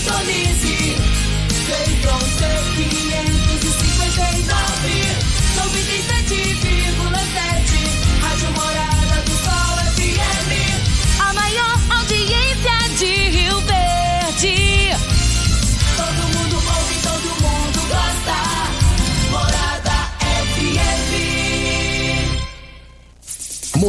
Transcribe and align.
Sintonize. 0.00 0.96
Feitron 1.66 2.20
C559. 2.20 2.69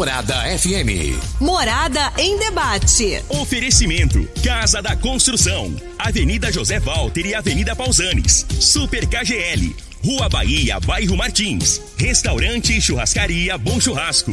Morada 0.02 0.33
FM. 0.57 1.15
Morada 1.39 2.11
em 2.17 2.36
debate. 2.39 3.23
Oferecimento: 3.29 4.27
Casa 4.43 4.81
da 4.81 4.95
Construção, 4.95 5.75
Avenida 5.99 6.52
José 6.52 6.80
Walter 6.80 7.23
e 7.27 7.35
Avenida 7.35 7.76
Pausanes. 7.76 8.43
Super 8.59 9.05
KGL, 9.05 9.76
Rua 10.03 10.27
Bahia, 10.27 10.79
Bairro 10.79 11.16
Martins. 11.16 11.79
Restaurante 11.98 12.76
e 12.76 12.81
Churrascaria 12.81 13.59
Bom 13.59 13.79
Churrasco. 13.79 14.31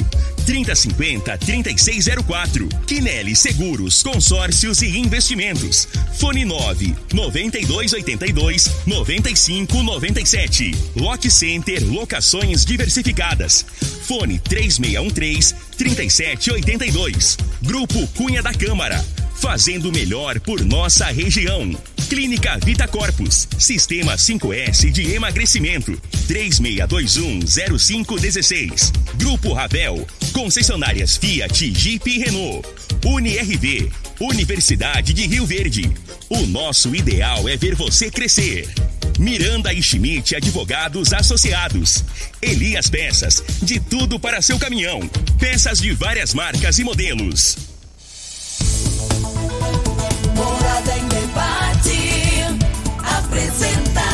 3050-3604. 0.48 2.68
Quinelli 2.86 3.36
Seguros, 3.36 4.02
Consórcios 4.02 4.80
e 4.80 4.96
Investimentos. 4.96 5.86
Fone 6.14 6.46
9 6.46 6.94
9282 7.12 8.70
9597. 8.86 10.74
Lock 10.96 11.30
Center 11.30 11.84
Locações 11.84 12.64
Diversificadas. 12.64 13.66
Fone 14.06 14.38
3613 14.38 15.54
3782. 15.76 17.36
Grupo 17.62 18.06
Cunha 18.08 18.42
da 18.42 18.52
Câmara. 18.54 19.04
Fazendo 19.34 19.92
melhor 19.92 20.40
por 20.40 20.64
nossa 20.64 21.04
região. 21.06 21.70
Clínica 22.08 22.58
Vita 22.64 22.88
Corpus. 22.88 23.46
Sistema 23.58 24.14
5S 24.14 24.90
de 24.90 25.12
emagrecimento. 25.12 25.92
36210516. 26.26 28.90
Grupo 29.18 29.52
Ravel. 29.52 30.06
Concessionárias 30.28 31.16
Fiat, 31.16 31.72
Jeep 31.72 32.08
e 32.10 32.18
Renault. 32.18 32.68
UniRV. 33.04 33.90
Universidade 34.20 35.12
de 35.12 35.26
Rio 35.26 35.46
Verde. 35.46 35.90
O 36.28 36.46
nosso 36.46 36.94
ideal 36.94 37.48
é 37.48 37.56
ver 37.56 37.74
você 37.74 38.10
crescer. 38.10 38.68
Miranda 39.18 39.72
e 39.72 39.82
Schmidt 39.82 40.36
Advogados 40.36 41.12
Associados. 41.12 42.04
Elias 42.40 42.88
Peças, 42.88 43.42
de 43.62 43.80
tudo 43.80 44.20
para 44.20 44.40
seu 44.40 44.58
caminhão. 44.58 45.00
Peças 45.38 45.80
de 45.80 45.92
várias 45.92 46.34
marcas 46.34 46.78
e 46.78 46.84
modelos. 46.84 47.56
Morada 50.34 50.96
em 50.96 51.08
debate. 51.08 51.98
Apresentação: 52.98 54.07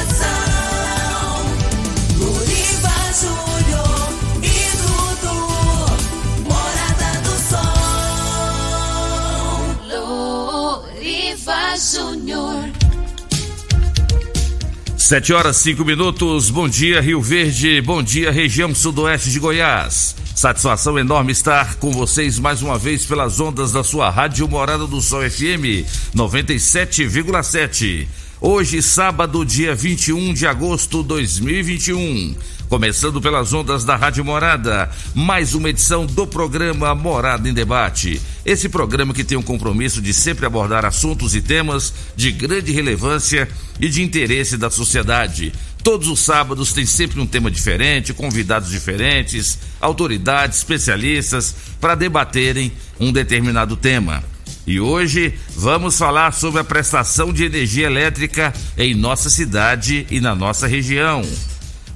Sete 15.04 15.34
horas, 15.34 15.58
cinco 15.58 15.84
minutos. 15.84 16.48
Bom 16.48 16.66
dia, 16.66 16.98
Rio 16.98 17.20
Verde. 17.20 17.78
Bom 17.82 18.02
dia, 18.02 18.30
região 18.30 18.74
sudoeste 18.74 19.30
de 19.30 19.38
Goiás. 19.38 20.16
Satisfação 20.34 20.98
enorme 20.98 21.30
estar 21.30 21.74
com 21.74 21.92
vocês 21.92 22.38
mais 22.38 22.62
uma 22.62 22.78
vez 22.78 23.04
pelas 23.04 23.38
ondas 23.38 23.70
da 23.70 23.84
sua 23.84 24.08
Rádio 24.08 24.48
Morada 24.48 24.86
do 24.86 25.02
Sol 25.02 25.20
FM 25.20 25.84
97,7. 26.16 28.08
Hoje, 28.40 28.80
sábado, 28.80 29.44
dia 29.44 29.74
21 29.74 30.32
de 30.32 30.46
agosto 30.46 31.02
de 31.02 31.08
2021. 31.08 32.34
Começando 32.68 33.20
pelas 33.20 33.52
ondas 33.52 33.84
da 33.84 33.94
Rádio 33.94 34.24
Morada, 34.24 34.90
mais 35.14 35.54
uma 35.54 35.68
edição 35.68 36.06
do 36.06 36.26
programa 36.26 36.94
Morada 36.94 37.48
em 37.48 37.52
Debate. 37.52 38.20
Esse 38.44 38.70
programa 38.70 39.12
que 39.12 39.22
tem 39.22 39.36
o 39.36 39.42
compromisso 39.42 40.00
de 40.00 40.14
sempre 40.14 40.46
abordar 40.46 40.84
assuntos 40.84 41.34
e 41.34 41.42
temas 41.42 41.92
de 42.16 42.32
grande 42.32 42.72
relevância 42.72 43.48
e 43.78 43.88
de 43.88 44.02
interesse 44.02 44.56
da 44.56 44.70
sociedade. 44.70 45.52
Todos 45.84 46.08
os 46.08 46.20
sábados 46.20 46.72
tem 46.72 46.86
sempre 46.86 47.20
um 47.20 47.26
tema 47.26 47.50
diferente, 47.50 48.14
convidados 48.14 48.70
diferentes, 48.70 49.58
autoridades, 49.78 50.58
especialistas 50.58 51.54
para 51.78 51.94
debaterem 51.94 52.72
um 52.98 53.12
determinado 53.12 53.76
tema. 53.76 54.24
E 54.66 54.80
hoje 54.80 55.34
vamos 55.54 55.98
falar 55.98 56.32
sobre 56.32 56.62
a 56.62 56.64
prestação 56.64 57.30
de 57.30 57.44
energia 57.44 57.86
elétrica 57.86 58.54
em 58.78 58.94
nossa 58.94 59.28
cidade 59.28 60.06
e 60.10 60.18
na 60.18 60.34
nossa 60.34 60.66
região. 60.66 61.22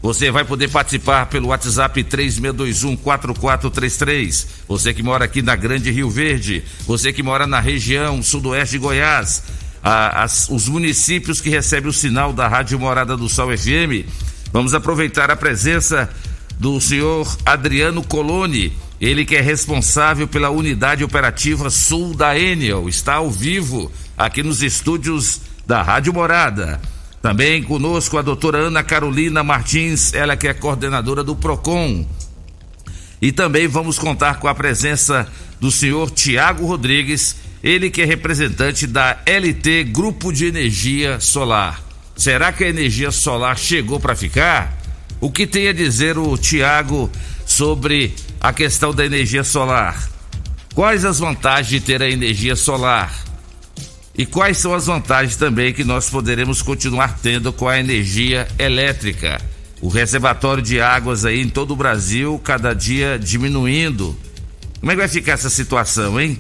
Você 0.01 0.31
vai 0.31 0.45
poder 0.45 0.69
participar 0.69 1.27
pelo 1.27 1.49
WhatsApp 1.49 2.05
36214433. 2.05 4.47
Você 4.69 4.95
que 4.95 5.03
mora 5.03 5.25
aqui 5.25 5.43
na 5.43 5.57
Grande 5.57 5.91
Rio 5.91 6.09
Verde, 6.09 6.63
você 6.87 7.13
que 7.13 7.23
mora 7.23 7.47
na 7.47 7.59
região 7.61 8.23
sudoeste 8.23 8.73
de 8.77 8.79
Goiás, 8.79 9.43
a- 9.83 10.23
as- 10.23 10.49
os 10.51 10.69
municípios 10.69 11.41
que 11.41 11.51
recebem 11.51 11.91
o 11.91 11.93
sinal 11.93 12.33
da 12.33 12.47
Rádio 12.47 12.79
Morada 12.79 13.17
do 13.17 13.29
Sol 13.29 13.49
FM. 13.57 14.07
Vamos 14.53 14.75
aproveitar 14.75 15.31
a 15.31 15.37
presença 15.37 16.09
do 16.59 16.81
senhor 16.81 17.37
Adriano 17.45 18.03
Coloni, 18.03 18.73
ele 19.01 19.25
que 19.25 19.37
é 19.37 19.41
responsável 19.41 20.27
pela 20.27 20.51
unidade 20.51 21.05
operativa 21.05 21.71
sul 21.71 22.15
da 22.15 22.39
Enel, 22.39 22.89
está 22.89 23.15
ao 23.15 23.31
vivo 23.31 23.93
aqui 24.17 24.43
nos 24.43 24.63
estúdios 24.63 25.41
da 25.67 25.83
Rádio 25.83 26.13
Morada. 26.13 26.81
Também 27.21 27.63
conosco 27.63 28.17
a 28.17 28.23
doutora 28.23 28.59
Ana 28.59 28.83
Carolina 28.83 29.43
Martins, 29.43 30.15
ela 30.15 30.37
que 30.37 30.47
é 30.47 30.55
coordenadora 30.55 31.25
do 31.25 31.35
PROCON. 31.35 32.07
E 33.21 33.33
também 33.33 33.67
vamos 33.67 33.99
contar 33.99 34.39
com 34.39 34.47
a 34.47 34.55
presença 34.55 35.27
do 35.61 35.71
senhor 35.71 36.11
Tiago 36.11 36.67
Rodrigues, 36.67 37.37
ele 37.63 37.91
que 37.91 38.03
é 38.03 38.05
representante 38.05 38.87
da 38.87 39.19
LT 39.27 39.85
Grupo 39.85 40.33
de 40.33 40.47
Energia 40.47 41.19
Solar. 41.19 41.83
Será 42.17 42.53
que 42.53 42.65
a 42.65 42.69
energia 42.69 43.11
solar 43.11 43.59
chegou 43.59 43.99
para 44.01 44.15
ficar? 44.15 44.77
O 45.21 45.31
que 45.31 45.47
tem 45.47 45.69
a 45.69 45.73
dizer 45.73 46.19
o 46.19 46.37
Tiago 46.37 47.11
sobre 47.45 48.15
a 48.41 48.53
questão 48.53 48.93
da 48.93 49.05
energia 49.05 49.43
solar? 49.43 50.09
Quais 50.75 51.05
as 51.05 51.19
vantagens 51.19 51.69
de 51.69 51.81
ter 51.81 52.03
a 52.03 52.09
energia 52.09 52.55
solar? 52.55 53.28
E 54.19 54.27
quais 54.27 54.59
são 54.59 54.75
as 54.75 54.87
vantagens 54.87 55.37
também 55.37 55.73
que 55.73 55.85
nós 55.85 56.11
poderemos 56.11 56.61
continuar 56.61 57.21
tendo 57.23 57.53
com 57.53 57.69
a 57.69 57.79
energia 57.79 58.49
elétrica? 58.59 59.41
O 59.81 59.87
reservatório 59.87 60.61
de 60.61 60.81
águas 60.81 61.25
aí 61.25 61.41
em 61.41 61.49
todo 61.49 61.71
o 61.71 61.77
Brasil, 61.77 62.37
cada 62.43 62.75
dia 62.75 63.17
diminuindo. 63.17 64.19
Como 64.81 64.91
é 64.91 64.97
que 64.97 65.01
vai 65.01 65.09
ficar 65.09 65.35
essa 65.35 65.49
situação, 65.49 66.21
hein? 66.21 66.37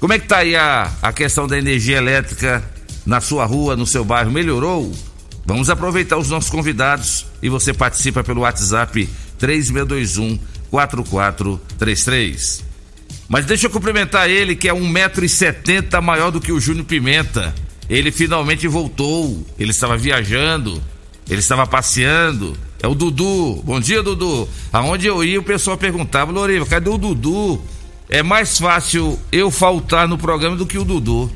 Como 0.00 0.14
é 0.14 0.18
que 0.18 0.26
tá 0.26 0.38
aí 0.38 0.56
a, 0.56 0.90
a 1.02 1.12
questão 1.12 1.46
da 1.46 1.58
energia 1.58 1.98
elétrica 1.98 2.64
na 3.04 3.20
sua 3.20 3.44
rua, 3.44 3.76
no 3.76 3.86
seu 3.86 4.02
bairro? 4.02 4.30
Melhorou? 4.30 4.90
Vamos 5.44 5.68
aproveitar 5.68 6.16
os 6.16 6.30
nossos 6.30 6.48
convidados 6.48 7.26
e 7.42 7.50
você 7.50 7.74
participa 7.74 8.24
pelo 8.24 8.40
WhatsApp 8.40 9.06
3621 9.38 10.38
4433. 10.70 12.65
Mas 13.28 13.44
deixa 13.44 13.66
eu 13.66 13.70
cumprimentar 13.70 14.30
ele, 14.30 14.54
que 14.54 14.68
é 14.68 14.72
1,70m 14.72 16.00
maior 16.00 16.30
do 16.30 16.40
que 16.40 16.52
o 16.52 16.60
Júnior 16.60 16.86
Pimenta. 16.86 17.54
Ele 17.88 18.10
finalmente 18.10 18.68
voltou. 18.68 19.44
Ele 19.58 19.70
estava 19.70 19.96
viajando, 19.96 20.80
ele 21.28 21.40
estava 21.40 21.66
passeando. 21.66 22.56
É 22.82 22.86
o 22.86 22.94
Dudu. 22.94 23.62
Bom 23.64 23.80
dia, 23.80 24.02
Dudu. 24.02 24.48
Aonde 24.72 25.06
eu 25.06 25.24
ia, 25.24 25.40
o 25.40 25.42
pessoal 25.42 25.76
perguntava, 25.76 26.30
Loriva, 26.30 26.66
cadê 26.66 26.88
o 26.88 26.98
Dudu? 26.98 27.60
É 28.08 28.22
mais 28.22 28.58
fácil 28.58 29.18
eu 29.32 29.50
faltar 29.50 30.06
no 30.06 30.16
programa 30.16 30.56
do 30.56 30.66
que 30.66 30.78
o 30.78 30.84
Dudu. 30.84 31.30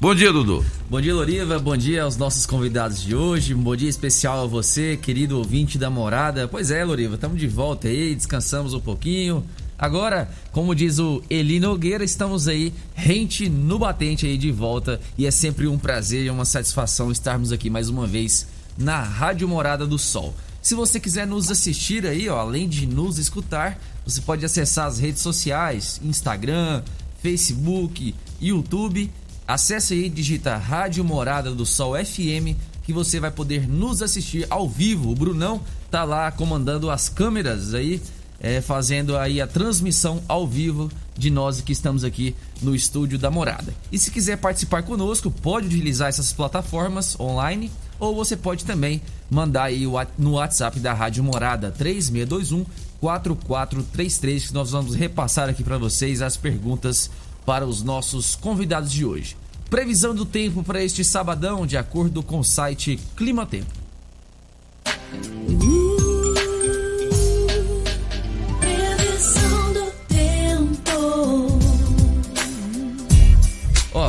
Bom 0.00 0.14
dia, 0.14 0.32
Dudu. 0.32 0.64
Bom 0.90 1.00
dia, 1.00 1.14
Loriva. 1.14 1.58
Bom 1.58 1.76
dia 1.76 2.02
aos 2.02 2.16
nossos 2.16 2.44
convidados 2.44 3.02
de 3.02 3.14
hoje. 3.14 3.54
Bom 3.54 3.76
dia 3.76 3.88
especial 3.88 4.42
a 4.42 4.46
você, 4.46 4.96
querido 4.96 5.38
ouvinte 5.38 5.78
da 5.78 5.88
morada. 5.88 6.48
Pois 6.48 6.70
é, 6.70 6.84
Loriva, 6.84 7.14
estamos 7.14 7.38
de 7.38 7.46
volta 7.46 7.86
aí, 7.86 8.14
descansamos 8.14 8.74
um 8.74 8.80
pouquinho. 8.80 9.44
Agora, 9.78 10.30
como 10.52 10.74
diz 10.74 10.98
o 10.98 11.22
Eli 11.28 11.60
Nogueira, 11.60 12.02
estamos 12.02 12.48
aí 12.48 12.72
rente 12.94 13.48
no 13.48 13.78
batente 13.78 14.24
aí 14.26 14.38
de 14.38 14.50
volta 14.50 15.00
e 15.18 15.26
é 15.26 15.30
sempre 15.30 15.66
um 15.66 15.78
prazer 15.78 16.24
e 16.24 16.30
uma 16.30 16.46
satisfação 16.46 17.12
estarmos 17.12 17.52
aqui 17.52 17.68
mais 17.68 17.90
uma 17.90 18.06
vez 18.06 18.46
na 18.78 19.02
Rádio 19.02 19.46
Morada 19.46 19.86
do 19.86 19.98
Sol. 19.98 20.34
Se 20.62 20.74
você 20.74 20.98
quiser 20.98 21.26
nos 21.26 21.50
assistir 21.50 22.06
aí, 22.06 22.28
ó, 22.28 22.38
além 22.38 22.68
de 22.68 22.86
nos 22.86 23.18
escutar, 23.18 23.78
você 24.04 24.20
pode 24.20 24.44
acessar 24.44 24.86
as 24.86 24.98
redes 24.98 25.20
sociais, 25.20 26.00
Instagram, 26.02 26.82
Facebook, 27.22 28.14
YouTube. 28.40 29.10
Acesse 29.46 29.94
aí, 29.94 30.08
digita 30.08 30.56
Rádio 30.56 31.04
Morada 31.04 31.54
do 31.54 31.66
Sol 31.66 31.94
FM, 31.96 32.56
que 32.82 32.92
você 32.92 33.20
vai 33.20 33.30
poder 33.30 33.68
nos 33.68 34.00
assistir 34.02 34.46
ao 34.48 34.68
vivo. 34.68 35.10
O 35.10 35.14
Brunão 35.14 35.60
tá 35.90 36.02
lá 36.02 36.32
comandando 36.32 36.90
as 36.90 37.08
câmeras 37.08 37.74
aí, 37.74 38.00
é, 38.40 38.60
fazendo 38.60 39.16
aí 39.16 39.40
a 39.40 39.46
transmissão 39.46 40.22
ao 40.28 40.46
vivo 40.46 40.90
de 41.16 41.30
nós 41.30 41.60
que 41.60 41.72
estamos 41.72 42.04
aqui 42.04 42.34
no 42.60 42.74
estúdio 42.74 43.18
da 43.18 43.30
Morada. 43.30 43.74
E 43.90 43.98
se 43.98 44.10
quiser 44.10 44.36
participar 44.36 44.82
conosco, 44.82 45.30
pode 45.30 45.66
utilizar 45.66 46.08
essas 46.08 46.32
plataformas 46.32 47.18
online 47.18 47.70
ou 47.98 48.14
você 48.14 48.36
pode 48.36 48.64
também 48.64 49.00
mandar 49.30 49.64
aí 49.64 49.86
no 50.18 50.32
WhatsApp 50.32 50.78
da 50.78 50.92
Rádio 50.92 51.24
Morada 51.24 51.70
3621 51.70 52.66
4433 53.00 54.48
que 54.48 54.54
nós 54.54 54.70
vamos 54.70 54.94
repassar 54.94 55.48
aqui 55.48 55.62
para 55.62 55.78
vocês 55.78 56.22
as 56.22 56.36
perguntas 56.36 57.10
para 57.44 57.66
os 57.66 57.82
nossos 57.82 58.34
convidados 58.34 58.90
de 58.90 59.04
hoje. 59.04 59.36
Previsão 59.70 60.14
do 60.14 60.24
tempo 60.24 60.62
para 60.62 60.82
este 60.82 61.04
sabadão, 61.04 61.66
de 61.66 61.76
acordo 61.76 62.22
com 62.22 62.38
o 62.38 62.44
site 62.44 62.98
Clima 63.16 63.44
Tempo. 63.44 63.72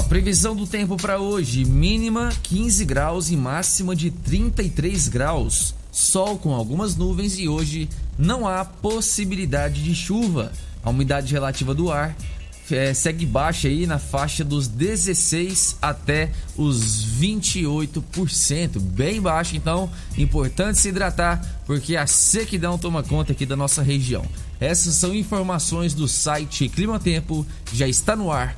Previsão 0.03 0.55
do 0.55 0.67
tempo 0.67 0.97
para 0.97 1.19
hoje: 1.19 1.65
mínima 1.65 2.29
15 2.43 2.85
graus 2.85 3.29
e 3.29 3.35
máxima 3.35 3.95
de 3.95 4.11
33 4.11 5.07
graus. 5.07 5.73
Sol 5.91 6.37
com 6.37 6.53
algumas 6.53 6.95
nuvens 6.95 7.39
e 7.39 7.47
hoje 7.47 7.89
não 8.17 8.47
há 8.47 8.63
possibilidade 8.63 9.83
de 9.83 9.95
chuva. 9.95 10.51
A 10.83 10.89
umidade 10.89 11.33
relativa 11.33 11.73
do 11.73 11.91
ar 11.91 12.15
é, 12.71 12.93
segue 12.93 13.25
baixa 13.25 13.67
aí 13.67 13.85
na 13.85 13.97
faixa 13.97 14.43
dos 14.43 14.67
16 14.67 15.77
até 15.81 16.31
os 16.55 17.05
28%, 17.19 18.79
bem 18.79 19.21
baixo, 19.21 19.55
então 19.55 19.89
importante 20.17 20.79
se 20.79 20.89
hidratar 20.89 21.41
porque 21.65 21.95
a 21.95 22.05
sequidão 22.05 22.77
toma 22.77 23.03
conta 23.03 23.31
aqui 23.31 23.45
da 23.45 23.55
nossa 23.55 23.81
região. 23.81 24.25
Essas 24.59 24.95
são 24.95 25.13
informações 25.13 25.93
do 25.93 26.07
site 26.07 26.67
Clima 26.67 26.99
Tempo, 26.99 27.45
já 27.71 27.87
está 27.87 28.15
no 28.15 28.31
ar, 28.31 28.57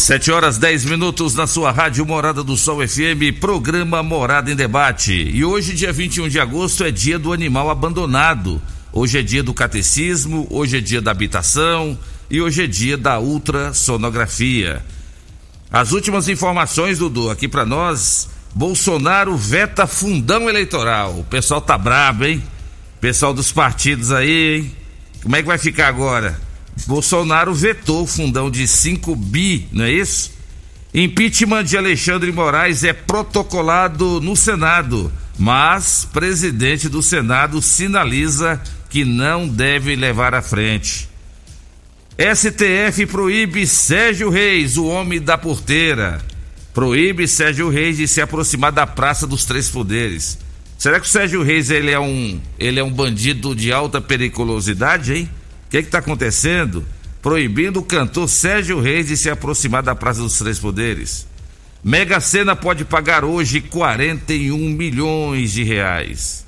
Sete 0.00 0.32
horas 0.32 0.56
10 0.56 0.86
minutos 0.86 1.34
na 1.34 1.46
sua 1.46 1.70
rádio 1.70 2.06
Morada 2.06 2.42
do 2.42 2.56
Sol 2.56 2.78
FM, 2.88 3.38
programa 3.38 4.02
Morada 4.02 4.50
em 4.50 4.56
Debate. 4.56 5.12
E 5.12 5.44
hoje, 5.44 5.74
dia 5.74 5.92
21 5.92 6.26
de 6.26 6.40
agosto, 6.40 6.82
é 6.84 6.90
dia 6.90 7.18
do 7.18 7.34
animal 7.34 7.68
abandonado. 7.68 8.62
Hoje 8.94 9.18
é 9.18 9.22
dia 9.22 9.42
do 9.42 9.52
catecismo, 9.52 10.46
hoje 10.48 10.78
é 10.78 10.80
dia 10.80 11.02
da 11.02 11.10
habitação 11.10 11.98
e 12.30 12.40
hoje 12.40 12.64
é 12.64 12.66
dia 12.66 12.96
da 12.96 13.20
ultrassonografia. 13.20 14.82
As 15.70 15.92
últimas 15.92 16.28
informações, 16.28 16.98
Dudu, 16.98 17.28
aqui 17.28 17.46
para 17.46 17.66
nós. 17.66 18.30
Bolsonaro 18.54 19.36
veta 19.36 19.86
fundão 19.86 20.48
eleitoral. 20.48 21.18
O 21.18 21.24
pessoal 21.24 21.60
tá 21.60 21.76
brabo, 21.76 22.24
hein? 22.24 22.42
Pessoal 23.02 23.34
dos 23.34 23.52
partidos 23.52 24.10
aí, 24.10 24.60
hein? 24.60 24.76
Como 25.22 25.36
é 25.36 25.42
que 25.42 25.46
vai 25.46 25.58
ficar 25.58 25.88
agora? 25.88 26.40
Bolsonaro 26.86 27.54
vetou 27.54 28.02
o 28.02 28.06
fundão 28.06 28.50
de 28.50 28.66
5 28.66 29.14
bi, 29.14 29.68
não 29.72 29.84
é 29.84 29.92
isso? 29.92 30.32
Impeachment 30.92 31.64
de 31.64 31.76
Alexandre 31.76 32.32
Moraes 32.32 32.82
é 32.82 32.92
protocolado 32.92 34.20
no 34.20 34.34
Senado, 34.34 35.12
mas 35.38 36.08
presidente 36.12 36.88
do 36.88 37.00
Senado 37.00 37.62
sinaliza 37.62 38.60
que 38.88 39.04
não 39.04 39.46
deve 39.46 39.94
levar 39.94 40.34
à 40.34 40.42
frente. 40.42 41.08
STF 42.18 43.06
proíbe 43.06 43.66
Sérgio 43.66 44.28
Reis, 44.28 44.76
o 44.76 44.86
homem 44.86 45.20
da 45.20 45.38
porteira. 45.38 46.20
Proíbe 46.74 47.26
Sérgio 47.26 47.68
Reis 47.70 47.96
de 47.96 48.06
se 48.06 48.20
aproximar 48.20 48.72
da 48.72 48.86
Praça 48.86 49.26
dos 49.26 49.44
Três 49.44 49.70
Poderes. 49.70 50.38
Será 50.76 50.98
que 50.98 51.06
o 51.06 51.10
Sérgio 51.10 51.42
Reis 51.42 51.70
ele 51.70 51.90
é 51.90 52.00
um, 52.00 52.40
ele 52.58 52.80
é 52.80 52.84
um 52.84 52.90
bandido 52.90 53.54
de 53.54 53.72
alta 53.72 54.00
periculosidade, 54.00 55.14
hein? 55.14 55.30
O 55.70 55.78
que 55.78 55.78
está 55.78 55.98
acontecendo? 55.98 56.84
Proibindo 57.22 57.78
o 57.78 57.84
cantor 57.84 58.28
Sérgio 58.28 58.80
Reis 58.80 59.06
de 59.06 59.16
se 59.16 59.30
aproximar 59.30 59.84
da 59.84 59.94
Praça 59.94 60.20
dos 60.20 60.36
Três 60.36 60.58
Poderes. 60.58 61.28
Mega 61.84 62.18
Sena 62.18 62.56
pode 62.56 62.84
pagar 62.84 63.24
hoje 63.24 63.60
41 63.60 64.58
milhões 64.58 65.52
de 65.52 65.62
reais. 65.62 66.44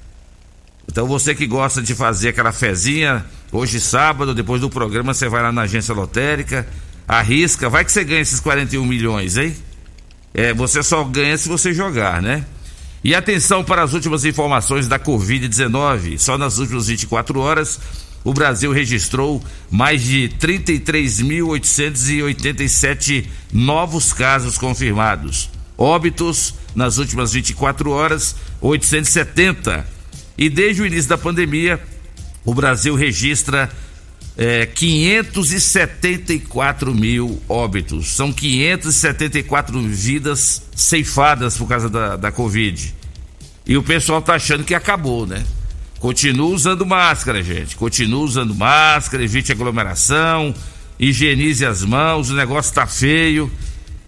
Então 0.90 1.06
você 1.06 1.36
que 1.36 1.46
gosta 1.46 1.80
de 1.80 1.94
fazer 1.94 2.30
aquela 2.30 2.50
fezinha, 2.50 3.24
hoje 3.52 3.78
sábado, 3.78 4.34
depois 4.34 4.60
do 4.60 4.69
programa, 4.69 5.14
você 5.14 5.28
vai 5.28 5.40
lá 5.40 5.52
na 5.52 5.62
agência 5.62 5.94
lotérica, 5.94 6.66
arrisca, 7.06 7.70
vai 7.70 7.84
que 7.84 7.92
você 7.92 8.02
ganha 8.02 8.22
esses 8.22 8.40
41 8.40 8.84
milhões, 8.84 9.36
hein? 9.36 9.54
É, 10.34 10.52
você 10.52 10.82
só 10.82 11.04
ganha 11.04 11.38
se 11.38 11.48
você 11.48 11.72
jogar, 11.72 12.20
né? 12.20 12.44
E 13.04 13.14
atenção 13.14 13.62
para 13.62 13.84
as 13.84 13.92
últimas 13.92 14.24
informações 14.24 14.88
da 14.88 14.98
Covid-19. 14.98 16.19
Só 16.19 16.36
nas 16.36 16.58
últimas 16.58 16.88
24 16.88 17.38
horas, 17.38 17.78
o 18.24 18.32
Brasil 18.32 18.72
registrou 18.72 19.44
mais 19.70 20.02
de 20.02 20.30
33.887 20.40 23.26
novos 23.52 24.10
casos 24.12 24.56
confirmados. 24.56 25.50
Óbitos 25.76 26.54
nas 26.74 26.96
últimas 26.98 27.32
24 27.32 27.90
horas, 27.90 28.36
870. 28.60 29.86
E 30.38 30.48
desde 30.48 30.82
o 30.82 30.86
início 30.86 31.08
da 31.08 31.19
pandemia, 31.19 31.80
o 32.44 32.54
Brasil 32.54 32.94
registra 32.94 33.69
é, 34.36 34.66
574 34.66 36.94
mil 36.94 37.42
óbitos. 37.48 38.14
São 38.14 38.30
574 38.32 39.80
vidas 39.82 40.62
ceifadas 40.74 41.56
por 41.56 41.69
causa 41.69 41.88
da, 41.88 42.16
da 42.16 42.32
Covid. 42.32 42.94
E 43.66 43.76
o 43.76 43.82
pessoal 43.82 44.22
tá 44.22 44.34
achando 44.34 44.64
que 44.64 44.74
acabou, 44.74 45.26
né? 45.26 45.44
Continua 46.02 46.49
usando 46.49 46.84
máscara, 46.84 47.40
gente. 47.44 47.76
Continua 47.76 48.25
usando 48.25 48.52
máscara, 48.52 49.22
evite 49.22 49.52
aglomeração, 49.52 50.52
higienize 50.99 51.64
as 51.64 51.84
mãos, 51.84 52.28
o 52.28 52.34
negócio 52.34 52.75
tá 52.75 52.88
feio. 52.88 53.49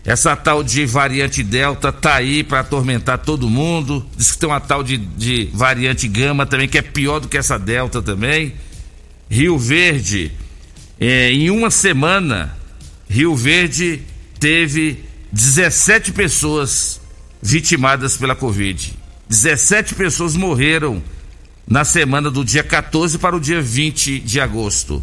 Essa 0.05 0.35
tal 0.35 0.65
de 0.65 0.85
variante 0.87 1.45
Delta 1.45 1.93
tá 1.93 2.17
aí 2.17 2.43
para 2.43 2.59
atormentar 2.59 3.19
todo 3.19 3.49
mundo. 3.49 4.05
Diz 4.17 4.33
que 4.33 4.39
tem 4.39 4.49
uma 4.49 4.59
tal 4.59 4.83
de, 4.83 4.97
de 4.97 5.49
variante 5.55 6.09
Gama 6.09 6.45
também, 6.45 6.67
que 6.67 6.79
é 6.79 6.83
pior 6.83 7.21
do 7.21 7.29
que 7.29 7.39
essa 7.39 7.61
Delta 7.61 8.03
também. 8.03 8.55
Rio 9.31 9.57
Verde, 9.57 10.33
é, 10.99 11.31
em 11.31 11.49
uma 11.49 11.71
semana, 11.71 12.57
Rio 13.09 13.37
Verde 13.37 14.03
teve 14.41 14.99
17 15.31 16.11
pessoas 16.11 17.01
vitimadas 17.41 18.17
pela 18.17 18.35
Covid. 18.35 18.95
17 19.29 19.95
pessoas 19.95 20.35
morreram 20.35 21.01
na 21.67 21.85
semana 21.85 22.31
do 22.31 22.45
dia 22.45 22.63
14 22.63 23.19
para 23.19 23.35
o 23.35 23.41
dia 23.41 23.61
20 23.61 24.21
de 24.21 24.41
agosto. 24.41 25.03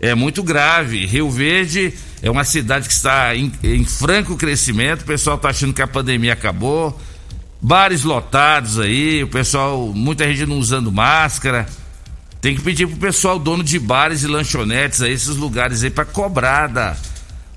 É 0.00 0.14
muito 0.14 0.42
grave. 0.42 1.04
Rio 1.04 1.30
Verde 1.30 1.92
é 2.22 2.30
uma 2.30 2.44
cidade 2.44 2.88
que 2.88 2.94
está 2.94 3.36
em, 3.36 3.52
em 3.62 3.84
franco 3.84 4.36
crescimento. 4.36 5.02
O 5.02 5.06
pessoal 5.06 5.36
está 5.36 5.50
achando 5.50 5.74
que 5.74 5.82
a 5.82 5.86
pandemia 5.86 6.32
acabou. 6.32 6.98
Bares 7.60 8.02
lotados 8.04 8.80
aí, 8.80 9.22
o 9.22 9.28
pessoal, 9.28 9.92
muita 9.94 10.26
gente 10.26 10.46
não 10.46 10.58
usando 10.58 10.90
máscara. 10.90 11.66
Tem 12.40 12.54
que 12.54 12.62
pedir 12.62 12.86
pro 12.86 12.96
pessoal, 12.96 13.38
dono 13.38 13.62
de 13.62 13.78
bares 13.78 14.22
e 14.22 14.26
lanchonetes, 14.26 15.02
aí, 15.02 15.12
esses 15.12 15.36
lugares 15.36 15.84
aí, 15.84 15.90
para 15.90 16.06
cobrar 16.06 16.68
da, 16.68 16.96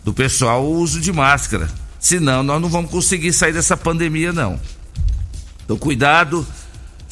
do 0.03 0.13
pessoal 0.13 0.65
o 0.65 0.75
uso 0.75 0.99
de 0.99 1.13
máscara. 1.13 1.69
Senão, 1.97 2.43
nós 2.43 2.61
não 2.61 2.67
vamos 2.67 2.91
conseguir 2.91 3.31
sair 3.31 3.53
dessa 3.53 3.77
pandemia, 3.77 4.33
não. 4.33 4.59
Então, 5.63 5.77
cuidado. 5.77 6.45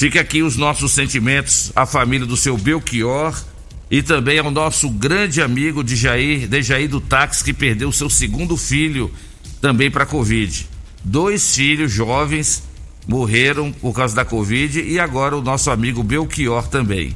Fica 0.01 0.19
aqui 0.19 0.41
os 0.41 0.57
nossos 0.57 0.93
sentimentos 0.93 1.71
à 1.75 1.85
família 1.85 2.25
do 2.25 2.35
seu 2.35 2.57
Belchior 2.57 3.39
e 3.87 4.01
também 4.01 4.39
ao 4.39 4.49
nosso 4.49 4.89
grande 4.89 5.43
amigo 5.43 5.83
de 5.83 5.95
Jair, 5.95 6.47
de 6.47 6.63
Jair 6.63 6.89
do 6.89 6.99
Táxi, 6.99 7.43
que 7.43 7.53
perdeu 7.53 7.91
seu 7.91 8.09
segundo 8.09 8.57
filho 8.57 9.13
também 9.61 9.91
para 9.91 10.03
Covid. 10.03 10.67
Dois 11.03 11.55
filhos 11.55 11.91
jovens 11.91 12.63
morreram 13.07 13.71
por 13.71 13.93
causa 13.93 14.15
da 14.15 14.25
Covid 14.25 14.81
e 14.81 14.99
agora 14.99 15.37
o 15.37 15.41
nosso 15.43 15.69
amigo 15.69 16.01
Belchior 16.01 16.67
também. 16.67 17.15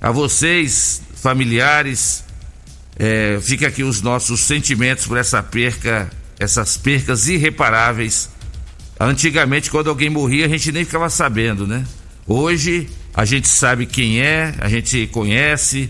A 0.00 0.10
vocês, 0.10 1.02
familiares, 1.16 2.24
é, 2.98 3.38
fica 3.42 3.68
aqui 3.68 3.82
os 3.82 4.00
nossos 4.00 4.40
sentimentos 4.40 5.06
por 5.06 5.18
essa 5.18 5.42
perca, 5.42 6.10
essas 6.38 6.78
percas 6.78 7.28
irreparáveis 7.28 8.30
Antigamente, 9.02 9.70
quando 9.70 9.88
alguém 9.88 10.10
morria, 10.10 10.44
a 10.44 10.48
gente 10.48 10.70
nem 10.70 10.84
ficava 10.84 11.08
sabendo, 11.08 11.66
né? 11.66 11.86
Hoje, 12.26 12.86
a 13.14 13.24
gente 13.24 13.48
sabe 13.48 13.86
quem 13.86 14.20
é, 14.20 14.54
a 14.60 14.68
gente 14.68 15.06
conhece 15.06 15.88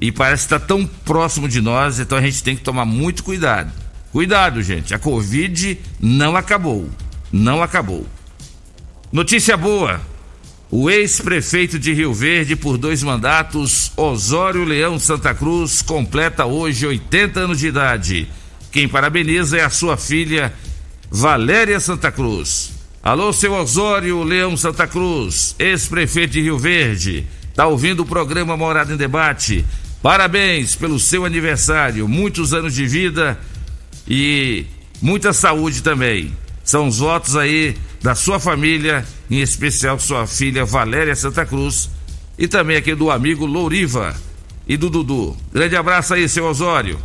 e 0.00 0.10
parece 0.10 0.42
estar 0.42 0.58
tão 0.58 0.84
próximo 0.84 1.48
de 1.48 1.60
nós, 1.60 2.00
então 2.00 2.18
a 2.18 2.20
gente 2.20 2.42
tem 2.42 2.56
que 2.56 2.62
tomar 2.62 2.84
muito 2.84 3.22
cuidado. 3.22 3.70
Cuidado, 4.10 4.60
gente, 4.60 4.92
a 4.92 4.98
Covid 4.98 5.78
não 6.00 6.34
acabou. 6.34 6.90
Não 7.30 7.62
acabou. 7.62 8.04
Notícia 9.12 9.56
boa. 9.56 10.00
O 10.68 10.90
ex-prefeito 10.90 11.78
de 11.78 11.92
Rio 11.92 12.12
Verde 12.12 12.56
por 12.56 12.76
dois 12.76 13.04
mandatos, 13.04 13.92
Osório 13.96 14.64
Leão 14.64 14.98
Santa 14.98 15.32
Cruz, 15.32 15.80
completa 15.80 16.44
hoje 16.44 16.84
80 16.84 17.38
anos 17.38 17.60
de 17.60 17.68
idade. 17.68 18.28
Quem 18.72 18.88
parabeniza 18.88 19.56
é 19.56 19.64
a 19.64 19.70
sua 19.70 19.96
filha, 19.96 20.52
Valéria 21.10 21.80
Santa 21.80 22.12
Cruz. 22.12 22.70
Alô, 23.02 23.32
seu 23.32 23.54
Osório 23.54 24.22
Leão 24.22 24.56
Santa 24.58 24.86
Cruz, 24.86 25.56
ex-prefeito 25.58 26.34
de 26.34 26.42
Rio 26.42 26.58
Verde. 26.58 27.26
Tá 27.54 27.66
ouvindo 27.66 28.00
o 28.00 28.06
programa 28.06 28.58
Morada 28.58 28.92
em 28.92 28.96
Debate? 28.96 29.64
Parabéns 30.02 30.76
pelo 30.76 30.98
seu 30.98 31.24
aniversário, 31.24 32.06
muitos 32.06 32.52
anos 32.52 32.74
de 32.74 32.86
vida 32.86 33.40
e 34.06 34.66
muita 35.00 35.32
saúde 35.32 35.82
também. 35.82 36.36
São 36.62 36.88
os 36.88 36.98
votos 36.98 37.36
aí 37.36 37.74
da 38.02 38.14
sua 38.14 38.38
família, 38.38 39.04
em 39.30 39.40
especial 39.40 39.98
sua 39.98 40.26
filha 40.26 40.66
Valéria 40.66 41.16
Santa 41.16 41.46
Cruz 41.46 41.88
e 42.38 42.46
também 42.46 42.76
aqui 42.76 42.94
do 42.94 43.10
amigo 43.10 43.46
Louriva 43.46 44.14
e 44.66 44.76
do 44.76 44.90
Dudu. 44.90 45.34
Grande 45.50 45.74
abraço 45.74 46.12
aí, 46.12 46.28
seu 46.28 46.44
Osório. 46.44 46.98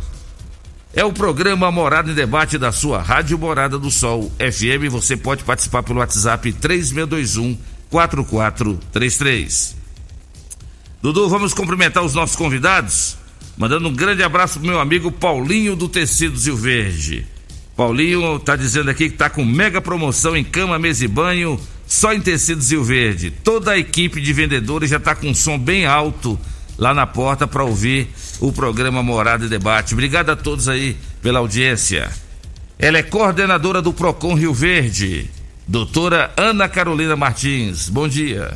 É 0.96 1.04
o 1.04 1.12
programa 1.12 1.72
Morada 1.72 2.12
em 2.12 2.14
Debate 2.14 2.56
da 2.56 2.70
sua 2.70 3.02
Rádio 3.02 3.36
Morada 3.36 3.76
do 3.76 3.90
Sol 3.90 4.30
FM. 4.38 4.88
Você 4.92 5.16
pode 5.16 5.42
participar 5.42 5.82
pelo 5.82 5.98
WhatsApp 5.98 6.52
3621 6.52 7.58
4433. 7.90 9.76
Dudu, 11.02 11.28
vamos 11.28 11.52
cumprimentar 11.52 12.04
os 12.04 12.14
nossos 12.14 12.36
convidados? 12.36 13.16
Mandando 13.56 13.88
um 13.88 13.92
grande 13.92 14.22
abraço 14.22 14.60
pro 14.60 14.68
meu 14.68 14.78
amigo 14.78 15.10
Paulinho 15.10 15.74
do 15.74 15.88
Tecidos 15.88 16.46
Rio 16.46 16.56
Verde. 16.56 17.26
Paulinho 17.76 18.38
tá 18.38 18.54
dizendo 18.54 18.88
aqui 18.88 19.10
que 19.10 19.16
tá 19.16 19.28
com 19.28 19.44
mega 19.44 19.80
promoção 19.80 20.36
em 20.36 20.44
cama, 20.44 20.78
mesa 20.78 21.04
e 21.04 21.08
banho, 21.08 21.58
só 21.88 22.12
em 22.12 22.20
tecidos 22.20 22.70
Rio 22.70 22.84
Verde. 22.84 23.32
Toda 23.32 23.72
a 23.72 23.78
equipe 23.78 24.20
de 24.20 24.32
vendedores 24.32 24.90
já 24.90 25.00
tá 25.00 25.16
com 25.16 25.26
um 25.26 25.34
som 25.34 25.58
bem 25.58 25.86
alto 25.86 26.38
lá 26.78 26.92
na 26.92 27.06
porta 27.06 27.46
para 27.46 27.64
ouvir 27.64 28.08
o 28.40 28.52
programa 28.52 29.02
Morada 29.02 29.46
e 29.46 29.48
Debate. 29.48 29.94
Obrigado 29.94 30.30
a 30.30 30.36
todos 30.36 30.68
aí 30.68 30.96
pela 31.22 31.38
audiência. 31.38 32.10
Ela 32.78 32.98
é 32.98 33.02
coordenadora 33.02 33.80
do 33.80 33.92
Procon 33.92 34.34
Rio 34.34 34.52
Verde, 34.52 35.30
doutora 35.66 36.32
Ana 36.36 36.68
Carolina 36.68 37.16
Martins. 37.16 37.88
Bom 37.88 38.08
dia. 38.08 38.52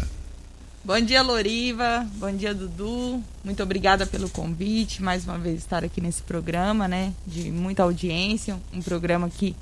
Bom 0.84 1.00
dia, 1.00 1.22
Loriva. 1.22 2.06
Bom 2.14 2.32
dia, 2.32 2.54
Dudu. 2.54 3.22
Muito 3.44 3.62
obrigada 3.62 4.06
pelo 4.06 4.28
convite, 4.30 5.02
mais 5.02 5.24
uma 5.24 5.38
vez 5.38 5.58
estar 5.58 5.84
aqui 5.84 6.00
nesse 6.00 6.22
programa, 6.22 6.88
né? 6.88 7.12
De 7.26 7.50
muita 7.50 7.82
audiência, 7.82 8.58
um 8.72 8.80
programa 8.80 9.28
que 9.28 9.54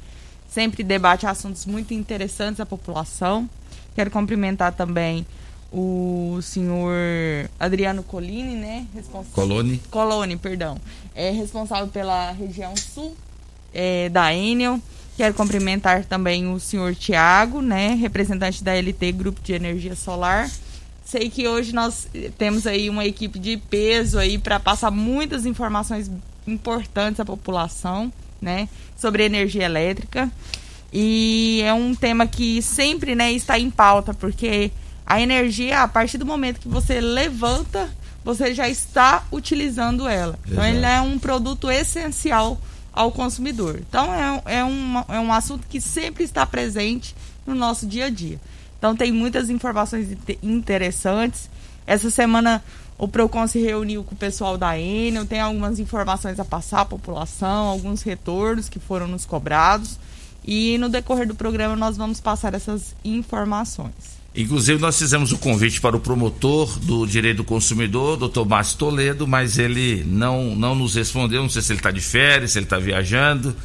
sempre 0.49 0.83
debate 0.85 1.27
assuntos 1.27 1.67
muito 1.67 1.93
interessantes 1.93 2.61
à 2.61 2.67
população. 2.67 3.51
Quero 3.95 4.11
cumprimentar 4.11 4.73
também 4.73 5.27
o 5.73 6.39
senhor 6.43 6.95
Adriano 7.59 8.03
Colini, 8.03 8.55
né? 8.55 8.87
Responsável... 8.95 9.33
Colone. 9.33 9.83
Colone, 9.91 10.37
perdão. 10.37 10.79
É 11.15 11.31
responsável 11.31 11.89
pela 11.89 12.31
região 12.33 12.75
sul 12.77 13.17
é, 13.73 14.09
da 14.09 14.35
Enel. 14.35 14.81
Quero 15.17 15.35
cumprimentar 15.35 16.05
também 16.05 16.47
o 16.53 16.61
senhor 16.61 16.95
Tiago, 16.95 17.63
né? 17.63 17.95
Representante 17.95 18.63
da 18.63 18.75
LT 18.75 19.13
Grupo 19.13 19.41
de 19.43 19.55
Energia 19.55 19.97
Solar 19.97 20.51
Sei 21.07 21.31
que 21.31 21.47
hoje 21.47 21.73
nós 21.73 22.09
temos 22.37 22.67
aí 22.67 22.91
uma 22.91 23.07
equipe 23.07 23.39
de 23.39 23.57
peso 23.57 24.19
aí 24.19 24.39
para 24.39 24.59
passar 24.59 24.91
muitas 24.91 25.47
informações 25.47 26.11
importantes 26.45 27.21
à 27.21 27.25
população, 27.25 28.13
né, 28.43 28.69
sobre 28.97 29.25
energia 29.25 29.63
elétrica. 29.67 30.29
E 30.93 31.61
é 31.65 31.73
um 31.73 31.95
tema 31.95 32.27
que 32.27 32.61
sempre, 32.61 33.15
né, 33.15 33.31
está 33.31 33.57
em 33.57 33.71
pauta, 33.71 34.13
porque 34.13 34.73
a 35.07 35.21
energia, 35.21 35.83
a 35.83 35.89
partir 35.89 36.19
do 36.19 36.27
momento 36.27 36.61
que 36.61 36.69
você 36.69 37.01
levanta, 37.01 37.89
você 38.25 38.53
já 38.53 38.69
está 38.69 39.25
utilizando 39.31 40.09
ela. 40.09 40.39
Então, 40.47 40.65
ele 40.65 40.85
é 40.85 41.01
um 41.01 41.19
produto 41.19 41.71
essencial 41.71 42.61
ao 42.93 43.13
consumidor. 43.13 43.81
Então, 43.89 44.13
é, 44.13 44.59
é, 44.59 44.65
um, 44.65 45.05
é 45.09 45.21
um 45.21 45.33
assunto 45.33 45.67
que 45.69 45.81
sempre 45.81 46.25
está 46.25 46.45
presente 46.45 47.15
no 47.47 47.55
nosso 47.55 47.87
dia 47.87 48.07
a 48.07 48.11
dia. 48.11 48.41
Então 48.79 48.95
tem 48.95 49.13
muitas 49.13 49.49
informações 49.51 50.17
interessantes. 50.43 51.49
Essa 51.87 52.11
semana 52.11 52.63
o 52.99 53.07
Procon 53.09 53.47
se 53.47 53.59
reuniu 53.61 54.03
com 54.05 54.15
o 54.15 54.19
pessoal 54.19 54.57
da 54.57 54.79
Enel, 54.79 55.27
tem 55.27 55.41
algumas 55.41 55.79
informações 55.79 56.41
a 56.41 56.45
passar 56.45 56.81
à 56.81 56.85
população, 56.85 57.67
alguns 57.67 58.03
retornos 58.03 58.69
que 58.69 58.79
foram 58.79 59.07
nos 59.07 59.25
cobrados. 59.25 59.99
E 60.45 60.79
no 60.79 60.89
decorrer 60.89 61.27
do 61.27 61.35
programa 61.35 61.75
nós 61.75 61.97
vamos 61.97 62.21
passar 62.21 62.55
essas 62.55 62.95
informações. 63.05 64.16
Inclusive, 64.37 64.81
nós 64.81 64.99
fizemos 64.99 65.33
o 65.33 65.39
convite 65.39 65.81
para 65.81 65.97
o 65.97 66.01
promotor 66.01 66.79
do 66.81 67.07
direito 67.07 67.39
do 67.39 67.45
consumidor, 67.45 68.17
doutor 68.19 68.47
Márcio 68.47 68.79
Toledo, 68.79 69.27
mas 69.27 69.59
ele 69.59 70.05
não, 70.07 70.55
não 70.55 70.75
nos 70.75 70.95
respondeu. 70.95 71.43
Não 71.43 71.49
sei 71.49 71.63
se 71.63 71.73
ele 71.73 71.79
está 71.79 71.91
de 71.91 72.01
férias, 72.01 72.53
se 72.53 72.59
ele 72.59 72.67
está 72.67 72.79
viajando 72.79 73.57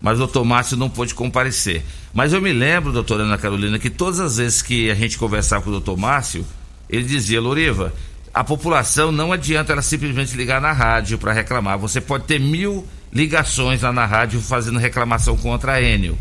mas 0.00 0.14
o 0.14 0.18
doutor 0.18 0.44
Márcio 0.44 0.76
não 0.76 0.88
pôde 0.88 1.14
comparecer. 1.14 1.84
Mas 2.12 2.32
eu 2.32 2.40
me 2.40 2.52
lembro, 2.52 2.92
doutora 2.92 3.24
Ana 3.24 3.38
Carolina, 3.38 3.78
que 3.78 3.90
todas 3.90 4.20
as 4.20 4.36
vezes 4.36 4.62
que 4.62 4.90
a 4.90 4.94
gente 4.94 5.18
conversava 5.18 5.62
com 5.62 5.70
o 5.70 5.72
doutor 5.72 5.96
Márcio, 5.96 6.44
ele 6.88 7.04
dizia, 7.04 7.40
Loriva, 7.40 7.92
a 8.32 8.44
população 8.44 9.10
não 9.10 9.32
adianta 9.32 9.72
ela 9.72 9.82
simplesmente 9.82 10.36
ligar 10.36 10.60
na 10.60 10.72
rádio 10.72 11.18
para 11.18 11.32
reclamar. 11.32 11.78
Você 11.78 12.00
pode 12.00 12.24
ter 12.24 12.38
mil 12.38 12.86
ligações 13.12 13.82
lá 13.82 13.92
na 13.92 14.06
rádio 14.06 14.40
fazendo 14.40 14.78
reclamação 14.78 15.36
contra 15.36 15.74
a 15.74 15.82
Enel. 15.82 16.16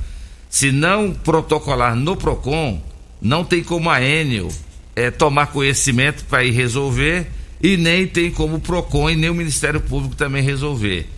Se 0.50 0.72
não 0.72 1.12
protocolar 1.14 1.96
no 1.96 2.16
PROCON, 2.16 2.82
não 3.22 3.44
tem 3.44 3.64
como 3.64 3.90
a 3.90 4.02
Enel 4.02 4.50
é, 4.96 5.12
tomar 5.12 5.48
conhecimento 5.48 6.26
para 6.26 6.44
ir 6.44 6.52
resolver 6.52 7.28
e 7.62 7.78
nem 7.78 8.08
tem 8.08 8.32
como 8.32 8.58
o 8.58 8.60
PROCON 8.60 9.10
e 9.10 9.16
nem 9.16 9.30
o 9.30 9.36
Ministério 9.36 9.82
Público 9.82 10.16
também 10.16 10.44
resolver. 10.44 11.10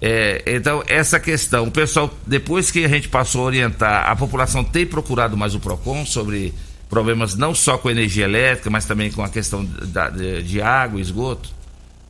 É, 0.00 0.42
então, 0.46 0.82
essa 0.86 1.18
questão, 1.18 1.64
o 1.64 1.70
pessoal, 1.70 2.12
depois 2.26 2.70
que 2.70 2.84
a 2.84 2.88
gente 2.88 3.08
passou 3.08 3.42
a 3.42 3.44
orientar, 3.44 4.10
a 4.10 4.16
população 4.16 4.62
tem 4.62 4.84
procurado 4.84 5.36
mais 5.36 5.54
o 5.54 5.60
PROCON 5.60 6.04
sobre 6.04 6.52
problemas 6.88 7.34
não 7.34 7.54
só 7.54 7.78
com 7.78 7.90
energia 7.90 8.24
elétrica, 8.24 8.68
mas 8.70 8.84
também 8.84 9.10
com 9.10 9.22
a 9.22 9.28
questão 9.28 9.64
da, 9.64 10.10
de, 10.10 10.42
de 10.42 10.60
água, 10.60 11.00
esgoto? 11.00 11.50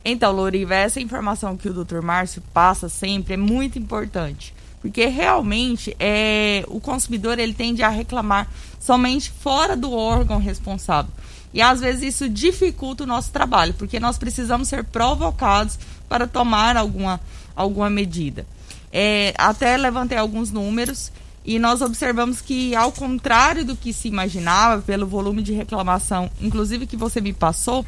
Então, 0.03 0.31
Louriva, 0.31 0.75
essa 0.75 0.99
informação 0.99 1.57
que 1.57 1.67
o 1.67 1.83
Dr. 1.83 2.01
Márcio 2.01 2.41
passa 2.53 2.87
sempre 2.87 3.33
é 3.33 3.37
muito 3.37 3.79
importante. 3.79 4.53
Porque 4.85 5.07
realmente 5.07 5.95
é, 5.99 6.63
o 6.67 6.79
consumidor 6.79 7.39
ele 7.39 7.55
tende 7.55 7.81
a 7.81 7.89
reclamar 7.89 8.47
somente 8.79 9.31
fora 9.31 9.75
do 9.75 9.91
órgão 9.91 10.37
responsável. 10.37 11.11
E 11.51 11.59
às 11.59 11.79
vezes 11.79 12.03
isso 12.03 12.29
dificulta 12.29 13.03
o 13.03 13.07
nosso 13.07 13.31
trabalho, 13.31 13.73
porque 13.73 13.99
nós 13.99 14.19
precisamos 14.19 14.67
ser 14.67 14.83
provocados 14.83 15.79
para 16.07 16.27
tomar 16.27 16.77
alguma 16.77 17.19
alguma 17.55 17.89
medida. 17.89 18.45
É, 18.93 19.33
até 19.39 19.75
levantei 19.75 20.19
alguns 20.19 20.51
números 20.51 21.11
e 21.43 21.57
nós 21.57 21.81
observamos 21.81 22.39
que, 22.39 22.75
ao 22.75 22.91
contrário 22.91 23.65
do 23.65 23.75
que 23.75 23.91
se 23.91 24.07
imaginava, 24.07 24.83
pelo 24.83 25.07
volume 25.07 25.41
de 25.41 25.51
reclamação, 25.51 26.29
inclusive 26.39 26.85
que 26.85 26.95
você 26.95 27.19
me 27.19 27.33
passou, 27.33 27.83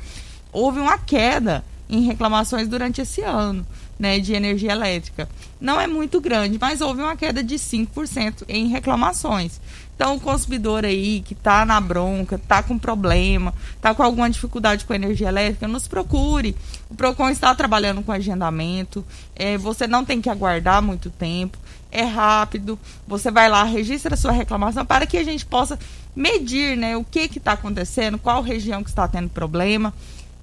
houve 0.51 0.79
uma 0.79 0.97
queda 0.97 1.63
em 1.87 2.01
reclamações 2.01 2.67
durante 2.67 3.01
esse 3.01 3.21
ano 3.21 3.63
né, 3.99 4.19
de 4.19 4.33
energia 4.33 4.71
elétrica. 4.71 5.27
Não 5.59 5.79
é 5.79 5.87
muito 5.87 6.21
grande, 6.21 6.57
mas 6.59 6.81
houve 6.81 7.01
uma 7.01 7.15
queda 7.15 7.43
de 7.43 7.55
5% 7.55 8.43
em 8.47 8.67
reclamações. 8.67 9.59
Então, 9.97 10.15
o 10.15 10.19
consumidor 10.19 10.85
aí 10.85 11.21
que 11.21 11.33
está 11.33 11.65
na 11.65 11.81
bronca, 11.81 12.35
está 12.35 12.61
com 12.61 12.77
problema, 12.77 13.51
está 13.75 13.95
com 13.95 14.03
alguma 14.03 14.29
dificuldade 14.29 14.85
com 14.85 14.93
a 14.93 14.95
energia 14.95 15.27
elétrica, 15.27 15.67
nos 15.67 15.87
procure. 15.87 16.55
O 16.87 16.93
PROCON 16.93 17.29
está 17.29 17.55
trabalhando 17.55 18.03
com 18.03 18.11
agendamento, 18.11 19.03
é, 19.35 19.57
você 19.57 19.87
não 19.87 20.05
tem 20.05 20.21
que 20.21 20.29
aguardar 20.29 20.83
muito 20.83 21.09
tempo, 21.09 21.57
é 21.91 22.03
rápido, 22.03 22.77
você 23.07 23.31
vai 23.31 23.49
lá, 23.49 23.63
registra 23.63 24.13
a 24.13 24.17
sua 24.17 24.31
reclamação 24.31 24.85
para 24.85 25.07
que 25.07 25.17
a 25.17 25.23
gente 25.23 25.43
possa 25.43 25.79
medir 26.15 26.77
né, 26.77 26.95
o 26.95 27.03
que 27.03 27.21
está 27.21 27.53
acontecendo, 27.53 28.19
qual 28.19 28.43
região 28.43 28.83
que 28.83 28.89
está 28.89 29.07
tendo 29.07 29.29
problema. 29.29 29.91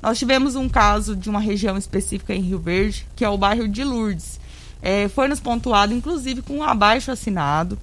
Nós 0.05 0.19
tivemos 0.19 0.55
um 0.55 0.69
caso 0.69 1.17
de 1.17 1.31
uma 1.31 1.41
região 1.41 1.79
específica 1.79 2.35
em 2.35 2.43
Rio 2.43 2.59
Verde, 2.59 3.07
que 3.17 3.25
é 3.25 3.29
o 3.31 3.39
bairro 3.39 3.67
de 3.67 3.83
Lourdes. 3.83 4.39
É, 4.83 5.09
foi 5.09 5.29
nos 5.29 5.41
pontuado, 5.41 5.95
inclusive, 5.95 6.43
com 6.43 6.59
um 6.59 6.63
abaixo 6.63 7.11
assinado. 7.11 7.79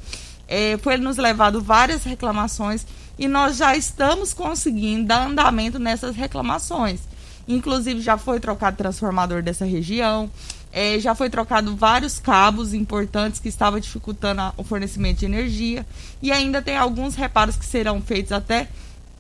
É, 0.48 0.78
foi 0.84 0.98
nos 0.98 1.18
levado 1.18 1.60
várias 1.60 2.04
reclamações 2.04 2.86
e 3.18 3.28
nós 3.28 3.58
já 3.58 3.76
estamos 3.76 4.36
conseguindo 4.36 5.08
dar 5.08 5.26
andamento 5.26 5.80
nessas 5.80 6.16
reclamações. 6.16 7.00
Inclusive, 7.48 8.00
já 8.02 8.20
foi 8.20 8.40
trocado 8.40 8.78
transformador 8.78 9.42
dessa 9.42 9.66
região, 9.66 10.30
é, 10.72 11.00
já 11.00 11.16
foi 11.16 11.28
trocado 11.28 11.76
vários 11.76 12.20
cabos 12.20 12.72
importantes 12.72 13.40
que 13.40 13.50
estavam 13.50 13.80
dificultando 13.80 14.42
a, 14.42 14.54
o 14.58 14.64
fornecimento 14.64 15.22
de 15.22 15.26
energia 15.26 15.88
e 16.22 16.32
ainda 16.32 16.62
tem 16.62 16.78
alguns 16.78 17.16
reparos 17.16 17.56
que 17.56 17.66
serão 17.66 18.00
feitos 18.00 18.32
até 18.32 18.68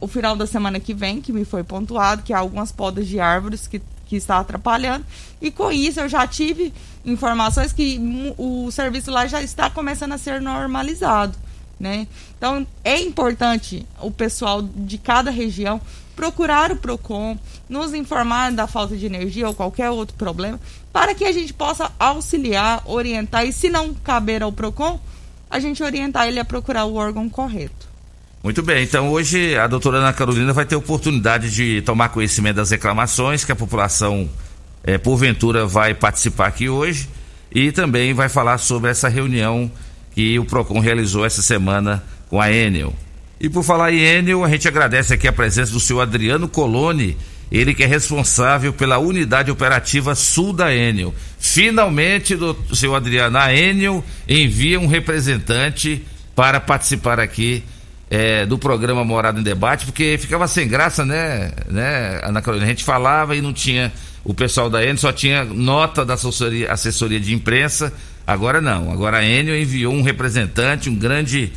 o 0.01 0.07
final 0.07 0.35
da 0.35 0.47
semana 0.47 0.79
que 0.79 0.93
vem, 0.93 1.21
que 1.21 1.31
me 1.31 1.45
foi 1.45 1.63
pontuado, 1.63 2.23
que 2.23 2.33
há 2.33 2.39
algumas 2.39 2.71
podas 2.71 3.07
de 3.07 3.19
árvores 3.19 3.67
que, 3.67 3.79
que 4.07 4.15
está 4.15 4.39
atrapalhando. 4.39 5.05
E 5.39 5.51
com 5.51 5.71
isso 5.71 5.99
eu 5.99 6.09
já 6.09 6.27
tive 6.27 6.73
informações 7.05 7.71
que 7.71 7.99
o 8.37 8.69
serviço 8.71 9.11
lá 9.11 9.27
já 9.27 9.41
está 9.41 9.69
começando 9.69 10.13
a 10.13 10.17
ser 10.17 10.41
normalizado. 10.41 11.37
Né? 11.79 12.07
Então 12.35 12.65
é 12.83 12.99
importante 12.99 13.87
o 14.01 14.11
pessoal 14.11 14.61
de 14.61 14.97
cada 14.97 15.29
região 15.29 15.79
procurar 16.15 16.71
o 16.71 16.75
PROCON, 16.75 17.37
nos 17.69 17.93
informar 17.93 18.51
da 18.51 18.67
falta 18.67 18.97
de 18.97 19.05
energia 19.05 19.47
ou 19.47 19.55
qualquer 19.55 19.89
outro 19.89 20.15
problema, 20.15 20.59
para 20.91 21.15
que 21.15 21.25
a 21.25 21.31
gente 21.31 21.53
possa 21.53 21.91
auxiliar, 21.97 22.83
orientar 22.85 23.45
e, 23.45 23.53
se 23.53 23.69
não 23.69 23.93
caber 23.93 24.43
ao 24.43 24.51
PROCON, 24.51 24.99
a 25.49 25.59
gente 25.59 25.81
orientar 25.81 26.27
ele 26.27 26.39
a 26.39 26.45
procurar 26.45 26.85
o 26.85 26.95
órgão 26.95 27.29
correto. 27.29 27.90
Muito 28.43 28.63
bem, 28.63 28.83
então 28.83 29.11
hoje 29.11 29.55
a 29.55 29.67
doutora 29.67 29.99
Ana 29.99 30.11
Carolina 30.11 30.51
vai 30.51 30.65
ter 30.65 30.75
oportunidade 30.75 31.51
de 31.51 31.79
tomar 31.83 32.09
conhecimento 32.09 32.55
das 32.55 32.71
reclamações 32.71 33.45
que 33.45 33.51
a 33.51 33.55
população, 33.55 34.27
é, 34.83 34.97
porventura, 34.97 35.67
vai 35.67 35.93
participar 35.93 36.47
aqui 36.47 36.67
hoje 36.67 37.07
e 37.53 37.71
também 37.71 38.15
vai 38.15 38.29
falar 38.29 38.57
sobre 38.57 38.89
essa 38.89 39.07
reunião 39.07 39.71
que 40.15 40.39
o 40.39 40.45
PROCON 40.45 40.79
realizou 40.79 41.23
essa 41.23 41.39
semana 41.43 42.03
com 42.31 42.41
a 42.41 42.51
Enel. 42.51 42.95
E 43.39 43.47
por 43.47 43.61
falar 43.63 43.93
em 43.93 43.99
Enel, 43.99 44.43
a 44.43 44.49
gente 44.49 44.67
agradece 44.67 45.13
aqui 45.13 45.27
a 45.27 45.33
presença 45.33 45.71
do 45.71 45.79
senhor 45.79 46.01
Adriano 46.01 46.47
Coloni, 46.47 47.15
ele 47.51 47.75
que 47.75 47.83
é 47.83 47.87
responsável 47.87 48.73
pela 48.73 48.97
unidade 48.97 49.51
operativa 49.51 50.15
sul 50.15 50.51
da 50.51 50.73
Enel. 50.73 51.13
Finalmente, 51.37 52.35
do 52.35 52.57
senhor 52.75 52.95
Adriano, 52.95 53.37
a 53.37 53.53
Enel 53.53 54.03
envia 54.27 54.79
um 54.79 54.87
representante 54.87 56.03
para 56.35 56.59
participar 56.59 57.19
aqui 57.19 57.63
é, 58.11 58.45
do 58.45 58.57
programa 58.57 59.05
Morada 59.05 59.39
em 59.39 59.43
Debate, 59.43 59.85
porque 59.85 60.17
ficava 60.19 60.45
sem 60.45 60.67
graça, 60.67 61.05
né, 61.05 61.53
né, 61.69 62.19
Ana 62.23 62.41
Carolina? 62.41 62.65
A 62.65 62.69
gente 62.69 62.83
falava 62.83 63.37
e 63.37 63.41
não 63.41 63.53
tinha. 63.53 63.89
O 64.23 64.33
pessoal 64.33 64.69
da 64.69 64.83
Enel 64.83 64.97
só 64.97 65.13
tinha 65.13 65.45
nota 65.45 66.03
da 66.03 66.15
assessoria, 66.15 66.71
assessoria 66.71 67.19
de 67.21 67.33
imprensa. 67.33 67.91
Agora 68.27 68.59
não. 68.59 68.91
Agora 68.91 69.19
a 69.19 69.25
Enel 69.25 69.57
enviou 69.57 69.93
um 69.93 70.01
representante, 70.01 70.89
um 70.89 70.95
grande 70.95 71.53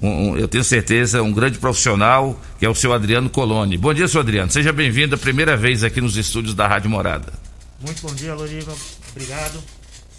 um, 0.00 0.08
um, 0.08 0.36
eu 0.36 0.46
tenho 0.46 0.62
certeza, 0.62 1.22
um 1.22 1.32
grande 1.32 1.58
profissional, 1.58 2.40
que 2.58 2.64
é 2.64 2.68
o 2.68 2.74
seu 2.74 2.92
Adriano 2.92 3.28
Coloni. 3.28 3.76
Bom 3.76 3.92
dia, 3.92 4.06
seu 4.06 4.20
Adriano. 4.20 4.50
Seja 4.50 4.72
bem-vindo 4.72 5.16
a 5.16 5.18
primeira 5.18 5.56
vez 5.56 5.82
aqui 5.82 6.00
nos 6.00 6.16
estúdios 6.16 6.54
da 6.54 6.68
Rádio 6.68 6.88
Morada. 6.88 7.32
Muito 7.80 8.00
bom 8.00 8.14
dia, 8.14 8.32
Loriva. 8.32 8.72
Obrigado. 9.10 9.58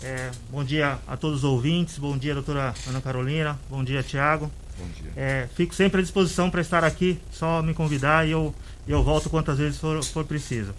É, 0.04 0.30
bom 0.52 0.64
dia 0.64 1.00
a 1.08 1.16
todos 1.16 1.40
os 1.40 1.44
ouvintes. 1.44 1.98
Bom 1.98 2.18
dia, 2.18 2.34
doutora 2.34 2.74
Ana 2.88 3.02
Carolina. 3.02 3.58
Bom 3.70 3.84
dia, 3.84 4.04
Tiago. 4.04 4.52
É, 5.16 5.48
fico 5.56 5.74
sempre 5.74 6.00
à 6.00 6.04
disposição 6.04 6.50
para 6.50 6.62
estar 6.62 6.84
aqui, 6.84 7.20
só 7.32 7.62
me 7.62 7.74
convidar 7.74 8.28
e 8.28 8.32
eu, 8.32 8.54
eu 8.88 9.04
volto 9.04 9.30
quantas 9.30 9.58
vezes 9.58 9.80
for, 9.80 10.04
for 10.04 10.26
preciso. 10.26 10.74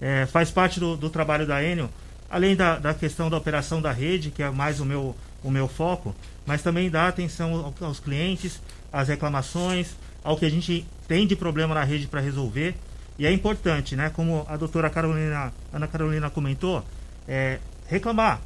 É, 0.00 0.26
faz 0.26 0.50
parte 0.50 0.78
do, 0.78 0.96
do, 0.96 1.08
trabalho 1.08 1.46
da 1.46 1.62
Enel, 1.62 1.88
além 2.28 2.54
da, 2.56 2.78
da 2.78 2.92
questão 2.92 3.30
da 3.30 3.36
operação 3.36 3.80
da 3.80 3.92
rede, 3.92 4.30
que 4.30 4.42
é 4.42 4.50
mais 4.50 4.80
o 4.80 4.84
meu, 4.84 5.16
o 5.42 5.50
meu 5.50 5.68
foco, 5.68 6.14
mas 6.44 6.62
também 6.62 6.90
dá 6.90 7.08
atenção 7.08 7.72
aos 7.80 8.00
clientes, 8.00 8.60
às 8.92 9.08
reclamações, 9.08 9.96
ao 10.22 10.36
que 10.36 10.44
a 10.44 10.50
gente 10.50 10.86
tem 11.06 11.26
de 11.26 11.36
problema 11.36 11.74
na 11.74 11.84
rede 11.84 12.06
para 12.06 12.20
resolver. 12.20 12.74
E 13.18 13.26
é 13.26 13.32
importante, 13.32 13.96
né? 13.96 14.10
Como 14.10 14.44
a 14.48 14.56
doutora 14.56 14.90
Carolina, 14.90 15.52
Ana 15.72 15.86
Carolina 15.86 16.28
comentou, 16.28 16.84
é, 17.26 17.58
reclamar. 17.88 18.40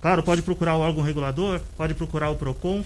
Claro, 0.00 0.22
pode 0.22 0.42
procurar 0.42 0.76
o 0.76 0.80
órgão 0.80 1.04
regulador, 1.04 1.60
pode 1.76 1.94
procurar 1.94 2.30
o 2.30 2.36
PROCON, 2.36 2.82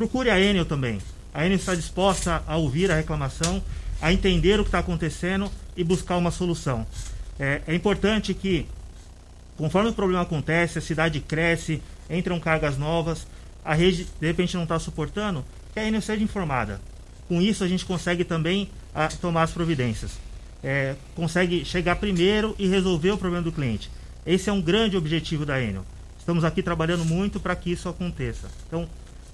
procure 0.00 0.30
a 0.30 0.40
Enel 0.40 0.64
também. 0.64 0.98
A 1.34 1.44
Enel 1.44 1.58
está 1.58 1.74
disposta 1.74 2.42
a 2.46 2.56
ouvir 2.56 2.90
a 2.90 2.96
reclamação, 2.96 3.62
a 4.00 4.10
entender 4.10 4.58
o 4.58 4.62
que 4.62 4.68
está 4.68 4.78
acontecendo 4.78 5.52
e 5.76 5.84
buscar 5.84 6.16
uma 6.16 6.30
solução. 6.30 6.86
É, 7.38 7.60
é 7.66 7.74
importante 7.74 8.32
que, 8.32 8.66
conforme 9.58 9.90
o 9.90 9.92
problema 9.92 10.22
acontece, 10.22 10.78
a 10.78 10.80
cidade 10.80 11.20
cresce, 11.20 11.82
entram 12.08 12.40
cargas 12.40 12.78
novas, 12.78 13.26
a 13.62 13.74
rede 13.74 14.06
de 14.18 14.26
repente 14.26 14.56
não 14.56 14.62
está 14.62 14.78
suportando, 14.78 15.44
que 15.74 15.78
a 15.78 15.84
Enel 15.86 16.00
seja 16.00 16.24
informada. 16.24 16.80
Com 17.28 17.42
isso 17.42 17.62
a 17.62 17.68
gente 17.68 17.84
consegue 17.84 18.24
também 18.24 18.70
a, 18.94 19.04
ah, 19.04 19.08
tomar 19.08 19.42
as 19.42 19.50
providências. 19.50 20.12
É, 20.64 20.96
consegue 21.14 21.62
chegar 21.62 21.96
primeiro 21.96 22.54
e 22.58 22.66
resolver 22.66 23.10
o 23.10 23.18
problema 23.18 23.44
do 23.44 23.52
cliente. 23.52 23.90
Esse 24.24 24.48
é 24.48 24.52
um 24.52 24.62
grande 24.62 24.96
objetivo 24.96 25.44
da 25.44 25.60
Enel. 25.60 25.84
Estamos 26.18 26.42
aqui 26.42 26.62
trabalhando 26.62 27.04
muito 27.04 27.38
para 27.38 27.54
que 27.54 27.70
isso 27.70 27.86
aconteça. 27.86 28.48
Então, 28.66 28.88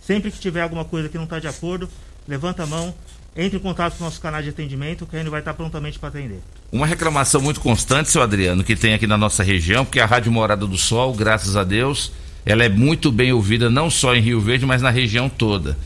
sempre 0.06 0.30
que 0.30 0.38
tiver 0.38 0.60
alguma 0.60 0.84
coisa 0.84 1.08
que 1.08 1.16
não 1.16 1.24
está 1.24 1.38
de 1.38 1.48
acordo, 1.48 1.88
levanta 2.28 2.62
a 2.62 2.66
mão, 2.66 2.94
entre 3.36 3.58
em 3.58 3.60
contato 3.60 3.96
com 3.96 4.04
o 4.04 4.06
nosso 4.06 4.20
canal 4.20 4.40
de 4.40 4.48
atendimento, 4.48 5.04
que 5.04 5.16
a 5.16 5.20
Enel 5.20 5.30
vai 5.30 5.40
estar 5.40 5.52
prontamente 5.52 5.98
para 5.98 6.08
atender. 6.08 6.40
Uma 6.70 6.86
reclamação 6.86 7.40
muito 7.40 7.60
constante, 7.60 8.08
seu 8.08 8.22
Adriano, 8.22 8.64
que 8.64 8.76
tem 8.76 8.94
aqui 8.94 9.06
na 9.06 9.18
nossa 9.18 9.42
região, 9.42 9.84
porque 9.84 10.00
a 10.00 10.06
Rádio 10.06 10.30
Morada 10.30 10.66
do 10.66 10.78
Sol, 10.78 11.12
graças 11.12 11.56
a 11.56 11.64
Deus, 11.64 12.12
ela 12.46 12.64
é 12.64 12.68
muito 12.68 13.10
bem 13.10 13.32
ouvida 13.32 13.68
não 13.68 13.90
só 13.90 14.14
em 14.14 14.20
Rio 14.20 14.40
Verde, 14.40 14.64
mas 14.64 14.80
na 14.80 14.90
região 14.90 15.28
toda. 15.28 15.76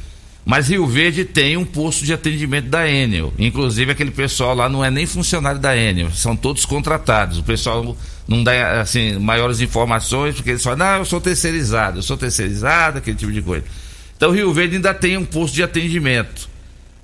Mas 0.44 0.68
Rio 0.68 0.86
Verde 0.86 1.24
tem 1.24 1.56
um 1.56 1.64
posto 1.64 2.04
de 2.04 2.12
atendimento 2.12 2.68
da 2.68 2.88
Enel. 2.88 3.32
Inclusive 3.38 3.92
aquele 3.92 4.10
pessoal 4.10 4.54
lá 4.54 4.68
não 4.68 4.84
é 4.84 4.90
nem 4.90 5.06
funcionário 5.06 5.60
da 5.60 5.76
Enel, 5.76 6.10
são 6.12 6.34
todos 6.34 6.64
contratados. 6.64 7.38
O 7.38 7.42
pessoal 7.42 7.96
não 8.26 8.42
dá 8.42 8.80
assim 8.80 9.18
maiores 9.18 9.60
informações 9.60 10.34
porque 10.34 10.50
eles 10.50 10.62
falam: 10.62 10.78
"Não, 10.78 10.98
eu 10.98 11.04
sou 11.04 11.20
terceirizado, 11.20 11.98
eu 11.98 12.02
sou 12.02 12.16
terceirizado", 12.16 12.98
aquele 12.98 13.16
tipo 13.16 13.32
de 13.32 13.42
coisa. 13.42 13.64
Então 14.20 14.32
Rio 14.32 14.52
Verde 14.52 14.76
ainda 14.76 14.92
tem 14.92 15.16
um 15.16 15.24
posto 15.24 15.54
de 15.54 15.62
atendimento, 15.62 16.46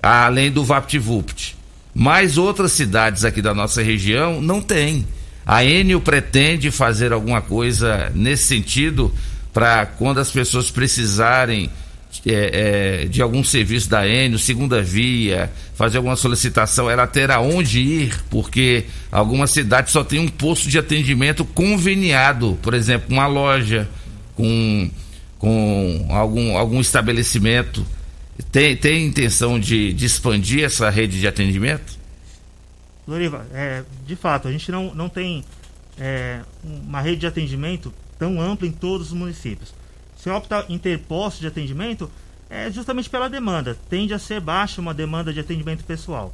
além 0.03 0.51
do 0.51 0.63
VaptVupt. 0.63 1.57
Mas 1.91 2.37
outras 2.37 2.73
cidades 2.73 3.25
aqui 3.25 3.41
da 3.41 3.55
nossa 3.55 3.81
região 3.81 4.39
não 4.39 4.61
tem. 4.61 5.03
A 5.43 5.65
Enel 5.65 5.99
pretende 5.99 6.69
fazer 6.69 7.11
alguma 7.11 7.41
coisa 7.41 8.11
nesse 8.13 8.43
sentido 8.43 9.11
para 9.51 9.87
quando 9.87 10.19
as 10.19 10.29
pessoas 10.29 10.69
precisarem 10.69 11.71
é, 12.23 13.01
é, 13.01 13.05
de 13.07 13.19
algum 13.19 13.43
serviço 13.43 13.89
da 13.89 14.07
Enio, 14.07 14.37
segunda 14.37 14.83
via, 14.83 15.51
fazer 15.73 15.97
alguma 15.97 16.15
solicitação, 16.15 16.87
ela 16.87 17.07
terá 17.07 17.39
onde 17.39 17.79
ir, 17.79 18.23
porque 18.29 18.85
algumas 19.11 19.49
cidades 19.49 19.91
só 19.91 20.03
tem 20.03 20.19
um 20.19 20.27
posto 20.27 20.69
de 20.69 20.77
atendimento 20.77 21.43
conveniado, 21.43 22.59
por 22.61 22.75
exemplo, 22.75 23.07
uma 23.09 23.25
loja 23.25 23.89
com, 24.35 24.87
com 25.39 26.07
algum, 26.09 26.57
algum 26.57 26.81
estabelecimento. 26.81 27.85
Tem, 28.51 28.75
tem 28.75 29.05
intenção 29.07 29.59
de, 29.59 29.93
de 29.93 30.05
expandir 30.05 30.63
essa 30.63 30.89
rede 30.89 31.19
de 31.19 31.27
atendimento? 31.27 31.97
Loriva, 33.07 33.47
é, 33.53 33.83
de 34.05 34.15
fato, 34.15 34.47
a 34.47 34.51
gente 34.51 34.71
não, 34.71 34.93
não 34.93 35.09
tem 35.09 35.43
é, 35.97 36.41
uma 36.63 37.01
rede 37.01 37.21
de 37.21 37.27
atendimento 37.27 37.93
tão 38.19 38.41
ampla 38.41 38.67
em 38.67 38.71
todos 38.71 39.07
os 39.07 39.13
municípios. 39.13 39.73
Se 40.17 40.29
opta 40.29 40.65
em 40.67 40.77
ter 40.77 40.99
postos 40.99 41.41
de 41.41 41.47
atendimento, 41.47 42.09
é 42.49 42.71
justamente 42.71 43.09
pela 43.09 43.29
demanda. 43.29 43.77
Tende 43.89 44.13
a 44.13 44.19
ser 44.19 44.39
baixa 44.39 44.81
uma 44.81 44.93
demanda 44.93 45.33
de 45.33 45.39
atendimento 45.39 45.83
pessoal. 45.83 46.33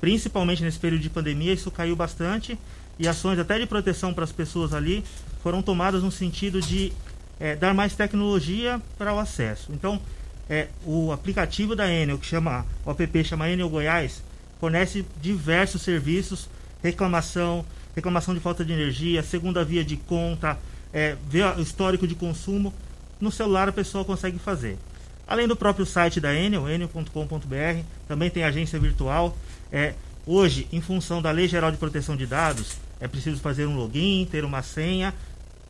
Principalmente 0.00 0.62
nesse 0.62 0.78
período 0.78 1.02
de 1.02 1.10
pandemia, 1.10 1.52
isso 1.52 1.70
caiu 1.70 1.96
bastante 1.96 2.58
e 2.98 3.08
ações 3.08 3.38
até 3.38 3.58
de 3.58 3.66
proteção 3.66 4.14
para 4.14 4.24
as 4.24 4.32
pessoas 4.32 4.72
ali 4.72 5.02
foram 5.42 5.62
tomadas 5.62 6.02
no 6.02 6.10
sentido 6.10 6.60
de 6.60 6.92
é, 7.38 7.56
dar 7.56 7.74
mais 7.74 7.94
tecnologia 7.94 8.80
para 8.98 9.12
o 9.12 9.18
acesso. 9.18 9.72
Então, 9.72 10.00
é, 10.48 10.68
o 10.84 11.12
aplicativo 11.12 11.74
da 11.74 11.90
Enel, 11.90 12.18
que 12.18 12.26
chama, 12.26 12.66
o 12.84 12.90
app 12.90 13.24
chama 13.24 13.50
Enel 13.50 13.68
Goiás, 13.68 14.22
fornece 14.60 15.04
diversos 15.20 15.82
serviços, 15.82 16.48
reclamação, 16.82 17.64
reclamação 17.94 18.34
de 18.34 18.40
falta 18.40 18.64
de 18.64 18.72
energia, 18.72 19.22
segunda 19.22 19.64
via 19.64 19.84
de 19.84 19.96
conta, 19.96 20.58
é, 20.92 21.16
ver 21.28 21.44
o 21.56 21.60
histórico 21.60 22.06
de 22.06 22.14
consumo, 22.14 22.72
no 23.20 23.30
celular 23.30 23.68
a 23.68 23.72
pessoa 23.72 24.04
consegue 24.04 24.38
fazer. 24.38 24.78
Além 25.26 25.48
do 25.48 25.56
próprio 25.56 25.86
site 25.86 26.20
da 26.20 26.34
Enel, 26.34 26.68
enel.com.br, 26.68 27.82
também 28.06 28.28
tem 28.28 28.44
agência 28.44 28.78
virtual. 28.78 29.36
É, 29.72 29.94
hoje, 30.26 30.68
em 30.70 30.82
função 30.82 31.22
da 31.22 31.30
Lei 31.30 31.48
Geral 31.48 31.72
de 31.72 31.78
Proteção 31.78 32.14
de 32.14 32.26
Dados, 32.26 32.76
é 33.00 33.08
preciso 33.08 33.40
fazer 33.40 33.66
um 33.66 33.76
login, 33.76 34.28
ter 34.30 34.44
uma 34.44 34.62
senha 34.62 35.14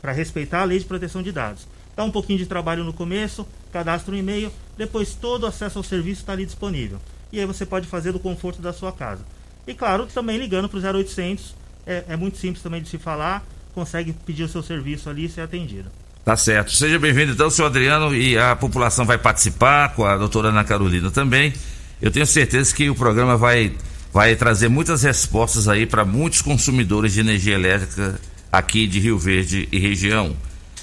para 0.05 0.13
respeitar 0.13 0.61
a 0.61 0.65
Lei 0.65 0.79
de 0.79 0.85
Proteção 0.85 1.23
de 1.23 1.33
Dados. 1.33 1.67
Dá 1.97 2.05
um 2.05 2.11
pouquinho 2.11 2.39
de 2.39 2.45
trabalho 2.45 2.85
no 2.85 2.93
começo, 2.93 3.49
cadastra 3.73 4.15
um 4.15 4.19
e-mail, 4.19 4.53
depois 4.77 5.15
todo 5.15 5.45
o 5.45 5.47
acesso 5.47 5.79
ao 5.79 5.83
serviço 5.83 6.21
está 6.21 6.35
ali 6.35 6.45
disponível. 6.45 6.99
E 7.33 7.41
aí 7.41 7.47
você 7.47 7.65
pode 7.65 7.87
fazer 7.87 8.13
do 8.13 8.19
conforto 8.19 8.61
da 8.61 8.71
sua 8.71 8.93
casa. 8.93 9.25
E 9.67 9.73
claro, 9.73 10.05
também 10.05 10.37
ligando 10.37 10.69
para 10.69 10.79
o 10.79 10.99
0800, 10.99 11.55
é, 11.87 12.05
é 12.09 12.17
muito 12.19 12.37
simples 12.37 12.63
também 12.63 12.83
de 12.83 12.89
se 12.91 12.99
falar, 12.99 13.43
consegue 13.75 14.13
pedir 14.13 14.43
o 14.43 14.49
seu 14.49 14.63
serviço 14.63 15.09
ali 15.09 15.25
e 15.25 15.29
ser 15.31 15.41
atendido. 15.41 15.91
Tá 16.23 16.37
certo. 16.37 16.73
Seja 16.73 16.99
bem-vindo 16.99 17.33
então, 17.33 17.49
senhor 17.49 17.69
Adriano, 17.69 18.15
e 18.15 18.37
a 18.37 18.55
população 18.55 19.07
vai 19.07 19.17
participar, 19.17 19.95
com 19.95 20.05
a 20.05 20.19
doutora 20.19 20.51
Ana 20.51 20.65
Carolina 20.65 21.11
também. 21.11 21.55
Eu 22.03 22.11
tenho 22.11 22.27
certeza 22.27 22.75
que 22.75 22.91
o 22.91 22.95
programa 22.95 23.39
vai, 23.39 23.73
vai 24.13 24.37
trazer 24.37 24.69
muitas 24.69 25.03
respostas 25.03 25.67
aí 25.67 25.87
para 25.87 26.05
muitos 26.05 26.43
consumidores 26.43 27.15
de 27.15 27.21
energia 27.21 27.55
elétrica 27.55 28.21
aqui 28.59 28.87
de 28.87 29.01
Rio 29.01 29.19
Verde 29.19 29.69
e 29.71 29.79
região. 29.79 30.37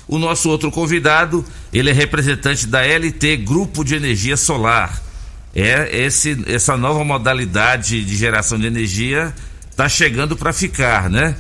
O 0.08 0.18
nosso 0.18 0.50
outro 0.50 0.70
convidado, 0.72 1.46
ele 1.72 1.90
é 1.90 1.94
representante 1.94 2.68
da 2.68 2.82
LT 2.82 3.38
Grupo 3.38 3.84
de 3.84 3.96
Energia 3.96 4.36
Solar. 4.36 5.02
É 5.56 6.04
esse, 6.04 6.44
essa 6.48 6.76
nova 6.78 7.04
modalidade 7.04 8.04
de 8.04 8.16
geração 8.16 8.58
de 8.58 8.68
energia 8.68 9.34
está 9.70 9.88
chegando 9.88 10.36
para 10.36 10.54
ficar, 10.54 11.10
né? 11.10 11.36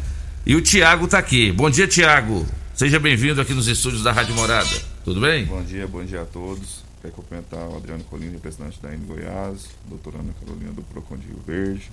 E 0.45 0.55
o 0.55 0.61
Tiago 0.61 1.05
está 1.05 1.17
aqui. 1.19 1.51
Bom 1.51 1.69
dia, 1.69 1.87
Tiago. 1.87 2.45
Seja 2.73 2.99
bem-vindo 2.99 3.39
aqui 3.39 3.53
nos 3.53 3.67
estúdios 3.67 4.03
da 4.03 4.11
Rádio 4.11 4.33
Morada. 4.35 4.69
Tudo 5.03 5.21
bem? 5.21 5.45
Bom 5.45 5.63
dia, 5.63 5.87
bom 5.87 6.03
dia 6.03 6.21
a 6.21 6.25
todos. 6.25 6.83
Quero 7.01 7.13
cumprimentar 7.13 7.67
o 7.67 7.77
Adriano 7.77 8.03
Colina, 8.03 8.33
representante 8.33 8.79
da 8.81 8.93
N 8.93 9.05
Goiás, 9.05 9.69
doutora 9.89 10.19
Ana 10.19 10.33
Carolina 10.39 10.71
do 10.71 10.81
Procon 10.83 11.17
de 11.17 11.27
Rio 11.27 11.41
Verde. 11.45 11.91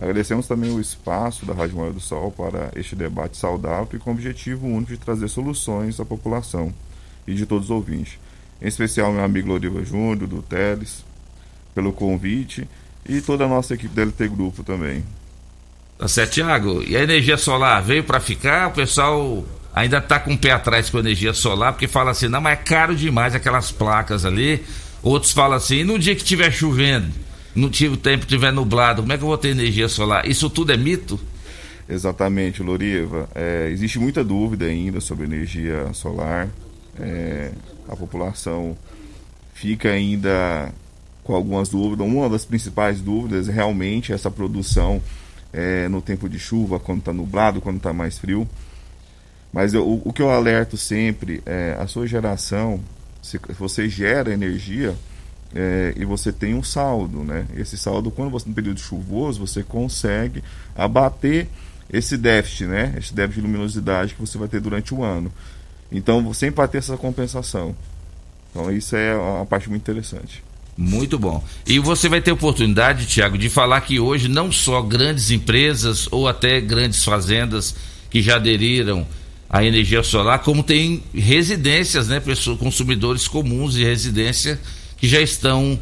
Agradecemos 0.00 0.46
também 0.46 0.70
o 0.70 0.80
espaço 0.80 1.44
da 1.44 1.52
Rádio 1.52 1.76
Morada 1.76 1.92
do 1.92 2.00
Sol 2.00 2.32
para 2.32 2.70
este 2.74 2.96
debate 2.96 3.36
saudável 3.36 3.86
e 3.92 3.98
com 3.98 4.10
o 4.10 4.14
objetivo 4.14 4.66
único 4.66 4.92
de 4.92 4.98
trazer 4.98 5.28
soluções 5.28 6.00
à 6.00 6.06
população 6.06 6.72
e 7.26 7.34
de 7.34 7.44
todos 7.44 7.66
os 7.66 7.70
ouvintes. 7.70 8.18
Em 8.62 8.66
especial 8.66 9.12
meu 9.12 9.22
amigo 9.22 9.48
Loriva 9.48 9.84
Júnior, 9.84 10.26
do 10.26 10.40
Teles, 10.40 11.04
pelo 11.74 11.92
convite 11.92 12.66
e 13.06 13.20
toda 13.20 13.44
a 13.44 13.48
nossa 13.48 13.74
equipe 13.74 13.94
da 13.94 14.02
LT 14.02 14.28
Grupo 14.28 14.64
também. 14.64 15.04
Tá 15.98 16.08
certo, 16.08 16.32
Tiago. 16.32 16.82
E 16.82 16.96
a 16.96 17.02
energia 17.02 17.36
solar 17.36 17.82
veio 17.82 18.02
para 18.02 18.20
ficar? 18.20 18.68
O 18.68 18.72
pessoal 18.72 19.44
ainda 19.74 19.98
está 19.98 20.18
com 20.18 20.32
o 20.32 20.38
pé 20.38 20.52
atrás 20.52 20.88
com 20.88 20.96
a 20.96 21.00
energia 21.00 21.34
solar, 21.34 21.74
porque 21.74 21.86
fala 21.86 22.12
assim, 22.12 22.26
não, 22.26 22.40
mas 22.40 22.58
é 22.58 22.62
caro 22.62 22.96
demais 22.96 23.34
aquelas 23.34 23.70
placas 23.70 24.24
ali. 24.24 24.64
Outros 25.02 25.32
falam 25.32 25.58
assim, 25.58 25.84
no 25.84 25.98
dia 25.98 26.14
que 26.14 26.22
estiver 26.22 26.50
chovendo, 26.50 27.12
no 27.54 27.66
o 27.66 27.96
tempo 27.96 28.24
estiver 28.24 28.52
nublado, 28.52 29.02
como 29.02 29.12
é 29.12 29.18
que 29.18 29.24
eu 29.24 29.28
vou 29.28 29.38
ter 29.38 29.48
energia 29.48 29.88
solar? 29.88 30.28
Isso 30.28 30.48
tudo 30.48 30.72
é 30.72 30.76
mito? 30.76 31.18
Exatamente, 31.88 32.62
Loriva. 32.62 33.28
É, 33.34 33.68
existe 33.70 33.98
muita 33.98 34.22
dúvida 34.22 34.66
ainda 34.66 35.00
sobre 35.00 35.24
energia 35.24 35.92
solar. 35.92 36.48
É, 36.98 37.50
a 37.88 37.96
população 37.96 38.76
fica 39.54 39.90
ainda 39.90 40.72
com 41.24 41.34
algumas 41.34 41.68
dúvidas. 41.68 42.06
Uma 42.06 42.28
das 42.28 42.44
principais 42.44 43.00
dúvidas 43.00 43.48
é 43.48 43.52
realmente 43.52 44.12
essa 44.12 44.30
produção 44.30 45.02
é, 45.52 45.88
no 45.88 46.00
tempo 46.00 46.28
de 46.28 46.38
chuva, 46.38 46.78
quando 46.78 47.00
está 47.00 47.12
nublado, 47.12 47.60
quando 47.60 47.78
está 47.78 47.92
mais 47.92 48.18
frio. 48.18 48.48
Mas 49.52 49.74
eu, 49.74 49.84
o, 49.84 50.00
o, 50.04 50.12
que 50.12 50.22
eu 50.22 50.30
alerto 50.30 50.76
sempre 50.76 51.42
é 51.44 51.76
a 51.78 51.88
sua 51.88 52.06
geração, 52.06 52.80
se 53.20 53.38
você 53.58 53.88
gera 53.88 54.32
energia 54.32 54.94
é, 55.54 55.94
e 55.96 56.04
você 56.04 56.32
tem 56.32 56.54
um 56.54 56.62
saldo, 56.62 57.24
né? 57.24 57.46
Esse 57.56 57.76
saldo, 57.76 58.10
quando 58.10 58.30
você 58.30 58.48
no 58.48 58.54
período 58.54 58.78
chuvoso, 58.78 59.44
você 59.44 59.62
consegue 59.62 60.42
abater 60.76 61.48
esse 61.92 62.16
déficit, 62.16 62.66
né? 62.66 62.94
Esse 62.96 63.12
déficit 63.12 63.40
de 63.40 63.46
luminosidade 63.46 64.14
que 64.14 64.20
você 64.20 64.38
vai 64.38 64.46
ter 64.46 64.60
durante 64.60 64.94
o 64.94 65.02
ano. 65.02 65.32
Então, 65.90 66.32
sempre 66.32 66.56
vai 66.56 66.68
ter 66.68 66.78
essa 66.78 66.96
compensação. 66.96 67.74
Então, 68.50 68.70
isso 68.70 68.94
é 68.94 69.16
uma 69.16 69.44
parte 69.44 69.68
muito 69.68 69.82
interessante. 69.82 70.42
Muito 70.76 71.18
bom. 71.18 71.42
E 71.66 71.78
você 71.78 72.08
vai 72.08 72.20
ter 72.20 72.30
oportunidade, 72.30 73.06
Tiago, 73.06 73.36
de 73.36 73.50
falar 73.50 73.80
que 73.80 73.98
hoje 73.98 74.28
não 74.28 74.52
só 74.52 74.80
grandes 74.80 75.30
empresas 75.30 76.08
ou 76.12 76.28
até 76.28 76.60
grandes 76.60 77.04
fazendas 77.04 77.74
que 78.08 78.22
já 78.22 78.36
aderiram 78.36 79.06
à 79.48 79.64
energia 79.64 80.02
solar, 80.02 80.38
como 80.38 80.62
tem 80.62 81.02
residências, 81.12 82.06
né, 82.08 82.20
pessoas, 82.20 82.58
consumidores 82.58 83.26
comuns 83.26 83.74
de 83.74 83.84
residência 83.84 84.60
que 85.00 85.08
já 85.08 85.20
estão 85.20 85.78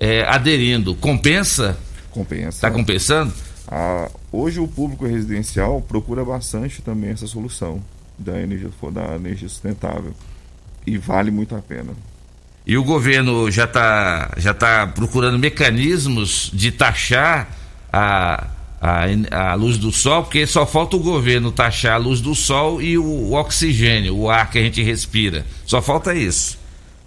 é, 0.00 0.22
aderindo. 0.22 0.94
Compensa? 0.94 1.78
Compensa. 2.10 2.48
Está 2.48 2.70
compensando? 2.70 3.32
Ah, 3.68 4.10
hoje 4.32 4.58
o 4.58 4.66
público 4.66 5.06
residencial 5.06 5.80
procura 5.82 6.24
bastante 6.24 6.82
também 6.82 7.10
essa 7.10 7.26
solução 7.26 7.82
da 8.18 8.40
energia, 8.40 8.70
da 8.90 9.14
energia 9.14 9.48
sustentável. 9.48 10.12
E 10.86 10.98
vale 10.98 11.30
muito 11.30 11.54
a 11.54 11.60
pena. 11.60 11.92
E 12.66 12.76
o 12.76 12.84
governo 12.84 13.50
já 13.50 13.64
está 13.64 14.32
já 14.36 14.54
tá 14.54 14.86
procurando 14.86 15.38
mecanismos 15.38 16.50
de 16.52 16.70
taxar 16.70 17.48
a, 17.92 18.48
a, 18.80 19.50
a 19.50 19.54
luz 19.54 19.78
do 19.78 19.92
sol, 19.92 20.22
porque 20.22 20.46
só 20.46 20.66
falta 20.66 20.96
o 20.96 21.00
governo 21.00 21.50
taxar 21.50 21.94
a 21.94 21.98
luz 21.98 22.20
do 22.20 22.34
sol 22.34 22.80
e 22.80 22.96
o, 22.96 23.04
o 23.04 23.32
oxigênio, 23.34 24.16
o 24.16 24.30
ar 24.30 24.50
que 24.50 24.58
a 24.58 24.62
gente 24.62 24.82
respira. 24.82 25.44
Só 25.66 25.82
falta 25.82 26.14
isso. 26.14 26.61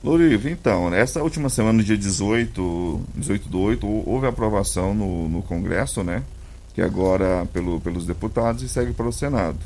Lorivo, 0.06 0.50
então, 0.50 0.90
nessa 0.90 1.22
última 1.24 1.50
semana, 1.50 1.82
dia 1.84 1.98
18, 1.98 3.02
18 3.16 3.50
do 3.50 3.60
8, 3.60 3.88
houve 3.88 4.28
aprovação 4.28 4.94
no, 4.94 5.28
no 5.28 5.42
Congresso, 5.42 6.04
né? 6.04 6.24
Que 6.74 6.82
agora 6.82 7.48
pelo, 7.52 7.82
pelos 7.82 8.06
deputados 8.06 8.62
e 8.62 8.70
segue 8.70 8.94
para 8.94 9.08
o 9.08 9.12
Senado. 9.12 9.58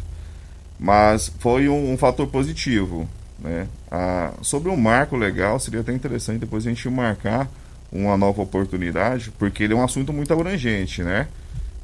Mas 0.80 1.32
foi 1.40 1.68
um, 1.68 1.92
um 1.92 1.98
fator 1.98 2.26
positivo 2.28 3.08
né? 3.42 3.68
Ah, 3.90 4.34
sobre 4.42 4.70
o 4.70 4.74
um 4.74 4.78
marco 4.78 5.16
legal, 5.16 5.60
seria 5.60 5.80
até 5.80 5.94
interessante 5.94 6.40
depois 6.40 6.66
a 6.66 6.70
gente 6.70 6.90
marcar 6.90 7.50
uma 7.92 8.16
nova 8.18 8.42
oportunidade, 8.42 9.32
porque 9.32 9.64
ele 9.64 9.74
é 9.74 9.76
um 9.76 9.84
assunto 9.84 10.14
muito 10.14 10.32
abrangente, 10.32 11.02
né? 11.04 11.28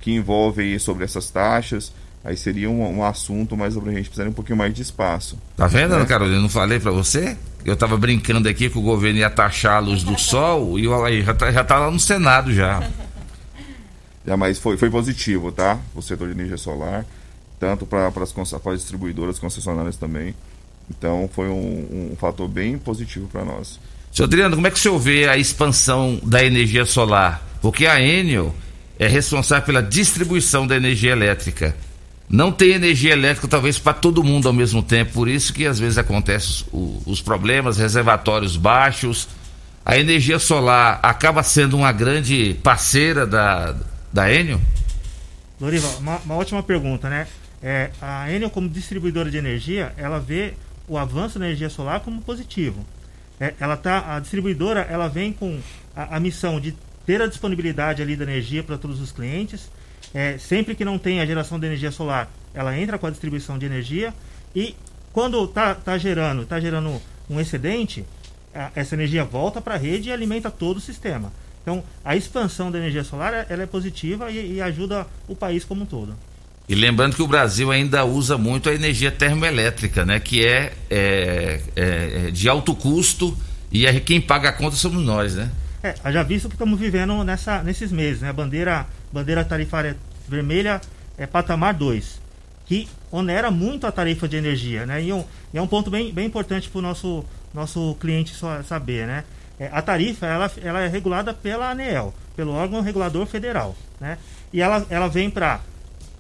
Que 0.02 0.12
envolve 0.12 0.78
sobre 0.80 1.04
essas 1.04 1.30
taxas, 1.30 1.92
aí 2.26 2.36
seria 2.36 2.70
um, 2.70 2.98
um 2.98 3.04
assunto 3.06 3.56
mais 3.56 3.78
abrangente, 3.78 4.10
precisaria 4.10 4.32
um 4.32 4.34
pouquinho 4.34 4.58
mais 4.58 4.74
de 4.74 4.82
espaço. 4.82 5.38
Tá 5.56 5.68
vendo, 5.68 5.96
né? 5.96 6.06
Carolina? 6.06 6.42
Não 6.42 6.50
falei 6.50 6.80
para 6.80 6.92
você? 6.92 7.38
Eu 7.64 7.78
tava 7.78 7.96
brincando 7.96 8.50
aqui 8.50 8.70
que 8.70 8.78
o 8.78 8.82
governo 8.82 9.20
ia 9.20 9.30
taxar 9.30 9.78
a 9.78 9.80
luz 9.80 10.04
do 10.04 10.20
sol 10.20 10.80
e 10.80 10.88
aí 11.06 11.22
já 11.22 11.34
tá, 11.36 11.52
já 11.52 11.64
tá 11.64 11.78
lá 11.78 11.92
no 11.92 12.00
Senado 12.00 12.52
já. 12.52 12.86
Já, 14.28 14.36
mas 14.36 14.58
foi, 14.58 14.76
foi 14.76 14.90
positivo, 14.90 15.52
tá? 15.52 15.78
O 15.94 16.02
setor 16.02 16.28
de 16.28 16.34
energia 16.34 16.58
solar, 16.58 17.06
tanto 17.60 17.86
para 17.86 18.08
as 18.08 18.80
distribuidoras 18.80 19.38
concessionárias 19.38 19.98
também. 19.98 20.34
Então 20.90 21.30
foi 21.32 21.48
um, 21.48 22.12
um 22.12 22.16
fator 22.18 22.48
bem 22.48 22.76
positivo 22.76 23.28
para 23.28 23.46
nós. 23.46 23.80
Senhor 24.12 24.26
Adriano, 24.26 24.56
como 24.56 24.66
é 24.66 24.72
que 24.72 24.78
o 24.78 24.80
senhor 24.80 24.98
vê 24.98 25.28
a 25.28 25.38
expansão 25.38 26.20
da 26.24 26.44
energia 26.44 26.86
solar? 26.86 27.48
Porque 27.62 27.86
a 27.86 28.02
Enel 28.02 28.52
é 28.98 29.08
responsável 29.08 29.64
pela 29.64 29.84
distribuição 29.84 30.66
da 30.66 30.76
energia 30.76 31.12
elétrica. 31.12 31.76
Não 32.28 32.52
tem 32.52 32.72
energia 32.72 33.14
elétrica 33.14 33.48
talvez 33.48 33.78
para 33.78 33.94
todo 33.94 34.24
mundo 34.24 34.48
ao 34.48 34.54
mesmo 34.54 34.82
tempo, 34.82 35.14
por 35.14 35.28
isso 35.28 35.54
que 35.54 35.66
às 35.66 35.80
vezes 35.80 35.98
acontecem 35.98 36.66
os, 36.72 37.02
os 37.06 37.22
problemas, 37.22 37.78
reservatórios 37.78 38.58
baixos. 38.58 39.28
A 39.86 39.98
energia 39.98 40.40
solar 40.40 41.00
acaba 41.04 41.44
sendo 41.44 41.78
uma 41.78 41.92
grande 41.92 42.56
parceira 42.64 43.28
da, 43.28 43.76
da 44.12 44.34
Enel? 44.34 44.60
Loriva, 45.62 45.88
uma, 46.00 46.18
uma 46.18 46.36
ótima 46.36 46.64
pergunta, 46.64 47.10
né? 47.10 47.28
É, 47.62 47.92
a 48.02 48.32
Enel 48.32 48.50
como 48.50 48.68
distribuidora 48.68 49.30
de 49.30 49.38
energia, 49.38 49.94
ela 49.96 50.20
vê 50.20 50.54
o 50.88 50.98
avanço 50.98 51.40
da 51.40 51.46
energia 51.46 51.70
solar 51.70 52.00
como 52.00 52.22
positivo. 52.22 52.86
É, 53.40 53.54
ela 53.60 53.76
tá, 53.76 54.16
a 54.16 54.20
distribuidora 54.20 54.82
ela 54.82 55.08
vem 55.08 55.34
com 55.34 55.60
a, 55.96 56.18
a, 56.18 56.20
missão 56.20 56.60
de 56.60 56.76
ter 57.06 57.22
a 57.22 57.28
disponibilidade 57.28 58.02
ali 58.02 58.16
da 58.16 58.24
energia 58.24 58.64
para 58.64 58.78
todos 58.78 59.02
os 59.02 59.12
clientes. 59.12 59.70
É, 60.16 60.38
sempre 60.38 60.76
que 60.76 60.86
não 60.86 60.98
tem 60.98 61.20
a 61.20 61.26
geração 61.26 61.60
de 61.60 61.68
energia 61.68 61.92
solar, 61.92 62.32
ela 62.54 62.78
entra 62.80 62.98
com 62.98 63.06
a 63.06 63.10
distribuição 63.10 63.60
de 63.60 63.66
energia 63.66 64.14
e 64.56 64.74
quando 65.12 65.44
está 65.44 65.76
tá 65.76 65.98
gerando, 65.98 66.44
está 66.44 66.58
gerando 66.58 67.02
um 67.30 67.38
excedente, 67.38 68.06
a, 68.54 68.72
essa 68.76 68.96
energia 68.96 69.26
volta 69.26 69.60
para 69.60 69.74
a 69.74 69.78
rede 69.78 70.08
e 70.08 70.14
alimenta 70.14 70.50
todo 70.50 70.78
o 70.78 70.80
sistema. 70.80 71.34
Então, 71.62 71.84
a 72.04 72.16
expansão 72.16 72.72
da 72.72 72.78
energia 72.78 73.04
solar 73.04 73.46
ela 73.50 73.64
é 73.64 73.66
positiva 73.66 74.32
e, 74.32 74.54
e 74.54 74.62
ajuda 74.62 75.06
o 75.28 75.36
país 75.36 75.66
como 75.66 75.84
um 75.84 75.86
todo. 75.86 76.16
E 76.70 76.76
lembrando 76.76 77.16
que 77.16 77.22
o 77.22 77.28
Brasil 77.28 77.70
ainda 77.70 78.06
usa 78.06 78.38
muito 78.38 78.70
a 78.70 78.74
energia 78.74 79.12
termoelétrica, 79.12 80.06
né? 80.06 80.20
Que 80.20 80.46
é, 80.46 80.74
é, 80.90 81.62
é, 81.76 82.28
é 82.28 82.32
de 82.32 82.48
alto 82.48 82.74
custo 82.74 83.38
e 83.70 83.86
é 83.86 84.00
quem 84.00 84.22
paga 84.22 84.50
a 84.50 84.54
conta 84.54 84.78
somos 84.78 85.04
nós, 85.04 85.36
né? 85.36 85.52
É, 85.84 86.12
já 86.12 86.24
visto 86.24 86.48
que 86.48 86.56
estamos 86.56 86.80
vivendo 86.80 87.24
nessa, 87.24 87.62
nesses 87.62 87.92
meses, 87.92 88.22
né? 88.22 88.34
Bandeira, 88.34 88.88
bandeira 89.12 89.44
tarifária 89.44 89.98
vermelha 90.28 90.82
é 91.18 91.26
patamar 91.26 91.74
2, 91.74 92.22
que 92.66 92.88
onera 93.12 93.50
muito 93.52 93.88
a 93.88 93.92
tarifa 93.92 94.28
de 94.28 94.36
energia, 94.36 94.86
né? 94.86 95.02
E, 95.02 95.14
um, 95.14 95.24
e 95.54 95.58
é 95.58 95.62
um 95.62 95.68
ponto 95.68 95.90
bem, 95.90 96.12
bem 96.12 96.26
importante 96.26 96.70
para 96.70 96.80
o 96.80 96.82
nosso, 96.82 97.24
nosso 97.54 97.96
cliente 98.00 98.36
saber, 98.66 99.08
né? 99.08 99.24
É, 99.60 99.70
a 99.72 99.82
tarifa 99.82 100.26
ela, 100.26 100.52
ela 100.62 100.82
é 100.82 100.88
regulada 100.88 101.34
pela 101.34 101.70
ANEEL, 101.70 102.14
pelo 102.36 102.52
órgão 102.52 102.82
regulador 102.82 103.26
federal, 103.26 103.76
né? 104.00 104.18
E 104.52 104.62
ela, 104.62 104.86
ela 104.90 105.08
vem 105.08 105.30
para 105.30 105.62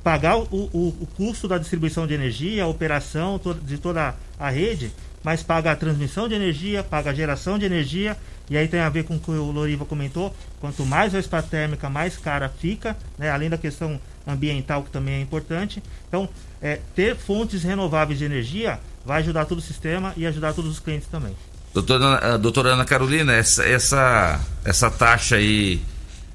pagar 0.04 0.38
o, 0.38 0.44
o, 0.52 0.96
o, 1.02 1.08
custo 1.18 1.48
da 1.48 1.58
distribuição 1.58 2.06
de 2.06 2.14
energia, 2.14 2.64
a 2.64 2.68
operação 2.68 3.42
de 3.64 3.78
toda 3.78 4.16
a 4.40 4.50
rede, 4.50 4.92
mas 5.26 5.42
paga 5.42 5.72
a 5.72 5.76
transmissão 5.76 6.28
de 6.30 6.36
energia, 6.36 6.84
paga 6.84 7.10
a 7.10 7.14
geração 7.14 7.58
de 7.58 7.66
energia, 7.66 8.16
e 8.48 8.56
aí 8.56 8.68
tem 8.68 8.80
a 8.80 8.90
ver 8.90 9.06
com 9.06 9.16
o 9.16 9.20
que 9.20 9.32
o 9.32 9.50
Loriva 9.52 9.84
comentou, 9.84 10.32
quanto 10.62 10.86
mais 10.86 11.16
a 11.16 11.42
térmica, 11.42 11.90
mais 11.90 12.16
cara 12.16 12.48
fica, 12.48 12.96
né? 13.18 13.32
além 13.32 13.50
da 13.50 13.58
questão 13.58 14.00
ambiental 14.28 14.84
que 14.84 14.92
também 14.92 15.16
é 15.16 15.22
importante. 15.22 15.82
Então, 16.08 16.30
é, 16.62 16.80
ter 16.94 17.16
fontes 17.16 17.64
renováveis 17.64 18.20
de 18.20 18.26
energia 18.26 18.80
vai 19.04 19.22
ajudar 19.22 19.46
todo 19.46 19.58
o 19.58 19.62
sistema 19.62 20.14
e 20.16 20.28
ajudar 20.28 20.54
todos 20.54 20.70
os 20.70 20.80
clientes 20.80 21.08
também. 21.08 21.36
Doutora, 21.74 22.38
doutora 22.38 22.70
Ana 22.74 22.86
Carolina, 22.86 23.34
essa, 23.34 23.64
essa, 23.64 24.40
essa 24.64 24.92
taxa 24.92 25.38
aí 25.38 25.82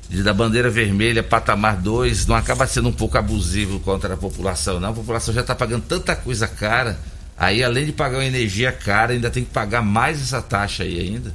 de, 0.09 0.25
da 0.25 0.35
bandeira 0.35 0.69
vermelha, 0.69 1.23
patamar 1.23 1.77
2, 1.77 2.27
não 2.27 2.35
acaba 2.35 2.67
sendo 2.67 2.89
um 2.89 2.93
pouco 2.93 3.17
abusivo 3.17 3.79
contra 3.79 4.15
a 4.15 4.17
população, 4.17 4.81
não? 4.81 4.91
A 4.91 4.95
população 4.95 5.33
já 5.33 5.43
está 5.43 5.55
pagando 5.55 5.85
tanta 5.85 6.17
coisa 6.17 6.49
cara, 6.49 6.99
aí 7.41 7.65
além 7.65 7.87
de 7.87 7.93
pagar 7.93 8.19
uma 8.19 8.25
energia 8.27 8.71
cara, 8.71 9.15
ainda 9.15 9.31
tem 9.31 9.43
que 9.43 9.51
pagar 9.51 9.81
mais 9.81 10.21
essa 10.21 10.43
taxa 10.43 10.85
aí 10.85 11.01
ainda? 11.01 11.35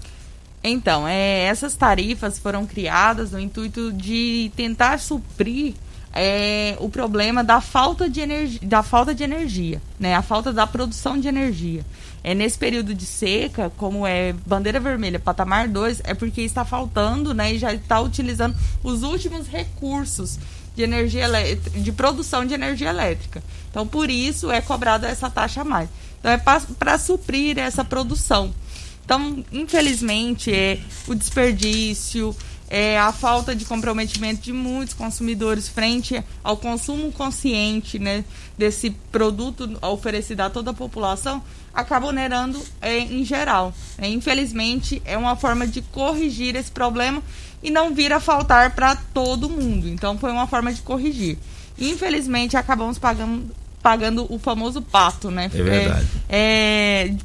Então, 0.63 1.07
é, 1.07 1.41
essas 1.41 1.75
tarifas 1.75 2.39
foram 2.39 2.65
criadas 2.65 3.31
no 3.31 3.39
intuito 3.39 3.91
de 3.91 4.51
tentar 4.55 4.99
suprir 4.99 5.73
é 6.17 6.77
o 6.79 6.89
problema 6.89 7.43
da 7.43 7.59
falta 7.59 8.09
de 8.09 8.21
energia, 8.21 8.59
da 8.63 8.81
falta 8.81 9.13
de 9.13 9.21
energia, 9.21 9.81
né? 9.99 10.15
A 10.15 10.21
falta 10.21 10.53
da 10.53 10.65
produção 10.65 11.19
de 11.19 11.27
energia. 11.27 11.85
É 12.23 12.33
nesse 12.33 12.57
período 12.57 12.95
de 12.95 13.05
seca, 13.05 13.69
como 13.75 14.07
é 14.07 14.33
bandeira 14.45 14.79
vermelha, 14.79 15.19
patamar 15.19 15.67
2, 15.67 16.01
é 16.05 16.13
porque 16.13 16.41
está 16.41 16.63
faltando, 16.63 17.33
né, 17.33 17.53
e 17.53 17.59
já 17.59 17.71
está 17.71 17.99
utilizando 17.99 18.55
os 18.81 19.03
últimos 19.03 19.47
recursos 19.47 20.39
de 20.75 20.83
energia 20.83 21.23
elétrica, 21.23 21.79
de 21.79 21.91
produção 21.91 22.45
de 22.45 22.53
energia 22.53 22.89
elétrica. 22.89 23.43
Então, 23.69 23.87
por 23.87 24.09
isso 24.09 24.51
é 24.51 24.61
cobrada 24.61 25.07
essa 25.07 25.29
taxa 25.29 25.61
a 25.61 25.63
mais. 25.63 25.89
Então, 26.19 26.31
é 26.31 26.37
para 26.37 26.97
suprir 26.97 27.57
essa 27.57 27.83
produção. 27.83 28.53
Então, 29.03 29.43
infelizmente, 29.51 30.51
é 30.53 30.79
o 31.07 31.13
desperdício, 31.13 32.35
é 32.69 32.99
a 32.99 33.11
falta 33.11 33.55
de 33.55 33.65
comprometimento 33.65 34.41
de 34.41 34.51
muitos 34.51 34.93
consumidores 34.93 35.67
frente 35.67 36.23
ao 36.43 36.57
consumo 36.57 37.11
consciente 37.11 37.99
né, 37.99 38.23
desse 38.57 38.89
produto 39.11 39.77
oferecido 39.81 40.41
a 40.41 40.49
toda 40.49 40.71
a 40.71 40.73
população, 40.73 41.43
acaba 41.73 42.07
onerando 42.07 42.61
é, 42.81 42.97
em 42.97 43.23
geral. 43.23 43.73
É, 43.97 44.07
infelizmente, 44.07 45.01
é 45.05 45.17
uma 45.17 45.35
forma 45.35 45.67
de 45.67 45.81
corrigir 45.81 46.55
esse 46.55 46.71
problema 46.71 47.21
e 47.61 47.69
não 47.69 47.93
vir 47.93 48.13
a 48.13 48.19
faltar 48.19 48.73
para 48.75 48.95
todo 48.95 49.49
mundo. 49.49 49.87
Então, 49.87 50.17
foi 50.17 50.31
uma 50.31 50.47
forma 50.47 50.73
de 50.73 50.81
corrigir. 50.81 51.37
Infelizmente, 51.77 52.55
acabamos 52.55 52.97
pagando, 52.97 53.53
pagando 53.81 54.25
o 54.33 54.39
famoso 54.39 54.81
pato, 54.81 55.29
né? 55.29 55.45
É 55.45 55.63
verdade. 55.63 56.07
É, 56.29 57.09
é, 57.09 57.15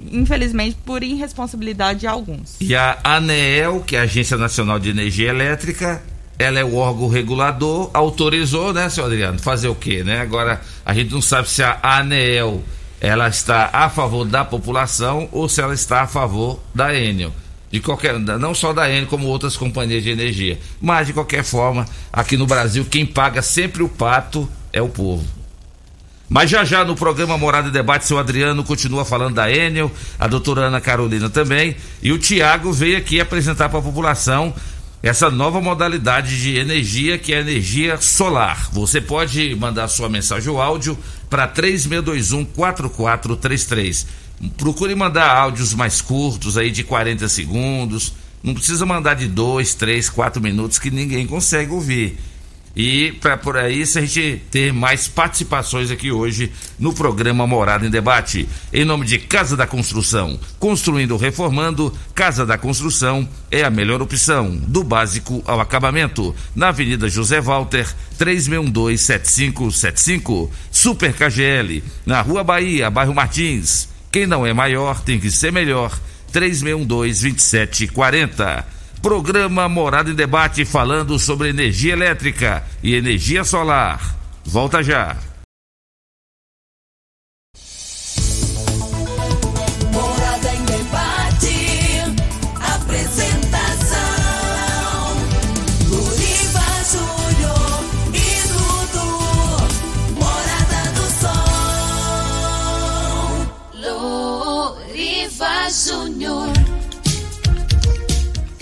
infelizmente, 0.00 0.76
por 0.84 1.02
irresponsabilidade 1.02 2.00
de 2.00 2.06
alguns. 2.06 2.56
E 2.60 2.74
a 2.74 2.98
ANEEL, 3.02 3.80
que 3.80 3.96
é 3.96 4.00
a 4.00 4.02
Agência 4.02 4.36
Nacional 4.36 4.78
de 4.78 4.90
Energia 4.90 5.30
Elétrica, 5.30 6.02
ela 6.38 6.58
é 6.58 6.64
o 6.64 6.76
órgão 6.76 7.08
regulador, 7.08 7.90
autorizou, 7.92 8.72
né, 8.72 8.88
senhor 8.88 9.06
Adriano? 9.06 9.38
Fazer 9.38 9.68
o 9.68 9.74
quê, 9.74 10.04
né? 10.04 10.20
Agora, 10.20 10.60
a 10.84 10.94
gente 10.94 11.12
não 11.12 11.20
sabe 11.20 11.50
se 11.50 11.62
a 11.62 11.80
ANEEL 11.82 12.62
ela 13.00 13.28
está 13.28 13.70
a 13.72 13.88
favor 13.88 14.24
da 14.24 14.44
população 14.44 15.28
ou 15.30 15.48
se 15.48 15.60
ela 15.60 15.74
está 15.74 16.02
a 16.02 16.06
favor 16.06 16.60
da 16.74 16.94
Enel. 16.94 17.32
De 17.70 17.80
qualquer, 17.80 18.18
não 18.18 18.54
só 18.54 18.72
da 18.72 18.88
Enel, 18.90 19.06
como 19.06 19.26
outras 19.26 19.56
companhias 19.56 20.02
de 20.02 20.10
energia. 20.10 20.58
Mas, 20.80 21.06
de 21.06 21.12
qualquer 21.12 21.44
forma, 21.44 21.86
aqui 22.12 22.36
no 22.36 22.46
Brasil, 22.46 22.84
quem 22.84 23.04
paga 23.04 23.42
sempre 23.42 23.82
o 23.82 23.88
pato 23.88 24.48
é 24.72 24.80
o 24.80 24.88
povo. 24.88 25.37
Mas 26.28 26.50
já 26.50 26.62
já 26.62 26.84
no 26.84 26.94
programa 26.94 27.38
Morada 27.38 27.68
e 27.68 27.72
Debate, 27.72 28.04
seu 28.04 28.18
Adriano 28.18 28.62
continua 28.62 29.04
falando 29.04 29.34
da 29.34 29.50
Enel, 29.50 29.90
a 30.18 30.26
doutora 30.26 30.62
Ana 30.62 30.80
Carolina 30.80 31.30
também, 31.30 31.74
e 32.02 32.12
o 32.12 32.18
Tiago 32.18 32.70
veio 32.70 32.98
aqui 32.98 33.18
apresentar 33.18 33.70
para 33.70 33.78
a 33.78 33.82
população 33.82 34.54
essa 35.02 35.30
nova 35.30 35.60
modalidade 35.60 36.40
de 36.40 36.58
energia 36.58 37.16
que 37.18 37.32
é 37.32 37.38
a 37.38 37.40
energia 37.40 37.96
solar. 37.98 38.68
Você 38.72 39.00
pode 39.00 39.54
mandar 39.54 39.88
sua 39.88 40.08
mensagem 40.08 40.50
ou 40.50 40.60
áudio 40.60 40.98
para 41.30 41.46
3621 41.46 42.44
4433. 42.44 44.06
Procure 44.56 44.94
mandar 44.94 45.30
áudios 45.30 45.72
mais 45.72 46.00
curtos 46.00 46.58
aí 46.58 46.70
de 46.70 46.84
40 46.84 47.28
segundos. 47.28 48.12
Não 48.42 48.54
precisa 48.54 48.84
mandar 48.84 49.14
de 49.14 49.28
2, 49.28 49.74
3, 49.74 50.10
4 50.10 50.42
minutos 50.42 50.78
que 50.78 50.90
ninguém 50.90 51.26
consegue 51.26 51.72
ouvir. 51.72 52.18
E 52.78 53.12
para 53.20 53.36
por 53.36 53.56
aí 53.56 53.84
se 53.84 53.98
a 53.98 54.02
gente 54.02 54.40
ter 54.52 54.72
mais 54.72 55.08
participações 55.08 55.90
aqui 55.90 56.12
hoje 56.12 56.52
no 56.78 56.94
programa 56.94 57.44
Morada 57.44 57.84
em 57.84 57.90
Debate. 57.90 58.48
Em 58.72 58.84
nome 58.84 59.04
de 59.04 59.18
Casa 59.18 59.56
da 59.56 59.66
Construção, 59.66 60.38
construindo 60.60 61.10
ou 61.10 61.18
reformando, 61.18 61.92
Casa 62.14 62.46
da 62.46 62.56
Construção 62.56 63.28
é 63.50 63.64
a 63.64 63.70
melhor 63.70 64.00
opção, 64.00 64.54
do 64.54 64.84
básico 64.84 65.42
ao 65.44 65.60
acabamento. 65.60 66.32
Na 66.54 66.68
Avenida 66.68 67.08
José 67.08 67.40
Walter, 67.40 67.92
36127575. 68.16 70.48
Super 70.70 71.12
KGL, 71.12 71.82
na 72.06 72.20
Rua 72.20 72.44
Bahia, 72.44 72.88
bairro 72.88 73.12
Martins. 73.12 73.88
Quem 74.12 74.24
não 74.24 74.46
é 74.46 74.52
maior 74.52 75.00
tem 75.00 75.18
que 75.18 75.32
ser 75.32 75.50
melhor. 75.50 75.98
36122740. 76.32 78.77
Programa 79.02 79.68
Morada 79.68 80.10
em 80.10 80.14
Debate 80.14 80.64
falando 80.64 81.18
sobre 81.18 81.48
energia 81.48 81.92
elétrica 81.92 82.64
e 82.82 82.94
energia 82.94 83.44
solar. 83.44 84.16
Volta 84.44 84.82
já. 84.82 85.16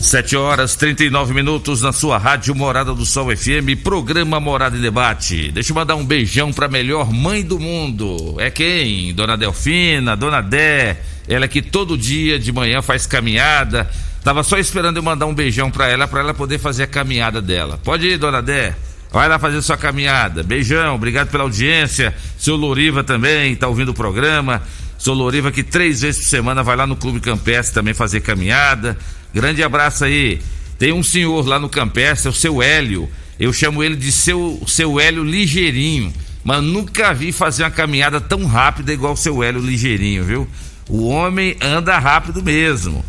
7 0.06 0.36
horas 0.36 0.76
39 0.76 1.34
minutos 1.34 1.82
na 1.82 1.92
sua 1.92 2.16
rádio 2.16 2.54
Morada 2.54 2.94
do 2.94 3.04
Sol 3.04 3.36
FM, 3.36 3.82
programa 3.82 4.38
Morada 4.38 4.76
em 4.76 4.80
Debate. 4.80 5.50
Deixa 5.50 5.72
eu 5.72 5.74
mandar 5.74 5.96
um 5.96 6.06
beijão 6.06 6.52
pra 6.52 6.68
melhor 6.68 7.12
mãe 7.12 7.42
do 7.42 7.58
mundo. 7.58 8.36
É 8.38 8.48
quem? 8.48 9.12
Dona 9.12 9.36
Delfina, 9.36 10.16
Dona 10.16 10.40
Dé. 10.40 11.00
Ela 11.26 11.48
que 11.48 11.60
todo 11.60 11.98
dia 11.98 12.38
de 12.38 12.52
manhã 12.52 12.80
faz 12.82 13.04
caminhada. 13.04 13.90
Tava 14.22 14.44
só 14.44 14.56
esperando 14.58 14.98
eu 14.98 15.02
mandar 15.02 15.26
um 15.26 15.34
beijão 15.34 15.72
pra 15.72 15.88
ela, 15.88 16.06
pra 16.06 16.20
ela 16.20 16.32
poder 16.32 16.60
fazer 16.60 16.84
a 16.84 16.86
caminhada 16.86 17.42
dela. 17.42 17.76
Pode 17.82 18.06
ir, 18.06 18.16
Dona 18.16 18.40
Dé. 18.40 18.76
Vai 19.10 19.28
lá 19.28 19.40
fazer 19.40 19.60
sua 19.60 19.76
caminhada. 19.76 20.44
Beijão, 20.44 20.94
obrigado 20.94 21.30
pela 21.30 21.42
audiência. 21.42 22.14
Seu 22.38 22.54
Loriva 22.54 23.02
também 23.02 23.56
tá 23.56 23.66
ouvindo 23.66 23.88
o 23.88 23.94
programa. 23.94 24.62
Seu 24.98 25.14
Loriva 25.14 25.50
que 25.50 25.64
três 25.64 26.02
vezes 26.02 26.22
por 26.22 26.28
semana 26.28 26.62
vai 26.62 26.76
lá 26.76 26.86
no 26.86 26.94
Clube 26.94 27.18
Campestre 27.18 27.74
também 27.74 27.92
fazer 27.92 28.20
caminhada. 28.20 28.96
Grande 29.32 29.62
abraço 29.62 30.04
aí. 30.04 30.40
Tem 30.78 30.92
um 30.92 31.02
senhor 31.02 31.46
lá 31.46 31.58
no 31.58 31.68
Campestre, 31.68 32.28
é 32.28 32.30
o 32.30 32.34
seu 32.34 32.62
Hélio. 32.62 33.08
Eu 33.38 33.52
chamo 33.52 33.82
ele 33.82 33.96
de 33.96 34.10
seu, 34.12 34.62
seu 34.66 34.98
Hélio 34.98 35.24
Ligeirinho. 35.24 36.12
Mas 36.44 36.62
nunca 36.62 37.12
vi 37.12 37.32
fazer 37.32 37.64
uma 37.64 37.70
caminhada 37.70 38.20
tão 38.20 38.44
rápida 38.44 38.92
igual 38.92 39.14
o 39.14 39.16
seu 39.16 39.42
Hélio 39.42 39.60
Ligeirinho, 39.60 40.24
viu? 40.24 40.48
O 40.88 41.06
homem 41.06 41.56
anda 41.60 41.98
rápido 41.98 42.42
mesmo. 42.42 43.04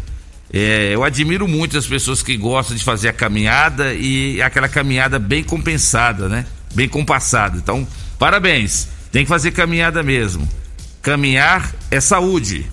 É, 0.51 0.91
eu 0.93 1.03
admiro 1.03 1.47
muito 1.47 1.77
as 1.77 1.86
pessoas 1.86 2.23
que 2.23 2.36
gostam 2.38 2.75
de 2.75 2.84
fazer 2.84 3.10
a 3.10 3.13
caminhada 3.13 3.93
e 3.93 4.41
aquela 4.41 4.67
caminhada 4.67 5.19
bem 5.19 5.43
compensada, 5.43 6.27
né? 6.27 6.45
Bem 6.73 6.88
compassada. 6.88 7.58
Então, 7.58 7.88
parabéns. 8.17 8.88
Tem 9.12 9.23
que 9.23 9.30
fazer 9.30 9.51
caminhada 9.51 10.01
mesmo. 10.01 10.47
Caminhar 11.01 11.71
é 11.91 11.99
saúde. 11.99 12.65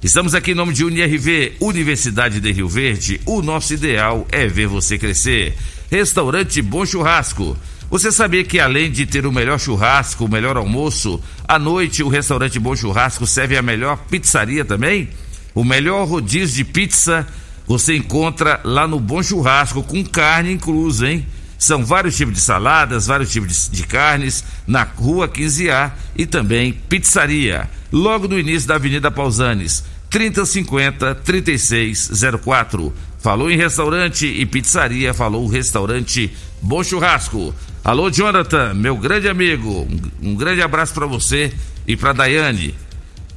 Estamos 0.00 0.32
aqui 0.32 0.52
em 0.52 0.54
nome 0.54 0.72
de 0.72 0.84
UniRV, 0.84 1.54
Universidade 1.58 2.38
de 2.38 2.52
Rio 2.52 2.68
Verde. 2.68 3.20
O 3.26 3.42
nosso 3.42 3.74
ideal 3.74 4.28
é 4.30 4.46
ver 4.46 4.68
você 4.68 4.96
crescer. 4.96 5.56
Restaurante 5.90 6.62
Bom 6.62 6.86
Churrasco. 6.86 7.56
Você 7.90 8.12
sabia 8.12 8.44
que 8.44 8.60
além 8.60 8.92
de 8.92 9.04
ter 9.06 9.26
o 9.26 9.32
melhor 9.32 9.58
churrasco, 9.58 10.26
o 10.26 10.30
melhor 10.30 10.56
almoço, 10.56 11.20
à 11.48 11.58
noite 11.58 12.04
o 12.04 12.08
restaurante 12.08 12.60
Bom 12.60 12.76
Churrasco 12.76 13.26
serve 13.26 13.56
a 13.56 13.62
melhor 13.62 13.96
pizzaria 14.08 14.64
também? 14.64 15.08
O 15.52 15.64
melhor 15.64 16.06
rodízio 16.06 16.64
de 16.64 16.64
pizza 16.64 17.26
você 17.66 17.96
encontra 17.96 18.60
lá 18.62 18.86
no 18.86 19.00
Bom 19.00 19.20
Churrasco 19.20 19.82
com 19.82 20.04
carne 20.04 20.52
inclusa, 20.52 21.10
hein? 21.10 21.26
São 21.58 21.84
vários 21.84 22.16
tipos 22.16 22.34
de 22.34 22.40
saladas, 22.40 23.08
vários 23.08 23.32
tipos 23.32 23.70
de, 23.70 23.78
de 23.78 23.86
carnes 23.86 24.44
na 24.66 24.84
Rua 24.84 25.28
15A 25.28 25.90
e 26.16 26.24
também 26.24 26.72
pizzaria. 26.72 27.68
Logo 27.92 28.28
no 28.28 28.38
início 28.38 28.68
da 28.68 28.76
Avenida 28.76 29.10
Pausanes, 29.10 29.84
3050 30.08 31.16
3604. 31.16 32.94
Falou 33.18 33.50
em 33.50 33.56
restaurante 33.56 34.26
e 34.26 34.46
pizzaria, 34.46 35.12
falou 35.12 35.44
o 35.44 35.48
restaurante 35.48 36.32
Bom 36.62 36.84
Churrasco. 36.84 37.52
Alô, 37.84 38.10
Jonathan, 38.10 38.74
meu 38.74 38.96
grande 38.96 39.28
amigo. 39.28 39.88
Um, 40.22 40.30
um 40.30 40.34
grande 40.36 40.62
abraço 40.62 40.94
para 40.94 41.06
você 41.06 41.52
e 41.86 41.96
para 41.96 42.12
Daiane. 42.12 42.74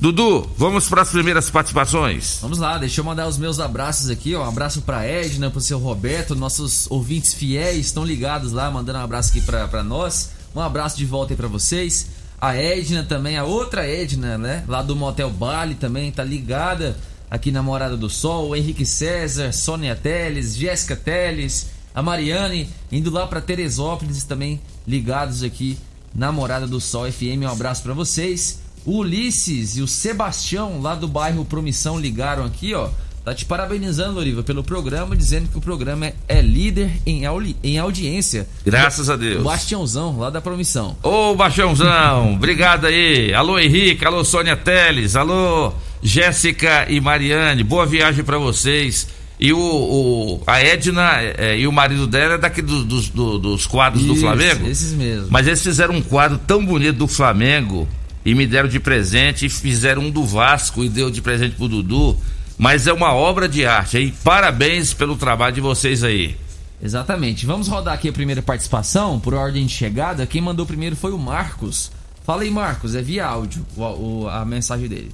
Dudu, 0.01 0.49
vamos 0.57 0.89
para 0.89 1.03
as 1.03 1.11
primeiras 1.11 1.51
participações. 1.51 2.39
Vamos 2.41 2.57
lá, 2.57 2.75
deixa 2.79 3.01
eu 3.01 3.05
mandar 3.05 3.27
os 3.27 3.37
meus 3.37 3.59
abraços 3.59 4.09
aqui, 4.09 4.33
ó. 4.33 4.43
Um 4.43 4.49
abraço 4.49 4.81
pra 4.81 5.05
Edna, 5.05 5.51
pro 5.51 5.61
seu 5.61 5.77
Roberto, 5.77 6.35
nossos 6.35 6.89
ouvintes 6.89 7.35
fiéis 7.35 7.85
estão 7.85 8.03
ligados 8.03 8.51
lá, 8.51 8.71
mandando 8.71 8.97
um 8.97 9.03
abraço 9.03 9.29
aqui 9.29 9.41
pra 9.41 9.83
nós. 9.83 10.31
Um 10.55 10.59
abraço 10.59 10.97
de 10.97 11.05
volta 11.05 11.33
aí 11.33 11.37
pra 11.37 11.47
vocês. 11.47 12.07
A 12.41 12.55
Edna 12.55 13.03
também, 13.03 13.37
a 13.37 13.43
outra 13.43 13.87
Edna, 13.87 14.39
né? 14.39 14.65
Lá 14.67 14.81
do 14.81 14.95
Motel 14.95 15.29
Bali 15.29 15.75
também, 15.75 16.11
tá 16.11 16.23
ligada 16.23 16.97
aqui 17.29 17.51
na 17.51 17.61
Morada 17.61 17.95
do 17.95 18.09
Sol. 18.09 18.49
O 18.49 18.55
Henrique 18.55 18.87
César, 18.87 19.53
Sônia 19.53 19.95
Teles, 19.95 20.57
Jéssica 20.57 20.95
Teles, 20.95 21.67
a 21.93 22.01
Mariane, 22.01 22.67
indo 22.91 23.11
lá 23.11 23.27
pra 23.27 23.39
Teresópolis 23.39 24.23
também, 24.23 24.59
ligados 24.87 25.43
aqui 25.43 25.77
na 26.11 26.31
Morada 26.31 26.65
do 26.65 26.81
Sol 26.81 27.05
FM. 27.11 27.43
Um 27.43 27.49
abraço 27.49 27.83
pra 27.83 27.93
vocês. 27.93 28.59
O 28.85 28.99
Ulisses 28.99 29.77
e 29.77 29.81
o 29.81 29.87
Sebastião, 29.87 30.81
lá 30.81 30.95
do 30.95 31.07
bairro 31.07 31.45
Promissão, 31.45 31.99
ligaram 31.99 32.43
aqui, 32.45 32.73
ó. 32.73 32.89
Tá 33.23 33.35
te 33.35 33.45
parabenizando, 33.45 34.15
Loriva, 34.15 34.41
pelo 34.41 34.63
programa, 34.63 35.15
dizendo 35.15 35.47
que 35.47 35.55
o 35.55 35.61
programa 35.61 36.11
é, 36.27 36.41
líder 36.41 36.91
em, 37.05 37.23
auli, 37.23 37.55
em 37.63 37.77
audiência. 37.77 38.47
Graças 38.65 39.11
a 39.11 39.15
Deus. 39.15 39.41
O 39.41 39.43
Bastiãozão, 39.43 40.17
lá 40.17 40.31
da 40.31 40.41
Promissão. 40.41 40.97
Ô, 41.03 41.35
Bastiãozão, 41.35 42.33
obrigado 42.33 42.87
aí. 42.87 43.31
Alô, 43.31 43.59
Henrique, 43.59 44.03
alô, 44.03 44.25
Sônia 44.25 44.57
Teles, 44.57 45.15
alô, 45.15 45.71
Jéssica 46.01 46.87
e 46.89 46.99
Mariane, 46.99 47.63
boa 47.63 47.85
viagem 47.85 48.23
para 48.23 48.39
vocês. 48.39 49.07
E 49.39 49.53
o, 49.53 49.59
o, 49.59 50.43
a 50.47 50.59
Edna 50.59 51.19
é, 51.19 51.59
e 51.59 51.67
o 51.67 51.71
marido 51.71 52.07
dela 52.07 52.35
é 52.35 52.37
daqui 52.39 52.63
do, 52.63 52.83
do, 52.83 53.01
do, 53.01 53.39
dos 53.39 53.67
quadros 53.67 54.03
Isso, 54.03 54.15
do 54.15 54.19
Flamengo. 54.19 54.67
Esses 54.67 54.93
mesmo. 54.93 55.27
Mas 55.29 55.45
eles 55.45 55.61
fizeram 55.61 55.93
um 55.93 56.01
quadro 56.01 56.39
tão 56.39 56.65
bonito 56.65 56.97
do 56.97 57.07
Flamengo 57.07 57.87
e 58.25 58.35
me 58.35 58.45
deram 58.45 58.69
de 58.69 58.79
presente 58.79 59.45
e 59.45 59.49
fizeram 59.49 60.03
um 60.03 60.11
do 60.11 60.23
Vasco 60.23 60.83
e 60.83 60.89
deu 60.89 61.09
de 61.09 61.21
presente 61.21 61.55
pro 61.55 61.67
Dudu. 61.67 62.17
Mas 62.57 62.85
é 62.85 62.93
uma 62.93 63.13
obra 63.13 63.49
de 63.49 63.65
arte, 63.65 63.97
hein? 63.97 64.13
Parabéns 64.23 64.93
pelo 64.93 65.17
trabalho 65.17 65.55
de 65.55 65.61
vocês 65.61 66.03
aí. 66.03 66.37
Exatamente. 66.81 67.45
Vamos 67.45 67.67
rodar 67.67 67.93
aqui 67.93 68.09
a 68.09 68.13
primeira 68.13 68.41
participação, 68.41 69.19
por 69.19 69.33
ordem 69.33 69.65
de 69.65 69.73
chegada. 69.73 70.25
Quem 70.27 70.41
mandou 70.41 70.65
primeiro 70.65 70.95
foi 70.95 71.11
o 71.11 71.17
Marcos. 71.17 71.91
Fala 72.23 72.43
aí, 72.43 72.51
Marcos, 72.51 72.95
é 72.95 73.01
via 73.01 73.25
áudio 73.25 73.65
o, 73.75 73.81
o, 73.81 74.29
a 74.29 74.45
mensagem 74.45 74.87
dele. 74.87 75.11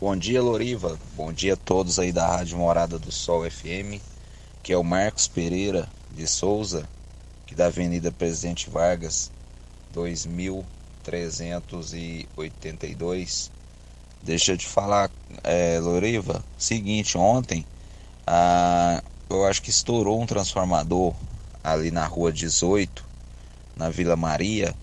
Bom 0.00 0.16
dia, 0.16 0.40
Loriva. 0.40 0.98
Bom 1.14 1.30
dia 1.30 1.52
a 1.52 1.56
todos 1.56 1.98
aí 1.98 2.12
da 2.12 2.26
Rádio 2.26 2.56
Morada 2.56 2.98
do 2.98 3.12
Sol 3.12 3.48
FM, 3.50 4.00
que 4.62 4.72
é 4.72 4.76
o 4.76 4.82
Marcos 4.82 5.28
Pereira 5.28 5.86
de 6.10 6.26
Souza, 6.26 6.88
que 7.46 7.54
da 7.54 7.66
Avenida 7.66 8.10
Presidente 8.10 8.70
Vargas, 8.70 9.30
2382. 11.04 13.50
Deixa 14.22 14.52
eu 14.52 14.58
te 14.58 14.66
falar, 14.66 15.10
é, 15.42 15.78
Loriva, 15.80 16.44
seguinte, 16.58 17.16
ontem 17.16 17.64
ah, 18.26 19.02
eu 19.28 19.46
acho 19.46 19.62
que 19.62 19.70
estourou 19.70 20.20
um 20.20 20.26
transformador 20.26 21.14
ali 21.64 21.90
na 21.90 22.06
rua 22.06 22.32
18, 22.32 23.02
na 23.76 23.88
Vila 23.88 24.16
Maria, 24.16 24.74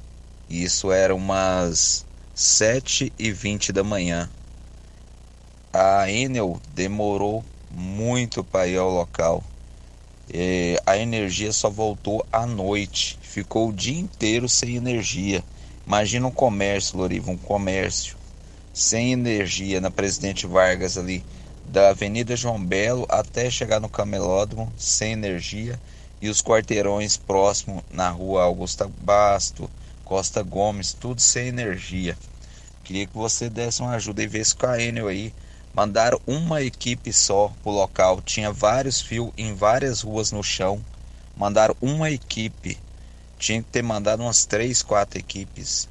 e 0.50 0.64
isso 0.64 0.92
era 0.92 1.14
umas 1.14 2.04
7 2.34 3.14
e 3.18 3.32
20 3.32 3.72
da 3.72 3.84
manhã 3.84 4.30
a 5.80 6.10
Enel 6.10 6.60
demorou 6.74 7.46
muito 7.70 8.44
para 8.44 8.68
ir 8.68 8.78
ao 8.78 8.90
local. 8.90 9.44
E 10.34 10.76
a 10.86 10.98
energia 10.98 11.54
só 11.54 11.70
voltou 11.70 12.26
à 12.32 12.48
noite, 12.48 13.18
ficou 13.22 13.70
o 13.70 13.74
dia 13.74 14.00
inteiro 14.00 14.50
sem 14.50 14.76
energia. 14.76 15.44
Imagina 15.88 16.28
um 16.28 16.32
comércio, 16.32 16.98
Loriva, 16.98 17.32
um 17.32 17.38
comércio 17.38 18.18
sem 18.74 19.14
energia 19.14 19.80
na 19.80 19.90
Presidente 19.90 20.46
Vargas 20.46 20.98
ali, 20.98 21.24
da 21.66 21.90
Avenida 21.90 22.36
João 22.36 22.64
Belo 22.64 23.08
até 23.10 23.50
chegar 23.50 23.80
no 23.80 23.88
Camelódromo, 23.88 24.72
sem 24.78 25.14
energia, 25.14 25.80
e 26.22 26.28
os 26.28 26.42
quarteirões 26.42 27.16
próximos 27.16 27.82
na 27.90 28.10
rua 28.10 28.44
Augusta 28.44 28.92
Basto, 29.00 29.70
Costa 30.04 30.44
Gomes, 30.44 30.94
tudo 30.94 31.22
sem 31.22 31.48
energia. 31.48 32.18
Queria 32.84 33.08
que 33.08 33.16
você 33.16 33.50
desse 33.50 33.82
uma 33.82 33.96
ajuda 33.96 34.22
e 34.22 34.28
vesse 34.28 34.54
com 34.56 34.68
a 34.68 34.82
Enel 34.82 35.08
aí 35.08 35.34
Mandaram 35.78 36.20
uma 36.26 36.64
equipe 36.64 37.14
só 37.14 37.54
pro 37.62 37.72
local. 37.72 38.20
Tinha 38.24 38.52
vários 38.52 39.00
fios 39.00 39.32
em 39.38 39.54
várias 39.54 40.02
ruas 40.02 40.32
no 40.32 40.44
chão. 40.44 40.84
Mandaram 41.36 41.76
uma 41.80 42.10
equipe. 42.10 42.80
Tinha 43.38 43.62
que 43.62 43.70
ter 43.70 43.84
mandado 43.84 44.24
umas 44.24 44.46
três, 44.46 44.82
quatro 44.82 45.20
equipes. 45.20 45.88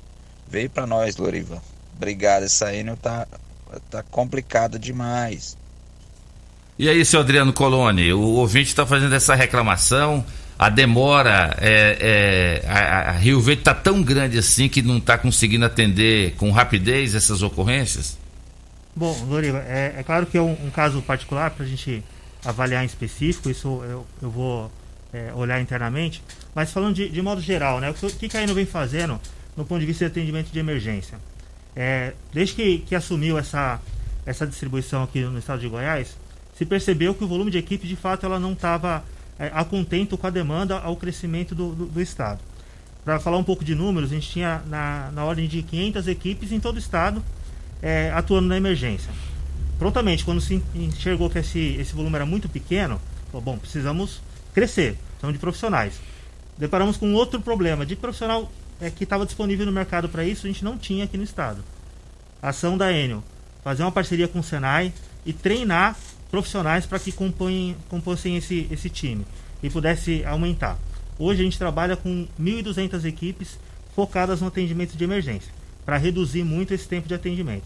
Veio 0.49 0.69
para 0.69 0.87
nós, 0.87 1.17
Loriva. 1.17 1.63
Obrigado. 1.97 2.45
Essa 2.45 2.75
Enel 2.75 2.97
tá, 2.97 3.27
tá 3.91 4.03
complicada 4.03 4.79
demais. 4.79 5.57
E 6.79 6.89
aí, 6.89 7.05
seu 7.05 7.21
Adriano 7.21 7.53
Coloni, 7.53 8.13
o 8.13 8.21
ouvinte 8.21 8.69
está 8.69 8.85
fazendo 8.85 9.15
essa 9.15 9.35
reclamação. 9.35 10.25
A 10.59 10.69
demora, 10.69 11.57
é, 11.61 12.63
é, 12.65 12.69
a, 12.69 13.11
a 13.11 13.13
Rio 13.13 13.41
Verde 13.41 13.61
está 13.61 13.75
tão 13.75 14.03
grande 14.03 14.39
assim 14.39 14.69
que 14.69 14.81
não 14.81 14.99
está 14.99 15.19
conseguindo 15.19 15.65
atender 15.65 16.35
com 16.37 16.51
rapidez 16.51 17.15
essas 17.15 17.43
ocorrências? 17.43 18.17
Bom, 18.95 19.15
Loriva, 19.29 19.59
é, 19.67 19.97
é 19.99 20.03
claro 20.03 20.25
que 20.25 20.39
é 20.39 20.41
um, 20.41 20.53
um 20.65 20.71
caso 20.71 21.03
particular 21.03 21.51
para 21.51 21.65
a 21.65 21.69
gente 21.69 22.03
avaliar 22.43 22.83
em 22.83 22.87
específico, 22.87 23.51
isso 23.51 23.83
eu, 23.85 24.07
eu 24.23 24.31
vou 24.31 24.71
é, 25.13 25.31
olhar 25.35 25.61
internamente, 25.61 26.23
mas 26.57 26.73
falando 26.73 26.95
de, 26.95 27.11
de 27.11 27.21
modo 27.21 27.39
geral, 27.39 27.81
né, 27.81 27.91
o 27.91 27.95
que, 27.95 28.31
que 28.31 28.37
a 28.39 28.43
Eno 28.43 28.55
vem 28.55 28.65
fazendo 28.65 29.21
no 29.55 29.63
ponto 29.67 29.79
de 29.79 29.85
vista 29.85 30.07
de 30.07 30.11
atendimento 30.11 30.51
de 30.51 30.59
emergência? 30.59 31.19
É, 31.77 32.15
desde 32.33 32.55
que, 32.55 32.79
que 32.79 32.95
assumiu 32.95 33.37
essa, 33.37 33.79
essa 34.25 34.47
distribuição 34.47 35.03
aqui 35.03 35.21
no 35.21 35.39
estado 35.39 35.61
de 35.61 35.69
Goiás, 35.69 36.17
se 36.57 36.65
percebeu 36.65 37.15
que 37.15 37.23
o 37.23 37.29
volume 37.29 37.51
de 37.51 37.59
equipe, 37.59 37.87
de 37.87 37.95
fato, 37.95 38.25
ela 38.25 38.41
não 38.41 38.55
estava 38.55 39.05
é, 39.39 39.51
a 39.53 39.67
contento 39.67 40.17
com 40.17 40.27
a 40.27 40.31
demanda 40.31 40.79
ao 40.79 40.97
crescimento 40.97 41.55
do, 41.55 41.75
do, 41.75 41.87
do 41.89 42.01
estado. 42.01 42.41
Para 43.05 43.21
falar 43.21 43.37
um 43.37 43.45
pouco 43.45 43.63
de 43.63 43.75
números, 43.75 44.11
a 44.11 44.15
gente 44.15 44.31
tinha 44.31 44.63
na, 44.67 45.11
na 45.13 45.27
ordem 45.27 45.47
de 45.47 45.63
500 45.63 46.09
equipes 46.09 46.53
em 46.53 46.59
todo 46.59 46.77
o 46.77 46.79
estado, 46.79 47.23
é, 47.83 48.11
atuando 48.15 48.49
na 48.49 48.57
emergência. 48.57 49.11
Prontamente, 49.79 50.25
quando 50.25 50.41
se 50.41 50.63
enxergou 50.75 51.29
que 51.29 51.39
esse, 51.39 51.77
esse 51.79 51.95
volume 51.95 52.17
era 52.17 52.25
muito 52.25 52.49
pequeno, 52.49 52.99
falou, 53.31 53.45
bom, 53.45 53.59
precisamos 53.59 54.23
crescer, 54.55 54.97
precisamos 55.11 55.35
de 55.35 55.39
profissionais. 55.39 56.01
Deparamos 56.59 56.97
com 56.97 57.13
outro 57.15 57.41
problema, 57.41 57.85
de 57.85 57.95
profissional 57.95 58.51
é, 58.81 58.91
que 58.91 59.05
estava 59.05 59.27
disponível 59.27 59.67
no 59.67 59.73
mercado 59.73 60.09
para 60.09 60.25
isso, 60.25 60.47
a 60.47 60.51
gente 60.51 60.65
não 60.65 60.79
tinha 60.79 61.05
aqui 61.05 61.17
no 61.17 61.25
estado. 61.25 61.63
A 62.43 62.51
ação 62.51 62.77
da 62.77 62.93
Enel, 62.93 63.23
fazer 63.63 63.83
uma 63.83 63.93
parceria 63.93 64.29
com 64.29 64.41
o 64.41 64.43
Senai 64.43 64.93
e 65.25 65.33
treinar 65.33 65.97
profissionais 66.31 66.87
para 66.87 66.99
que 66.99 67.13
compõem, 67.13 67.77
compõem 67.89 68.37
esse, 68.37 68.67
esse 68.71 68.91
time 68.91 69.27
e 69.63 69.71
pudesse 69.71 70.25
aumentar. 70.25 70.79
Hoje 71.19 71.41
a 71.41 71.45
gente 71.45 71.59
trabalha 71.59 71.97
com 71.97 72.27
1.200 72.41 73.05
equipes 73.05 73.59
focadas 73.95 74.41
no 74.41 74.49
atendimento 74.49 74.97
de 74.97 75.05
emergência 75.05 75.51
para 75.85 75.97
reduzir 75.97 76.45
muito 76.45 76.75
esse 76.75 76.87
tempo 76.87 77.09
de 77.09 77.15
atendimento. 77.15 77.65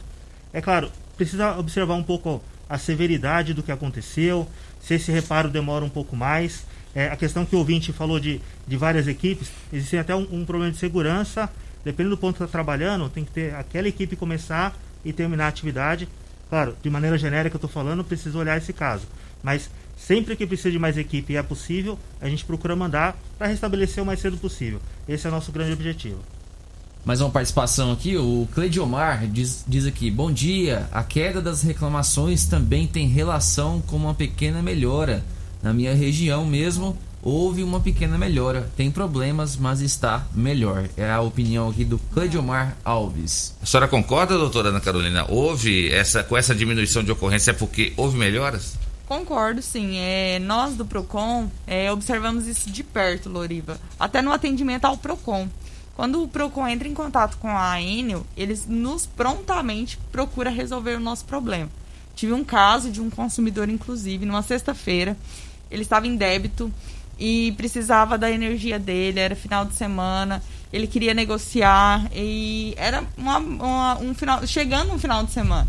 É 0.52 0.60
claro, 0.60 0.90
precisa 1.16 1.58
observar 1.58 1.94
um 1.94 2.02
pouco 2.02 2.42
a 2.68 2.78
severidade 2.78 3.52
do 3.52 3.62
que 3.62 3.72
aconteceu, 3.72 4.46
se 4.80 4.94
esse 4.94 5.10
reparo 5.10 5.48
demora 5.48 5.84
um 5.84 5.88
pouco 5.88 6.14
mais. 6.14 6.64
É, 6.94 7.08
a 7.08 7.16
questão 7.16 7.46
que 7.46 7.54
o 7.54 7.58
ouvinte 7.58 7.92
falou 7.92 8.18
de, 8.18 8.40
de 8.66 8.76
várias 8.76 9.06
equipes, 9.06 9.50
existe 9.72 9.96
até 9.96 10.14
um, 10.14 10.26
um 10.30 10.44
problema 10.44 10.72
de 10.72 10.78
segurança, 10.78 11.48
dependendo 11.84 12.16
do 12.16 12.20
ponto 12.20 12.36
que 12.36 12.42
está 12.42 12.50
trabalhando, 12.50 13.08
tem 13.08 13.24
que 13.24 13.30
ter 13.30 13.54
aquela 13.54 13.88
equipe 13.88 14.16
começar 14.16 14.76
e 15.04 15.12
terminar 15.12 15.46
a 15.46 15.48
atividade. 15.48 16.08
Claro, 16.48 16.76
de 16.82 16.90
maneira 16.90 17.16
genérica 17.16 17.54
eu 17.54 17.58
estou 17.58 17.70
falando, 17.70 18.02
precisa 18.02 18.36
olhar 18.36 18.58
esse 18.58 18.72
caso. 18.72 19.06
Mas 19.42 19.70
sempre 19.96 20.34
que 20.34 20.46
precisa 20.46 20.70
de 20.70 20.78
mais 20.78 20.98
equipe 20.98 21.32
e 21.32 21.36
é 21.36 21.42
possível, 21.42 21.98
a 22.20 22.28
gente 22.28 22.44
procura 22.44 22.74
mandar 22.74 23.16
para 23.38 23.46
restabelecer 23.46 24.02
o 24.02 24.06
mais 24.06 24.20
cedo 24.20 24.36
possível. 24.36 24.80
Esse 25.08 25.26
é 25.26 25.30
o 25.30 25.32
nosso 25.32 25.52
grande 25.52 25.72
objetivo. 25.72 26.18
Mais 27.04 27.20
uma 27.22 27.30
participação 27.30 27.92
aqui, 27.92 28.18
o 28.18 28.46
Cleidiomar 28.52 29.26
diz, 29.26 29.64
diz 29.66 29.86
aqui: 29.86 30.10
Bom 30.10 30.30
dia, 30.30 30.86
a 30.92 31.02
queda 31.02 31.40
das 31.40 31.62
reclamações 31.62 32.44
também 32.44 32.86
tem 32.86 33.08
relação 33.08 33.80
com 33.80 33.96
uma 33.96 34.12
pequena 34.12 34.60
melhora. 34.60 35.24
Na 35.62 35.72
minha 35.72 35.94
região 35.94 36.44
mesmo, 36.44 36.96
houve 37.22 37.62
uma 37.62 37.80
pequena 37.80 38.16
melhora. 38.16 38.70
Tem 38.76 38.90
problemas, 38.90 39.56
mas 39.56 39.80
está 39.80 40.26
melhor. 40.34 40.88
É 40.96 41.10
a 41.10 41.20
opinião 41.20 41.68
aqui 41.68 41.84
do 41.84 41.98
Cleidiomar 41.98 42.76
Alves. 42.84 43.54
A 43.62 43.66
senhora 43.66 43.88
concorda, 43.88 44.38
doutora 44.38 44.70
Ana 44.70 44.80
Carolina? 44.80 45.26
Houve 45.28 45.90
essa, 45.90 46.22
com 46.22 46.36
essa 46.36 46.54
diminuição 46.54 47.02
de 47.02 47.12
ocorrência 47.12 47.50
é 47.50 47.54
porque 47.54 47.92
houve 47.96 48.16
melhoras? 48.16 48.74
Concordo, 49.06 49.60
sim. 49.60 49.98
É, 49.98 50.38
nós 50.38 50.74
do 50.74 50.86
PROCON 50.86 51.50
é, 51.66 51.90
observamos 51.92 52.46
isso 52.46 52.70
de 52.70 52.82
perto, 52.82 53.28
Loriva. 53.28 53.78
Até 53.98 54.22
no 54.22 54.32
atendimento 54.32 54.84
ao 54.84 54.96
PROCON. 54.96 55.48
Quando 56.00 56.22
o 56.22 56.28
Procon 56.28 56.66
entra 56.66 56.88
em 56.88 56.94
contato 56.94 57.36
com 57.36 57.54
a 57.54 57.78
Enel, 57.78 58.24
eles 58.34 58.66
nos 58.66 59.04
prontamente 59.04 59.98
procuram 60.10 60.50
resolver 60.50 60.94
o 60.94 61.00
nosso 61.00 61.26
problema. 61.26 61.68
Tive 62.14 62.32
um 62.32 62.42
caso 62.42 62.90
de 62.90 63.02
um 63.02 63.10
consumidor, 63.10 63.68
inclusive, 63.68 64.24
numa 64.24 64.40
sexta-feira, 64.40 65.14
ele 65.70 65.82
estava 65.82 66.06
em 66.06 66.16
débito 66.16 66.72
e 67.18 67.52
precisava 67.56 68.16
da 68.16 68.30
energia 68.30 68.78
dele, 68.78 69.20
era 69.20 69.36
final 69.36 69.64
de 69.64 69.74
semana, 69.74 70.42
ele 70.72 70.86
queria 70.86 71.12
negociar 71.12 72.10
e 72.14 72.74
era 72.76 73.04
uma, 73.16 73.38
uma, 73.38 73.98
um 73.98 74.14
final, 74.14 74.46
chegando 74.46 74.92
um 74.92 74.98
final 74.98 75.24
de 75.24 75.32
semana. 75.32 75.68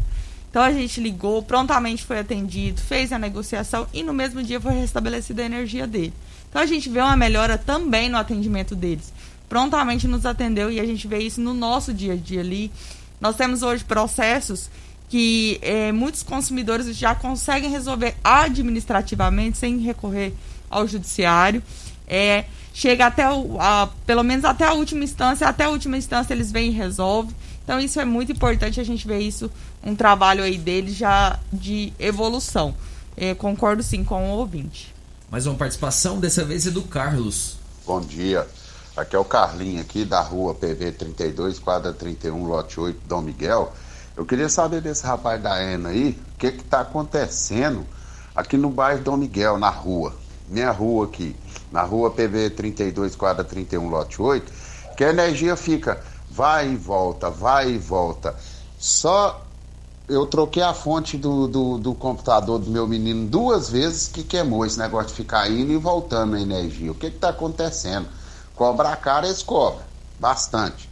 Então 0.50 0.62
a 0.62 0.72
gente 0.72 1.00
ligou, 1.00 1.42
prontamente 1.44 2.04
foi 2.04 2.20
atendido, 2.20 2.82
fez 2.82 3.12
a 3.14 3.20
negociação 3.20 3.88
e 3.94 4.04
no 4.04 4.14
mesmo 4.14 4.44
dia 4.44 4.60
foi 4.60 4.74
restabelecida 4.74 5.42
a 5.42 5.46
energia 5.46 5.88
dele. 5.88 6.14
Então 6.50 6.62
a 6.62 6.66
gente 6.66 6.90
vê 6.90 7.00
uma 7.00 7.16
melhora 7.16 7.58
também 7.58 8.10
no 8.10 8.18
atendimento 8.18 8.76
deles 8.76 9.14
prontamente 9.52 10.08
nos 10.08 10.26
atendeu 10.26 10.72
e 10.72 10.80
a 10.80 10.86
gente 10.86 11.06
vê 11.10 11.18
isso 11.18 11.42
no 11.42 11.54
nosso 11.54 11.94
dia 11.94 12.14
a 12.14 12.16
dia 12.16 12.40
ali. 12.40 12.72
Nós 13.20 13.36
temos 13.36 13.64
hoje 13.64 13.84
processos 13.84 14.70
que 15.12 15.60
é, 15.62 15.92
muitos 15.92 16.24
consumidores 16.24 16.96
já 16.96 17.14
conseguem 17.14 17.70
resolver 17.70 18.16
administrativamente 18.24 19.58
sem 19.58 19.78
recorrer 19.80 20.34
ao 20.70 20.88
judiciário. 20.88 21.62
É, 22.08 22.46
chega 22.74 23.08
até 23.08 23.30
o, 23.30 23.58
a, 23.60 23.90
pelo 24.06 24.24
menos 24.24 24.46
até 24.46 24.64
a 24.64 24.72
última 24.72 25.04
instância, 25.04 25.46
até 25.50 25.66
a 25.66 25.70
última 25.70 25.98
instância 25.98 26.34
eles 26.34 26.50
vêm 26.50 26.70
e 26.70 26.74
resolvem. 26.74 27.36
Então 27.62 27.78
isso 27.78 28.00
é 28.00 28.06
muito 28.06 28.32
importante 28.32 28.80
a 28.80 28.86
gente 28.86 29.06
ver 29.06 29.20
isso, 29.20 29.52
um 29.84 29.94
trabalho 29.94 30.46
aí 30.46 30.58
deles 30.58 30.96
já 30.96 31.38
de 31.52 31.92
evolução. 32.00 32.74
É, 33.18 33.36
concordo 33.36 33.84
sim 33.84 34.06
com 34.06 34.32
o 34.32 34.38
ouvinte. 34.38 34.96
Mais 35.30 35.46
uma 35.46 35.56
participação, 35.56 36.22
dessa 36.22 36.46
vez 36.46 36.66
é 36.66 36.72
do 36.72 36.84
Carlos. 36.84 37.58
Bom 37.86 38.00
dia. 38.00 38.48
Aqui 38.96 39.18
é 39.18 39.20
o 39.20 39.26
Carlinho 39.26 39.82
aqui 39.82 40.06
da 40.06 40.22
rua 40.22 40.56
PV 40.56 40.94
32, 40.94 41.60
quadra 41.60 41.92
31, 41.92 42.46
lote 42.46 42.80
8, 42.80 42.98
Dom 43.06 43.22
Miguel. 43.22 43.74
Eu 44.22 44.26
queria 44.28 44.50
saber 44.50 44.82
desse 44.82 45.04
rapaz 45.04 45.42
da 45.42 45.60
ENA 45.64 45.90
aí, 45.90 46.10
o 46.12 46.38
que 46.38 46.52
que 46.52 46.64
tá 46.64 46.82
acontecendo 46.82 47.88
aqui 48.36 48.56
no 48.56 48.70
bairro 48.70 49.02
Dom 49.04 49.18
Miguel, 49.18 49.58
na 49.58 49.72
rua. 49.72 50.14
Minha 50.48 50.70
rua 50.70 51.06
aqui, 51.06 51.36
na 51.72 51.82
rua 51.82 52.12
PV 52.12 52.52
32, 52.52 53.16
quadra 53.16 53.44
31, 53.44 53.90
lote 53.90 54.22
8, 54.22 54.54
que 54.96 55.04
a 55.04 55.10
energia 55.10 55.56
fica 55.56 56.00
vai 56.30 56.72
e 56.72 56.76
volta, 56.76 57.32
vai 57.32 57.72
e 57.72 57.78
volta. 57.80 58.36
Só 58.78 59.44
eu 60.08 60.28
troquei 60.28 60.62
a 60.62 60.76
fonte 60.76 61.18
do, 61.18 61.48
do, 61.48 61.78
do, 61.80 61.96
computador 61.96 62.60
do 62.60 62.70
meu 62.70 62.88
menino 62.88 63.28
duas 63.28 63.72
vezes 63.72 64.08
que 64.08 64.24
queimou 64.24 64.64
esse 64.64 64.78
negócio 64.78 65.08
de 65.08 65.16
ficar 65.16 65.50
indo 65.50 65.72
e 65.72 65.78
voltando 65.78 66.36
a 66.36 66.40
energia. 66.40 66.92
O 66.92 66.96
que 66.96 67.08
está 67.08 67.30
acontecendo? 67.30 68.08
Cobrar 68.56 68.96
caro, 68.98 69.26
eles 69.26 69.42
cobram, 69.42 69.82
bastante. 70.20 70.91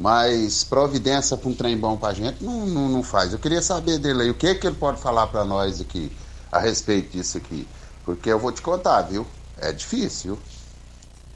Mas 0.00 0.64
providência 0.64 1.36
para 1.36 1.50
um 1.50 1.52
trem 1.52 1.76
bom 1.76 1.94
para 1.94 2.08
a 2.08 2.14
gente 2.14 2.42
não, 2.42 2.64
não, 2.64 2.88
não, 2.88 3.02
faz. 3.02 3.34
Eu 3.34 3.38
queria 3.38 3.60
saber 3.60 3.98
dele 3.98 4.22
aí, 4.22 4.30
o 4.30 4.34
que, 4.34 4.54
que 4.54 4.66
ele 4.66 4.76
pode 4.76 4.98
falar 4.98 5.26
para 5.26 5.44
nós 5.44 5.78
aqui 5.78 6.10
a 6.50 6.58
respeito 6.58 7.14
disso 7.14 7.36
aqui. 7.36 7.68
Porque 8.02 8.30
eu 8.30 8.38
vou 8.38 8.50
te 8.50 8.62
contar, 8.62 9.02
viu? 9.02 9.26
É 9.58 9.70
difícil. 9.70 10.38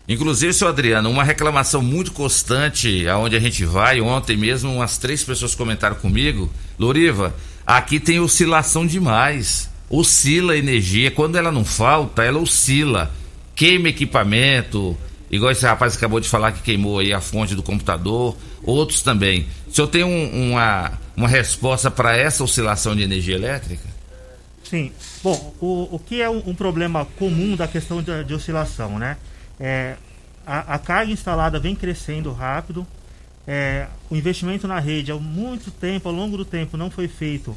Inclusive, 0.08 0.54
seu 0.54 0.66
Adriano, 0.66 1.10
uma 1.10 1.22
reclamação 1.22 1.82
muito 1.82 2.12
constante 2.12 3.06
aonde 3.06 3.36
a 3.36 3.40
gente 3.40 3.66
vai. 3.66 4.00
Ontem 4.00 4.34
mesmo, 4.34 4.72
umas 4.72 4.96
três 4.96 5.22
pessoas 5.22 5.54
comentaram 5.54 5.96
comigo. 5.96 6.48
Loriva, 6.78 7.34
aqui 7.66 8.00
tem 8.00 8.18
oscilação 8.18 8.86
demais. 8.86 9.68
Oscila 9.90 10.54
a 10.54 10.56
energia. 10.56 11.10
Quando 11.10 11.36
ela 11.36 11.52
não 11.52 11.66
falta, 11.66 12.24
ela 12.24 12.38
oscila. 12.38 13.10
Queima 13.54 13.90
equipamento. 13.90 14.96
Igual 15.34 15.50
esse 15.50 15.66
rapaz 15.66 15.96
acabou 15.96 16.20
de 16.20 16.28
falar 16.28 16.52
que 16.52 16.62
queimou 16.62 17.00
aí 17.00 17.12
a 17.12 17.20
fonte 17.20 17.56
do 17.56 17.62
computador. 17.62 18.36
Outros 18.62 19.02
também. 19.02 19.48
O 19.66 19.72
senhor 19.72 19.88
tem 19.88 20.04
um, 20.04 20.52
uma, 20.52 20.92
uma 21.16 21.26
resposta 21.26 21.90
para 21.90 22.16
essa 22.16 22.44
oscilação 22.44 22.94
de 22.94 23.02
energia 23.02 23.34
elétrica? 23.34 23.82
Sim. 24.62 24.92
Bom, 25.24 25.52
o, 25.60 25.88
o 25.96 25.98
que 25.98 26.22
é 26.22 26.30
um, 26.30 26.40
um 26.46 26.54
problema 26.54 27.04
comum 27.18 27.56
da 27.56 27.66
questão 27.66 28.00
de, 28.00 28.22
de 28.22 28.32
oscilação, 28.32 28.96
né? 28.96 29.16
É, 29.58 29.96
a, 30.46 30.74
a, 30.74 30.78
carga 30.78 31.10
instalada 31.10 31.58
vem 31.58 31.74
crescendo 31.74 32.32
rápido. 32.32 32.86
É, 33.44 33.88
o 34.08 34.14
investimento 34.14 34.68
na 34.68 34.78
rede 34.78 35.10
há 35.10 35.16
muito 35.16 35.72
tempo, 35.72 36.08
ao 36.08 36.14
longo 36.14 36.36
do 36.36 36.44
tempo, 36.44 36.76
não 36.76 36.92
foi 36.92 37.08
feito 37.08 37.56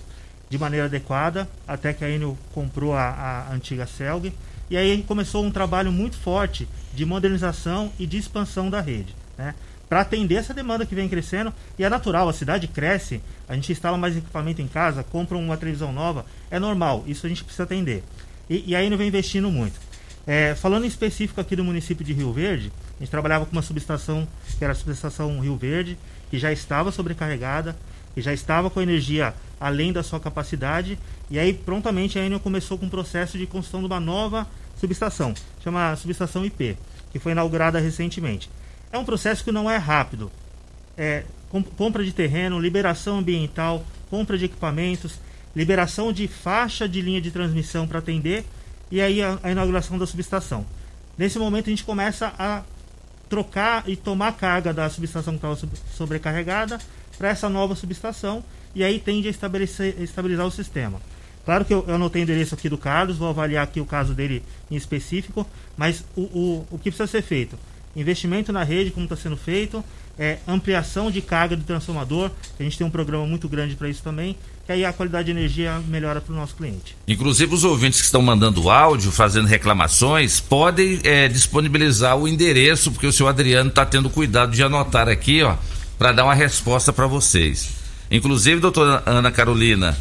de 0.50 0.58
maneira 0.58 0.88
adequada, 0.88 1.48
até 1.68 1.94
que 1.94 2.04
a 2.04 2.10
Enel 2.10 2.36
comprou 2.56 2.96
a, 2.96 3.48
a 3.50 3.54
antiga 3.54 3.86
Celg. 3.86 4.34
E 4.68 4.76
aí 4.76 5.04
começou 5.08 5.46
um 5.46 5.52
trabalho 5.52 5.92
muito 5.92 6.18
forte 6.18 6.68
de 6.98 7.06
modernização 7.06 7.92
e 8.00 8.08
de 8.08 8.18
expansão 8.18 8.72
da 8.72 8.82
rede. 8.82 9.16
Né? 9.38 9.54
Para 9.88 10.02
atender 10.02 10.36
essa 10.36 10.52
demanda 10.52 10.84
que 10.84 10.96
vem 10.96 11.08
crescendo, 11.08 11.54
e 11.78 11.84
é 11.84 11.90
natural, 11.90 12.28
a 12.28 12.34
cidade 12.34 12.68
cresce, 12.68 13.22
a 13.48 13.54
gente 13.54 13.72
instala 13.72 13.96
mais 14.00 14.18
equipamento 14.18 14.64
em 14.64 14.68
casa, 14.68 15.04
compra 15.04 15.38
uma 15.38 15.56
televisão 15.56 15.94
nova, 15.94 16.26
é 16.50 16.58
normal, 16.58 17.04
isso 17.06 17.28
a 17.28 17.30
gente 17.30 17.44
precisa 17.44 17.64
atender. 17.64 18.04
E, 18.50 18.72
e 18.72 18.76
a 18.76 18.84
Enel 18.84 18.98
vem 18.98 19.08
investindo 19.08 19.52
muito. 19.52 19.80
É, 20.26 20.56
falando 20.56 20.86
em 20.86 20.88
específico 20.88 21.40
aqui 21.40 21.56
do 21.56 21.64
município 21.64 22.04
de 22.04 22.14
Rio 22.14 22.34
Verde, 22.34 22.74
a 22.98 23.00
gente 23.00 23.12
trabalhava 23.12 23.46
com 23.46 23.52
uma 23.52 23.62
subestação, 23.62 24.28
que 24.58 24.64
era 24.64 24.74
a 24.74 24.76
subestação 24.76 25.40
Rio 25.40 25.56
Verde, 25.56 26.00
que 26.32 26.40
já 26.40 26.52
estava 26.52 26.92
sobrecarregada, 26.92 27.78
que 28.16 28.22
já 28.22 28.34
estava 28.34 28.72
com 28.72 28.82
energia 28.82 29.36
além 29.60 29.94
da 29.94 30.02
sua 30.02 30.20
capacidade, 30.20 30.98
e 31.30 31.38
aí 31.38 31.54
prontamente 31.54 32.18
a 32.18 32.26
Enel 32.26 32.40
começou 32.40 32.76
com 32.76 32.88
um 32.88 32.90
processo 32.90 33.38
de 33.38 33.46
construção 33.46 33.82
de 33.82 33.86
uma 33.86 34.00
nova 34.00 34.48
subestação, 34.76 35.34
chama 35.64 35.96
subestação 35.96 36.46
IP, 36.46 36.78
que 37.18 37.24
foi 37.24 37.32
inaugurada 37.32 37.80
recentemente. 37.80 38.50
É 38.92 38.98
um 38.98 39.04
processo 39.04 39.44
que 39.44 39.52
não 39.52 39.70
é 39.70 39.78
rápido. 39.78 40.32
É, 40.98 41.24
compra 41.76 42.04
de 42.04 42.12
terreno, 42.12 42.60
liberação 42.60 43.20
ambiental, 43.20 43.86
compra 44.10 44.38
de 44.38 44.46
equipamentos, 44.46 45.20
liberação 45.56 46.14
de 46.14 46.28
faixa 46.28 46.88
de 46.88 47.02
linha 47.02 47.22
de 47.22 47.32
transmissão 47.32 47.88
para 47.88 48.00
atender 48.00 48.46
e 48.92 49.02
aí 49.02 49.22
a, 49.22 49.38
a 49.44 49.52
inauguração 49.52 49.98
da 49.98 50.06
subestação. 50.06 50.66
Nesse 51.18 51.40
momento 51.40 51.68
a 51.68 51.70
gente 51.70 51.84
começa 51.84 52.34
a 52.38 52.64
trocar 53.28 53.84
e 53.88 53.96
tomar 53.96 54.34
carga 54.34 54.74
da 54.74 54.90
subestação 54.90 55.34
que 55.34 55.46
estava 55.46 55.58
sobrecarregada 55.96 56.80
para 57.18 57.30
essa 57.30 57.50
nova 57.50 57.76
subestação 57.76 58.44
e 58.74 58.84
aí 58.84 59.00
tende 59.00 59.28
a 59.28 59.32
estabelecer, 59.32 60.00
estabilizar 60.02 60.46
o 60.46 60.52
sistema. 60.52 61.02
Claro 61.48 61.64
que 61.64 61.74
eu, 61.74 61.86
eu 61.88 61.96
anotei 61.96 62.22
o 62.22 62.24
endereço 62.24 62.56
aqui 62.56 62.68
do 62.68 62.78
Carlos, 62.78 63.16
vou 63.16 63.30
avaliar 63.30 63.64
aqui 63.64 63.80
o 63.80 63.86
caso 63.86 64.14
dele 64.14 64.44
em 64.70 64.76
específico, 64.76 65.48
mas 65.78 66.04
o, 66.14 66.24
o, 66.24 66.68
o 66.72 66.78
que 66.78 66.92
precisa 66.92 67.08
ser 67.08 67.22
feito? 67.22 67.58
Investimento 67.96 68.52
na 68.52 68.66
rede, 68.66 68.92
como 68.92 69.06
está 69.06 69.16
sendo 69.16 69.38
feito, 69.38 69.82
é, 70.20 70.40
ampliação 70.46 71.10
de 71.10 71.22
carga 71.22 71.56
do 71.56 71.64
transformador, 71.64 72.32
a 72.60 72.64
gente 72.64 72.78
tem 72.78 72.86
um 72.86 72.90
programa 72.90 73.26
muito 73.26 73.48
grande 73.48 73.78
para 73.78 73.88
isso 73.88 74.04
também, 74.04 74.36
que 74.66 74.74
aí 74.74 74.84
a 74.84 74.92
qualidade 74.92 75.28
de 75.28 75.32
energia 75.32 75.82
melhora 75.88 76.20
para 76.20 76.34
o 76.34 76.36
nosso 76.36 76.54
cliente. 76.54 76.98
Inclusive 77.08 77.56
os 77.56 77.64
ouvintes 77.64 78.02
que 78.02 78.06
estão 78.08 78.22
mandando 78.22 78.70
áudio, 78.70 79.10
fazendo 79.10 79.48
reclamações, 79.48 80.42
podem 80.42 81.00
é, 81.06 81.30
disponibilizar 81.30 82.18
o 82.18 82.28
endereço, 82.28 82.92
porque 82.92 83.08
o 83.08 83.14
senhor 83.14 83.30
Adriano 83.30 83.70
está 83.70 83.86
tendo 83.86 84.10
cuidado 84.10 84.52
de 84.52 84.62
anotar 84.62 85.08
aqui, 85.08 85.42
ó, 85.44 85.56
para 85.98 86.12
dar 86.12 86.26
uma 86.26 86.36
resposta 86.36 86.92
para 86.92 87.08
vocês. 87.08 87.70
Inclusive, 88.12 88.60
doutora 88.60 89.02
Ana 89.06 89.32
Carolina, 89.32 89.98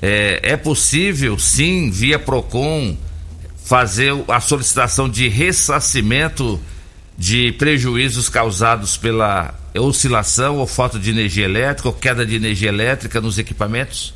é, 0.00 0.40
é 0.42 0.56
possível, 0.56 1.38
sim, 1.38 1.90
via 1.90 2.18
PROCON, 2.18 2.96
fazer 3.64 4.12
a 4.28 4.40
solicitação 4.40 5.08
de 5.08 5.28
ressarcimento 5.28 6.60
de 7.16 7.52
prejuízos 7.52 8.28
causados 8.28 8.96
pela 8.96 9.54
oscilação 9.76 10.58
ou 10.58 10.66
falta 10.66 10.98
de 10.98 11.10
energia 11.10 11.44
elétrica 11.44 11.88
ou 11.88 11.94
queda 11.94 12.24
de 12.24 12.36
energia 12.36 12.68
elétrica 12.68 13.20
nos 13.20 13.38
equipamentos? 13.38 14.14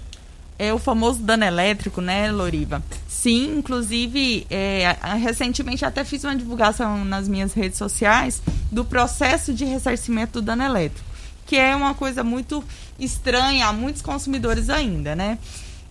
É 0.58 0.72
o 0.72 0.78
famoso 0.78 1.18
dano 1.18 1.44
elétrico, 1.44 2.00
né, 2.00 2.30
Loriva? 2.30 2.82
Sim, 3.08 3.58
inclusive, 3.58 4.46
é, 4.48 4.96
recentemente 5.20 5.84
até 5.84 6.04
fiz 6.04 6.22
uma 6.22 6.36
divulgação 6.36 7.04
nas 7.04 7.26
minhas 7.26 7.52
redes 7.52 7.76
sociais 7.76 8.40
do 8.70 8.84
processo 8.84 9.52
de 9.52 9.64
ressarcimento 9.64 10.40
do 10.40 10.42
dano 10.42 10.62
elétrico, 10.62 11.08
que 11.46 11.56
é 11.56 11.74
uma 11.74 11.94
coisa 11.94 12.22
muito 12.22 12.62
estranha 12.98 13.66
a 13.66 13.72
muitos 13.72 14.02
consumidores 14.02 14.70
ainda, 14.70 15.16
né? 15.16 15.38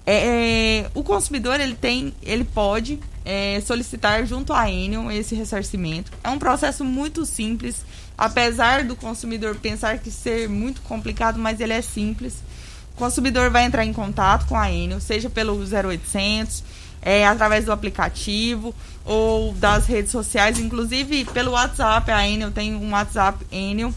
É, 0.06 0.86
é, 0.86 0.92
o 0.96 1.04
consumidor 1.04 1.60
ele 1.60 1.76
tem, 1.76 2.14
ele 2.24 2.44
pode 2.44 3.00
é, 3.24 3.62
solicitar 3.62 4.26
junto 4.26 4.52
à 4.54 4.70
Enel 4.70 5.12
esse 5.12 5.36
ressarcimento. 5.36 6.12
É 6.24 6.30
um 6.30 6.40
processo 6.40 6.84
muito 6.84 7.26
simples, 7.26 7.86
apesar 8.18 8.84
do 8.84 8.96
consumidor 8.96 9.56
pensar 9.56 10.00
que 10.00 10.10
ser 10.10 10.50
muito 10.50 10.82
complicado, 10.82 11.38
mas 11.38 11.60
ele 11.60 11.74
é 11.74 11.82
simples. 11.82 12.36
O 12.96 12.98
consumidor 12.98 13.50
vai 13.50 13.64
entrar 13.64 13.86
em 13.86 13.94
contato 13.94 14.48
com 14.48 14.58
a 14.58 14.72
Enel, 14.72 15.00
seja 15.00 15.30
pelo 15.30 15.54
0800, 15.56 16.64
é, 17.02 17.26
através 17.26 17.66
do 17.66 17.72
aplicativo 17.72 18.76
ou 19.06 19.54
das 19.54 19.86
redes 19.86 20.12
sociais, 20.12 20.60
inclusive 20.60 21.26
pelo 21.26 21.52
WhatsApp. 21.52 22.10
A 22.12 22.28
Enel 22.28 22.52
tem 22.52 22.76
um 22.76 22.92
WhatsApp 22.92 23.46
Enel 23.52 23.94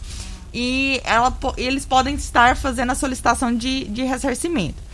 e 0.53 1.01
ela, 1.03 1.35
eles 1.57 1.85
podem 1.85 2.15
estar 2.15 2.55
fazendo 2.55 2.91
a 2.91 2.95
solicitação 2.95 3.55
de, 3.55 3.85
de 3.85 4.03
ressarcimento. 4.03 4.84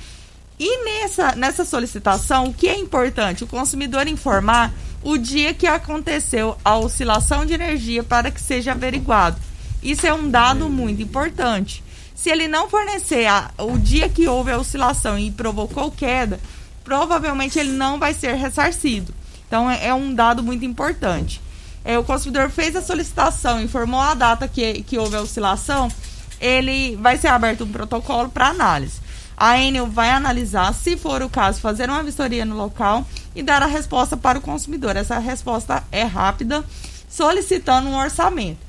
E 0.64 0.86
nessa, 0.86 1.32
nessa 1.36 1.66
solicitação, 1.66 2.45
o 2.45 2.53
que 2.53 2.70
é 2.70 2.78
importante? 2.78 3.43
O 3.43 3.47
consumidor 3.47 4.07
informar 4.07 4.72
o 5.01 5.18
dia 5.18 5.55
que 5.55 5.66
aconteceu 5.66 6.55
a 6.64 6.78
oscilação 6.78 7.43
de 7.43 7.55
energia 7.55 8.03
para 8.03 8.30
que 8.30 8.39
seja 8.39 8.74
averiguado. 8.74 9.41
Isso 9.82 10.05
é 10.05 10.14
um 10.14 10.30
dado 10.30 10.70
muito 10.70 11.01
importante. 11.01 11.84
Se 12.14 12.30
ele 12.30 12.47
não 12.47 12.70
fornecer 12.70 13.26
a, 13.26 13.49
o 13.57 13.76
dia 13.80 14.07
que 14.07 14.28
houve 14.28 14.51
a 14.51 14.59
oscilação 14.59 15.18
e 15.18 15.32
provocou 15.32 15.89
queda, 15.89 16.39
provavelmente 16.84 17.57
ele 17.57 17.72
não 17.72 17.97
vai 17.97 18.14
ser 18.14 18.36
ressarcido. 18.36 19.12
Então 19.47 19.68
é, 19.68 19.88
é 19.88 19.93
um 19.95 20.14
dado 20.14 20.43
muito 20.43 20.64
importante. 20.64 21.41
É, 21.84 21.97
o 21.97 22.03
consumidor 22.03 22.51
fez 22.51 22.76
a 22.76 22.84
solicitação, 22.84 23.59
informou 23.59 23.99
a 23.99 24.14
data 24.14 24.47
que, 24.47 24.84
que 24.84 24.99
houve 24.99 25.16
a 25.16 25.22
oscilação, 25.22 25.91
ele 26.39 26.95
vai 26.97 27.18
ser 27.18 27.30
aberto 27.30 27.64
um 27.64 27.72
protocolo 27.72 28.30
para 28.30 28.49
análise. 28.49 29.01
A 29.43 29.57
Enel 29.57 29.87
vai 29.87 30.11
analisar, 30.11 30.71
se 30.71 30.95
for 30.95 31.23
o 31.23 31.27
caso, 31.27 31.59
fazer 31.59 31.89
uma 31.89 32.03
vistoria 32.03 32.45
no 32.45 32.55
local 32.55 33.03
e 33.35 33.41
dar 33.41 33.63
a 33.63 33.65
resposta 33.65 34.15
para 34.15 34.37
o 34.37 34.41
consumidor. 34.41 34.95
Essa 34.95 35.17
resposta 35.17 35.83
é 35.91 36.03
rápida, 36.03 36.63
solicitando 37.09 37.89
um 37.89 37.97
orçamento. 37.97 38.59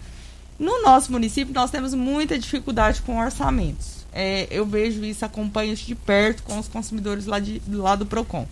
No 0.58 0.80
nosso 0.80 1.12
município, 1.12 1.52
nós 1.52 1.70
temos 1.70 1.92
muita 1.92 2.38
dificuldade 2.38 3.02
com 3.02 3.20
orçamentos. 3.20 4.06
É, 4.14 4.48
eu 4.50 4.64
vejo 4.64 5.04
isso, 5.04 5.26
acompanho 5.26 5.74
isso 5.74 5.84
de 5.84 5.94
perto 5.94 6.42
com 6.42 6.58
os 6.58 6.68
consumidores 6.68 7.26
lá, 7.26 7.38
de, 7.38 7.60
lá 7.68 7.94
do 7.94 8.06
PROCON. 8.06 8.48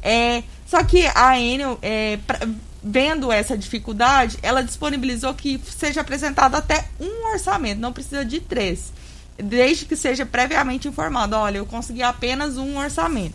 É, 0.00 0.42
só 0.66 0.82
que 0.82 1.06
a 1.14 1.38
Enel, 1.38 1.78
é, 1.82 2.18
pra, 2.26 2.48
vendo 2.82 3.30
essa 3.30 3.58
dificuldade, 3.58 4.38
ela 4.42 4.62
disponibilizou 4.62 5.34
que 5.34 5.60
seja 5.68 6.00
apresentado 6.00 6.54
até 6.54 6.88
um 6.98 7.30
orçamento, 7.30 7.78
não 7.78 7.92
precisa 7.92 8.24
de 8.24 8.40
três 8.40 8.90
desde 9.36 9.84
que 9.84 9.96
seja 9.96 10.26
previamente 10.26 10.88
informado, 10.88 11.36
olha, 11.36 11.58
eu 11.58 11.66
consegui 11.66 12.02
apenas 12.02 12.56
um 12.56 12.78
orçamento. 12.78 13.34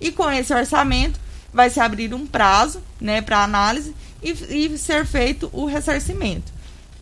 E 0.00 0.10
com 0.10 0.30
esse 0.30 0.52
orçamento, 0.52 1.18
vai 1.52 1.70
se 1.70 1.80
abrir 1.80 2.14
um 2.14 2.26
prazo 2.26 2.82
né, 3.00 3.20
para 3.20 3.42
análise 3.42 3.94
e, 4.22 4.30
e 4.30 4.78
ser 4.78 5.04
feito 5.04 5.50
o 5.52 5.66
ressarcimento. 5.66 6.52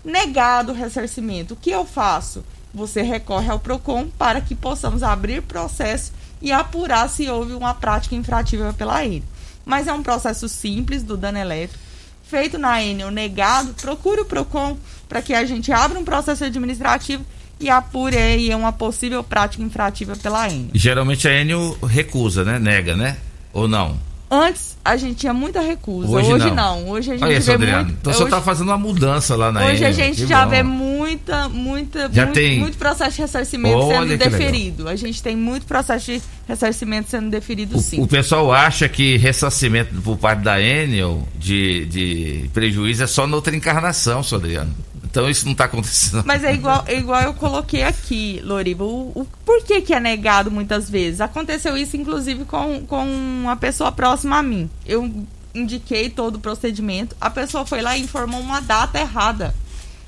Negado 0.04 0.72
o 0.72 0.74
ressarcimento, 0.74 1.54
o 1.54 1.56
que 1.56 1.70
eu 1.70 1.84
faço? 1.84 2.44
Você 2.72 3.02
recorre 3.02 3.50
ao 3.50 3.58
PROCON 3.58 4.08
para 4.18 4.40
que 4.40 4.54
possamos 4.54 5.02
abrir 5.02 5.42
processo 5.42 6.12
e 6.40 6.50
apurar 6.52 7.08
se 7.08 7.28
houve 7.28 7.52
uma 7.52 7.74
prática 7.74 8.14
infrativa 8.14 8.72
pela 8.72 9.04
Enel. 9.04 9.22
Mas 9.64 9.86
é 9.86 9.92
um 9.92 10.02
processo 10.02 10.48
simples 10.48 11.02
do 11.02 11.16
dano 11.16 11.38
elétrico, 11.38 11.82
feito 12.22 12.58
na 12.58 12.82
Enel 12.82 13.10
negado, 13.10 13.74
procure 13.74 14.22
o 14.22 14.24
PROCON 14.24 14.78
para 15.08 15.20
que 15.20 15.34
a 15.34 15.44
gente 15.44 15.72
abra 15.72 15.98
um 15.98 16.04
processo 16.04 16.44
administrativo 16.44 17.24
e 17.60 17.68
apure 17.68 18.16
aí 18.16 18.54
uma 18.54 18.72
possível 18.72 19.22
prática 19.22 19.62
infrativa 19.62 20.16
pela 20.16 20.48
Enel. 20.48 20.68
Geralmente 20.74 21.28
a 21.28 21.32
Enel 21.40 21.76
recusa, 21.86 22.44
né? 22.44 22.58
Nega, 22.58 22.96
né? 22.96 23.16
Ou 23.52 23.68
não? 23.68 23.98
Antes 24.32 24.78
a 24.84 24.96
gente 24.96 25.16
tinha 25.16 25.34
muita 25.34 25.60
recusa. 25.60 26.08
Hoje, 26.08 26.32
hoje 26.32 26.46
não. 26.50 26.54
não. 26.54 26.88
Hoje 26.90 27.10
a 27.10 27.14
gente 27.14 27.24
Olha 27.24 27.40
vê 27.40 27.52
Adriano. 27.52 27.84
muito. 27.86 27.98
Então 28.00 28.12
você 28.12 28.22
hoje, 28.22 28.30
tá 28.30 28.40
fazendo 28.40 28.68
uma 28.68 28.78
mudança 28.78 29.34
lá 29.34 29.50
na 29.50 29.64
Hoje 29.66 29.78
Enel. 29.78 29.88
a 29.88 29.92
gente 29.92 30.16
Que 30.22 30.26
já 30.28 30.44
bom. 30.44 30.50
vê 30.50 30.62
muita, 30.62 31.48
muita, 31.48 32.08
Já 32.12 32.22
muito, 32.26 32.34
tem- 32.36 32.60
muito 32.60 32.78
processo 32.78 33.16
de 33.16 33.22
ressarcimento 33.22 33.76
Olha 33.76 33.98
sendo 33.98 34.02
que 34.18 34.24
legal. 34.24 34.30
deferido. 34.30 34.88
A 34.88 34.94
gente 34.94 35.20
tem 35.20 35.36
muito 35.36 35.66
processo 35.66 36.06
de 36.12 36.22
ressarcimento 36.46 37.10
sendo 37.10 37.28
deferido 37.28 37.76
sim. 37.80 38.00
O 38.00 38.06
pessoal 38.06 38.52
acha 38.52 38.88
que 38.88 39.16
ressarcimento 39.16 40.00
por 40.00 40.16
parte 40.16 40.42
da 40.42 40.62
Enel 40.62 41.26
de, 41.36 41.86
de 41.86 42.50
prejuízo 42.54 43.02
é 43.02 43.06
só 43.08 43.26
noutra 43.26 43.54
encarnação, 43.54 44.22
seu 44.22 44.38
Adriano. 44.38 44.72
Então 45.10 45.28
isso 45.28 45.44
não 45.44 45.52
está 45.52 45.64
acontecendo. 45.64 46.22
Mas 46.24 46.44
é 46.44 46.54
igual, 46.54 46.84
é 46.86 46.96
igual 46.96 47.20
eu 47.22 47.34
coloquei 47.34 47.82
aqui, 47.82 48.40
Loriva. 48.44 48.84
O, 48.84 49.10
o- 49.14 49.26
por 49.44 49.62
que, 49.64 49.80
que 49.82 49.92
é 49.92 49.98
negado 50.00 50.50
muitas 50.50 50.88
vezes? 50.88 51.20
Aconteceu 51.20 51.76
isso, 51.76 51.96
inclusive, 51.96 52.44
com, 52.44 52.84
com 52.86 53.04
uma 53.04 53.56
pessoa 53.56 53.90
próxima 53.90 54.38
a 54.38 54.42
mim. 54.42 54.70
Eu 54.86 55.10
indiquei 55.54 56.08
todo 56.08 56.36
o 56.36 56.38
procedimento. 56.40 57.16
A 57.20 57.28
pessoa 57.28 57.66
foi 57.66 57.82
lá 57.82 57.96
e 57.96 58.02
informou 58.02 58.40
uma 58.40 58.60
data 58.60 59.00
errada 59.00 59.52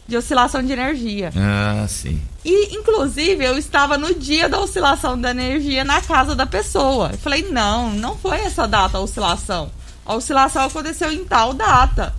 de 0.07 0.16
oscilação 0.16 0.62
de 0.62 0.72
energia. 0.72 1.32
Ah, 1.36 1.84
sim. 1.88 2.20
E, 2.44 2.76
inclusive, 2.76 3.44
eu 3.44 3.57
estava 3.59 3.98
no 3.98 4.14
dia 4.14 4.48
da 4.48 4.61
oscilação 4.61 5.20
da 5.20 5.30
energia 5.30 5.84
na 5.84 6.00
casa 6.00 6.34
da 6.36 6.46
pessoa. 6.46 7.11
Eu 7.12 7.18
falei, 7.18 7.48
não, 7.50 7.90
não 7.90 8.16
foi 8.16 8.38
essa 8.40 8.66
data 8.68 8.98
a 8.98 9.00
oscilação. 9.00 9.70
A 10.07 10.14
oscilação 10.14 10.64
aconteceu 10.64 11.11
em 11.12 11.24
tal 11.24 11.55
data. 11.55 12.14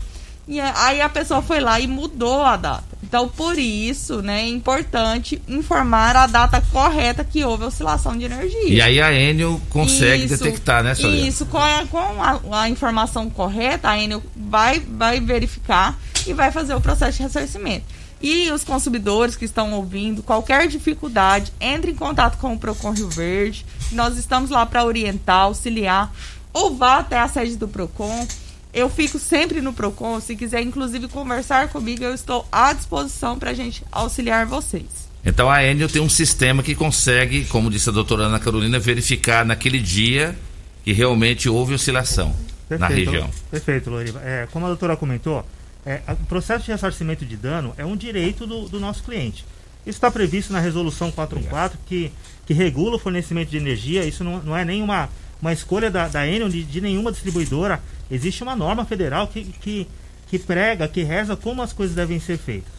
E 0.47 0.59
é- 0.59 0.73
aí 0.75 1.01
a 1.01 1.09
pessoa 1.09 1.41
foi 1.41 1.59
lá 1.59 1.79
e 1.79 1.87
mudou 1.87 2.43
a 2.43 2.55
data. 2.55 2.93
Então, 3.01 3.27
por 3.29 3.59
isso, 3.59 4.23
né, 4.23 4.41
é 4.41 4.49
importante 4.49 5.39
informar 5.47 6.15
a 6.15 6.25
data 6.25 6.59
correta 6.71 7.23
que 7.23 7.43
houve 7.43 7.63
a 7.63 7.67
oscilação 7.67 8.17
de 8.17 8.25
energia. 8.25 8.69
E 8.69 8.81
aí 8.81 8.99
a 8.99 9.13
Enel 9.13 9.61
consegue 9.69 10.25
Isso, 10.25 10.37
detectar, 10.43 10.83
né, 10.83 10.91
Adriano? 10.91 11.15
Isso, 11.15 11.45
com, 11.45 11.59
a, 11.59 11.85
com 11.85 11.97
a, 11.99 12.61
a 12.61 12.69
informação 12.69 13.29
correta, 13.29 13.89
a 13.89 13.99
Enel 13.99 14.23
vai, 14.35 14.79
vai 14.79 15.19
verificar 15.19 15.95
e 16.25 16.33
vai 16.33 16.51
fazer 16.51 16.73
o 16.73 16.81
processo 16.81 17.17
de 17.17 17.23
ressarcimento. 17.23 17.85
E 18.19 18.49
os 18.51 18.63
consumidores 18.63 19.35
que 19.35 19.45
estão 19.45 19.73
ouvindo, 19.73 20.23
qualquer 20.23 20.67
dificuldade, 20.67 21.51
entre 21.59 21.91
em 21.91 21.95
contato 21.95 22.37
com 22.37 22.53
o 22.53 22.57
Procon 22.57 22.91
Rio 22.91 23.09
Verde. 23.09 23.65
Nós 23.91 24.17
estamos 24.17 24.49
lá 24.49 24.65
para 24.65 24.85
orientar, 24.85 25.41
auxiliar, 25.41 26.11
ou 26.53 26.73
vá 26.75 26.99
até 26.99 27.19
a 27.19 27.27
sede 27.27 27.57
do 27.57 27.67
Procon. 27.67 28.25
Eu 28.73 28.89
fico 28.89 29.19
sempre 29.19 29.61
no 29.61 29.71
Procon, 29.71 30.19
se 30.19 30.35
quiser 30.35 30.61
inclusive 30.61 31.07
conversar 31.07 31.69
comigo, 31.69 32.03
eu 32.03 32.13
estou 32.13 32.47
à 32.51 32.73
disposição 32.73 33.37
para 33.37 33.51
a 33.51 33.53
gente 33.53 33.83
auxiliar 33.91 34.47
vocês. 34.47 35.07
Então 35.23 35.49
a 35.49 35.63
Enel 35.63 35.87
tem 35.87 36.01
um 36.01 36.09
sistema 36.09 36.63
que 36.63 36.73
consegue, 36.73 37.45
como 37.45 37.69
disse 37.69 37.87
a 37.89 37.91
doutora 37.91 38.23
Ana 38.23 38.39
Carolina, 38.39 38.79
verificar 38.79 39.45
naquele 39.45 39.79
dia 39.79 40.35
que 40.83 40.91
realmente 40.91 41.47
houve 41.47 41.75
oscilação 41.75 42.35
na 42.69 42.87
região. 42.87 43.29
Perfeito, 43.51 43.89
Loriva. 43.91 44.19
É, 44.23 44.47
como 44.51 44.65
a 44.65 44.69
doutora 44.69 44.97
comentou, 44.97 45.45
é, 45.85 46.01
o 46.09 46.25
processo 46.25 46.65
de 46.65 46.71
ressarcimento 46.71 47.25
de 47.25 47.37
dano 47.37 47.73
é 47.77 47.85
um 47.85 47.95
direito 47.95 48.47
do, 48.47 48.67
do 48.67 48.79
nosso 48.79 49.03
cliente. 49.03 49.45
Isso 49.85 49.97
está 49.97 50.09
previsto 50.09 50.51
na 50.51 50.59
resolução 50.59 51.11
414, 51.11 51.77
que, 51.85 52.11
que 52.45 52.53
regula 52.53 52.95
o 52.95 52.99
fornecimento 52.99 53.49
de 53.49 53.57
energia. 53.57 54.03
Isso 54.03 54.23
não, 54.23 54.41
não 54.41 54.57
é 54.57 54.65
nenhuma 54.65 55.09
uma 55.43 55.51
escolha 55.51 55.91
da, 55.91 56.07
da 56.07 56.25
Enel, 56.25 56.47
de, 56.47 56.63
de 56.63 56.79
nenhuma 56.79 57.11
distribuidora. 57.11 57.81
Existe 58.09 58.41
uma 58.43 58.55
norma 58.55 58.85
federal 58.85 59.27
que, 59.27 59.43
que, 59.43 59.85
que 60.29 60.39
prega, 60.39 60.87
que 60.87 61.03
reza 61.03 61.35
como 61.35 61.61
as 61.61 61.73
coisas 61.73 61.93
devem 61.93 62.17
ser 62.17 62.37
feitas. 62.37 62.71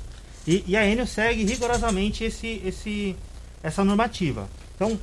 E, 0.46 0.64
e 0.66 0.74
a 0.74 0.86
Enel 0.86 1.06
segue 1.06 1.44
rigorosamente 1.44 2.24
esse, 2.24 2.62
esse, 2.64 3.14
essa 3.62 3.84
normativa. 3.84 4.48
Então, 4.74 4.98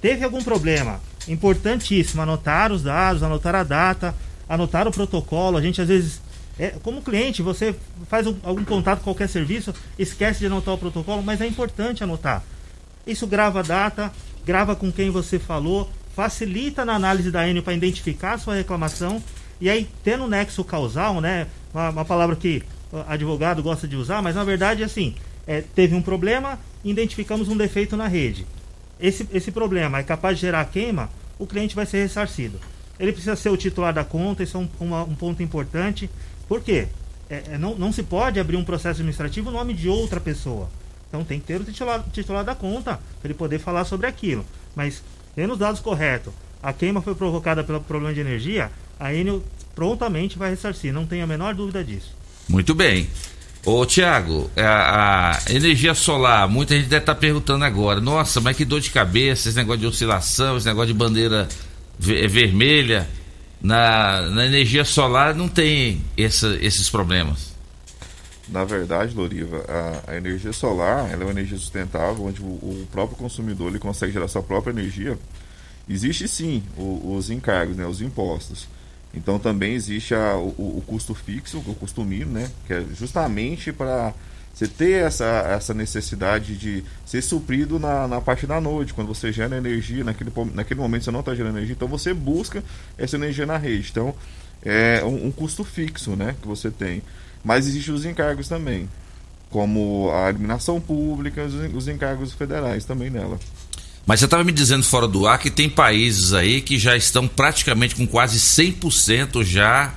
teve 0.00 0.24
algum 0.24 0.40
problema, 0.40 1.00
importantíssimo 1.26 2.22
anotar 2.22 2.70
os 2.70 2.84
dados, 2.84 3.24
anotar 3.24 3.56
a 3.56 3.64
data, 3.64 4.14
anotar 4.48 4.86
o 4.86 4.92
protocolo. 4.92 5.56
A 5.56 5.60
gente 5.62 5.82
às 5.82 5.88
vezes, 5.88 6.20
é, 6.56 6.68
como 6.80 7.02
cliente, 7.02 7.42
você 7.42 7.74
faz 8.08 8.24
um- 8.28 8.36
algum 8.44 8.64
contato 8.64 8.98
com 8.98 9.04
qualquer 9.06 9.28
serviço, 9.28 9.74
esquece 9.98 10.38
de 10.38 10.46
anotar 10.46 10.74
o 10.74 10.78
protocolo, 10.78 11.24
mas 11.24 11.40
é 11.40 11.46
importante 11.46 12.04
anotar. 12.04 12.44
Isso 13.04 13.26
grava 13.26 13.58
a 13.58 13.62
data, 13.62 14.12
grava 14.46 14.76
com 14.76 14.92
quem 14.92 15.10
você 15.10 15.40
falou, 15.40 15.90
facilita 16.14 16.84
na 16.84 16.94
análise 16.94 17.30
da 17.30 17.48
Enel 17.48 17.62
para 17.62 17.74
identificar 17.74 18.34
a 18.34 18.38
sua 18.38 18.54
reclamação. 18.54 19.22
E 19.60 19.68
aí, 19.68 19.88
tendo 20.02 20.24
um 20.24 20.28
nexo 20.28 20.64
causal, 20.64 21.20
né? 21.20 21.46
Uma, 21.72 21.90
uma 21.90 22.04
palavra 22.04 22.34
que 22.36 22.62
advogado 23.06 23.62
gosta 23.62 23.86
de 23.86 23.94
usar, 23.96 24.20
mas 24.20 24.34
na 24.34 24.42
verdade, 24.42 24.82
assim, 24.82 25.14
é, 25.46 25.60
teve 25.60 25.94
um 25.94 26.02
problema, 26.02 26.58
identificamos 26.84 27.48
um 27.48 27.56
defeito 27.56 27.96
na 27.96 28.08
rede. 28.08 28.46
Esse, 28.98 29.26
esse 29.32 29.52
problema 29.52 29.98
é 29.98 30.02
capaz 30.02 30.36
de 30.36 30.42
gerar 30.42 30.64
queima, 30.66 31.08
o 31.38 31.46
cliente 31.46 31.74
vai 31.74 31.86
ser 31.86 32.02
ressarcido. 32.02 32.58
Ele 32.98 33.12
precisa 33.12 33.36
ser 33.36 33.48
o 33.48 33.56
titular 33.56 33.94
da 33.94 34.04
conta, 34.04 34.42
isso 34.42 34.56
é 34.56 34.60
um, 34.60 34.68
uma- 34.80 35.04
um 35.04 35.14
ponto 35.14 35.42
importante. 35.42 36.10
Por 36.48 36.60
quê? 36.60 36.88
É, 37.30 37.42
é, 37.52 37.58
não, 37.58 37.74
não 37.76 37.92
se 37.92 38.02
pode 38.02 38.40
abrir 38.40 38.56
um 38.56 38.64
processo 38.64 39.00
administrativo 39.00 39.50
no 39.50 39.56
nome 39.56 39.72
de 39.72 39.88
outra 39.88 40.20
pessoa. 40.20 40.68
Então 41.08 41.24
tem 41.24 41.38
que 41.40 41.46
ter 41.46 41.60
o 41.60 41.64
titular, 41.64 42.04
titular 42.12 42.44
da 42.44 42.54
conta 42.54 42.94
para 43.20 43.26
ele 43.30 43.34
poder 43.34 43.58
falar 43.58 43.84
sobre 43.84 44.06
aquilo. 44.06 44.44
Mas 44.74 45.02
tendo 45.34 45.52
os 45.54 45.58
dados 45.58 45.80
corretos, 45.80 46.32
a 46.62 46.72
queima 46.72 47.00
foi 47.02 47.14
provocada 47.14 47.64
pelo 47.64 47.80
problema 47.80 48.12
de 48.14 48.20
energia, 48.20 48.70
a 48.98 49.14
Enel 49.14 49.42
prontamente 49.74 50.36
vai 50.38 50.50
ressarcir, 50.50 50.92
não 50.92 51.06
tenha 51.06 51.24
a 51.24 51.26
menor 51.26 51.54
dúvida 51.54 51.82
disso. 51.82 52.14
Muito 52.48 52.74
bem. 52.74 53.08
Ô, 53.64 53.84
Tiago, 53.84 54.50
a, 54.56 55.38
a 55.46 55.52
energia 55.52 55.94
solar, 55.94 56.48
muita 56.48 56.74
gente 56.76 56.88
deve 56.88 57.02
estar 57.02 57.14
perguntando 57.14 57.64
agora. 57.64 58.00
Nossa, 58.00 58.40
mas 58.40 58.56
que 58.56 58.64
dor 58.64 58.80
de 58.80 58.90
cabeça, 58.90 59.48
esse 59.48 59.56
negócio 59.56 59.80
de 59.80 59.86
oscilação, 59.86 60.56
esse 60.56 60.66
negócio 60.66 60.88
de 60.92 60.98
bandeira 60.98 61.46
ve- 61.98 62.26
vermelha. 62.26 63.06
Na, 63.62 64.22
na 64.30 64.46
energia 64.46 64.84
solar 64.86 65.34
não 65.34 65.46
tem 65.46 66.02
essa- 66.16 66.56
esses 66.62 66.88
problemas. 66.88 67.49
Na 68.50 68.64
verdade, 68.64 69.14
Loriva, 69.14 69.64
a, 69.68 70.12
a 70.12 70.16
energia 70.16 70.52
solar 70.52 71.12
é 71.12 71.16
uma 71.16 71.30
energia 71.30 71.56
sustentável, 71.56 72.24
onde 72.24 72.42
o, 72.42 72.46
o 72.46 72.88
próprio 72.90 73.16
consumidor 73.16 73.68
ele 73.68 73.78
consegue 73.78 74.12
gerar 74.12 74.26
sua 74.28 74.42
própria 74.42 74.72
energia. 74.72 75.16
Existe 75.88 76.26
sim 76.26 76.62
o- 76.76 77.14
os 77.16 77.30
encargos, 77.30 77.76
né, 77.76 77.86
os 77.86 78.00
impostos. 78.00 78.66
Então 79.14 79.38
também 79.38 79.74
existe 79.74 80.14
a- 80.14 80.36
o, 80.36 80.78
o 80.78 80.82
custo 80.86 81.14
fixo, 81.14 81.58
o 81.58 81.74
custo 81.74 82.04
mínimo, 82.04 82.32
né, 82.32 82.50
que 82.66 82.72
é 82.72 82.84
justamente 82.96 83.72
para 83.72 84.12
você 84.52 84.66
ter 84.66 85.04
essa, 85.04 85.24
essa 85.48 85.72
necessidade 85.72 86.56
de 86.56 86.84
ser 87.06 87.22
suprido 87.22 87.78
na, 87.78 88.08
na 88.08 88.20
parte 88.20 88.46
da 88.48 88.60
noite, 88.60 88.92
quando 88.92 89.08
você 89.08 89.32
gera 89.32 89.56
energia, 89.56 90.02
naquele, 90.02 90.30
naquele 90.54 90.80
momento 90.80 91.04
você 91.04 91.10
não 91.12 91.20
está 91.20 91.34
gerando 91.36 91.56
energia, 91.56 91.74
então 91.74 91.86
você 91.88 92.12
busca 92.12 92.62
essa 92.98 93.16
energia 93.16 93.46
na 93.46 93.56
rede. 93.56 93.88
Então 93.90 94.12
é 94.64 95.02
um, 95.04 95.26
um 95.26 95.30
custo 95.30 95.64
fixo 95.64 96.16
né, 96.16 96.34
que 96.40 96.46
você 96.48 96.70
tem. 96.70 97.02
Mas 97.44 97.66
existem 97.66 97.94
os 97.94 98.04
encargos 98.04 98.48
também, 98.48 98.88
como 99.48 100.10
a 100.12 100.30
iluminação 100.30 100.80
pública, 100.80 101.44
os, 101.44 101.54
os 101.74 101.88
encargos 101.88 102.32
federais 102.32 102.84
também 102.84 103.10
nela. 103.10 103.38
Mas 104.06 104.20
você 104.20 104.24
estava 104.26 104.44
me 104.44 104.52
dizendo 104.52 104.82
fora 104.84 105.06
do 105.06 105.26
ar 105.26 105.38
que 105.38 105.50
tem 105.50 105.68
países 105.68 106.32
aí 106.32 106.60
que 106.60 106.78
já 106.78 106.96
estão 106.96 107.28
praticamente 107.28 107.94
com 107.94 108.06
quase 108.06 108.38
100% 108.38 109.44
já 109.44 109.94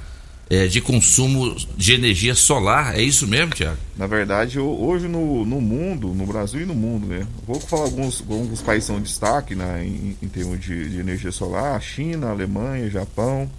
eh, 0.49 0.67
de 0.67 0.81
consumo 0.81 1.55
de 1.75 1.93
energia 1.93 2.35
solar. 2.35 2.95
É 2.97 3.01
isso 3.01 3.25
mesmo, 3.27 3.53
Tiago? 3.53 3.77
Na 3.97 4.05
verdade, 4.05 4.59
ho- 4.59 4.85
hoje 4.85 5.07
no, 5.07 5.45
no 5.45 5.59
mundo, 5.61 6.09
no 6.09 6.25
Brasil 6.25 6.61
e 6.61 6.65
no 6.65 6.75
mundo, 6.75 7.07
né? 7.07 7.25
Vou 7.47 7.59
falar 7.59 7.83
alguns, 7.83 8.21
alguns 8.21 8.61
países 8.61 8.85
são 8.87 8.99
destaque 9.01 9.55
né, 9.55 9.83
em, 9.85 10.17
em 10.21 10.27
termos 10.27 10.59
de, 10.59 10.89
de 10.89 10.99
energia 10.99 11.31
solar: 11.31 11.81
China, 11.81 12.29
Alemanha, 12.29 12.89
Japão, 12.89 13.49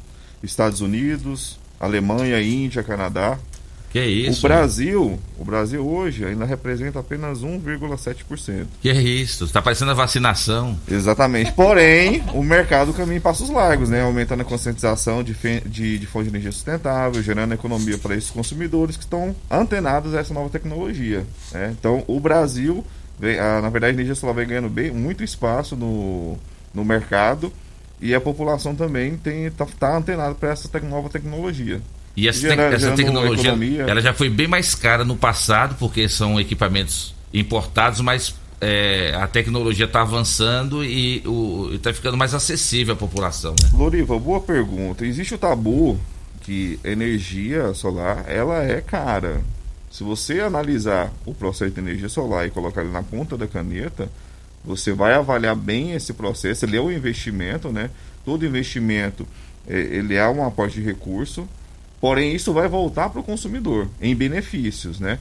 Estados 0.44 0.80
Unidos, 0.80 1.58
Alemanha, 1.80 2.40
Índia, 2.42 2.82
Canadá. 2.82 3.38
Que 3.90 4.04
isso? 4.04 4.40
O 4.44 4.48
Brasil, 4.48 5.20
o 5.38 5.44
Brasil 5.44 5.86
hoje 5.86 6.24
ainda 6.24 6.44
representa 6.44 6.98
apenas 6.98 7.42
1,7%. 7.42 8.66
Que 8.82 8.90
é 8.90 8.94
isso? 9.00 9.44
Está 9.44 9.62
parecendo 9.62 9.92
a 9.92 9.94
vacinação. 9.94 10.76
Exatamente. 10.90 11.52
Porém, 11.52 12.22
o 12.34 12.42
mercado 12.42 12.92
caminha 12.92 13.18
em 13.18 13.20
passos 13.20 13.48
largos, 13.50 13.88
né? 13.88 14.02
Aumentando 14.02 14.40
a 14.40 14.44
conscientização 14.44 15.22
de, 15.22 15.36
de, 15.66 15.98
de 15.98 16.06
fonte 16.06 16.24
de 16.24 16.30
energia 16.30 16.50
sustentável, 16.50 17.22
gerando 17.22 17.54
economia 17.54 17.96
para 17.96 18.16
esses 18.16 18.30
consumidores 18.30 18.96
que 18.96 19.04
estão 19.04 19.34
antenados 19.48 20.12
a 20.14 20.18
essa 20.18 20.34
nova 20.34 20.48
tecnologia. 20.48 21.24
né? 21.52 21.72
Então, 21.78 22.02
o 22.08 22.18
Brasil, 22.18 22.84
vem- 23.18 23.38
ah, 23.38 23.60
na 23.62 23.70
verdade, 23.70 23.92
a 23.92 23.94
energia 23.94 24.16
solar 24.16 24.34
vem 24.34 24.48
ganhando 24.48 24.68
bem, 24.68 24.90
muito 24.90 25.22
espaço 25.22 25.76
no, 25.76 26.36
no 26.74 26.84
mercado. 26.84 27.52
E 28.00 28.14
a 28.14 28.20
população 28.20 28.74
também 28.74 29.16
tem 29.16 29.50
tá, 29.50 29.96
antenada 29.96 30.34
para 30.34 30.50
essa 30.50 30.68
tec 30.68 30.84
nova 30.84 31.08
tecnologia. 31.08 31.80
E 32.16 32.28
essa, 32.28 32.40
Gera- 32.40 32.74
essa 32.74 32.92
tecnologia, 32.92 33.50
economia. 33.50 33.82
ela 33.82 34.00
já 34.00 34.12
foi 34.12 34.28
bem 34.28 34.46
mais 34.46 34.74
cara 34.74 35.04
no 35.04 35.16
passado, 35.16 35.74
porque 35.78 36.08
são 36.08 36.38
equipamentos 36.38 37.14
importados, 37.32 38.00
mas 38.00 38.34
é, 38.60 39.12
a 39.16 39.26
tecnologia 39.26 39.86
está 39.86 40.02
avançando 40.02 40.84
e 40.84 41.22
está 41.72 41.92
ficando 41.92 42.16
mais 42.16 42.32
acessível 42.32 42.94
à 42.94 42.96
população. 42.96 43.54
Né? 43.62 43.70
Loriva, 43.74 44.18
boa 44.18 44.40
pergunta. 44.40 45.04
Existe 45.04 45.34
o 45.34 45.38
tabu 45.38 45.98
que 46.40 46.78
energia 46.84 47.74
solar 47.74 48.24
ela 48.28 48.62
é 48.62 48.80
cara. 48.80 49.42
Se 49.90 50.04
você 50.04 50.40
analisar 50.40 51.12
o 51.24 51.32
processo 51.34 51.70
de 51.72 51.80
energia 51.80 52.08
solar 52.08 52.46
e 52.46 52.50
colocar 52.50 52.82
ele 52.82 52.90
na 52.90 53.02
ponta 53.02 53.36
da 53.36 53.46
caneta, 53.46 54.08
você 54.64 54.92
vai 54.92 55.12
avaliar 55.14 55.54
bem 55.54 55.92
esse 55.92 56.12
processo. 56.12 56.64
Ele 56.64 56.76
é 56.76 56.80
um 56.80 56.90
investimento, 56.90 57.70
né? 57.70 57.90
Todo 58.24 58.46
investimento 58.46 59.26
eh, 59.68 59.88
ele 59.92 60.14
é 60.14 60.26
um 60.28 60.44
aporte 60.44 60.80
de 60.80 60.86
recurso, 60.86 61.46
porém 62.00 62.34
isso 62.34 62.52
vai 62.52 62.66
voltar 62.68 63.10
para 63.10 63.20
o 63.20 63.24
consumidor 63.24 63.88
em 64.00 64.14
benefícios, 64.14 64.98
né? 64.98 65.18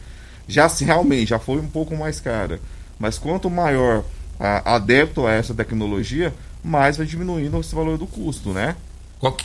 Já 0.48 0.70
se 0.70 0.86
realmente 0.86 1.30
já 1.30 1.40
foi 1.40 1.58
um 1.58 1.68
pouco 1.68 1.96
mais 1.96 2.20
cara, 2.20 2.60
mas 3.00 3.18
quanto 3.18 3.50
maior 3.50 4.04
a, 4.40 4.76
adepto 4.76 5.26
a 5.26 5.34
essa 5.34 5.54
tecnologia, 5.54 6.34
mais 6.64 6.98
vai 6.98 7.06
diminuindo 7.06 7.60
esse 7.60 7.76
valor 7.76 7.98
do 7.98 8.08
custo, 8.08 8.52
né? 8.52 8.76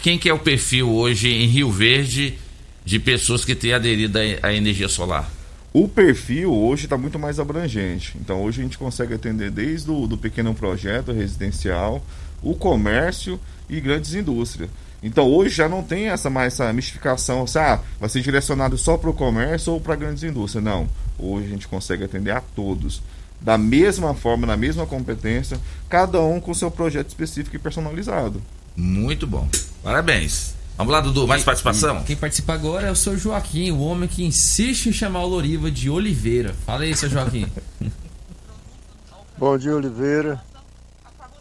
Quem 0.03 0.19
que 0.19 0.29
é 0.29 0.35
o 0.35 0.39
perfil 0.39 0.91
hoje 0.91 1.29
em 1.29 1.47
Rio 1.47 1.71
Verde 1.71 2.39
de 2.85 2.99
pessoas 2.99 3.45
que 3.45 3.55
têm 3.55 3.73
aderido 3.73 4.19
à 4.43 4.53
energia 4.53 4.89
solar? 4.89 5.38
O 5.73 5.87
perfil 5.87 6.53
hoje 6.53 6.85
está 6.85 6.97
muito 6.97 7.19
mais 7.19 7.39
abrangente. 7.39 8.17
Então 8.21 8.43
hoje 8.43 8.61
a 8.61 8.65
gente 8.65 8.79
consegue 8.79 9.15
atender 9.15 9.51
desde 9.51 9.91
o 9.91 10.07
do 10.07 10.17
pequeno 10.17 10.55
projeto 10.55 11.13
residencial, 11.13 12.03
o 12.43 12.55
comércio 12.55 13.39
e 13.69 13.81
grandes 13.81 14.15
indústrias. 14.15 14.71
Então 15.03 15.29
hoje 15.29 15.55
já 15.55 15.69
não 15.69 15.83
tem 15.83 16.09
essa 16.09 16.29
mais 16.29 16.55
essa 16.55 16.73
mistificação, 16.73 17.47
se 17.47 17.59
ah, 17.59 17.81
vai 18.01 18.09
ser 18.09 18.21
direcionado 18.23 18.77
só 18.77 18.97
para 18.97 19.11
o 19.11 19.15
comércio 19.15 19.73
ou 19.73 19.81
para 19.81 19.95
grandes 19.95 20.23
indústrias. 20.23 20.65
Não. 20.65 20.89
Hoje 21.19 21.47
a 21.47 21.51
gente 21.51 21.69
consegue 21.69 22.05
atender 22.05 22.31
a 22.31 22.41
todos. 22.41 23.03
Da 23.41 23.57
mesma 23.57 24.15
forma, 24.15 24.47
na 24.47 24.57
mesma 24.57 24.87
competência, 24.87 25.61
cada 25.89 26.21
um 26.21 26.41
com 26.41 26.53
seu 26.53 26.71
projeto 26.71 27.09
específico 27.09 27.55
e 27.55 27.59
personalizado. 27.59 28.43
Muito 28.77 29.27
bom. 29.27 29.49
Parabéns. 29.83 30.58
Vamos 30.79 30.93
lá, 30.93 31.01
Dudu, 31.01 31.27
mais 31.27 31.43
participação? 31.43 32.05
Quem 32.05 32.15
participa 32.15 32.53
agora 32.53 32.87
é 32.87 32.91
o 32.93 32.95
seu 32.95 33.19
Joaquim, 33.19 33.73
o 33.73 33.81
homem 33.81 34.09
que 34.09 34.25
insiste 34.25 34.87
em 34.87 34.93
chamar 34.93 35.25
o 35.25 35.27
Loriva 35.27 35.73
de 35.73 35.91
Oliveira. 35.91 36.55
Fala 36.65 36.85
aí, 36.85 36.95
seu 36.95 37.09
Joaquim. 37.09 37.51
Bom 39.37 39.59
dia, 39.59 39.75
Oliveira. 39.75 40.41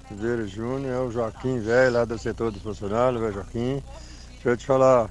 Oliveira 0.10 0.48
Júnior, 0.48 0.92
é 0.92 1.00
o 1.00 1.12
Joaquim 1.12 1.60
velho 1.60 1.94
lá 1.94 2.04
do 2.04 2.18
setor 2.18 2.52
dos 2.52 2.64
funcionários, 2.64 3.22
velho 3.22 3.34
Joaquim. 3.36 3.84
Deixa 4.32 4.50
eu 4.50 4.58
te 4.58 4.66
falar. 4.66 5.08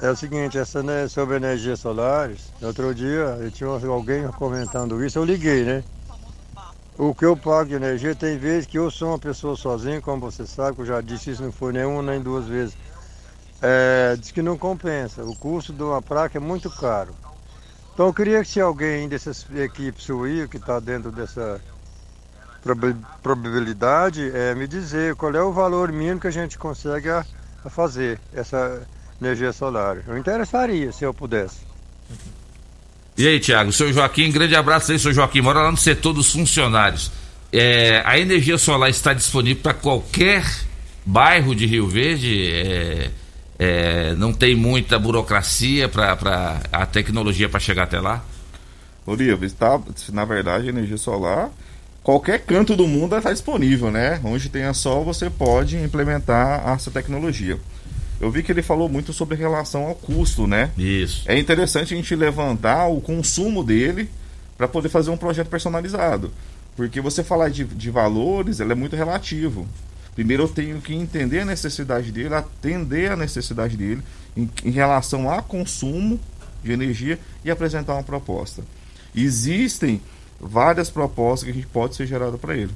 É 0.00 0.10
o 0.10 0.16
seguinte, 0.16 0.56
essa 0.56 0.82
né, 0.82 1.06
sobre 1.06 1.36
energias 1.36 1.80
solares, 1.80 2.40
outro 2.62 2.94
dia 2.94 3.36
eu 3.40 3.50
tinha 3.50 3.68
alguém 3.68 4.26
comentando 4.28 5.04
isso, 5.04 5.18
eu 5.18 5.24
liguei, 5.24 5.64
né? 5.64 5.84
O 6.96 7.14
que 7.14 7.26
eu 7.26 7.36
pago 7.36 7.68
de 7.68 7.74
energia 7.74 8.14
tem 8.14 8.38
vezes 8.38 8.66
que 8.66 8.78
eu 8.78 8.90
sou 8.90 9.08
uma 9.08 9.18
pessoa 9.18 9.54
sozinha, 9.54 10.00
como 10.00 10.30
você 10.30 10.46
sabe, 10.46 10.76
que 10.76 10.82
eu 10.82 10.86
já 10.86 11.00
disse 11.02 11.30
isso, 11.30 11.42
não 11.42 11.52
foi 11.52 11.74
nem 11.74 11.84
uma 11.84 12.02
nem 12.02 12.22
duas 12.22 12.46
vezes. 12.46 12.74
É, 13.62 14.16
diz 14.16 14.32
que 14.32 14.42
não 14.42 14.58
compensa. 14.58 15.22
O 15.22 15.36
custo 15.36 15.72
de 15.72 15.82
uma 15.82 16.02
placa 16.02 16.36
é 16.36 16.40
muito 16.40 16.68
caro. 16.68 17.14
Então 17.94 18.06
eu 18.06 18.14
queria 18.14 18.42
que 18.42 18.48
se 18.48 18.60
alguém 18.60 19.08
dessas 19.08 19.46
equipes 19.54 20.08
aí, 20.10 20.48
que 20.48 20.56
está 20.56 20.80
dentro 20.80 21.12
dessa 21.12 21.60
proba- 22.62 22.96
probabilidade, 23.22 24.30
é, 24.34 24.54
me 24.54 24.66
dizer 24.66 25.14
qual 25.14 25.32
é 25.34 25.42
o 25.42 25.52
valor 25.52 25.92
mínimo 25.92 26.18
que 26.20 26.26
a 26.26 26.30
gente 26.32 26.58
consegue 26.58 27.08
a, 27.08 27.24
a 27.64 27.70
fazer 27.70 28.18
essa 28.34 28.82
energia 29.20 29.52
solar. 29.52 29.98
Eu 30.08 30.18
interessaria 30.18 30.90
se 30.90 31.04
eu 31.04 31.14
pudesse. 31.14 31.60
E 33.16 33.28
aí, 33.28 33.38
Tiago, 33.38 33.70
seu 33.72 33.92
Joaquim, 33.92 34.32
grande 34.32 34.56
abraço 34.56 34.90
aí, 34.90 34.98
seu 34.98 35.12
Joaquim. 35.12 35.42
Mora 35.42 35.60
lá 35.60 35.70
no 35.70 35.76
setor 35.76 36.14
dos 36.14 36.32
funcionários. 36.32 37.12
É, 37.52 38.02
a 38.06 38.18
energia 38.18 38.56
solar 38.56 38.88
está 38.88 39.12
disponível 39.12 39.62
para 39.62 39.74
qualquer 39.74 40.44
bairro 41.04 41.54
de 41.54 41.66
Rio 41.66 41.86
Verde. 41.86 42.50
É, 42.50 43.10
é, 43.62 44.14
não 44.16 44.32
tem 44.32 44.56
muita 44.56 44.98
burocracia 44.98 45.88
para 45.88 46.60
a 46.72 46.84
tecnologia 46.84 47.48
para 47.48 47.60
chegar 47.60 47.84
até 47.84 48.00
lá. 48.00 48.24
Oliva, 49.06 49.46
está, 49.46 49.80
na 50.12 50.24
verdade, 50.24 50.66
a 50.66 50.70
energia 50.70 50.96
solar, 50.96 51.48
qualquer 52.02 52.40
canto 52.40 52.74
do 52.74 52.88
mundo 52.88 53.16
está 53.16 53.32
disponível, 53.32 53.88
né? 53.88 54.20
Onde 54.24 54.48
tenha 54.48 54.74
sol, 54.74 55.04
você 55.04 55.30
pode 55.30 55.76
implementar 55.76 56.68
essa 56.70 56.90
tecnologia. 56.90 57.56
Eu 58.20 58.32
vi 58.32 58.42
que 58.42 58.50
ele 58.50 58.62
falou 58.62 58.88
muito 58.88 59.12
sobre 59.12 59.36
relação 59.36 59.86
ao 59.86 59.94
custo, 59.94 60.44
né? 60.48 60.72
Isso. 60.76 61.22
É 61.26 61.38
interessante 61.38 61.94
a 61.94 61.96
gente 61.96 62.16
levantar 62.16 62.88
o 62.88 63.00
consumo 63.00 63.62
dele 63.62 64.10
para 64.58 64.66
poder 64.66 64.88
fazer 64.88 65.10
um 65.10 65.16
projeto 65.16 65.48
personalizado. 65.48 66.32
Porque 66.74 67.00
você 67.00 67.22
falar 67.22 67.48
de, 67.48 67.64
de 67.64 67.90
valores, 67.90 68.58
ele 68.58 68.72
é 68.72 68.76
muito 68.76 68.96
relativo. 68.96 69.68
Primeiro 70.14 70.44
eu 70.44 70.48
tenho 70.48 70.80
que 70.80 70.94
entender 70.94 71.40
a 71.40 71.44
necessidade 71.44 72.12
dele, 72.12 72.34
atender 72.34 73.10
a 73.10 73.16
necessidade 73.16 73.76
dele 73.76 74.02
em, 74.36 74.48
em 74.64 74.70
relação 74.70 75.30
a 75.30 75.40
consumo 75.40 76.20
de 76.62 76.72
energia 76.72 77.18
e 77.44 77.50
apresentar 77.50 77.94
uma 77.94 78.02
proposta. 78.02 78.62
Existem 79.14 80.00
várias 80.40 80.90
propostas 80.90 81.44
que 81.44 81.50
a 81.50 81.54
gente 81.54 81.66
pode 81.66 81.94
ser 81.94 82.06
gerada 82.06 82.36
para 82.36 82.56
ele. 82.56 82.72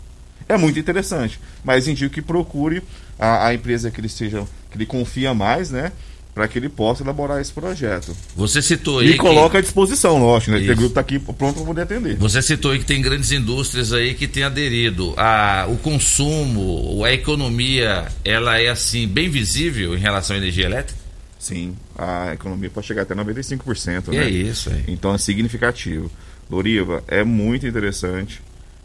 É 0.49 0.57
muito 0.57 0.78
interessante, 0.78 1.41
mas 1.64 1.89
indico 1.89 2.14
que 2.14 2.22
procure 2.22 2.82
a, 3.18 3.49
a 3.49 3.55
empresa 3.55 3.91
que 3.91 4.01
ele 4.01 4.09
seja, 4.09 4.47
que 4.70 4.76
ele 4.76 4.87
confia 4.87 5.34
mais, 5.34 5.70
né? 5.70 5.93
Para 6.37 6.47
que 6.47 6.59
ele 6.59 6.68
possa 6.68 7.03
elaborar 7.03 7.41
esse 7.41 7.51
projeto. 7.51 8.14
Você 8.37 8.61
citou 8.61 8.99
aí. 8.99 9.09
E 9.09 9.12
que- 9.12 9.18
coloca 9.18 9.57
à 9.57 9.61
disposição, 9.62 10.18
lógico, 10.18 10.51
né? 10.51 10.59
Isso. 10.59 10.66
Porque 10.66 10.72
o 10.74 10.76
grupo 10.76 10.91
está 10.91 11.01
aqui 11.01 11.18
pronto 11.18 11.55
para 11.55 11.64
poder 11.64 11.80
atender. 11.80 12.16
Você 12.18 12.43
citou 12.43 12.72
aí 12.72 12.78
que 12.78 12.84
tem 12.84 13.01
grandes 13.01 13.32
indústrias 13.32 13.91
aí 13.91 14.12
que 14.12 14.28
têm 14.28 14.43
aderido. 14.43 15.14
A, 15.16 15.64
o 15.66 15.78
consumo, 15.78 17.03
a 17.03 17.11
economia, 17.11 18.07
ela 18.22 18.61
é 18.61 18.68
assim, 18.68 19.09
bem 19.09 19.30
visível 19.30 19.95
em 19.97 19.99
relação 19.99 20.37
à 20.37 20.39
energia 20.39 20.66
elétrica? 20.66 21.01
Sim, 21.39 21.74
a 21.97 22.34
economia 22.34 22.68
pode 22.68 22.87
chegar 22.87 23.03
até 23.03 23.14
95%. 23.14 24.11
Que 24.11 24.11
né? 24.11 24.26
é 24.26 24.28
isso 24.28 24.68
aí. 24.68 24.84
Então 24.89 25.14
é 25.14 25.18
significativo. 25.18 26.11
Loriva, 26.51 27.03
é 27.09 27.24
muito 27.24 27.66
interessante 27.66 28.43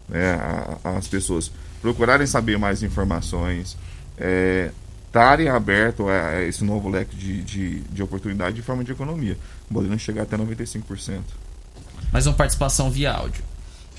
né, 0.08 0.40
as 0.86 1.06
pessoas 1.06 1.52
procurarem 1.82 2.26
saber 2.26 2.58
mais 2.58 2.82
informações, 2.82 3.78
é, 4.18 4.72
estarem 5.12 5.50
abertos 5.50 6.08
a, 6.08 6.30
a 6.30 6.44
esse 6.44 6.64
novo 6.64 6.88
leque 6.88 7.14
de, 7.18 7.42
de, 7.42 7.80
de 7.82 8.02
oportunidade 8.02 8.56
de 8.56 8.62
forma 8.62 8.82
de 8.82 8.94
economia, 8.94 9.38
podendo 9.72 10.00
chegar 10.00 10.24
até 10.24 10.38
95%. 10.38 11.20
Mais 12.14 12.26
uma 12.26 12.34
participação 12.34 12.90
via 12.90 13.12
áudio. 13.12 13.44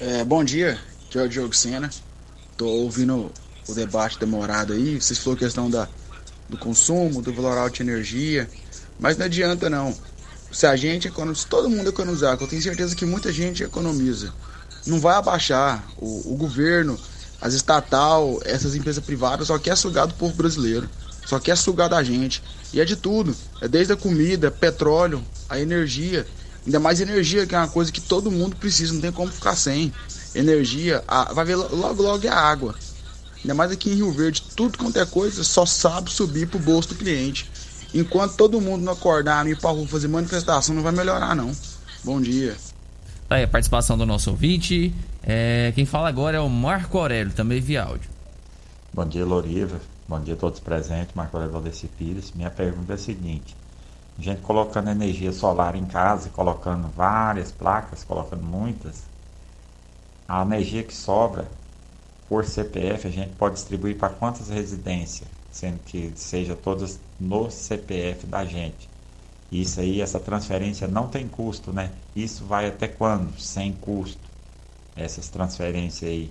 É, 0.01 0.25
bom 0.25 0.43
dia, 0.43 0.79
aqui 1.07 1.19
é 1.19 1.23
o 1.23 1.29
Diogo 1.29 1.55
Sena. 1.55 1.91
Tô 2.57 2.67
ouvindo 2.67 3.31
o 3.69 3.75
debate 3.75 4.19
demorado 4.19 4.73
aí. 4.73 4.99
Vocês 4.99 5.19
falaram 5.19 5.39
questão 5.39 5.71
da, 5.71 5.87
do 6.49 6.57
consumo, 6.57 7.21
do 7.21 7.33
valor 7.33 7.59
alto 7.59 7.77
de 7.77 7.83
energia. 7.83 8.49
Mas 8.99 9.19
não 9.19 9.27
adianta 9.27 9.69
não. 9.69 9.95
Se 10.51 10.67
a 10.67 10.75
gente 10.77 11.09
economizar, 11.09 11.43
se 11.43 11.49
todo 11.49 11.69
mundo 11.69 11.91
economizar, 11.91 12.39
que 12.39 12.45
eu 12.45 12.49
tenho 12.49 12.63
certeza 12.63 12.97
que 12.97 13.05
muita 13.05 13.31
gente 13.31 13.63
economiza, 13.63 14.33
não 14.87 14.99
vai 14.99 15.15
abaixar. 15.17 15.85
O, 15.99 16.33
o 16.33 16.37
governo, 16.37 16.99
as 17.39 17.53
estatal, 17.53 18.41
essas 18.45 18.75
empresas 18.75 19.05
privadas 19.05 19.49
só 19.49 19.59
quer 19.59 19.77
sugar 19.77 20.07
do 20.07 20.15
povo 20.15 20.35
brasileiro. 20.35 20.89
Só 21.27 21.39
quer 21.39 21.57
sugar 21.57 21.89
da 21.89 22.03
gente. 22.03 22.43
E 22.73 22.81
é 22.81 22.85
de 22.85 22.97
tudo. 22.97 23.35
É 23.61 23.69
desde 23.69 23.93
a 23.93 23.97
comida, 23.97 24.51
petróleo, 24.51 25.23
a 25.49 25.59
energia. 25.61 26.27
Ainda 26.67 26.79
mais 26.81 27.01
energia, 27.01 27.47
que 27.47 27.55
é 27.55 27.59
uma 27.59 27.69
coisa 27.69 27.91
que 27.93 28.01
todo 28.01 28.31
mundo 28.31 28.57
precisa, 28.57 28.93
não 28.95 29.01
tem 29.01 29.13
como 29.13 29.31
ficar 29.33 29.57
sem. 29.57 29.93
Energia, 30.35 31.03
a- 31.07 31.33
vai 31.33 31.45
ver 31.45 31.57
lo- 31.57 31.75
logo 31.75 32.03
logo 32.03 32.27
é 32.27 32.31
a 32.31 32.39
água. 32.39 32.75
Ainda 33.43 33.55
mais 33.55 33.71
aqui 33.73 33.91
em 33.91 33.95
Rio 33.97 34.13
Verde, 34.13 34.43
tudo 34.57 34.79
quanto 34.79 34.99
é 34.99 35.05
coisa 35.05 35.43
só 35.45 35.67
sabe 35.67 36.11
subir 36.11 36.47
pro 36.47 36.59
bolso 36.59 36.91
do 36.91 36.95
cliente. 36.95 37.51
Enquanto 37.93 38.37
todo 38.37 38.61
mundo 38.61 38.83
não 38.85 38.93
acordar, 38.93 39.45
não 39.45 39.51
ir 39.51 39.59
pra 39.59 39.71
rua 39.71 39.87
fazer 39.87 40.09
manifestação, 40.09 40.75
não 40.75 40.83
vai 40.83 40.93
melhorar 40.93 41.35
não. 41.37 41.53
Bom 42.05 42.21
dia. 42.21 42.57
Tá 43.29 43.37
aí 43.37 43.43
a 43.45 43.49
participação 43.49 43.99
do 43.99 44.07
nosso 44.07 44.31
ouvinte. 44.31 44.95
É, 45.23 45.73
quem 45.75 45.85
fala 45.85 46.09
agora 46.09 46.37
é 46.39 46.41
o 46.41 46.49
Marco 46.49 46.97
Aurélio, 46.99 47.33
também 47.33 47.61
via 47.61 47.83
áudio. 47.83 48.09
Bom 48.95 49.05
dia, 49.07 49.25
Loriva. 49.25 49.81
Bom 50.13 50.21
dia 50.21 50.35
a 50.35 50.37
todos 50.37 50.61
presentes. 50.61 51.15
Marco 51.15 51.39
Aurélio 51.39 51.55
Valdeci 51.55 51.89
Pires. 51.89 52.33
Minha 52.33 52.51
pergunta 52.51 52.93
é 52.93 52.97
a 52.97 52.99
seguinte. 52.99 53.57
A 54.19 54.21
gente 54.21 54.43
colocando 54.43 54.91
energia 54.91 55.33
solar 55.33 55.75
em 55.75 55.87
casa, 55.87 56.29
colocando 56.29 56.87
várias 56.95 57.51
placas, 57.51 58.05
colocando 58.05 58.45
muitas, 58.45 59.05
a 60.29 60.43
energia 60.43 60.83
que 60.83 60.95
sobra 60.95 61.49
por 62.29 62.45
CPF 62.45 63.09
a 63.09 63.11
gente 63.11 63.31
pode 63.37 63.55
distribuir 63.55 63.97
para 63.97 64.11
quantas 64.11 64.51
residências, 64.51 65.27
sendo 65.51 65.79
que 65.79 66.13
seja 66.15 66.55
todas 66.55 67.01
no 67.19 67.51
CPF 67.51 68.27
da 68.27 68.45
gente. 68.45 68.91
Isso 69.51 69.81
aí, 69.81 70.03
essa 70.03 70.21
transferência 70.21 70.87
não 70.87 71.09
tem 71.09 71.27
custo, 71.27 71.73
né? 71.73 71.91
Isso 72.15 72.45
vai 72.45 72.69
até 72.69 72.87
quando? 72.87 73.41
Sem 73.41 73.73
custo. 73.73 74.29
Essas 74.95 75.31
transferências 75.31 76.11
aí. 76.11 76.31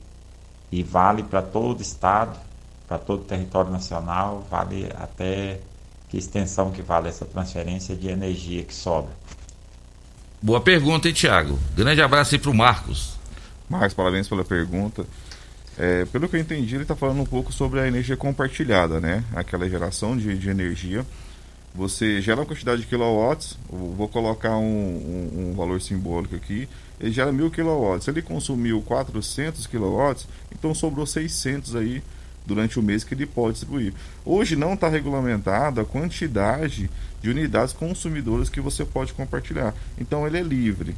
E 0.72 0.84
vale 0.84 1.24
para 1.24 1.42
todo 1.42 1.82
estado, 1.82 2.51
para 2.92 3.00
todo 3.00 3.22
o 3.22 3.24
território 3.24 3.72
nacional, 3.72 4.46
vale 4.52 4.90
até 4.96 5.62
que 6.10 6.18
extensão 6.18 6.72
que 6.72 6.82
vale 6.82 7.08
essa 7.08 7.24
transferência 7.24 7.96
de 7.96 8.10
energia 8.10 8.64
que 8.64 8.76
sobra. 8.76 9.14
Boa 10.42 10.60
pergunta, 10.60 11.08
hein, 11.08 11.14
Tiago? 11.14 11.58
Grande 11.74 12.02
abraço 12.02 12.36
aí 12.36 12.42
para 12.42 12.52
o 12.52 12.54
Marcos. 12.54 13.14
Marcos, 13.70 13.94
parabéns 13.94 14.28
pela 14.28 14.44
pergunta. 14.44 15.06
É, 15.78 16.04
pelo 16.04 16.28
que 16.28 16.36
eu 16.36 16.42
entendi, 16.42 16.76
ele 16.76 16.82
está 16.82 16.94
falando 16.94 17.22
um 17.22 17.26
pouco 17.26 17.54
sobre 17.54 17.80
a 17.80 17.88
energia 17.88 18.18
compartilhada, 18.18 19.00
né? 19.00 19.24
Aquela 19.34 19.70
geração 19.70 20.18
de, 20.18 20.38
de 20.38 20.50
energia. 20.50 21.06
Você 21.74 22.20
gera 22.20 22.42
uma 22.42 22.46
quantidade 22.46 22.82
de 22.82 22.88
kilowatts, 22.88 23.58
vou 23.70 24.10
colocar 24.10 24.58
um, 24.58 24.66
um, 24.66 25.52
um 25.52 25.56
valor 25.56 25.80
simbólico 25.80 26.36
aqui, 26.36 26.68
ele 27.00 27.14
gera 27.14 27.32
mil 27.32 27.50
kilowatts. 27.50 28.04
Se 28.04 28.12
ele 28.12 28.22
consumiu 28.22 28.82
400 28.82 29.66
kilowatts, 29.66 30.28
então 30.52 30.76
sobrou 30.76 31.06
600 31.06 31.74
aí 31.78 32.04
durante 32.46 32.80
o 32.80 32.84
mês 32.84 33.04
que 33.04 33.14
ele 33.14 33.26
pode 33.26 33.54
distribuir. 33.54 33.94
Hoje 34.26 34.56
não 34.56 34.74
está 34.74 34.88
regulamentado 34.88 35.82
a 35.82 35.86
quantidade 35.86 36.90
de 37.22 37.30
unidades 37.30 37.74
consumidoras 37.74 38.50
que 38.50 38.60
você 38.60 38.84
pode 38.84 39.14
compartilhar. 39.14 39.74
Então 39.98 40.26
ele 40.26 40.38
é 40.38 40.44
livre. 40.44 40.96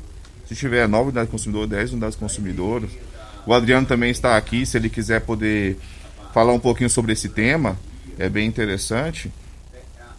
Se 0.47 0.55
tiver 0.55 0.87
9 0.87 1.05
unidades 1.05 1.31
consumidoras, 1.31 1.69
10 1.69 1.91
unidades 1.91 2.17
consumidoras. 2.17 2.89
O 3.45 3.53
Adriano 3.53 3.85
também 3.85 4.09
está 4.09 4.37
aqui, 4.37 4.65
se 4.65 4.77
ele 4.77 4.89
quiser 4.89 5.21
poder 5.21 5.77
falar 6.33 6.53
um 6.53 6.59
pouquinho 6.59 6.89
sobre 6.89 7.11
esse 7.13 7.29
tema, 7.29 7.77
é 8.17 8.29
bem 8.29 8.47
interessante. 8.47 9.31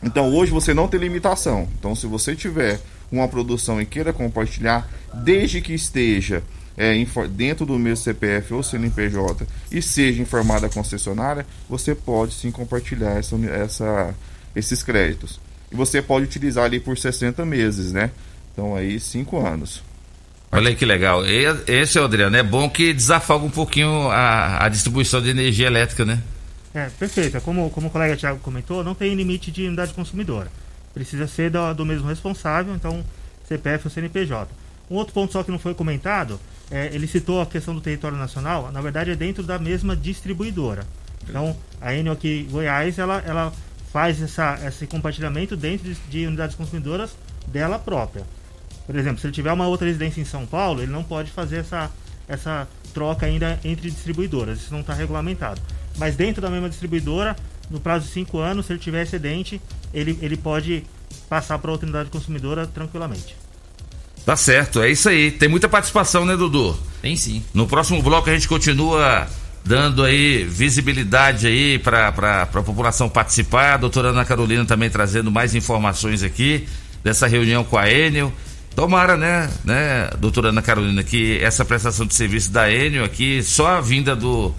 Então 0.03 0.33
hoje 0.35 0.53
você 0.53 0.75
não 0.75 0.89
tem 0.89 1.01
limitação. 1.01 1.69
Então 1.79 1.95
se 1.95 2.07
você 2.07 2.37
tiver 2.37 2.81
uma 3.11 3.29
produção 3.29 3.81
e 3.81 3.87
queira 3.87 4.13
compartilhar, 4.13 4.89
desde 5.23 5.61
que 5.61 5.73
esteja 5.73 6.43
é, 6.77 6.95
dentro 7.29 7.65
do 7.65 7.79
mesmo 7.79 8.05
CPF 8.05 8.55
ou 8.55 8.63
CNPJ 8.63 9.47
e 9.71 9.81
seja 9.81 10.21
informada 10.21 10.67
a 10.67 10.71
concessionária, 10.71 11.47
você 11.69 11.95
pode 11.95 12.35
sim 12.35 12.51
compartilhar 12.51 13.19
essa, 13.19 13.37
essa, 13.47 14.15
esses 14.55 14.83
créditos. 14.83 15.41
E 15.71 15.77
você 15.77 16.03
pode 16.03 16.25
utilizar 16.25 16.65
ali 16.65 16.81
por 16.81 16.97
60 16.97 17.45
meses, 17.45 17.93
né? 17.93 18.11
Então 18.53 18.75
aí 18.75 18.99
5 18.99 19.39
anos. 19.39 19.83
Olha 20.53 20.69
aí 20.69 20.77
que 20.77 20.85
legal. 20.85 21.23
Esse, 21.67 21.99
Adriano, 21.99 22.37
é 22.37 22.43
bom 22.43 22.71
que 22.71 22.93
desafoga 22.93 23.45
um 23.45 23.51
pouquinho 23.51 24.09
a, 24.09 24.65
a 24.65 24.69
distribuição 24.69 25.21
de 25.21 25.31
energia 25.31 25.67
elétrica, 25.67 26.05
né? 26.05 26.23
É, 26.73 26.89
perfeito. 26.91 27.41
Como, 27.41 27.71
como 27.71 27.89
o 27.89 27.91
colega 27.91 28.17
Thiago 28.17 28.39
comentou, 28.41 28.85
não 28.85 28.95
tem 28.95 29.15
limite 29.15 29.51
de 29.51 29.67
unidade 29.67 29.93
consumidora. 29.93 30.49
Precisa 30.93 31.27
ser 31.27 31.51
do, 31.51 31.75
do 31.75 31.85
mesmo 31.85 32.07
responsável, 32.07 32.75
então 32.75 33.05
CPF 33.49 33.87
ou 33.87 33.91
CNPJ. 33.91 34.49
Um 34.89 34.95
outro 34.95 35.13
ponto 35.13 35.33
só 35.33 35.43
que 35.43 35.51
não 35.51 35.59
foi 35.59 35.75
comentado, 35.75 36.39
é, 36.71 36.87
ele 36.93 37.07
citou 37.07 37.41
a 37.41 37.47
questão 37.47 37.75
do 37.75 37.81
território 37.81 38.17
nacional, 38.17 38.71
na 38.73 38.81
verdade 38.81 39.11
é 39.11 39.17
dentro 39.17 39.43
da 39.43 39.59
mesma 39.59 39.97
distribuidora. 39.97 40.85
Então, 41.29 41.57
a 41.81 41.95
Enel 41.95 42.13
aqui 42.13 42.47
Goiás, 42.51 42.99
ela, 42.99 43.23
ela 43.27 43.53
faz 43.93 44.21
essa, 44.21 44.59
esse 44.67 44.87
compartilhamento 44.87 45.57
dentro 45.57 45.93
de, 45.93 45.95
de 46.09 46.27
unidades 46.27 46.57
consumidoras 46.57 47.17
dela 47.47 47.79
própria. 47.79 48.25
Por 48.87 48.97
exemplo, 48.97 49.21
se 49.21 49.27
ele 49.27 49.33
tiver 49.33 49.53
uma 49.53 49.67
outra 49.67 49.87
residência 49.87 50.21
em 50.21 50.25
São 50.25 50.45
Paulo, 50.47 50.83
ele 50.83 50.93
não 50.93 51.03
pode 51.03 51.31
fazer 51.31 51.59
essa, 51.59 51.91
essa 52.29 52.69
troca 52.93 53.27
ainda 53.27 53.59
entre 53.65 53.91
distribuidoras. 53.91 54.59
Isso 54.59 54.73
não 54.73 54.81
está 54.81 54.93
regulamentado. 54.93 55.61
Mas 55.97 56.17
dentro 56.17 56.43
da 56.43 56.51
mesma 56.51 56.69
distribuidora, 56.69 57.37
no 57.71 57.81
prazo 57.81 58.07
de 58.07 58.13
5 58.13 58.39
anos, 58.39 58.67
se 58.67 58.73
ele 58.73 58.81
tiver 58.81 59.03
excedente, 59.03 59.61
ele, 59.93 60.19
ele 60.21 60.37
pode 60.37 60.85
passar 61.29 61.59
para 61.59 61.71
outra 61.71 61.87
unidade 61.87 62.11
consumidora 62.11 62.67
tranquilamente. 62.67 63.37
Tá 64.25 64.37
certo, 64.37 64.81
é 64.81 64.91
isso 64.91 65.09
aí. 65.09 65.31
Tem 65.31 65.49
muita 65.49 65.69
participação, 65.69 66.25
né, 66.25 66.37
Dudu? 66.37 66.77
Tem 67.03 67.15
sim. 67.17 67.43
No 67.53 67.67
próximo 67.67 68.03
bloco 68.03 68.31
a 68.31 68.33
gente 68.33 68.49
continua 68.49 69.27
dando 69.65 70.03
aí 70.03 70.45
visibilidade 70.45 71.47
aí 71.47 71.79
para 71.79 72.09
a 72.09 72.47
população 72.47 73.09
participar. 73.09 73.75
A 73.75 73.77
doutora 73.77 74.09
Ana 74.09 74.25
Carolina 74.25 74.65
também 74.65 74.89
trazendo 74.89 75.31
mais 75.31 75.55
informações 75.55 76.23
aqui 76.23 76.67
dessa 77.03 77.27
reunião 77.27 77.65
com 77.65 77.77
a 77.77 77.91
Enel. 77.91 78.33
Tomara, 78.75 79.17
né, 79.17 79.49
né, 79.65 80.11
doutora 80.19 80.49
Ana 80.49 80.61
Carolina, 80.61 81.03
que 81.05 81.39
essa 81.41 81.65
prestação 81.65 82.07
de 82.07 82.15
serviço 82.15 82.51
da 82.51 82.73
Enel 82.73 83.05
aqui, 83.05 83.43
só 83.43 83.69
a 83.69 83.81
vinda 83.81 84.17
do, 84.17 84.53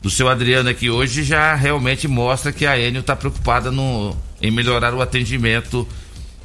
do 0.00 0.08
seu 0.08 0.26
Adriano 0.28 0.70
aqui 0.70 0.88
hoje 0.88 1.22
já 1.22 1.54
realmente 1.54 2.08
mostra 2.08 2.50
que 2.50 2.64
a 2.64 2.78
Enel 2.78 3.02
está 3.02 3.14
preocupada 3.14 3.70
no, 3.70 4.16
em 4.40 4.50
melhorar 4.50 4.94
o 4.94 5.02
atendimento 5.02 5.86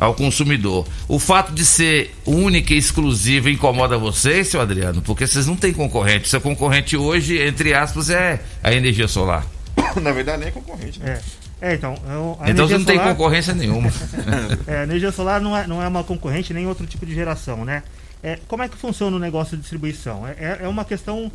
ao 0.04 0.14
consumidor. 0.14 0.86
O 1.08 1.18
fato 1.18 1.54
de 1.54 1.66
ser 1.66 2.14
única 2.26 2.74
e 2.74 2.78
exclusiva 2.78 3.50
incomoda 3.50 3.98
vocês, 3.98 4.50
seu 4.50 4.60
Adriano? 4.60 5.02
Porque 5.02 5.26
vocês 5.26 5.48
não 5.48 5.56
têm 5.56 5.72
concorrente. 5.72 6.28
Seu 6.28 6.42
concorrente 6.42 6.98
hoje, 6.98 7.42
entre 7.42 7.74
aspas, 7.74 8.10
é 8.10 8.42
a 8.62 8.74
energia 8.74 9.08
solar. 9.08 9.46
Na 10.02 10.12
verdade, 10.12 10.40
nem 10.40 10.50
é 10.50 10.52
concorrente, 10.52 11.00
né? 11.00 11.22
É. 11.62 11.72
É, 11.72 11.76
então. 11.76 11.96
Eu, 12.06 12.38
então 12.46 12.68
você 12.68 12.78
não 12.78 12.86
solar, 12.86 12.86
tem 12.86 13.00
concorrência 13.00 13.54
nenhuma. 13.54 13.90
é, 14.68 14.80
a 14.80 14.84
energia 14.84 15.14
solar 15.14 15.40
não 15.40 15.56
é, 15.56 15.66
não 15.66 15.82
é 15.82 15.88
uma 15.88 16.04
concorrente 16.04 16.54
nem 16.54 16.68
outro 16.68 16.86
tipo 16.86 17.06
de 17.06 17.16
geração, 17.16 17.64
né? 17.64 17.84
É, 18.22 18.38
como 18.50 18.64
é 18.64 18.68
que 18.68 18.76
funciona 18.76 19.16
o 19.16 19.20
negócio 19.20 19.56
de 19.56 19.62
distribuição? 19.62 20.28
É, 20.28 20.32
é, 20.32 20.60
é 20.64 20.68
uma 20.68 20.84
questão 20.84 21.32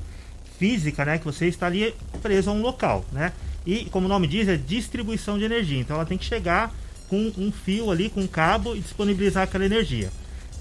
física, 0.58 1.06
né? 1.06 1.16
Que 1.16 1.24
você 1.24 1.46
está 1.46 1.66
ali 1.66 1.94
preso 2.20 2.50
a 2.50 2.52
um 2.52 2.60
local, 2.60 3.06
né? 3.10 3.32
E, 3.66 3.86
como 3.86 4.04
o 4.04 4.08
nome 4.08 4.26
diz, 4.26 4.46
é 4.46 4.58
distribuição 4.58 5.38
de 5.38 5.44
energia. 5.44 5.80
Então 5.80 5.96
ela 5.96 6.04
tem 6.04 6.18
que 6.18 6.26
chegar 6.26 6.70
com 7.08 7.32
um 7.36 7.52
fio 7.52 7.90
ali, 7.90 8.08
com 8.10 8.20
um 8.20 8.26
cabo 8.26 8.76
e 8.76 8.80
disponibilizar 8.80 9.44
aquela 9.44 9.64
energia. 9.64 10.10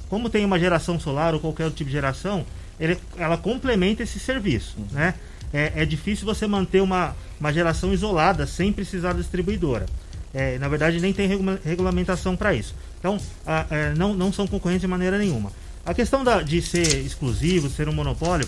Como 0.10 0.30
tem 0.30 0.46
uma 0.46 0.60
geração 0.60 1.00
solar 1.00 1.34
ou 1.34 1.40
qualquer 1.40 1.66
outro 1.66 1.78
tipo 1.78 1.90
de 1.90 1.96
geração, 1.96 2.46
ele, 2.80 2.98
ela 3.18 3.38
complementa 3.38 4.04
esse 4.04 4.20
serviço, 4.20 4.78
né? 4.92 5.14
é, 5.54 5.72
é 5.76 5.86
difícil 5.86 6.26
você 6.26 6.48
manter 6.48 6.82
uma, 6.82 7.16
uma 7.40 7.52
geração 7.52 7.94
isolada 7.94 8.46
sem 8.46 8.72
precisar 8.72 9.14
da 9.14 9.20
distribuidora. 9.20 9.86
É, 10.34 10.58
na 10.60 10.68
verdade, 10.68 11.00
nem 11.00 11.14
tem 11.14 11.28
regula 11.28 11.60
regulamentação 11.64 12.36
para 12.36 12.54
isso. 12.54 12.76
Então, 13.00 13.18
a, 13.46 13.66
é, 13.70 13.94
não, 13.96 14.14
não 14.14 14.32
são 14.32 14.46
concorrentes 14.46 14.82
de 14.82 14.88
maneira 14.88 15.18
nenhuma. 15.18 15.52
A 15.86 15.94
questão 15.94 16.24
da, 16.24 16.42
de 16.42 16.62
ser 16.62 16.98
exclusivo, 17.06 17.70
ser 17.70 17.88
um 17.88 17.94
monopólio, 17.94 18.48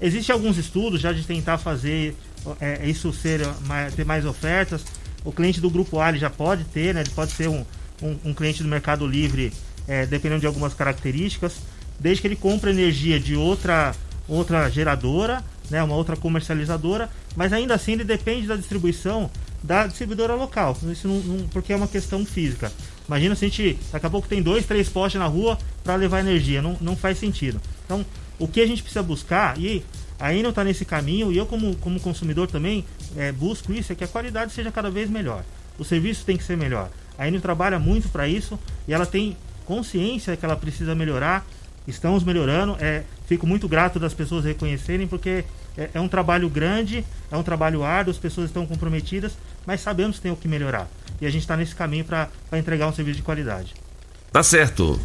existe 0.00 0.32
alguns 0.32 0.56
estudos 0.56 1.00
já 1.00 1.12
de 1.12 1.22
tentar 1.24 1.58
fazer 1.58 2.16
é, 2.60 2.88
isso 2.88 3.12
ser 3.12 3.46
mais, 3.66 3.94
ter 3.94 4.04
mais 4.04 4.24
ofertas. 4.24 4.84
O 5.24 5.32
cliente 5.32 5.60
do 5.60 5.70
grupo 5.70 6.00
A 6.00 6.12
já 6.12 6.30
pode 6.30 6.64
ter, 6.64 6.94
né? 6.94 7.00
ele 7.00 7.10
pode 7.10 7.32
ser 7.32 7.48
um, 7.48 7.64
um, 8.02 8.16
um 8.26 8.34
cliente 8.34 8.62
do 8.62 8.68
Mercado 8.68 9.06
Livre, 9.06 9.52
é, 9.86 10.06
dependendo 10.06 10.40
de 10.40 10.46
algumas 10.46 10.74
características, 10.74 11.56
desde 11.98 12.22
que 12.22 12.28
ele 12.28 12.36
compre 12.36 12.70
energia 12.70 13.18
de 13.18 13.34
outra, 13.36 13.94
outra 14.28 14.68
geradora 14.70 15.42
né, 15.70 15.82
uma 15.82 15.94
outra 15.94 16.16
comercializadora, 16.16 17.10
mas 17.36 17.52
ainda 17.52 17.74
assim 17.74 17.92
ele 17.92 18.04
depende 18.04 18.46
da 18.46 18.56
distribuição 18.56 19.30
da 19.62 19.86
distribuidora 19.86 20.34
local, 20.34 20.76
isso 20.90 21.08
não, 21.08 21.20
não, 21.20 21.48
porque 21.48 21.72
é 21.72 21.76
uma 21.76 21.88
questão 21.88 22.24
física. 22.24 22.72
Imagina 23.08 23.34
se 23.34 23.44
a 23.44 23.48
gente 23.48 23.78
daqui 23.90 24.06
a 24.06 24.10
pouco 24.10 24.28
tem 24.28 24.40
dois, 24.40 24.64
três 24.66 24.88
postes 24.88 25.20
na 25.20 25.26
rua 25.26 25.58
para 25.82 25.96
levar 25.96 26.20
energia, 26.20 26.62
não, 26.62 26.76
não 26.80 26.96
faz 26.96 27.18
sentido. 27.18 27.60
Então, 27.84 28.04
o 28.38 28.46
que 28.46 28.60
a 28.60 28.66
gente 28.66 28.82
precisa 28.82 29.02
buscar, 29.02 29.58
e 29.58 29.82
a 30.20 30.32
Enel 30.32 30.50
está 30.50 30.62
nesse 30.62 30.84
caminho, 30.84 31.32
e 31.32 31.36
eu 31.36 31.46
como, 31.46 31.74
como 31.76 31.98
consumidor 31.98 32.46
também 32.46 32.84
é, 33.16 33.32
busco 33.32 33.72
isso, 33.72 33.92
é 33.92 33.94
que 33.94 34.04
a 34.04 34.08
qualidade 34.08 34.52
seja 34.52 34.70
cada 34.70 34.90
vez 34.90 35.08
melhor. 35.08 35.44
O 35.78 35.84
serviço 35.84 36.24
tem 36.24 36.36
que 36.36 36.44
ser 36.44 36.56
melhor. 36.56 36.90
A 37.16 37.26
Enel 37.26 37.40
trabalha 37.40 37.78
muito 37.78 38.08
para 38.08 38.28
isso 38.28 38.58
e 38.86 38.92
ela 38.92 39.06
tem 39.06 39.36
consciência 39.64 40.36
que 40.36 40.44
ela 40.44 40.56
precisa 40.56 40.94
melhorar 40.94 41.46
estamos 41.88 42.22
melhorando. 42.22 42.76
É, 42.78 43.02
fico 43.26 43.46
muito 43.46 43.66
grato 43.66 43.98
das 43.98 44.14
pessoas 44.14 44.44
reconhecerem, 44.44 45.06
porque 45.06 45.44
é, 45.76 45.90
é, 45.94 46.00
um 46.00 46.08
trabalho 46.08 46.48
grande, 46.48 47.04
é 47.30 47.36
um 47.36 47.42
trabalho 47.42 47.82
árduo, 47.82 48.12
as 48.12 48.18
pessoas 48.18 48.50
estão 48.50 48.66
comprometidas, 48.66 49.32
mas 49.66 49.80
sabemos 49.80 50.16
que 50.16 50.22
tem 50.22 50.32
o 50.32 50.36
que 50.36 50.46
melhorar. 50.46 50.88
E 51.20 51.26
a 51.26 51.30
gente 51.30 51.42
está 51.42 51.56
nesse 51.56 51.74
caminho 51.74 52.04
para 52.04 52.28
entregar 52.52 52.86
um 52.86 52.92
serviço 52.92 53.16
de 53.16 53.22
qualidade. 53.22 53.74
Tá 54.30 54.42
certo. 54.42 55.00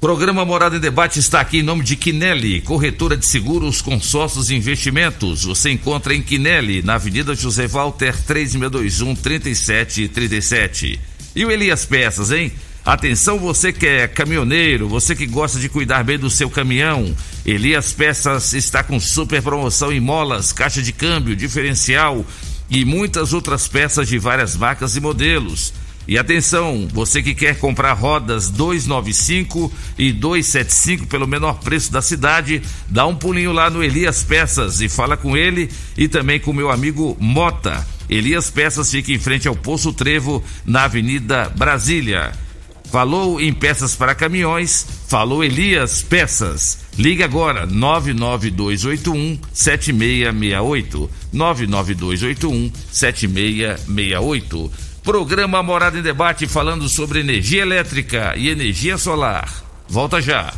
Programa 0.00 0.44
Morada 0.44 0.76
em 0.76 0.80
Debate 0.80 1.18
está 1.18 1.40
aqui 1.40 1.58
em 1.58 1.62
nome 1.62 1.82
de 1.82 1.96
Quinelli, 1.96 2.60
corretora 2.60 3.16
de 3.16 3.26
seguros, 3.26 3.82
consórcios 3.82 4.48
e 4.48 4.54
investimentos. 4.54 5.42
Você 5.42 5.70
encontra 5.70 6.14
em 6.14 6.22
Quinelli, 6.22 6.84
na 6.84 6.94
Avenida 6.94 7.34
José 7.34 7.66
Walter, 7.66 8.16
3621 8.16 9.16
3737. 9.16 11.00
E 11.34 11.44
o 11.44 11.50
Elias 11.50 11.84
Peças, 11.84 12.30
hein? 12.30 12.52
Atenção 12.84 13.40
você 13.40 13.72
que 13.72 13.86
é 13.88 14.06
caminhoneiro, 14.06 14.88
você 14.88 15.16
que 15.16 15.26
gosta 15.26 15.58
de 15.58 15.68
cuidar 15.68 16.04
bem 16.04 16.16
do 16.16 16.30
seu 16.30 16.48
caminhão. 16.48 17.12
Elias 17.44 17.92
Peças 17.92 18.52
está 18.52 18.84
com 18.84 19.00
super 19.00 19.42
promoção 19.42 19.92
em 19.92 19.98
molas, 19.98 20.52
caixa 20.52 20.80
de 20.80 20.92
câmbio, 20.92 21.34
diferencial 21.34 22.24
e 22.70 22.84
muitas 22.84 23.32
outras 23.32 23.66
peças 23.66 24.06
de 24.06 24.16
várias 24.16 24.56
marcas 24.56 24.94
e 24.94 25.00
modelos. 25.00 25.72
E 26.08 26.16
atenção, 26.16 26.88
você 26.90 27.22
que 27.22 27.34
quer 27.34 27.58
comprar 27.58 27.92
rodas 27.92 28.48
295 28.48 29.70
e 29.98 30.10
275 30.10 31.06
pelo 31.06 31.26
menor 31.26 31.60
preço 31.60 31.92
da 31.92 32.00
cidade, 32.00 32.62
dá 32.88 33.06
um 33.06 33.14
pulinho 33.14 33.52
lá 33.52 33.68
no 33.68 33.84
Elias 33.84 34.24
Peças 34.24 34.80
e 34.80 34.88
fala 34.88 35.18
com 35.18 35.36
ele 35.36 35.68
e 35.98 36.08
também 36.08 36.40
com 36.40 36.50
meu 36.50 36.70
amigo 36.70 37.14
Mota. 37.20 37.86
Elias 38.08 38.48
Peças 38.48 38.90
fica 38.90 39.12
em 39.12 39.18
frente 39.18 39.46
ao 39.46 39.54
Poço 39.54 39.92
Trevo, 39.92 40.42
na 40.64 40.84
Avenida 40.84 41.52
Brasília. 41.54 42.32
Falou 42.90 43.38
em 43.38 43.52
peças 43.52 43.94
para 43.94 44.14
caminhões, 44.14 44.86
Falou 45.08 45.44
Elias 45.44 46.00
Peças. 46.00 46.78
Ligue 46.98 47.22
agora 47.22 47.66
99281 47.66 49.38
7668. 49.52 51.10
99281 51.34 52.72
7668. 52.90 54.87
Programa 55.08 55.62
Morada 55.62 55.98
em 55.98 56.02
Debate 56.02 56.46
falando 56.46 56.86
sobre 56.86 57.20
energia 57.20 57.62
elétrica 57.62 58.34
e 58.36 58.50
energia 58.50 58.98
solar. 58.98 59.48
Volta 59.88 60.20
já. 60.20 60.52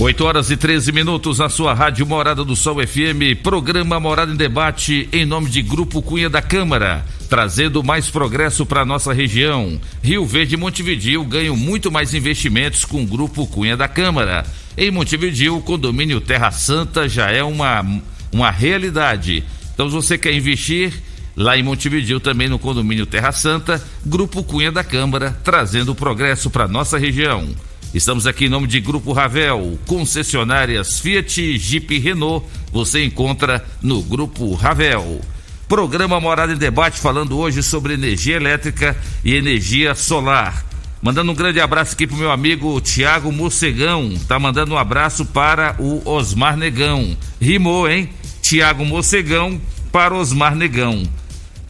8 0.00 0.24
horas 0.24 0.50
e 0.50 0.56
13 0.56 0.90
minutos 0.90 1.38
na 1.38 1.48
sua 1.48 1.72
rádio 1.72 2.04
Morada 2.04 2.44
do 2.44 2.56
Sol 2.56 2.84
FM, 2.84 3.40
programa 3.42 4.00
Morada 4.00 4.32
em 4.32 4.36
Debate, 4.36 5.08
em 5.12 5.24
nome 5.24 5.48
de 5.48 5.62
Grupo 5.62 6.02
Cunha 6.02 6.28
da 6.28 6.42
Câmara, 6.42 7.06
trazendo 7.30 7.82
mais 7.82 8.10
progresso 8.10 8.66
para 8.66 8.84
nossa 8.84 9.12
região. 9.12 9.80
Rio 10.02 10.26
Verde 10.26 10.54
e 10.56 10.58
Montevidil 10.58 11.24
ganham 11.24 11.56
muito 11.56 11.92
mais 11.92 12.12
investimentos 12.12 12.84
com 12.84 13.04
o 13.04 13.06
Grupo 13.06 13.46
Cunha 13.46 13.76
da 13.76 13.86
Câmara. 13.86 14.44
Em 14.76 14.90
Montevidil, 14.90 15.56
o 15.56 15.62
condomínio 15.62 16.20
Terra 16.20 16.50
Santa 16.50 17.08
já 17.08 17.30
é 17.30 17.44
uma, 17.44 17.86
uma 18.32 18.50
realidade. 18.50 19.44
Então, 19.72 19.88
se 19.88 19.94
você 19.94 20.18
quer 20.18 20.34
investir, 20.34 20.92
lá 21.36 21.56
em 21.56 21.62
Montevidil, 21.62 22.18
também 22.18 22.48
no 22.48 22.58
condomínio 22.58 23.06
Terra 23.06 23.30
Santa, 23.30 23.82
Grupo 24.04 24.42
Cunha 24.42 24.72
da 24.72 24.82
Câmara, 24.82 25.38
trazendo 25.44 25.94
progresso 25.94 26.50
para 26.50 26.66
nossa 26.66 26.98
região. 26.98 27.54
Estamos 27.94 28.26
aqui 28.26 28.46
em 28.46 28.48
nome 28.48 28.66
de 28.66 28.80
Grupo 28.80 29.12
Ravel, 29.12 29.78
concessionárias 29.86 30.98
Fiat, 30.98 31.56
Jeep 31.56 31.94
e 31.94 32.00
Renault. 32.00 32.44
Você 32.72 33.04
encontra 33.04 33.64
no 33.80 34.02
Grupo 34.02 34.52
Ravel. 34.54 35.20
Programa 35.68 36.18
Morada 36.18 36.52
em 36.52 36.56
Debate 36.56 36.98
falando 36.98 37.38
hoje 37.38 37.62
sobre 37.62 37.94
energia 37.94 38.34
elétrica 38.34 38.96
e 39.24 39.36
energia 39.36 39.94
solar. 39.94 40.66
Mandando 41.00 41.30
um 41.30 41.36
grande 41.36 41.60
abraço 41.60 41.94
aqui 41.94 42.04
pro 42.04 42.16
meu 42.16 42.32
amigo 42.32 42.80
Tiago 42.80 43.30
Mocegão. 43.30 44.12
Tá 44.26 44.40
mandando 44.40 44.74
um 44.74 44.78
abraço 44.78 45.24
para 45.26 45.76
o 45.78 46.02
Osmar 46.04 46.56
Negão. 46.56 47.16
Rimou, 47.40 47.88
hein? 47.88 48.10
Tiago 48.42 48.84
Mocegão 48.84 49.60
para 49.92 50.16
Osmar 50.16 50.56
Negão. 50.56 51.04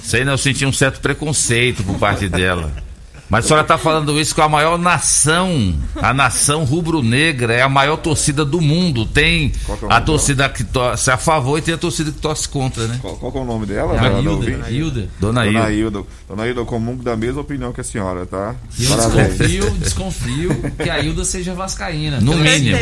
Sei 0.02 0.24
não, 0.24 0.32
eu 0.34 0.38
senti 0.38 0.64
um 0.64 0.72
certo 0.72 1.00
preconceito 1.00 1.82
por 1.82 1.98
parte 1.98 2.28
dela. 2.28 2.72
Mas 3.28 3.44
a 3.44 3.48
senhora 3.48 3.62
está 3.62 3.76
falando 3.76 4.18
isso 4.18 4.34
com 4.34 4.40
a 4.40 4.48
maior 4.48 4.78
nação, 4.78 5.74
a 5.96 6.14
nação 6.14 6.64
rubro-negra, 6.64 7.52
é 7.52 7.60
a 7.60 7.68
maior 7.68 7.98
torcida 7.98 8.42
do 8.44 8.60
mundo. 8.60 9.04
Tem 9.04 9.52
é 9.68 9.72
a 9.90 10.00
torcida 10.00 10.48
que 10.48 10.64
torce 10.64 11.10
a 11.10 11.18
favor 11.18 11.58
e 11.58 11.62
tem 11.62 11.74
a 11.74 11.78
torcida 11.78 12.10
que 12.10 12.18
torce 12.18 12.48
contra, 12.48 12.86
né? 12.86 12.98
Qual, 13.02 13.16
qual 13.16 13.30
que 13.30 13.38
é 13.38 13.40
o 13.40 13.44
nome 13.44 13.66
dela? 13.66 13.94
É 13.94 13.98
a 13.98 14.08
Dona 14.08 14.20
Hilda? 14.20 14.46
Dona 14.50 14.70
Hilda. 14.70 15.08
Dona 15.20 15.44
Dona 15.44 15.46
Hilda. 15.46 15.72
Hilda. 15.72 16.04
Dona 16.26 16.46
Hilda, 16.46 16.60
eu 16.60 16.66
comungo 16.66 17.02
da 17.02 17.16
mesma 17.16 17.42
opinião 17.42 17.70
que 17.70 17.82
a 17.82 17.84
senhora, 17.84 18.24
tá? 18.24 18.54
E 18.78 18.86
eu 18.86 18.96
desconfio, 18.96 19.70
desconfio 19.78 20.72
que 20.82 20.88
a 20.88 20.98
Hilda 20.98 21.24
seja 21.24 21.52
vascaína. 21.54 22.20
No 22.20 22.34
mínimo. 22.34 22.78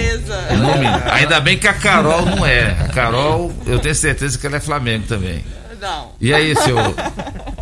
No 0.59 0.79
mínimo. 0.79 1.03
Ainda 1.13 1.41
bem 1.41 1.59
que 1.59 1.67
a 1.67 1.75
Carol 1.75 2.25
não 2.25 2.47
é. 2.47 2.71
A 2.85 2.89
Carol, 2.89 3.53
eu 3.67 3.81
tenho 3.81 3.95
certeza 3.95 4.39
que 4.39 4.47
ela 4.47 4.57
é 4.57 4.61
Flamengo 4.61 5.07
também. 5.09 5.45
Não. 5.81 6.13
E 6.21 6.33
aí, 6.33 6.55
seu. 6.57 6.77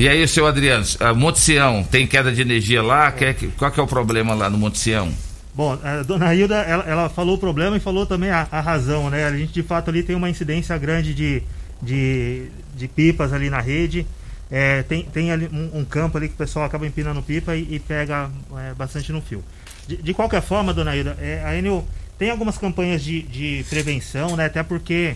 E 0.00 0.08
aí, 0.08 0.26
seu 0.26 0.46
Adriano, 0.46 0.82
Monte 1.14 1.40
Sião, 1.40 1.84
tem 1.84 2.06
queda 2.06 2.32
de 2.32 2.40
energia 2.40 2.82
lá? 2.82 3.12
Que- 3.12 3.34
Qual 3.58 3.70
que 3.70 3.78
é 3.78 3.82
o 3.82 3.86
problema 3.86 4.32
lá 4.32 4.48
no 4.48 4.56
Monte 4.56 4.78
Sião? 4.78 5.12
Bom, 5.54 5.78
a 5.84 6.02
dona 6.02 6.34
Hilda, 6.34 6.54
ela, 6.62 6.84
ela 6.84 7.08
falou 7.10 7.34
o 7.34 7.38
problema 7.38 7.76
e 7.76 7.80
falou 7.80 8.06
também 8.06 8.30
a, 8.30 8.48
a 8.50 8.62
razão, 8.62 9.10
né? 9.10 9.26
A 9.26 9.36
gente 9.36 9.52
de 9.52 9.62
fato 9.62 9.90
ali 9.90 10.02
tem 10.02 10.16
uma 10.16 10.30
incidência 10.30 10.78
grande 10.78 11.12
de, 11.12 11.42
de, 11.82 12.46
de 12.74 12.88
pipas 12.88 13.34
ali 13.34 13.50
na 13.50 13.60
rede. 13.60 14.06
É, 14.50 14.82
tem 14.84 15.02
tem 15.02 15.32
ali 15.32 15.50
um, 15.52 15.80
um 15.80 15.84
campo 15.84 16.16
ali 16.16 16.28
que 16.28 16.34
o 16.34 16.38
pessoal 16.38 16.64
acaba 16.64 16.86
empinando 16.86 17.20
pipa 17.20 17.54
e, 17.54 17.74
e 17.74 17.78
pega 17.78 18.30
é, 18.56 18.72
bastante 18.72 19.12
no 19.12 19.20
fio. 19.20 19.44
De, 19.86 19.98
de 19.98 20.14
qualquer 20.14 20.40
forma, 20.40 20.72
dona 20.72 20.96
Hilda, 20.96 21.14
é, 21.20 21.42
a 21.44 21.54
Enel 21.54 21.86
tem 22.18 22.30
algumas 22.30 22.56
campanhas 22.56 23.04
de, 23.04 23.20
de 23.20 23.66
prevenção, 23.68 24.34
né? 24.34 24.46
Até 24.46 24.62
porque, 24.62 25.14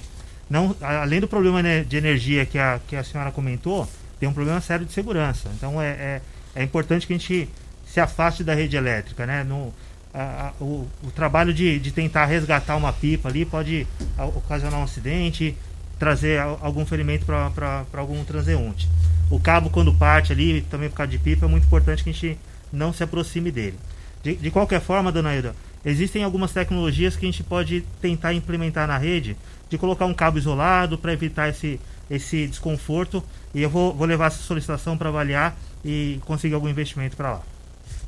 não, 0.50 0.76
além 0.82 1.20
do 1.22 1.26
problema 1.26 1.62
né, 1.62 1.82
de 1.84 1.96
energia 1.96 2.44
que 2.44 2.58
a, 2.58 2.78
que 2.86 2.94
a 2.94 3.02
senhora 3.02 3.30
comentou, 3.30 3.88
tem 4.20 4.28
um 4.28 4.32
problema 4.32 4.60
sério 4.60 4.86
de 4.86 4.92
segurança. 4.92 5.48
Então 5.56 5.80
é, 5.80 5.88
é, 5.88 6.20
é 6.56 6.62
importante 6.62 7.06
que 7.06 7.12
a 7.12 7.18
gente 7.18 7.48
se 7.86 8.00
afaste 8.00 8.42
da 8.42 8.54
rede 8.54 8.76
elétrica, 8.76 9.26
né? 9.26 9.44
No, 9.44 9.72
a- 10.12 10.48
a- 10.48 10.52
o, 10.64 10.88
o 11.02 11.10
trabalho 11.10 11.52
de, 11.52 11.78
de 11.78 11.90
tentar 11.92 12.24
resgatar 12.26 12.76
uma 12.76 12.92
pipa 12.92 13.28
ali 13.28 13.44
pode 13.44 13.86
a- 14.16 14.26
ocasionar 14.26 14.80
um 14.80 14.84
acidente, 14.84 15.56
trazer 15.98 16.40
al- 16.40 16.58
algum 16.62 16.84
ferimento 16.86 17.24
para 17.24 17.84
algum 17.94 18.22
transeunte. 18.24 18.88
O 19.30 19.40
cabo, 19.40 19.70
quando 19.70 19.92
parte 19.94 20.32
ali, 20.32 20.62
também 20.62 20.88
por 20.90 20.96
causa 20.96 21.10
de 21.12 21.18
pipa, 21.18 21.46
é 21.46 21.48
muito 21.48 21.66
importante 21.66 22.02
que 22.04 22.10
a 22.10 22.12
gente 22.12 22.38
não 22.72 22.92
se 22.92 23.02
aproxime 23.02 23.50
dele. 23.50 23.78
De, 24.22 24.34
de 24.36 24.50
qualquer 24.50 24.80
forma, 24.80 25.10
dona 25.12 25.34
Hilda, 25.34 25.54
existem 25.84 26.22
algumas 26.24 26.52
tecnologias 26.52 27.16
que 27.16 27.26
a 27.26 27.30
gente 27.30 27.42
pode 27.42 27.82
tentar 28.00 28.32
implementar 28.32 28.86
na 28.88 28.96
rede, 28.98 29.36
de 29.68 29.78
colocar 29.78 30.06
um 30.06 30.14
cabo 30.14 30.38
isolado 30.38 30.96
para 30.98 31.12
evitar 31.12 31.48
esse, 31.48 31.80
esse 32.10 32.46
desconforto. 32.46 33.22
E 33.54 33.62
eu 33.62 33.70
vou, 33.70 33.94
vou 33.94 34.06
levar 34.06 34.26
essa 34.26 34.42
solicitação 34.42 34.96
para 34.96 35.08
avaliar 35.08 35.56
e 35.84 36.18
conseguir 36.24 36.54
algum 36.54 36.68
investimento 36.68 37.16
para 37.16 37.32
lá. 37.34 37.42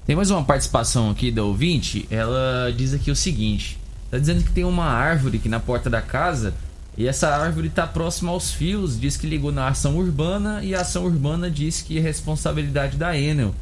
Tem 0.06 0.16
mais 0.16 0.30
uma 0.30 0.44
participação 0.44 1.10
aqui 1.10 1.30
da 1.30 1.42
ouvinte. 1.42 2.06
Ela 2.10 2.72
diz 2.76 2.92
aqui 2.92 3.10
o 3.10 3.16
seguinte: 3.16 3.78
Tá 4.10 4.18
dizendo 4.18 4.42
que 4.44 4.52
tem 4.52 4.64
uma 4.64 4.86
árvore 4.86 5.38
aqui 5.38 5.48
na 5.48 5.60
porta 5.60 5.90
da 5.90 6.00
casa 6.00 6.54
e 6.96 7.06
essa 7.06 7.28
árvore 7.28 7.68
está 7.68 7.86
próxima 7.86 8.30
aos 8.30 8.52
fios. 8.52 8.98
Diz 8.98 9.16
que 9.16 9.26
ligou 9.26 9.52
na 9.52 9.68
ação 9.68 9.96
urbana 9.96 10.62
e 10.62 10.74
a 10.74 10.80
ação 10.80 11.04
urbana 11.04 11.50
diz 11.50 11.82
que 11.82 11.98
é 11.98 12.00
responsabilidade 12.00 12.96
da 12.96 13.16
Enel. 13.16 13.54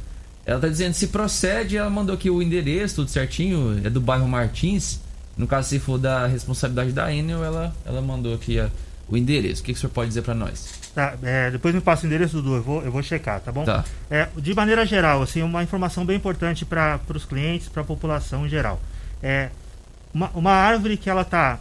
Ela 0.47 0.61
tá 0.61 0.68
dizendo 0.68 0.93
se 0.93 1.09
procede, 1.09 1.76
ela 1.76 1.89
mandou 1.89 2.14
aqui 2.14 2.28
o 2.28 2.43
endereço, 2.43 2.97
tudo 2.97 3.11
certinho, 3.11 3.80
é 3.82 3.89
do 3.89 4.01
bairro 4.01 4.28
Martins. 4.28 5.01
No 5.37 5.47
caso, 5.47 5.70
se 5.70 5.78
for 5.78 5.99
da 5.99 6.26
responsabilidade 6.26 6.93
da 6.93 7.12
Enel, 7.12 7.43
ela, 7.43 7.74
ela 7.85 8.01
mandou 8.03 8.35
aqui 8.35 8.61
a, 8.61 8.68
o 9.09 9.17
endereço. 9.17 9.63
O 9.63 9.65
que, 9.65 9.73
que 9.73 9.79
o 9.79 9.81
senhor 9.81 9.93
pode 9.93 10.09
dizer 10.09 10.23
para 10.23 10.35
nós? 10.35 10.81
Tá, 10.95 11.15
é, 11.23 11.51
depois 11.51 11.75
me 11.75 11.81
passa 11.81 12.05
o 12.05 12.07
endereço, 12.07 12.37
Dudu, 12.37 12.57
eu 12.57 12.63
vou, 12.63 12.83
eu 12.83 12.93
vou 12.93 13.03
checar, 13.03 13.41
tá 13.41 13.51
bom? 13.51 13.65
Tá. 13.65 13.85
É, 14.11 14.29
de 14.37 14.55
maneira 14.55 14.87
geral, 14.87 15.23
assim, 15.23 15.43
uma 15.43 15.63
informação 15.63 16.05
bem 16.05 16.17
importante 16.17 16.65
para 16.65 17.01
os 17.13 17.25
clientes, 17.25 17.69
para 17.69 17.83
a 17.83 17.85
população 17.85 18.47
em 18.47 18.49
geral. 18.49 18.81
É, 19.23 19.51
uma, 20.13 20.31
uma 20.35 20.53
árvore 20.53 20.97
que 20.97 21.11
ela 21.11 21.23
está 21.23 21.59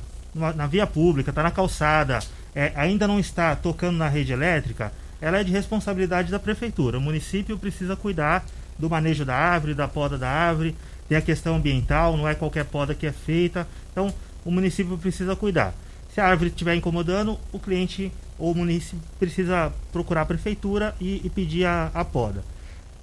na 0.55 0.67
via 0.67 0.87
pública, 0.87 1.31
está 1.31 1.43
na 1.43 1.51
calçada, 1.51 2.19
é, 2.55 2.71
ainda 2.75 3.07
não 3.07 3.19
está 3.19 3.55
tocando 3.55 3.97
na 3.97 4.07
rede 4.07 4.31
elétrica, 4.31 4.91
ela 5.19 5.39
é 5.39 5.43
de 5.43 5.51
responsabilidade 5.51 6.31
da 6.31 6.39
prefeitura. 6.39 6.97
O 6.97 7.01
município 7.01 7.57
precisa 7.57 7.95
cuidar 7.95 8.45
do 8.77 8.89
manejo 8.89 9.23
da 9.23 9.35
árvore, 9.35 9.73
da 9.73 9.87
poda 9.87 10.17
da 10.17 10.29
árvore, 10.29 10.75
tem 11.07 11.17
a 11.17 11.21
questão 11.21 11.55
ambiental, 11.55 12.17
não 12.17 12.27
é 12.27 12.35
qualquer 12.35 12.65
poda 12.65 12.93
que 12.93 13.05
é 13.05 13.11
feita. 13.11 13.67
Então, 13.91 14.13
o 14.43 14.51
município 14.51 14.97
precisa 14.97 15.35
cuidar. 15.35 15.73
Se 16.13 16.21
a 16.21 16.27
árvore 16.27 16.51
estiver 16.51 16.75
incomodando, 16.75 17.39
o 17.51 17.57
cliente 17.57 18.11
ou 18.37 18.51
o 18.51 18.55
município 18.55 18.99
precisa 19.17 19.73
procurar 19.91 20.21
a 20.21 20.25
prefeitura 20.25 20.95
e, 21.01 21.21
e 21.23 21.29
pedir 21.29 21.65
a, 21.65 21.89
a 21.91 22.05
poda. 22.05 22.43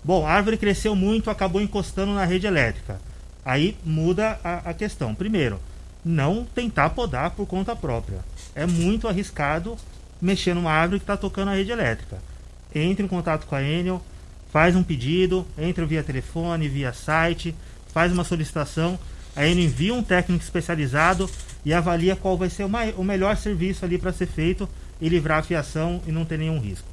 Bom, 0.04 0.24
a 0.24 0.30
árvore 0.30 0.56
cresceu 0.56 0.94
muito, 0.94 1.28
acabou 1.28 1.61
encostando 1.61 2.14
na 2.14 2.24
rede 2.24 2.46
elétrica. 2.46 3.00
Aí 3.44 3.76
muda 3.84 4.38
a, 4.44 4.70
a 4.70 4.74
questão. 4.74 5.12
Primeiro, 5.12 5.58
não 6.04 6.44
tentar 6.44 6.90
podar 6.90 7.32
por 7.32 7.46
conta 7.46 7.74
própria. 7.74 8.20
É 8.54 8.64
muito 8.64 9.08
arriscado 9.08 9.76
mexer 10.22 10.54
numa 10.54 10.70
árvore 10.70 11.00
que 11.00 11.04
está 11.04 11.16
tocando 11.16 11.48
a 11.48 11.54
rede 11.54 11.72
elétrica. 11.72 12.18
Entre 12.72 13.04
em 13.04 13.08
contato 13.08 13.44
com 13.46 13.56
a 13.56 13.62
Enel, 13.62 14.00
faz 14.52 14.76
um 14.76 14.84
pedido, 14.84 15.44
entra 15.58 15.84
via 15.84 16.04
telefone, 16.04 16.68
via 16.68 16.92
site, 16.92 17.56
faz 17.92 18.12
uma 18.12 18.22
solicitação, 18.22 18.96
a 19.34 19.44
Enel 19.44 19.64
envia 19.64 19.94
um 19.94 20.02
técnico 20.02 20.44
especializado 20.44 21.28
e 21.64 21.72
avalia 21.72 22.16
qual 22.16 22.36
vai 22.36 22.48
ser 22.50 22.64
o, 22.64 22.68
mai- 22.68 22.94
o 22.96 23.04
melhor 23.04 23.36
serviço 23.36 23.84
ali 23.84 23.98
para 23.98 24.12
ser 24.12 24.26
feito 24.26 24.68
e 25.00 25.08
livrar 25.08 25.38
a 25.38 25.42
fiação 25.42 26.00
e 26.06 26.12
não 26.12 26.24
ter 26.24 26.38
nenhum 26.38 26.58
risco. 26.58 26.86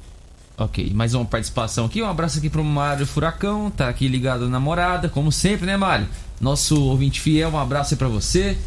Ok, 0.56 0.92
mais 0.92 1.14
uma 1.14 1.24
participação 1.24 1.86
aqui. 1.86 2.02
Um 2.02 2.08
abraço 2.08 2.38
aqui 2.38 2.50
pro 2.50 2.64
Mário 2.64 3.06
Furacão, 3.06 3.70
tá 3.70 3.88
aqui 3.88 4.08
ligado 4.08 4.48
na 4.48 4.58
morada, 4.58 5.08
como 5.08 5.30
sempre, 5.30 5.66
né, 5.66 5.76
Mário? 5.76 6.08
Nosso 6.40 6.82
ouvinte 6.82 7.20
fiel, 7.20 7.50
um 7.50 7.58
abraço 7.58 7.94
aí 7.94 7.98
pra 7.98 8.08
você. 8.08 8.58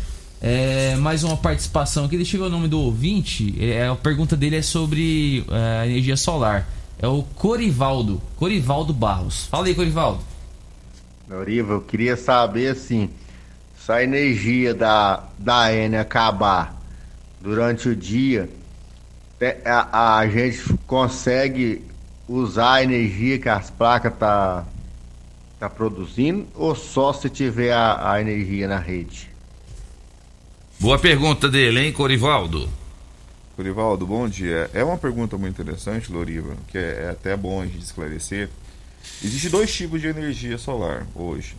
É, 0.42 0.96
mais 0.96 1.24
uma 1.24 1.38
participação 1.38 2.06
aqui, 2.06 2.16
deixa 2.16 2.38
eu 2.38 2.42
ver 2.42 2.48
o 2.48 2.50
nome 2.50 2.68
do 2.68 2.80
ouvinte. 2.80 3.56
É, 3.64 3.88
a 3.88 3.96
pergunta 3.96 4.36
dele 4.38 4.56
é 4.56 4.62
sobre 4.62 5.46
é, 5.52 5.80
a 5.82 5.86
energia 5.88 6.16
solar. 6.18 6.68
É 6.98 7.08
o 7.08 7.24
Corivaldo, 7.24 8.22
Corivaldo 8.38 8.94
Barros. 8.94 9.46
Fala 9.48 9.68
aí, 9.68 9.76
Corivaldo. 9.76 10.22
Noriva, 11.28 11.74
eu 11.74 11.82
queria 11.82 12.16
saber 12.18 12.70
assim, 12.70 13.10
se 13.84 13.92
a 13.92 14.04
energia 14.04 14.74
da, 14.76 15.24
da 15.40 15.74
N 15.74 15.98
acabar 15.98 16.80
durante 17.40 17.90
o 17.90 17.96
dia, 17.96 18.48
te- 19.40 19.58
a, 19.66 20.18
a 20.20 20.28
gente 20.28 20.62
consegue 20.86 21.84
usar 22.28 22.74
a 22.74 22.84
energia 22.84 23.40
que 23.40 23.50
as 23.50 23.72
placas 23.72 24.14
tá, 24.20 24.66
tá 25.60 25.68
produzindo 25.68 26.48
ou 26.54 26.76
só 26.76 27.12
se 27.12 27.28
tiver 27.28 27.74
a, 27.74 28.12
a 28.12 28.22
energia 28.22 28.68
na 28.68 28.78
rede? 28.78 29.30
Boa 30.80 31.00
pergunta 31.00 31.50
dele, 31.50 31.80
hein, 31.80 31.92
Corivaldo? 31.92 32.70
Corivaldo, 33.56 34.06
bom 34.06 34.28
dia. 34.30 34.70
É 34.74 34.84
uma 34.84 34.98
pergunta 34.98 35.38
muito 35.38 35.60
interessante, 35.60 36.12
Loriva, 36.12 36.56
que 36.68 36.78
é, 36.78 37.06
é 37.06 37.10
até 37.10 37.36
bom 37.36 37.62
a 37.62 37.66
gente 37.66 37.84
esclarecer. 37.84 38.48
Existem 39.24 39.50
dois 39.50 39.74
tipos 39.74 40.00
de 40.00 40.08
energia 40.08 40.58
solar 40.58 41.06
hoje: 41.16 41.56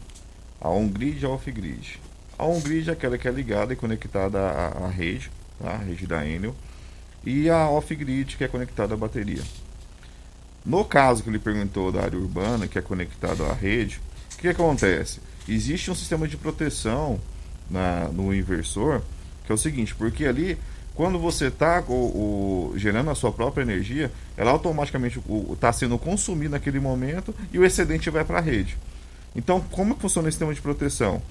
a 0.61 0.69
on-grid 0.69 1.21
e 1.21 1.27
a 1.27 1.29
off-grid. 1.29 2.01
A 2.43 2.45
on-grid 2.45 2.91
é 2.91 2.93
aquela 2.93 3.17
que 3.17 3.29
é 3.29 3.31
ligada 3.31 3.73
e 3.73 3.77
conectada 3.77 4.41
à, 4.41 4.87
à 4.87 4.89
rede, 4.89 5.31
tá? 5.61 5.71
a 5.71 5.77
rede 5.77 6.09
da 6.09 6.27
Enel, 6.27 6.57
e 7.25 7.49
a 7.49 7.69
off-grid 7.71 8.37
que 8.37 8.43
é 8.43 8.49
conectada 8.49 8.95
à 8.95 8.97
bateria. 8.97 9.43
No 10.67 10.85
caso 10.85 11.23
que 11.23 11.29
ele 11.31 11.39
perguntou 11.39 11.93
da 11.93 12.03
área 12.03 12.19
urbana, 12.19 12.67
que 12.67 12.77
é 12.77 12.83
conectada 12.83 13.45
à 13.47 13.53
rede, 13.53 14.01
o 14.35 14.39
que 14.39 14.49
acontece? 14.49 15.21
Existe 15.49 15.89
um 15.89 15.95
sistema 15.95 16.27
de 16.27 16.37
proteção 16.37 17.21
na- 17.71 18.09
no 18.09 18.35
inversor, 18.35 19.03
que 19.47 19.53
é 19.53 19.55
o 19.55 19.59
seguinte, 19.59 19.95
porque 19.95 20.25
ali, 20.27 20.59
quando 20.97 21.21
você 21.21 21.47
está 21.47 21.81
gerando 22.75 23.09
a 23.11 23.15
sua 23.15 23.31
própria 23.31 23.63
energia, 23.63 24.11
ela 24.37 24.51
automaticamente 24.51 25.23
está 25.53 25.73
sendo 25.73 25.97
consumida 25.97 26.51
naquele 26.57 26.81
momento 26.81 27.33
e 27.53 27.59
o 27.61 27.65
excedente 27.65 28.11
vai 28.11 28.25
para 28.25 28.39
a 28.39 28.43
rede. 28.43 28.77
Então, 29.37 29.61
como 29.61 29.95
funciona 29.95 30.29
esse 30.29 30.35
sistema 30.35 30.53
de 30.53 30.61
proteção? 30.61 31.23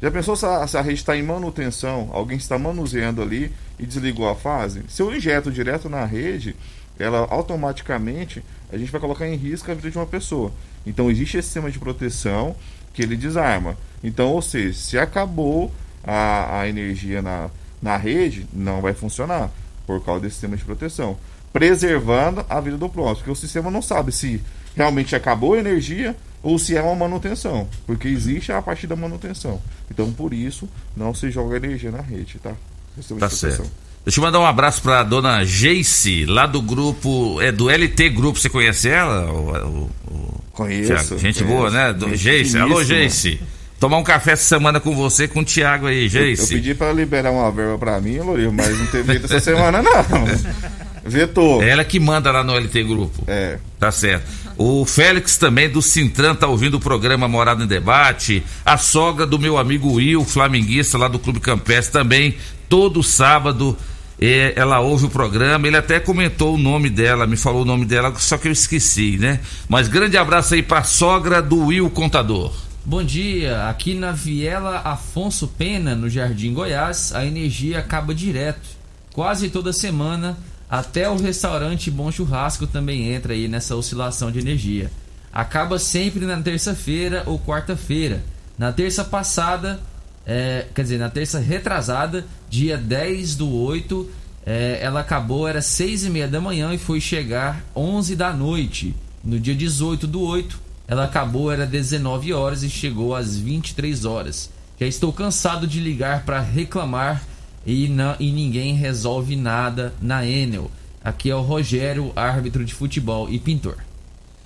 Já 0.00 0.10
pensou 0.10 0.36
se 0.36 0.46
a, 0.46 0.66
se 0.66 0.76
a 0.76 0.80
rede 0.80 1.00
está 1.00 1.16
em 1.16 1.22
manutenção, 1.22 2.08
alguém 2.12 2.36
está 2.36 2.58
manuseando 2.58 3.20
ali 3.20 3.52
e 3.78 3.84
desligou 3.84 4.28
a 4.28 4.34
fase? 4.34 4.82
Se 4.88 5.02
eu 5.02 5.14
injeto 5.14 5.50
direto 5.50 5.88
na 5.88 6.04
rede, 6.04 6.54
ela 6.98 7.26
automaticamente 7.30 8.42
a 8.72 8.76
gente 8.76 8.92
vai 8.92 9.00
colocar 9.00 9.26
em 9.26 9.34
risco 9.34 9.70
a 9.70 9.74
vida 9.74 9.90
de 9.90 9.98
uma 9.98 10.06
pessoa. 10.06 10.52
Então 10.86 11.10
existe 11.10 11.38
esse 11.38 11.48
sistema 11.48 11.70
de 11.70 11.78
proteção 11.78 12.54
que 12.92 13.02
ele 13.02 13.16
desarma. 13.16 13.76
Então, 14.02 14.32
ou 14.32 14.42
seja, 14.42 14.78
se 14.78 14.98
acabou 14.98 15.72
a, 16.04 16.60
a 16.60 16.68
energia 16.68 17.20
na, 17.20 17.50
na 17.82 17.96
rede, 17.96 18.46
não 18.52 18.80
vai 18.80 18.94
funcionar 18.94 19.50
por 19.86 20.04
causa 20.04 20.20
desse 20.20 20.34
sistema 20.34 20.56
de 20.56 20.64
proteção. 20.64 21.16
Preservando 21.52 22.44
a 22.48 22.60
vida 22.60 22.76
do 22.76 22.88
próximo, 22.88 23.16
porque 23.16 23.30
o 23.30 23.36
sistema 23.36 23.70
não 23.70 23.82
sabe 23.82 24.12
se 24.12 24.40
realmente 24.76 25.16
acabou 25.16 25.54
a 25.54 25.58
energia 25.58 26.14
ou 26.42 26.58
se 26.58 26.76
é 26.76 26.82
uma 26.82 26.94
manutenção, 26.94 27.68
porque 27.86 28.06
existe 28.06 28.52
a 28.52 28.62
partir 28.62 28.86
da 28.86 28.94
manutenção. 28.94 29.60
Então, 29.90 30.12
por 30.12 30.32
isso, 30.34 30.68
não 30.96 31.14
se 31.14 31.30
joga 31.30 31.56
energia 31.56 31.90
na 31.90 32.00
rede, 32.00 32.38
tá? 32.42 32.52
Sistema 32.96 33.20
Tá 33.20 33.30
certo. 33.30 33.64
Deixa 34.04 34.20
eu 34.20 34.24
mandar 34.24 34.38
um 34.40 34.46
abraço 34.46 34.80
pra 34.80 35.02
dona 35.02 35.44
Geice, 35.44 36.24
lá 36.24 36.46
do 36.46 36.62
grupo. 36.62 37.40
É 37.42 37.52
do 37.52 37.68
LT 37.70 38.08
Grupo, 38.10 38.38
você 38.38 38.48
conhece 38.48 38.88
ela? 38.88 39.30
O, 39.30 39.50
o- 39.50 39.90
o- 40.10 40.40
Conheço? 40.52 41.18
Gente 41.18 41.42
conheço. 41.42 41.44
boa, 41.44 41.70
né? 41.70 41.92
Do, 41.92 42.14
Geice. 42.16 42.56
Alô. 42.58 42.82
Geice. 42.82 43.40
Tomar 43.78 43.98
um 43.98 44.02
café 44.02 44.32
essa 44.32 44.42
semana 44.44 44.80
com 44.80 44.94
você, 44.96 45.28
com 45.28 45.40
o 45.40 45.44
Thiago 45.44 45.86
aí, 45.86 45.98
Eu, 45.98 46.02
eu 46.04 46.08
Geice. 46.08 46.54
pedi 46.54 46.74
para 46.74 46.92
liberar 46.92 47.30
uma 47.30 47.50
verba 47.52 47.78
para 47.78 48.00
mim, 48.00 48.18
Lourinho, 48.18 48.52
mas 48.52 48.76
não 48.76 48.86
teve 48.86 49.12
jeito 49.12 49.26
essa 49.26 49.38
semana, 49.40 49.80
não. 49.82 49.92
Vetou. 51.04 51.62
É 51.62 51.70
ela 51.70 51.84
que 51.84 52.00
manda 52.00 52.30
lá 52.32 52.42
no 52.42 52.54
LT 52.58 52.82
Grupo. 52.84 53.22
É. 53.26 53.58
Tá 53.78 53.90
certo. 53.92 54.26
O 54.58 54.84
Félix 54.84 55.36
também 55.36 55.70
do 55.70 55.80
Sintran 55.80 56.34
tá 56.34 56.48
ouvindo 56.48 56.78
o 56.78 56.80
programa 56.80 57.28
Morada 57.28 57.62
em 57.62 57.66
Debate. 57.68 58.42
A 58.66 58.76
sogra 58.76 59.24
do 59.24 59.38
meu 59.38 59.56
amigo 59.56 59.92
Will, 59.92 60.24
flamenguista 60.24 60.98
lá 60.98 61.06
do 61.06 61.20
Clube 61.20 61.38
Campestre, 61.38 61.92
também 61.92 62.36
todo 62.68 63.00
sábado 63.00 63.78
eh, 64.20 64.52
ela 64.56 64.80
ouve 64.80 65.06
o 65.06 65.10
programa. 65.10 65.68
Ele 65.68 65.76
até 65.76 66.00
comentou 66.00 66.56
o 66.56 66.58
nome 66.58 66.90
dela, 66.90 67.24
me 67.24 67.36
falou 67.36 67.62
o 67.62 67.64
nome 67.64 67.84
dela, 67.84 68.12
só 68.16 68.36
que 68.36 68.48
eu 68.48 68.52
esqueci, 68.52 69.16
né? 69.16 69.38
Mas 69.68 69.86
grande 69.86 70.16
abraço 70.16 70.54
aí 70.54 70.62
pra 70.62 70.82
sogra 70.82 71.40
do 71.40 71.66
Will 71.66 71.88
Contador. 71.90 72.52
Bom 72.84 73.04
dia, 73.04 73.68
aqui 73.68 73.94
na 73.94 74.10
Viela 74.10 74.80
Afonso 74.84 75.46
Pena, 75.46 75.94
no 75.94 76.10
Jardim 76.10 76.52
Goiás, 76.52 77.14
a 77.14 77.24
energia 77.24 77.78
acaba 77.78 78.12
direto, 78.12 78.68
quase 79.12 79.50
toda 79.50 79.72
semana, 79.72 80.36
até 80.70 81.08
o 81.08 81.16
restaurante 81.16 81.90
Bom 81.90 82.10
Churrasco 82.12 82.66
também 82.66 83.12
entra 83.12 83.32
aí 83.32 83.48
nessa 83.48 83.74
oscilação 83.74 84.30
de 84.30 84.38
energia. 84.38 84.90
Acaba 85.32 85.78
sempre 85.78 86.26
na 86.26 86.40
terça-feira 86.40 87.22
ou 87.26 87.38
quarta-feira. 87.38 88.22
Na 88.58 88.72
terça 88.72 89.04
passada, 89.04 89.80
é, 90.26 90.66
quer 90.74 90.82
dizer, 90.82 90.98
na 90.98 91.08
terça 91.08 91.38
retrasada, 91.38 92.26
dia 92.50 92.76
10 92.76 93.36
do 93.36 93.50
8, 93.50 94.10
é, 94.44 94.78
ela 94.82 95.00
acabou, 95.00 95.48
era 95.48 95.62
6 95.62 96.04
e 96.04 96.10
meia 96.10 96.28
da 96.28 96.40
manhã 96.40 96.74
e 96.74 96.78
foi 96.78 97.00
chegar 97.00 97.64
11 97.74 98.14
da 98.16 98.32
noite. 98.32 98.94
No 99.24 99.38
dia 99.38 99.54
18 99.54 100.06
do 100.06 100.20
8, 100.20 100.60
ela 100.86 101.04
acabou, 101.04 101.50
era 101.50 101.66
19 101.66 102.32
horas 102.32 102.62
e 102.62 102.68
chegou 102.68 103.14
às 103.14 103.36
23 103.36 104.04
horas. 104.04 104.50
Já 104.78 104.86
estou 104.86 105.12
cansado 105.12 105.66
de 105.66 105.80
ligar 105.80 106.24
para 106.24 106.40
reclamar 106.40 107.22
e, 107.68 107.86
na- 107.88 108.16
e 108.18 108.32
ninguém 108.32 108.74
resolve 108.74 109.36
nada 109.36 109.92
na 110.00 110.26
Enel. 110.26 110.70
Aqui 111.04 111.30
é 111.30 111.34
o 111.36 111.42
Rogério, 111.42 112.10
árbitro 112.16 112.64
de 112.64 112.72
futebol 112.72 113.28
e 113.30 113.38
pintor. 113.38 113.76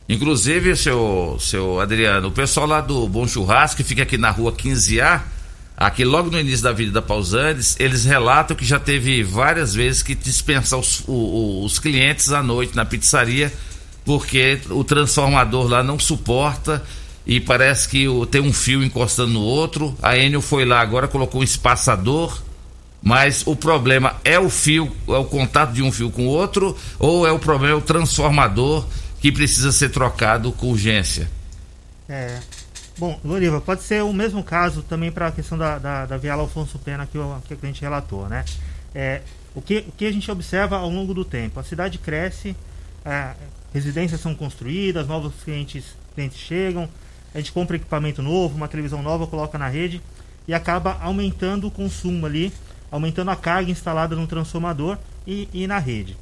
Inclusive, 0.09 0.77
seu, 0.77 1.37
seu 1.41 1.81
Adriano, 1.81 2.29
o 2.29 2.33
pessoal 2.33 2.67
lá 2.67 2.81
do 2.81 3.09
Bom 3.09 3.27
Churrasco, 3.27 3.77
que 3.77 3.85
fica 3.85 4.03
aqui 4.03 4.19
na 4.19 4.31
rua 4.31 4.53
15A, 4.53 5.21
aqui 5.77 6.05
logo 6.05 6.31
no 6.31 6.39
início 6.39 6.63
da 6.65 6.71
Avenida 6.71 7.01
Pausantes, 7.01 7.77
eles 7.79 8.05
relatam 8.05 8.57
que 8.57 8.65
já 8.65 8.79
teve 8.81 9.23
várias 9.23 9.73
vezes 9.73 10.03
que 10.03 10.15
dispensar 10.17 10.79
os, 10.81 11.05
os 11.07 11.79
clientes 11.79 12.33
à 12.33 12.43
noite 12.43 12.75
na 12.75 12.85
pizzaria, 12.85 13.53
porque 14.05 14.59
o 14.69 14.83
transformador 14.83 15.69
lá 15.69 15.83
não 15.83 15.99
suporta 15.99 16.83
e 17.25 17.41
parece 17.41 17.89
que 17.89 18.07
tem 18.33 18.41
um 18.41 18.53
fio 18.53 18.83
encostando 18.83 19.33
no 19.33 19.41
outro. 19.41 19.97
A 20.03 20.19
Enel 20.19 20.43
foi 20.43 20.65
lá 20.65 20.81
agora, 20.81 21.07
colocou 21.07 21.41
um 21.41 21.45
espaçador, 21.45 22.43
mas 23.03 23.43
o 23.47 23.57
problema 23.57 24.17
é 24.25 24.39
o 24.39 24.49
fio, 24.49 24.95
é 25.09 25.17
o 25.17 25.25
contato 25.25 25.73
de 25.73 25.83
um 25.83 25.91
fio 25.91 26.11
com 26.11 26.27
o 26.27 26.31
outro, 26.31 26.77
ou 26.99 27.27
é 27.27 27.33
o 27.33 27.39
problema 27.39 27.75
é 27.75 27.77
o 27.77 27.83
transformador 27.83 28.87
que 29.21 29.33
precisa 29.33 29.73
ser 29.73 29.91
trocado 29.91 30.53
com 30.53 30.69
urgência? 30.69 31.31
É. 32.09 32.41
Bom, 32.99 33.19
Loriva, 33.25 33.61
pode 33.61 33.83
ser 33.83 34.03
o 34.05 34.13
mesmo 34.13 34.45
caso 34.45 34.83
também 34.83 35.11
para 35.11 35.29
a 35.29 35.33
questão 35.33 35.57
da, 35.57 35.79
da, 35.79 36.07
da 36.07 36.17
Viala 36.17 36.43
Alfonso 36.43 36.79
Pena 36.79 37.07
que, 37.07 37.19
o, 37.19 37.43
que 37.47 37.55
a 37.55 37.67
gente 37.67 37.81
relatou, 37.81 38.29
né? 38.29 38.45
É, 38.95 39.23
o, 39.55 39.63
que, 39.63 39.79
o 39.89 39.93
que 39.93 40.07
a 40.07 40.13
gente 40.13 40.31
observa 40.31 40.77
ao 40.77 40.91
longo 40.91 41.15
do 41.15 41.25
tempo? 41.25 41.59
A 41.59 41.65
cidade 41.65 41.99
cresce, 41.99 42.55
é, 43.05 43.33
residências 43.73 44.21
são 44.21 44.35
construídas, 44.35 45.07
novos 45.07 45.33
clientes, 45.43 45.85
clientes 46.15 46.39
chegam, 46.39 46.89
a 47.35 47.39
gente 47.39 47.51
compra 47.51 47.77
equipamento 47.77 48.23
novo, 48.23 48.57
uma 48.57 48.69
televisão 48.69 49.03
nova, 49.03 49.27
coloca 49.27 49.57
na 49.59 49.69
rede 49.69 50.01
e 50.47 50.53
acaba 50.53 50.99
aumentando 51.01 51.67
o 51.67 51.71
consumo 51.71 52.27
ali, 52.27 52.53
aumentando 52.93 53.31
a 53.31 53.37
carga 53.37 53.71
instalada 53.71 54.15
no 54.15 54.27
transformador 54.27 54.99
e, 55.27 55.49
e 55.53 55.67
na 55.67 55.79
rede. 55.79 56.17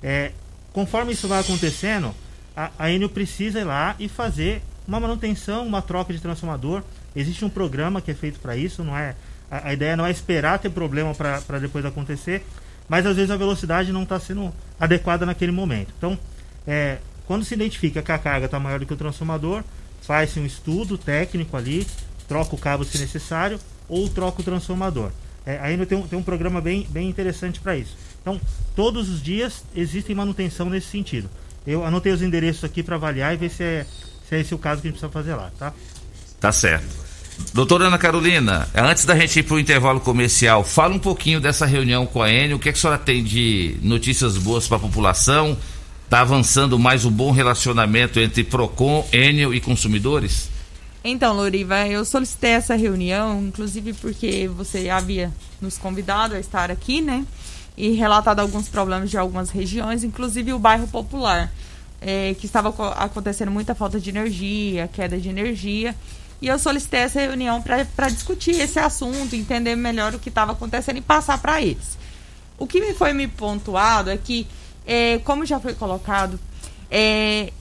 É, 0.00 0.30
conforme 0.72 1.12
isso 1.12 1.26
vai 1.26 1.40
acontecendo, 1.40 2.14
a, 2.56 2.70
a 2.78 2.90
Enel 2.90 3.08
precisa 3.08 3.60
ir 3.60 3.64
lá 3.64 3.96
e 3.98 4.08
fazer 4.08 4.62
uma 4.86 5.00
manutenção, 5.00 5.66
uma 5.66 5.82
troca 5.82 6.12
de 6.12 6.20
transformador. 6.20 6.82
Existe 7.14 7.44
um 7.44 7.50
programa 7.50 8.00
que 8.00 8.12
é 8.12 8.14
feito 8.14 8.38
para 8.38 8.56
isso, 8.56 8.84
não 8.84 8.96
é? 8.96 9.16
A, 9.50 9.68
a, 9.68 9.72
ideia 9.72 9.96
não 9.96 10.06
é 10.06 10.10
esperar 10.10 10.60
ter 10.60 10.70
problema 10.70 11.12
para 11.14 11.58
depois 11.58 11.84
acontecer, 11.84 12.46
mas 12.88 13.04
às 13.04 13.16
vezes 13.16 13.30
a 13.30 13.36
velocidade 13.36 13.92
não 13.92 14.04
está 14.04 14.18
sendo 14.20 14.52
adequada 14.78 15.26
naquele 15.26 15.52
momento. 15.52 15.92
Então, 15.98 16.16
é, 16.66 16.98
quando 17.26 17.44
se 17.44 17.54
identifica 17.54 18.00
que 18.00 18.12
a 18.12 18.18
carga 18.18 18.46
está 18.46 18.60
maior 18.60 18.78
do 18.78 18.86
que 18.86 18.94
o 18.94 18.96
transformador, 18.96 19.64
faz-se 20.00 20.38
um 20.38 20.46
estudo 20.46 20.96
técnico 20.96 21.56
ali, 21.56 21.86
troca 22.28 22.54
o 22.54 22.58
cabo 22.58 22.84
se 22.84 22.98
necessário 22.98 23.58
ou 23.88 24.08
troca 24.08 24.40
o 24.40 24.44
transformador. 24.44 25.10
É, 25.44 25.58
ainda 25.58 25.84
tem 25.84 25.98
um, 25.98 26.06
tem 26.06 26.18
um 26.18 26.22
programa 26.22 26.60
bem, 26.60 26.86
bem 26.90 27.08
interessante 27.08 27.60
para 27.60 27.76
isso. 27.76 27.96
Então, 28.20 28.40
todos 28.76 29.08
os 29.08 29.22
dias 29.22 29.64
existem 29.74 30.14
manutenção 30.14 30.70
nesse 30.70 30.86
sentido. 30.86 31.28
Eu 31.66 31.84
anotei 31.84 32.12
os 32.12 32.22
endereços 32.22 32.64
aqui 32.64 32.82
para 32.82 32.96
avaliar 32.96 33.34
e 33.34 33.36
ver 33.36 33.50
se 33.50 33.62
é, 33.62 33.86
se 34.28 34.36
é 34.36 34.40
esse 34.40 34.54
o 34.54 34.58
caso 34.58 34.80
que 34.80 34.88
a 34.88 34.90
gente 34.90 35.00
precisa 35.00 35.12
fazer 35.12 35.34
lá, 35.34 35.50
tá? 35.58 35.72
Tá 36.40 36.52
certo. 36.52 37.02
Doutora 37.52 37.86
Ana 37.86 37.98
Carolina, 37.98 38.68
antes 38.74 39.04
da 39.04 39.16
gente 39.16 39.40
ir 39.40 39.42
para 39.42 39.54
o 39.54 39.58
intervalo 39.58 40.00
comercial, 40.00 40.62
fala 40.62 40.94
um 40.94 40.98
pouquinho 40.98 41.40
dessa 41.40 41.66
reunião 41.66 42.06
com 42.06 42.22
a 42.22 42.30
Enel. 42.30 42.56
O 42.56 42.60
que, 42.60 42.68
é 42.68 42.72
que 42.72 42.78
a 42.78 42.80
senhora 42.80 42.98
tem 42.98 43.22
de 43.22 43.76
notícias 43.82 44.36
boas 44.36 44.68
para 44.68 44.76
a 44.76 44.80
população? 44.80 45.56
Está 46.04 46.20
avançando 46.20 46.78
mais 46.78 47.04
um 47.04 47.10
bom 47.10 47.30
relacionamento 47.30 48.20
entre 48.20 48.44
PROCON, 48.44 49.08
Enel 49.12 49.54
e 49.54 49.60
consumidores? 49.60 50.51
Então, 51.04 51.34
Loriva, 51.34 51.86
eu 51.88 52.04
solicitei 52.04 52.52
essa 52.52 52.76
reunião, 52.76 53.42
inclusive 53.42 53.92
porque 53.94 54.46
você 54.46 54.88
havia 54.88 55.32
nos 55.60 55.76
convidado 55.76 56.36
a 56.36 56.40
estar 56.40 56.70
aqui, 56.70 57.00
né? 57.00 57.26
E 57.76 57.90
relatado 57.90 58.38
alguns 58.38 58.68
problemas 58.68 59.10
de 59.10 59.18
algumas 59.18 59.50
regiões, 59.50 60.04
inclusive 60.04 60.52
o 60.52 60.60
bairro 60.60 60.86
Popular, 60.86 61.52
é, 62.00 62.34
que 62.34 62.46
estava 62.46 62.68
acontecendo 62.92 63.50
muita 63.50 63.74
falta 63.74 63.98
de 63.98 64.10
energia, 64.10 64.88
queda 64.92 65.18
de 65.18 65.28
energia. 65.28 65.94
E 66.40 66.46
eu 66.46 66.58
solicitei 66.58 67.00
essa 67.00 67.20
reunião 67.20 67.60
para 67.60 68.08
discutir 68.08 68.60
esse 68.60 68.78
assunto, 68.78 69.34
entender 69.34 69.74
melhor 69.74 70.14
o 70.14 70.20
que 70.20 70.28
estava 70.28 70.52
acontecendo 70.52 70.98
e 70.98 71.00
passar 71.00 71.38
para 71.38 71.60
eles. 71.60 71.98
O 72.58 72.66
que 72.66 72.80
me 72.80 72.94
foi 72.94 73.12
me 73.12 73.26
pontuado 73.26 74.08
é 74.08 74.16
que 74.16 74.46
é, 74.86 75.18
como 75.24 75.44
já 75.44 75.58
foi 75.58 75.74
colocado, 75.74 76.38
é, 76.90 77.52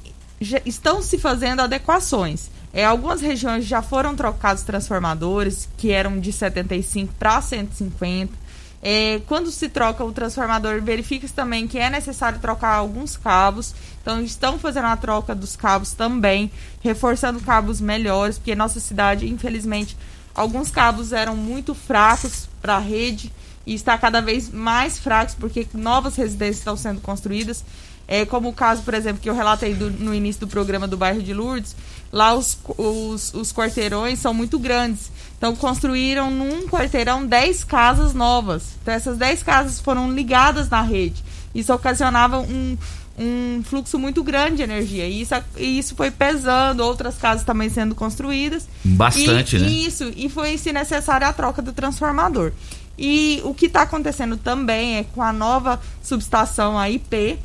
estão 0.66 1.02
se 1.02 1.18
fazendo 1.18 1.62
adequações. 1.62 2.50
É, 2.74 2.86
algumas 2.86 3.22
regiões 3.22 3.66
já 3.66 3.82
foram 3.82 4.16
trocados 4.16 4.64
transformadores, 4.64 5.68
que 5.78 5.92
eram 5.92 6.20
de 6.20 6.32
75 6.32 7.14
para 7.20 7.42
150. 7.42 8.42
É, 8.84 9.22
quando 9.28 9.52
se 9.52 9.70
troca 9.70 10.04
o 10.04 10.12
transformador, 10.12 10.82
verifica-se 10.82 11.34
também 11.34 11.68
que 11.68 11.78
é 11.78 11.90
necessário 11.90 12.40
trocar 12.40 12.74
alguns 12.74 13.16
cabos. 13.16 13.76
Então, 14.02 14.22
estão 14.22 14.58
fazendo 14.58 14.88
a 14.88 14.98
troca 14.98 15.36
dos 15.36 15.56
cabos 15.56 15.92
também, 15.94 16.52
reforçando 16.82 17.40
cabos 17.42 17.80
melhores, 17.80 18.38
porque 18.38 18.56
nossa 18.56 18.80
cidade, 18.80 19.30
infelizmente, 19.30 19.96
alguns 20.34 20.72
cabos 20.72 21.12
eram 21.12 21.36
muito 21.36 21.76
fracos 21.76 22.50
para 22.62 22.78
a 22.78 22.80
rede 22.80 23.32
e 23.66 23.76
está 23.76 23.98
cada 23.98 24.22
vez 24.22 24.50
mais 24.50 24.98
fracos 24.98 25.36
porque 25.36 25.68
novas 25.74 26.16
residências 26.16 26.58
estão 26.58 26.76
sendo 26.76 27.02
construídas. 27.02 27.64
É, 28.12 28.26
como 28.26 28.50
o 28.50 28.54
caso, 28.54 28.82
por 28.82 28.94
exemplo, 28.94 29.22
que 29.22 29.30
eu 29.30 29.34
relatei 29.34 29.74
do, 29.74 29.90
no 29.90 30.14
início 30.14 30.42
do 30.42 30.48
programa 30.48 30.86
do 30.86 30.98
bairro 30.98 31.24
de 31.24 31.34
Lourdes, 31.34 31.74
lá 32.12 32.34
os, 32.34 32.58
os, 32.78 33.34
os 33.34 33.54
quarteirões 33.54 34.20
são 34.20 34.34
muito 34.34 34.60
grandes. 34.60 35.10
Então 35.38 35.56
construíram 35.56 36.30
num 36.30 36.68
quarteirão 36.68 37.26
10 37.26 37.64
casas 37.64 38.14
novas. 38.14 38.64
Então 38.82 38.94
essas 38.94 39.18
10 39.18 39.44
casas 39.44 39.80
foram 39.80 40.12
ligadas 40.12 40.70
na 40.70 40.82
rede. 40.82 41.24
Isso 41.56 41.74
ocasionava 41.74 42.42
um, 42.42 42.78
um 43.18 43.64
fluxo 43.64 43.98
muito 43.98 44.22
grande 44.22 44.58
de 44.58 44.64
energia. 44.64 45.08
E 45.08 45.22
isso, 45.22 45.36
e 45.56 45.80
isso 45.80 45.96
foi 45.96 46.12
pesando, 46.12 46.82
outras 46.82 47.16
casas 47.16 47.46
também 47.46 47.70
sendo 47.70 47.96
construídas. 47.96 48.68
Bastante, 48.84 49.56
e, 49.56 49.60
né? 49.60 49.70
Isso, 49.70 50.12
e 50.18 50.28
foi 50.28 50.58
se 50.58 50.74
necessário 50.74 51.26
a 51.26 51.32
troca 51.32 51.62
do 51.62 51.72
transformador. 51.72 52.52
E 52.98 53.40
o 53.46 53.54
que 53.54 53.68
está 53.68 53.84
acontecendo 53.84 54.36
também 54.36 54.98
é 54.98 55.06
com 55.06 55.22
a 55.22 55.32
nova 55.32 55.80
subestação 56.04 56.78
a 56.78 56.90
IP, 56.90 57.40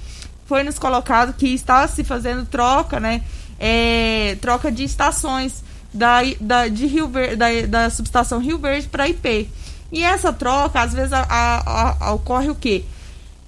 foi 0.47 0.63
nos 0.63 0.79
colocado 0.79 1.33
que 1.35 1.49
está 1.49 1.87
se 1.87 2.05
fazendo 2.05 2.47
troca, 2.47 2.99
né? 2.99 3.23
É, 3.59 4.37
troca 4.41 4.71
de 4.71 4.85
estações 4.85 5.65
da, 5.93 6.19
da, 6.41 6.69
de 6.69 6.87
Rio 6.87 7.09
Verde, 7.09 7.37
da, 7.37 7.49
da 7.67 7.91
subestação 7.91 8.39
Rio 8.39 8.59
Verde 8.59 8.89
para 8.89 9.09
IP. 9.09 9.51
E 9.91 10.03
essa 10.03 10.33
troca, 10.33 10.81
às 10.81 10.93
vezes, 10.93 11.13
a, 11.13 11.27
a, 11.29 12.07
a, 12.09 12.13
ocorre 12.13 12.51
o 12.51 12.55
quê? 12.55 12.85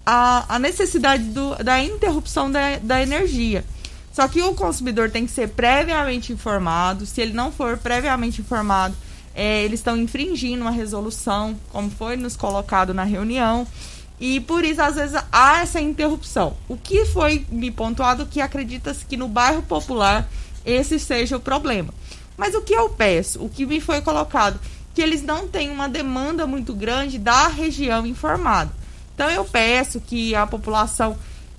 A, 0.05 0.57
a 0.57 0.59
necessidade 0.59 1.25
do, 1.25 1.55
da 1.57 1.83
interrupção 1.83 2.51
da, 2.51 2.79
da 2.79 3.03
energia. 3.03 3.65
Só 4.13 4.27
que 4.27 4.43
o 4.43 4.55
consumidor 4.55 5.11
tem 5.11 5.27
que 5.27 5.33
ser 5.33 5.51
previamente 5.51 6.33
informado. 6.33 7.07
Se 7.07 7.21
ele 7.21 7.33
não 7.33 7.53
for 7.53 7.77
previamente 7.79 8.41
informado, 8.41 8.97
é, 9.35 9.63
eles 9.63 9.79
estão 9.79 9.97
infringindo 9.97 10.63
uma 10.63 10.71
resolução, 10.71 11.57
como 11.71 11.91
foi 11.91 12.17
nos 12.17 12.37
colocado 12.37 12.93
na 12.93 13.05
reunião. 13.05 13.67
E 14.21 14.41
por 14.41 14.65
isso, 14.65 14.83
às 14.83 14.97
vezes, 14.97 15.21
há 15.31 15.61
essa 15.61 15.81
interrupção. 15.81 16.57
O 16.69 16.77
que 16.77 17.05
foi 17.05 17.47
me 17.51 17.71
pontuado 17.71 18.27
que 18.27 18.41
acredita-se 18.41 19.05
que 19.05 19.17
no 19.17 19.29
bairro 19.29 19.63
popular 19.63 20.29
esse 20.65 20.99
seja 20.99 21.37
o 21.37 21.41
problema. 21.41 21.95
Mas 22.37 22.55
o 22.55 22.61
que 22.61 22.75
eu 22.75 22.89
peço, 22.89 23.43
o 23.43 23.49
que 23.49 23.65
me 23.67 23.81
foi 23.81 24.01
colocado, 24.01 24.61
que 24.95 25.03
eles 25.03 25.23
não 25.23 25.47
têm 25.47 25.71
uma 25.71 25.89
demanda 25.89 26.47
muito 26.47 26.75
grande 26.75 27.19
da 27.19 27.49
região 27.49 28.07
informada. 28.07 28.71
Então 29.15 29.31
eu 29.31 29.45
peço 29.45 30.01
que 30.01 30.35
a 30.35 30.47
população 30.47 31.17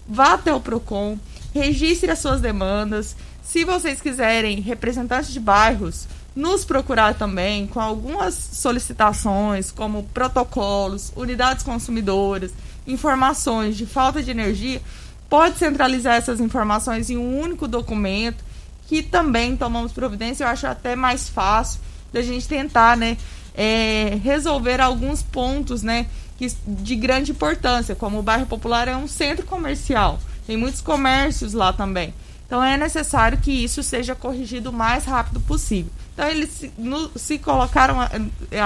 vá 0.08 0.34
até 0.34 0.54
o 0.54 0.62
PROCON, 0.62 1.18
registre 1.54 2.12
as 2.12 2.20
suas 2.20 2.42
demandas. 2.42 3.16
Se 3.42 3.66
vocês 3.66 4.02
quiserem 4.02 4.60
representantes 4.62 5.32
de 5.32 5.40
bairros, 5.40 6.08
nos 6.40 6.64
procurar 6.64 7.16
também 7.16 7.68
com 7.68 7.82
algumas 7.82 8.34
solicitações, 8.34 9.72
como 9.72 10.04
protocolos, 10.14 11.12
unidades 11.14 11.64
consumidoras, 11.64 12.52
informações 12.88 13.76
de 13.76 13.86
falta 13.86 14.24
de 14.24 14.32
energia, 14.32 14.82
pode 15.30 15.58
centralizar 15.58 16.16
essas 16.16 16.40
informações 16.40 17.10
em 17.10 17.18
um 17.18 17.42
único 17.42 17.68
documento, 17.68 18.42
que 18.88 19.04
também 19.04 19.58
tomamos 19.58 19.92
providência, 19.92 20.46
eu 20.46 20.48
acho 20.48 20.66
até 20.66 20.96
mais 20.96 21.28
fácil 21.28 21.82
da 22.14 22.22
gente 22.22 22.48
tentar, 22.48 22.96
né, 22.96 23.18
é, 23.54 24.18
resolver 24.24 24.80
alguns 24.80 25.22
pontos, 25.22 25.84
né, 25.84 26.08
que, 26.38 26.48
de 26.66 26.96
grande 26.96 27.32
importância, 27.32 27.96
como 27.96 28.18
o 28.18 28.24
bairro 28.24 28.46
Popular 28.46 28.88
é 28.88 28.96
um 28.96 29.10
centro 29.10 29.46
comercial, 29.46 30.18
tem 30.48 30.56
muitos 30.56 30.80
comércios 30.80 31.52
lá 31.54 31.74
também. 31.74 32.14
Então 32.48 32.64
é 32.64 32.78
necessário 32.78 33.38
que 33.38 33.52
isso 33.52 33.84
seja 33.84 34.16
corrigido 34.16 34.70
o 34.70 34.74
mais 34.74 35.04
rápido 35.04 35.42
possível. 35.42 35.92
Então 36.20 36.30
eles 36.30 36.50
se, 36.50 36.72
no, 36.78 37.10
se 37.16 37.40
colocaram 37.40 37.98
à, 38.02 38.10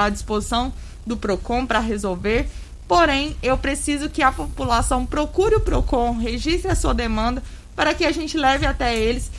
à 0.05 0.09
disposição 0.09 0.73
do 1.05 1.15
PROCON 1.15 1.67
para 1.67 1.77
resolver. 1.77 2.49
Porém, 2.87 3.35
eu 3.43 3.55
preciso 3.55 4.09
que 4.09 4.23
a 4.23 4.31
população 4.31 5.05
procure 5.05 5.53
o 5.53 5.59
PROCON, 5.59 6.17
registre 6.17 6.71
a 6.71 6.75
sua 6.75 6.95
demanda, 6.95 7.43
para 7.75 7.93
que 7.93 8.05
a 8.05 8.11
gente 8.11 8.35
leve 8.39 8.65
até 8.65 8.97
eles 8.97 9.29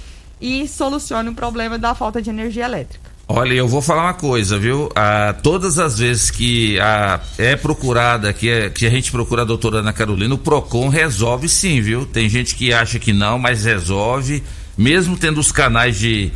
e 0.40 0.68
solucione 0.68 1.30
o 1.30 1.34
problema 1.34 1.76
da 1.76 1.92
falta 1.92 2.22
de 2.22 2.30
energia 2.30 2.66
elétrica. 2.66 3.10
Olha, 3.26 3.52
eu 3.52 3.66
vou 3.66 3.82
falar 3.82 4.04
uma 4.04 4.14
coisa, 4.14 4.56
viu? 4.60 4.92
Ah, 4.94 5.34
todas 5.42 5.80
as 5.80 5.98
vezes 5.98 6.30
que 6.30 6.78
ah, 6.78 7.20
é 7.36 7.56
procurada, 7.56 8.32
que, 8.32 8.48
é, 8.48 8.70
que 8.70 8.86
a 8.86 8.90
gente 8.90 9.10
procura 9.10 9.42
a 9.42 9.44
doutora 9.44 9.78
Ana 9.78 9.92
Carolina, 9.92 10.36
o 10.36 10.38
PROCON 10.38 10.88
resolve 10.88 11.48
sim, 11.48 11.80
viu? 11.80 12.06
Tem 12.06 12.28
gente 12.28 12.54
que 12.54 12.72
acha 12.72 12.96
que 13.00 13.12
não, 13.12 13.40
mas 13.40 13.64
resolve, 13.64 14.40
mesmo 14.78 15.16
tendo 15.16 15.40
os 15.40 15.50
canais 15.50 15.98
de, 15.98 16.30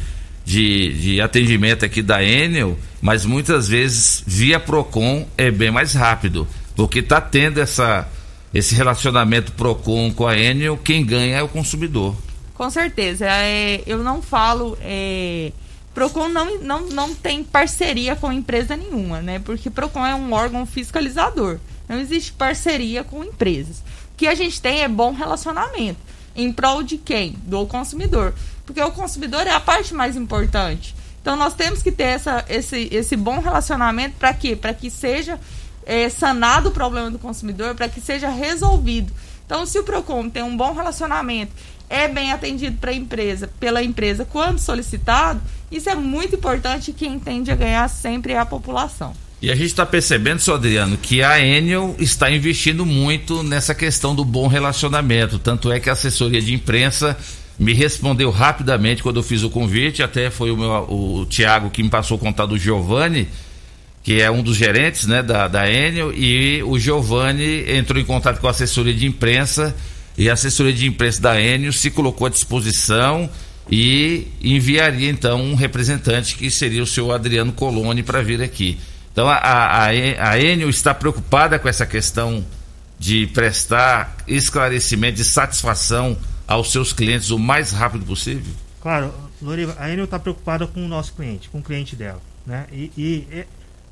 de, 0.48 0.94
de 0.94 1.20
atendimento 1.20 1.84
aqui 1.84 2.00
da 2.00 2.24
Enel, 2.24 2.78
mas 3.02 3.26
muitas 3.26 3.68
vezes 3.68 4.24
via 4.26 4.58
PROCON 4.58 5.28
é 5.36 5.50
bem 5.50 5.70
mais 5.70 5.92
rápido, 5.92 6.48
porque 6.74 7.00
está 7.00 7.20
tendo 7.20 7.60
essa, 7.60 8.08
esse 8.54 8.74
relacionamento 8.74 9.52
PROCON 9.52 10.10
com 10.10 10.26
a 10.26 10.38
Enel, 10.38 10.78
quem 10.78 11.04
ganha 11.04 11.36
é 11.36 11.42
o 11.42 11.48
consumidor. 11.48 12.16
Com 12.54 12.70
certeza. 12.70 13.26
É, 13.28 13.82
eu 13.86 13.98
não 13.98 14.22
falo. 14.22 14.78
É 14.80 15.52
Procon 15.94 16.28
não, 16.28 16.60
não, 16.60 16.86
não 16.90 17.12
tem 17.14 17.42
parceria 17.42 18.14
com 18.14 18.32
empresa 18.32 18.76
nenhuma, 18.76 19.20
né? 19.20 19.40
Porque 19.40 19.68
Procon 19.68 20.06
é 20.06 20.14
um 20.14 20.32
órgão 20.32 20.64
fiscalizador. 20.64 21.58
Não 21.88 21.98
existe 21.98 22.32
parceria 22.32 23.02
com 23.02 23.24
empresas. 23.24 23.78
O 23.78 24.16
que 24.16 24.28
a 24.28 24.34
gente 24.34 24.60
tem 24.62 24.82
é 24.82 24.88
bom 24.88 25.12
relacionamento. 25.12 25.98
Em 26.38 26.52
prol 26.52 26.84
de 26.84 26.96
quem? 26.96 27.32
Do 27.44 27.66
consumidor. 27.66 28.32
Porque 28.64 28.80
o 28.80 28.92
consumidor 28.92 29.46
é 29.46 29.50
a 29.50 29.60
parte 29.60 29.92
mais 29.92 30.16
importante. 30.16 30.94
Então 31.20 31.36
nós 31.36 31.52
temos 31.52 31.82
que 31.82 31.90
ter 31.90 32.04
essa, 32.04 32.44
esse, 32.48 32.88
esse 32.92 33.16
bom 33.16 33.40
relacionamento 33.40 34.16
para 34.18 34.32
quê? 34.32 34.54
Para 34.54 34.72
que 34.72 34.88
seja 34.88 35.38
é, 35.84 36.08
sanado 36.08 36.68
o 36.68 36.72
problema 36.72 37.10
do 37.10 37.18
consumidor, 37.18 37.74
para 37.74 37.88
que 37.88 38.00
seja 38.00 38.28
resolvido. 38.28 39.12
Então, 39.44 39.64
se 39.64 39.78
o 39.78 39.82
PROCON 39.82 40.28
tem 40.28 40.42
um 40.42 40.56
bom 40.56 40.74
relacionamento, 40.74 41.52
é 41.88 42.06
bem 42.06 42.30
atendido 42.30 42.76
para 42.76 42.92
empresa, 42.92 43.50
pela 43.58 43.82
empresa 43.82 44.24
quando 44.24 44.58
solicitado, 44.58 45.40
isso 45.72 45.88
é 45.88 45.94
muito 45.94 46.36
importante 46.36 46.90
e 46.90 46.94
quem 46.94 47.18
tende 47.18 47.50
a 47.50 47.56
ganhar 47.56 47.88
sempre 47.88 48.34
é 48.34 48.38
a 48.38 48.46
população. 48.46 49.14
E 49.40 49.52
a 49.52 49.54
gente 49.54 49.66
está 49.66 49.86
percebendo, 49.86 50.40
senhor 50.40 50.56
Adriano, 50.56 50.96
que 50.96 51.22
a 51.22 51.40
Enel 51.40 51.94
está 52.00 52.28
investindo 52.28 52.84
muito 52.84 53.44
nessa 53.44 53.72
questão 53.72 54.12
do 54.12 54.24
bom 54.24 54.48
relacionamento. 54.48 55.38
Tanto 55.38 55.70
é 55.70 55.78
que 55.78 55.88
a 55.88 55.92
assessoria 55.92 56.42
de 56.42 56.52
imprensa 56.52 57.16
me 57.56 57.72
respondeu 57.72 58.30
rapidamente 58.30 59.00
quando 59.00 59.18
eu 59.18 59.22
fiz 59.22 59.44
o 59.44 59.50
convite. 59.50 60.02
Até 60.02 60.28
foi 60.28 60.50
o, 60.50 60.56
meu, 60.56 60.70
o 60.90 61.26
Tiago 61.26 61.70
que 61.70 61.84
me 61.84 61.88
passou 61.88 62.16
o 62.16 62.20
contato 62.20 62.50
do 62.50 62.58
Giovanni, 62.58 63.28
que 64.02 64.20
é 64.20 64.28
um 64.28 64.42
dos 64.42 64.56
gerentes 64.56 65.06
né, 65.06 65.22
da, 65.22 65.46
da 65.46 65.70
Enel. 65.70 66.12
E 66.12 66.60
o 66.64 66.76
Giovanni 66.76 67.64
entrou 67.70 68.00
em 68.00 68.04
contato 68.04 68.40
com 68.40 68.48
a 68.48 68.50
assessoria 68.50 68.94
de 68.94 69.06
imprensa. 69.06 69.72
E 70.16 70.28
a 70.28 70.32
assessoria 70.32 70.72
de 70.72 70.84
imprensa 70.84 71.22
da 71.22 71.40
Enel 71.40 71.72
se 71.72 71.92
colocou 71.92 72.26
à 72.26 72.30
disposição 72.30 73.30
e 73.70 74.26
enviaria 74.42 75.08
então 75.08 75.40
um 75.40 75.54
representante 75.54 76.34
que 76.34 76.50
seria 76.50 76.82
o 76.82 76.86
seu 76.86 77.12
Adriano 77.12 77.52
Coloni 77.52 78.02
para 78.02 78.20
vir 78.20 78.42
aqui. 78.42 78.76
Então 79.18 79.28
a, 79.28 79.34
a, 79.34 79.86
a 79.86 80.40
Enel 80.40 80.70
está 80.70 80.94
preocupada 80.94 81.58
com 81.58 81.68
essa 81.68 81.84
questão 81.84 82.46
de 83.00 83.26
prestar 83.26 84.16
esclarecimento 84.28 85.20
e 85.20 85.24
satisfação 85.24 86.16
aos 86.46 86.70
seus 86.70 86.92
clientes 86.92 87.30
o 87.30 87.36
mais 87.36 87.72
rápido 87.72 88.06
possível? 88.06 88.54
Claro, 88.80 89.12
Loriva, 89.42 89.74
a 89.76 89.90
Enel 89.90 90.04
está 90.04 90.20
preocupada 90.20 90.68
com 90.68 90.84
o 90.84 90.86
nosso 90.86 91.14
cliente, 91.14 91.48
com 91.48 91.58
o 91.58 91.62
cliente 91.64 91.96
dela. 91.96 92.22
Né? 92.46 92.68
E, 92.70 92.92
e 92.96 93.44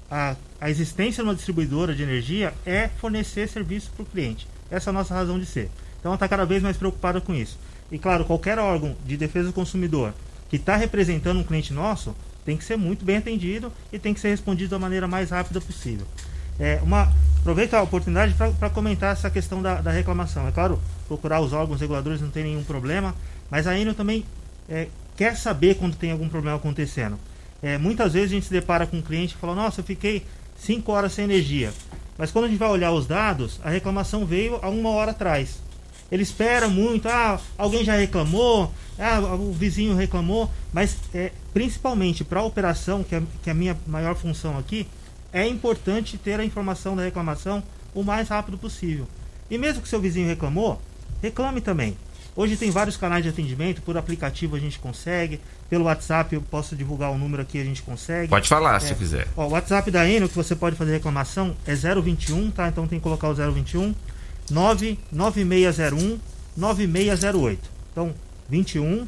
a, 0.08 0.36
a 0.60 0.70
existência 0.70 1.24
de 1.24 1.28
uma 1.28 1.34
distribuidora 1.34 1.92
de 1.92 2.04
energia 2.04 2.54
é 2.64 2.86
fornecer 2.86 3.48
serviço 3.48 3.90
para 3.96 4.04
o 4.04 4.06
cliente. 4.06 4.46
Essa 4.70 4.90
é 4.90 4.92
a 4.92 4.94
nossa 4.94 5.12
razão 5.12 5.40
de 5.40 5.46
ser. 5.46 5.68
Então 5.98 6.10
ela 6.10 6.14
está 6.14 6.28
cada 6.28 6.46
vez 6.46 6.62
mais 6.62 6.76
preocupada 6.76 7.20
com 7.20 7.34
isso. 7.34 7.58
E 7.90 7.98
claro, 7.98 8.24
qualquer 8.24 8.60
órgão 8.60 8.94
de 9.04 9.16
defesa 9.16 9.48
do 9.48 9.52
consumidor 9.52 10.14
que 10.48 10.54
está 10.54 10.76
representando 10.76 11.40
um 11.40 11.44
cliente 11.44 11.72
nosso 11.72 12.14
tem 12.46 12.56
que 12.56 12.64
ser 12.64 12.76
muito 12.76 13.04
bem 13.04 13.16
atendido 13.16 13.72
e 13.92 13.98
tem 13.98 14.14
que 14.14 14.20
ser 14.20 14.28
respondido 14.28 14.70
da 14.70 14.78
maneira 14.78 15.08
mais 15.08 15.30
rápida 15.30 15.60
possível. 15.60 16.06
É, 16.58 16.80
uma, 16.82 17.12
aproveito 17.40 17.74
a 17.74 17.82
oportunidade 17.82 18.34
para 18.58 18.70
comentar 18.70 19.12
essa 19.12 19.28
questão 19.28 19.60
da, 19.60 19.80
da, 19.80 19.90
reclamação. 19.90 20.46
É 20.46 20.52
claro, 20.52 20.80
procurar 21.08 21.40
os 21.40 21.52
órgãos 21.52 21.80
reguladores 21.80 22.20
não 22.20 22.30
tem 22.30 22.44
nenhum 22.44 22.62
problema, 22.62 23.14
mas 23.50 23.66
a 23.66 23.76
Enel 23.76 23.94
também 23.94 24.24
é, 24.68 24.86
quer 25.16 25.36
saber 25.36 25.74
quando 25.74 25.96
tem 25.96 26.12
algum 26.12 26.28
problema 26.28 26.56
acontecendo. 26.56 27.18
É, 27.62 27.76
muitas 27.76 28.12
vezes 28.12 28.30
a 28.30 28.34
gente 28.34 28.46
se 28.46 28.52
depara 28.52 28.86
com 28.86 28.98
um 28.98 29.02
cliente 29.02 29.34
que 29.34 29.40
fala: 29.40 29.54
Nossa, 29.54 29.80
eu 29.80 29.84
fiquei 29.84 30.24
5 30.56 30.90
horas 30.92 31.12
sem 31.12 31.24
energia. 31.24 31.72
Mas 32.16 32.30
quando 32.30 32.46
a 32.46 32.48
gente 32.48 32.58
vai 32.58 32.70
olhar 32.70 32.92
os 32.92 33.06
dados, 33.06 33.60
a 33.62 33.68
reclamação 33.68 34.24
veio 34.24 34.58
há 34.62 34.68
uma 34.70 34.90
hora 34.90 35.10
atrás. 35.10 35.60
Ele 36.10 36.22
espera 36.22 36.68
muito, 36.68 37.08
ah, 37.08 37.40
alguém 37.58 37.84
já 37.84 37.96
reclamou, 37.96 38.72
ah, 38.98 39.20
o 39.34 39.52
vizinho 39.52 39.96
reclamou, 39.96 40.50
mas 40.72 40.96
é, 41.12 41.32
principalmente 41.52 42.22
para 42.22 42.40
a 42.40 42.44
operação, 42.44 43.02
que 43.02 43.14
é, 43.14 43.22
que 43.42 43.50
é 43.50 43.52
a 43.52 43.54
minha 43.54 43.76
maior 43.86 44.14
função 44.14 44.56
aqui, 44.56 44.86
é 45.32 45.46
importante 45.46 46.16
ter 46.16 46.38
a 46.38 46.44
informação 46.44 46.94
da 46.94 47.02
reclamação 47.02 47.62
o 47.94 48.04
mais 48.04 48.28
rápido 48.28 48.56
possível. 48.56 49.06
E 49.50 49.58
mesmo 49.58 49.82
que 49.82 49.88
seu 49.88 50.00
vizinho 50.00 50.28
reclamou, 50.28 50.80
reclame 51.20 51.60
também. 51.60 51.96
Hoje 52.36 52.56
tem 52.56 52.70
vários 52.70 52.98
canais 52.98 53.24
de 53.24 53.30
atendimento, 53.30 53.80
por 53.80 53.96
aplicativo 53.96 54.56
a 54.56 54.58
gente 54.58 54.78
consegue, 54.78 55.40
pelo 55.70 55.84
WhatsApp 55.84 56.34
eu 56.34 56.42
posso 56.42 56.76
divulgar 56.76 57.10
o 57.10 57.16
número 57.16 57.42
aqui, 57.42 57.58
a 57.58 57.64
gente 57.64 57.82
consegue. 57.82 58.28
Pode 58.28 58.46
falar 58.46 58.76
é, 58.76 58.80
se 58.80 58.94
quiser. 58.94 59.26
Ó, 59.34 59.46
o 59.46 59.50
WhatsApp 59.50 59.90
da 59.90 60.06
Enel 60.06 60.28
que 60.28 60.34
você 60.34 60.54
pode 60.54 60.76
fazer 60.76 60.92
reclamação 60.92 61.56
é 61.66 61.74
021, 61.74 62.50
tá? 62.50 62.68
Então 62.68 62.86
tem 62.86 62.98
que 62.98 63.02
colocar 63.02 63.28
o 63.28 63.34
021 63.34 63.94
99601 64.50 66.18
9608. 66.56 67.70
Então 67.92 68.14
21 68.48 69.06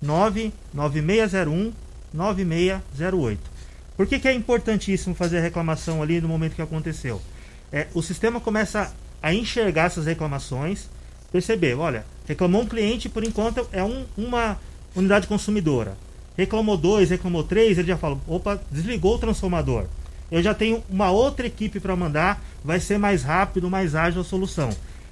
99601 0.00 1.72
9608. 2.12 3.50
Por 3.96 4.06
que, 4.06 4.18
que 4.18 4.28
é 4.28 4.32
importantíssimo 4.32 5.14
fazer 5.14 5.38
a 5.38 5.42
reclamação 5.42 6.02
ali 6.02 6.20
no 6.20 6.28
momento 6.28 6.54
que 6.54 6.62
aconteceu? 6.62 7.20
É, 7.72 7.86
o 7.94 8.02
sistema 8.02 8.40
começa 8.40 8.92
a 9.22 9.32
enxergar 9.32 9.84
essas 9.84 10.06
reclamações, 10.06 10.88
perceber, 11.30 11.74
olha, 11.74 12.04
reclamou 12.26 12.62
um 12.62 12.66
cliente, 12.66 13.08
por 13.08 13.24
enquanto 13.24 13.66
é 13.72 13.82
um, 13.82 14.04
uma 14.16 14.58
unidade 14.96 15.26
consumidora. 15.26 15.96
Reclamou 16.36 16.76
dois, 16.76 17.10
reclamou 17.10 17.44
três, 17.44 17.78
ele 17.78 17.88
já 17.88 17.96
fala, 17.96 18.18
opa, 18.26 18.60
desligou 18.70 19.14
o 19.14 19.18
transformador. 19.18 19.86
Eu 20.32 20.42
já 20.42 20.54
tenho 20.54 20.82
uma 20.88 21.10
outra 21.10 21.46
equipe 21.46 21.78
para 21.78 21.94
mandar, 21.94 22.42
vai 22.64 22.80
ser 22.80 22.96
mais 22.96 23.22
rápido, 23.22 23.68
mais 23.68 23.94
ágil 23.94 24.22
a 24.22 24.24
solução. 24.24 24.70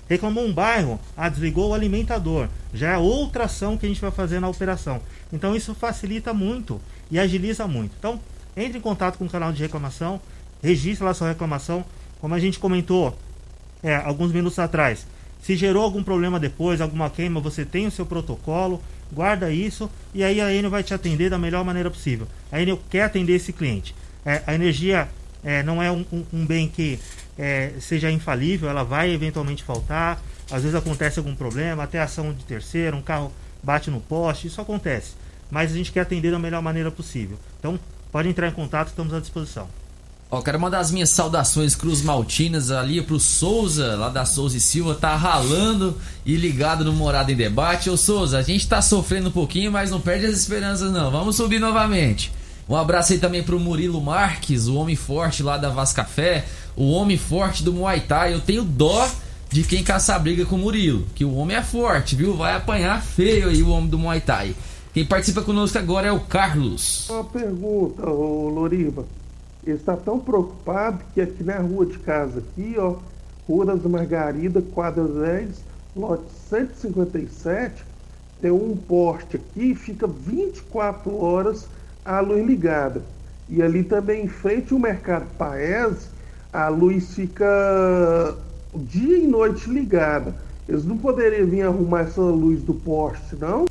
Reclamou 0.09 0.47
um 0.47 0.53
bairro, 0.53 0.99
ah, 1.15 1.29
desligou 1.29 1.69
o 1.69 1.75
alimentador. 1.75 2.49
Já 2.73 2.93
é 2.93 2.97
outra 2.97 3.45
ação 3.45 3.77
que 3.77 3.85
a 3.85 3.89
gente 3.89 4.01
vai 4.01 4.11
fazer 4.11 4.41
na 4.41 4.49
operação. 4.49 5.03
Então 5.31 5.55
isso 5.55 5.75
facilita 5.75 6.33
muito 6.33 6.81
e 7.11 7.19
agiliza 7.19 7.69
muito. 7.69 7.95
Então, 7.99 8.19
entre 8.57 8.79
em 8.79 8.81
contato 8.81 9.19
com 9.19 9.27
o 9.27 9.31
canal 9.31 9.53
de 9.53 9.63
reclamação, 9.63 10.19
registre 10.63 11.05
lá 11.05 11.13
sua 11.13 11.29
reclamação. 11.29 11.85
Como 12.19 12.35
a 12.35 12.41
gente 12.41 12.59
comentou 12.59 13.17
é, 13.83 13.97
alguns 13.97 14.33
minutos 14.33 14.59
atrás, 14.59 15.07
se 15.43 15.55
gerou 15.55 15.83
algum 15.83 16.03
problema 16.03 16.41
depois, 16.41 16.81
alguma 16.81 17.11
queima, 17.11 17.41
você 17.41 17.65
tem 17.65 17.87
o 17.87 17.91
seu 17.91 18.07
protocolo, 18.07 18.83
guarda 19.13 19.53
isso 19.53 19.91
e 20.15 20.25
aí 20.25 20.41
a 20.41 20.53
Enel 20.53 20.71
vai 20.71 20.83
te 20.83 20.95
atender 20.95 21.29
da 21.29 21.39
melhor 21.39 21.63
maneira 21.63 21.91
possível. 21.91 22.27
A 22.51 22.61
Enel 22.61 22.81
quer 22.89 23.03
atender 23.03 23.35
esse 23.35 23.53
cliente. 23.53 23.95
É, 24.25 24.43
a 24.47 24.55
energia 24.55 25.09
é, 25.43 25.63
não 25.63 25.83
é 25.83 25.91
um, 25.91 26.05
um, 26.33 26.47
bem 26.47 26.69
que 26.69 26.99
é, 27.39 27.73
seja 27.81 28.11
infalível, 28.11 28.69
ela 28.69 28.85
vai 28.85 29.11
eventualmente 29.11 29.63
faltar. 29.63 30.21
Às 30.51 30.63
vezes 30.63 30.75
acontece 30.75 31.19
algum 31.19 31.35
problema, 31.35 31.85
até 31.85 32.01
ação 32.01 32.33
de 32.33 32.45
terceiro, 32.45 32.97
um 32.97 33.03
carro 33.03 33.33
bate 33.63 33.91
no 33.91 34.01
poste, 34.01 34.49
isso 34.49 34.61
acontece. 34.61 35.13
Mas 35.51 35.73
a 35.73 35.77
gente 35.77 35.93
quer 35.93 36.01
atender 36.01 36.31
da 36.31 36.39
melhor 36.39 36.63
maneira 36.63 36.91
possível. 36.91 37.39
Então, 37.59 37.79
pode 38.11 38.29
entrar 38.29 38.49
em 38.49 38.53
contato, 38.53 38.89
estamos 38.89 39.15
à 39.15 39.21
disposição. 39.21 39.69
Ó, 40.33 40.41
quero 40.43 40.61
mandar 40.61 40.79
as 40.79 40.93
minhas 40.93 41.11
saudações 41.11 41.75
Cruz 41.75 42.03
Maltinas 42.03 42.71
ali 42.71 43.03
pro 43.03 43.19
Souza, 43.19 43.97
lá 43.97 44.09
da 44.09 44.25
Souza 44.25 44.57
e 44.57 44.61
Silva, 44.61 44.95
tá 44.95 45.17
ralando 45.17 45.99
e 46.25 46.37
ligado 46.37 46.85
no 46.85 46.93
Morada 46.93 47.33
em 47.33 47.37
Debate. 47.37 47.91
Ô 47.91 47.97
Souza, 47.97 48.39
a 48.39 48.43
gente 48.43 48.69
tá 48.69 48.81
sofrendo 48.81 49.29
um 49.29 49.33
pouquinho, 49.33 49.73
mas 49.73 49.91
não 49.91 50.01
perde 50.01 50.27
as 50.27 50.37
esperanças 50.37 50.93
não. 50.93 51.11
Vamos 51.11 51.35
subir 51.35 51.59
novamente. 51.59 52.31
Um 52.71 52.77
abraço 52.77 53.13
aí 53.13 53.19
também 53.19 53.43
pro 53.43 53.59
Murilo 53.59 54.01
Marques, 54.01 54.69
o 54.69 54.77
homem 54.77 54.95
forte 54.95 55.43
lá 55.43 55.59
da 55.59 55.71
Vascafé, 55.71 56.45
o 56.77 56.93
homem 56.93 57.19
forte 57.19 57.65
do 57.65 57.73
Muay 57.73 58.03
Thai. 58.03 58.33
Eu 58.33 58.41
tenho 58.41 58.63
dó 58.63 59.11
de 59.51 59.65
quem 59.65 59.83
caça 59.83 60.17
briga 60.17 60.47
com 60.47 60.55
o 60.55 60.59
Murilo, 60.61 61.05
que 61.13 61.25
o 61.25 61.35
homem 61.35 61.57
é 61.57 61.63
forte, 61.65 62.15
viu? 62.15 62.37
Vai 62.37 62.55
apanhar 62.55 63.03
feio 63.03 63.49
aí 63.49 63.61
o 63.61 63.71
homem 63.71 63.91
do 63.91 63.99
Muay 63.99 64.21
Thai. 64.21 64.55
Quem 64.95 65.05
participa 65.05 65.43
conosco 65.43 65.77
agora 65.79 66.07
é 66.07 66.13
o 66.13 66.21
Carlos. 66.21 67.11
Uma 67.11 67.25
pergunta, 67.25 68.09
ô 68.09 68.49
Loriva. 68.49 69.05
Ele 69.67 69.77
está 69.77 69.97
tão 69.97 70.21
preocupado 70.21 71.01
que 71.13 71.21
aqui 71.21 71.43
na 71.43 71.59
rua 71.59 71.85
de 71.87 71.99
casa, 71.99 72.39
aqui, 72.39 72.77
ó, 72.79 72.95
Rua 73.49 73.67
das 73.67 73.83
Margarida, 73.83 74.63
quadra 74.63 75.03
10, 75.03 75.57
lote 75.97 76.23
157, 76.49 77.83
tem 78.41 78.53
um 78.53 78.77
poste 78.77 79.39
aqui, 79.39 79.75
fica 79.75 80.07
24 80.07 81.21
horas 81.21 81.67
a 82.17 82.21
luz 82.21 82.45
ligada. 82.45 83.03
E 83.49 83.63
ali 83.63 83.83
também 83.83 84.25
em 84.25 84.29
frente 84.29 84.73
ao 84.73 84.79
mercado 84.79 85.27
Paes, 85.39 86.11
a 86.53 86.69
luz 86.69 87.15
fica 87.15 88.37
dia 88.75 89.19
e 89.19 89.27
noite 89.27 89.69
ligada. 89.69 90.35
Eles 90.69 90.85
não 90.85 90.97
poderiam 90.97 91.47
vir 91.47 91.63
arrumar 91.63 92.01
essa 92.01 92.21
luz 92.21 92.63
do 92.63 92.75
poste, 92.75 93.37
não? 93.37 93.67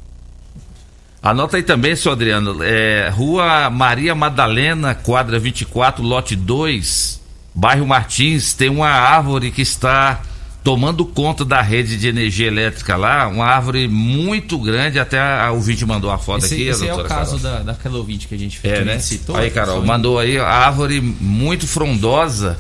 Anota 1.21 1.57
aí 1.57 1.63
também, 1.63 1.95
senhor 1.95 2.13
Adriano, 2.13 2.63
é, 2.63 3.09
Rua 3.09 3.69
Maria 3.69 4.15
Madalena, 4.15 4.95
quadra 4.95 5.37
24, 5.37 6.01
lote 6.01 6.33
2, 6.33 7.21
bairro 7.53 7.85
Martins, 7.85 8.53
tem 8.53 8.69
uma 8.69 8.87
árvore 8.87 9.51
que 9.51 9.61
está 9.61 10.21
tomando 10.63 11.05
conta 11.05 11.45
da 11.45 11.61
rede 11.61 11.97
de 11.97 12.07
energia 12.07 12.47
elétrica 12.47 12.95
lá, 12.95 13.27
uma 13.27 13.45
árvore 13.45 13.87
muito 13.87 14.57
grande, 14.57 14.99
até 14.99 15.19
a 15.19 15.51
ouvinte 15.51 15.85
mandou 15.85 16.11
a 16.11 16.17
foto 16.17 16.45
esse, 16.45 16.55
aqui. 16.55 16.67
Esse 16.67 16.87
é 16.87 16.93
o 16.93 17.03
caso 17.03 17.37
da, 17.39 17.59
daquela 17.59 17.97
ouvinte 17.97 18.27
que 18.27 18.35
a 18.35 18.37
gente 18.37 18.59
é, 18.63 18.83
né? 18.83 18.99
citou. 18.99 19.35
Aí, 19.35 19.49
Carol, 19.49 19.83
mandou 19.85 20.19
aí 20.19 20.37
a 20.37 20.47
árvore 20.47 21.01
muito 21.01 21.65
frondosa 21.65 22.59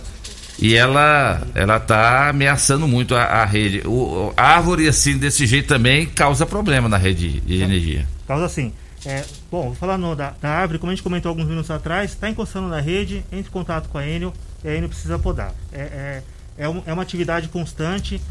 e 0.61 0.75
ela 0.75 1.41
ela 1.55 1.79
tá 1.79 2.29
ameaçando 2.29 2.87
muito 2.87 3.15
a, 3.15 3.23
a 3.23 3.45
rede. 3.45 3.81
O, 3.85 4.33
a 4.35 4.55
árvore 4.55 4.87
assim 4.87 5.17
desse 5.17 5.45
jeito 5.45 5.67
também 5.67 6.05
causa 6.05 6.45
problema 6.45 6.87
na 6.87 6.97
rede 6.97 7.41
de 7.41 7.61
energia. 7.61 8.07
Causa 8.27 8.47
sim. 8.47 8.71
É, 9.05 9.23
bom, 9.49 9.67
vou 9.67 9.75
falar 9.75 9.97
no, 9.97 10.13
da, 10.13 10.33
da, 10.41 10.49
árvore, 10.49 10.77
como 10.77 10.91
a 10.91 10.95
gente 10.95 11.03
comentou 11.03 11.29
alguns 11.29 11.45
minutos 11.45 11.71
atrás, 11.71 12.11
está 12.11 12.29
encostando 12.29 12.67
na 12.67 12.81
rede, 12.81 13.23
entre 13.31 13.49
em 13.49 13.51
contato 13.51 13.87
com 13.87 13.97
a 13.97 14.05
Enel 14.05 14.33
e 14.61 14.67
a 14.67 14.75
Enel 14.75 14.89
precisa 14.89 15.17
podar. 15.17 15.53
É, 15.71 15.79
é, 15.79 16.23
é, 16.59 16.67
um, 16.67 16.83
é 16.85 16.93
uma 16.93 17.01
atividade 17.01 17.47
constante. 17.47 18.21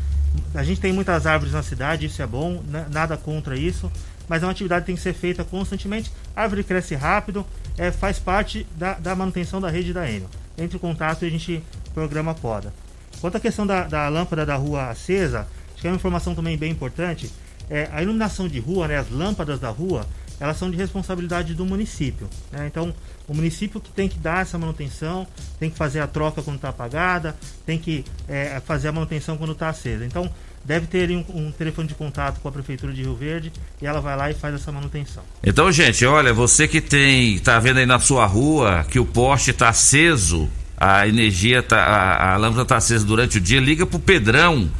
A 0.55 0.63
gente 0.63 0.81
tem 0.81 0.93
muitas 0.93 1.27
árvores 1.27 1.55
na 1.55 1.63
cidade, 1.63 2.07
isso 2.07 2.21
é 2.23 2.27
bom, 2.27 2.63
nada 2.91 3.17
contra 3.17 3.59
isso, 3.59 3.91
mas 4.29 4.43
é 4.43 4.47
uma 4.47 4.53
atividade 4.53 4.83
que 4.83 4.87
tem 4.87 4.95
que 4.95 5.03
ser 5.03 5.15
feita 5.15 5.43
constantemente. 5.43 6.13
A 6.37 6.43
árvore 6.43 6.63
cresce 6.63 6.95
rápido, 6.95 7.45
é, 7.79 7.91
faz 7.91 8.19
parte 8.19 8.67
da, 8.77 8.95
da 8.95 9.17
manutenção 9.17 9.61
da 9.61 9.71
rede 9.71 9.93
da 9.93 10.09
Enel. 10.09 10.29
Entre 10.57 10.77
em 10.77 10.81
contato 10.81 11.25
e 11.25 11.29
a 11.29 11.31
gente 11.31 11.63
programa 11.95 12.35
poda. 12.35 12.73
Quanto 13.21 13.37
à 13.37 13.41
questão 13.41 13.67
da, 13.67 13.85
da 13.85 14.09
lâmpada 14.09 14.45
da 14.45 14.55
rua 14.55 14.91
acesa, 14.91 15.49
acho 15.73 15.81
que 15.81 15.87
é 15.87 15.91
uma 15.91 15.97
informação 15.97 16.35
também 16.35 16.57
bem 16.57 16.71
importante. 16.71 17.33
É, 17.71 17.89
a 17.93 18.03
iluminação 18.03 18.47
de 18.47 18.61
rua, 18.61 18.87
né, 18.87 18.99
as 18.99 19.11
lâmpadas 19.11 19.59
da 19.59 19.71
rua, 19.71 20.07
elas 20.39 20.57
são 20.57 20.71
de 20.71 20.77
responsabilidade 20.77 21.55
do 21.55 21.65
município. 21.65 22.29
Né? 22.53 22.67
Então, 22.67 22.95
o 23.29 23.35
município 23.35 23.81
que 23.81 23.91
tem 23.91 24.09
que 24.09 24.19
dar 24.19 24.43
essa 24.43 24.59
manutenção, 24.59 25.27
tem 25.61 25.69
que 25.69 25.77
fazer 25.77 26.01
a 26.01 26.07
troca 26.07 26.43
quando 26.43 26.57
está 26.57 26.71
apagada, 26.71 27.37
tem 27.67 27.79
que 27.79 28.05
é, 28.27 28.61
fazer 28.65 28.89
a 28.89 28.93
manutenção 28.93 29.37
quando 29.37 29.53
está 29.53 29.69
acesa. 29.69 30.05
Então, 30.05 30.31
deve 30.65 30.87
ter 30.87 31.11
um, 31.11 31.25
um, 31.35 31.53
telefone 31.53 31.87
de 31.87 31.95
contato 31.95 32.41
com 32.41 32.49
a 32.49 32.53
prefeitura 32.53 32.93
de 32.93 33.03
Rio 33.03 33.15
Verde 33.15 33.53
e 33.81 33.87
ela 33.87 34.01
vai 34.01 34.17
lá 34.17 34.31
e 34.31 34.35
faz 34.35 34.55
essa 34.55 34.73
manutenção. 34.73 35.23
Então, 35.45 35.71
gente, 35.71 36.05
olha, 36.07 36.33
você 36.33 36.67
que 36.67 36.81
tem, 36.81 37.35
está 37.35 37.59
vendo 37.59 37.79
aí 37.79 37.87
na 37.87 38.01
sua 38.01 38.25
rua 38.27 38.85
que 38.91 38.99
o 38.99 39.05
poste 39.05 39.51
está 39.51 39.69
aceso, 39.69 40.49
a 40.77 41.07
energia 41.07 41.63
tá, 41.63 41.79
a, 41.79 42.35
a 42.35 42.37
lâmpada 42.37 42.63
está 42.63 42.77
acesa 42.77 43.05
durante 43.05 43.39
o 43.39 43.41
dia, 43.41 43.61
liga 43.61 43.85
pro 43.85 43.99
Pedrão, 43.99 44.71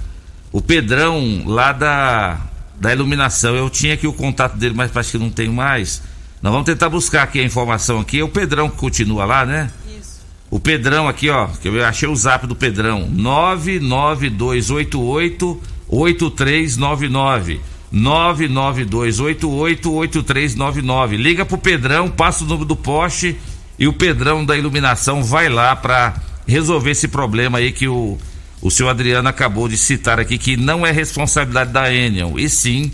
o 0.51 0.63
Pedrão 0.63 1.45
lá 1.47 1.73
da 1.73 2.49
da 2.81 2.93
iluminação. 2.93 3.55
Eu 3.57 3.69
tinha 3.69 3.95
aqui 3.95 4.07
o 4.07 4.13
contato 4.13 4.57
dele, 4.57 4.75
mas 4.75 4.91
parece 4.91 5.13
que 5.13 5.19
não 5.19 5.31
tem 5.31 5.49
mais. 5.49 6.03
Nós 6.43 6.53
vamos 6.53 6.67
tentar 6.67 6.89
buscar 6.89 7.23
aqui 7.25 7.41
a 7.41 7.45
informação 7.45 8.01
aqui. 8.01 8.21
É 8.21 8.25
o 8.25 8.29
Pedrão 8.29 8.71
que 8.71 8.77
continua 8.77 9.25
lá, 9.25 9.45
né? 9.45 9.69
Isso. 10.01 10.21
O 10.51 10.61
Pedrão 10.61 11.09
aqui, 11.09 11.29
ó, 11.29 11.47
que 11.47 11.67
eu 11.69 11.85
achei 11.85 12.09
o 12.09 12.17
zap 12.17 12.47
do 12.47 12.55
Pedrão. 12.55 13.09
99288 13.11 15.61
8399. 15.89 17.61
99288 17.91 19.91
8399. 19.91 21.17
Liga 21.17 21.45
pro 21.45 21.59
Pedrão, 21.59 22.09
passa 22.11 22.45
o 22.45 22.47
número 22.47 22.67
do 22.67 22.77
poste 22.77 23.37
e 23.79 23.89
o 23.89 23.93
Pedrão 23.93 24.45
da 24.45 24.57
iluminação 24.57 25.25
vai 25.25 25.49
lá 25.49 25.75
para 25.75 26.15
resolver 26.47 26.91
esse 26.91 27.09
problema 27.09 27.59
aí 27.59 27.73
que 27.73 27.89
o 27.89 28.17
o 28.61 28.71
senhor 28.71 28.89
Adriano 28.89 29.29
acabou 29.29 29.69
de 29.69 29.77
citar 29.77 30.19
aqui 30.19 30.37
que 30.37 30.57
não 30.57 30.85
é 30.85 30.91
responsabilidade 30.91 31.71
da 31.71 31.93
Enel, 31.93 32.39
e 32.39 32.49
sim 32.49 32.91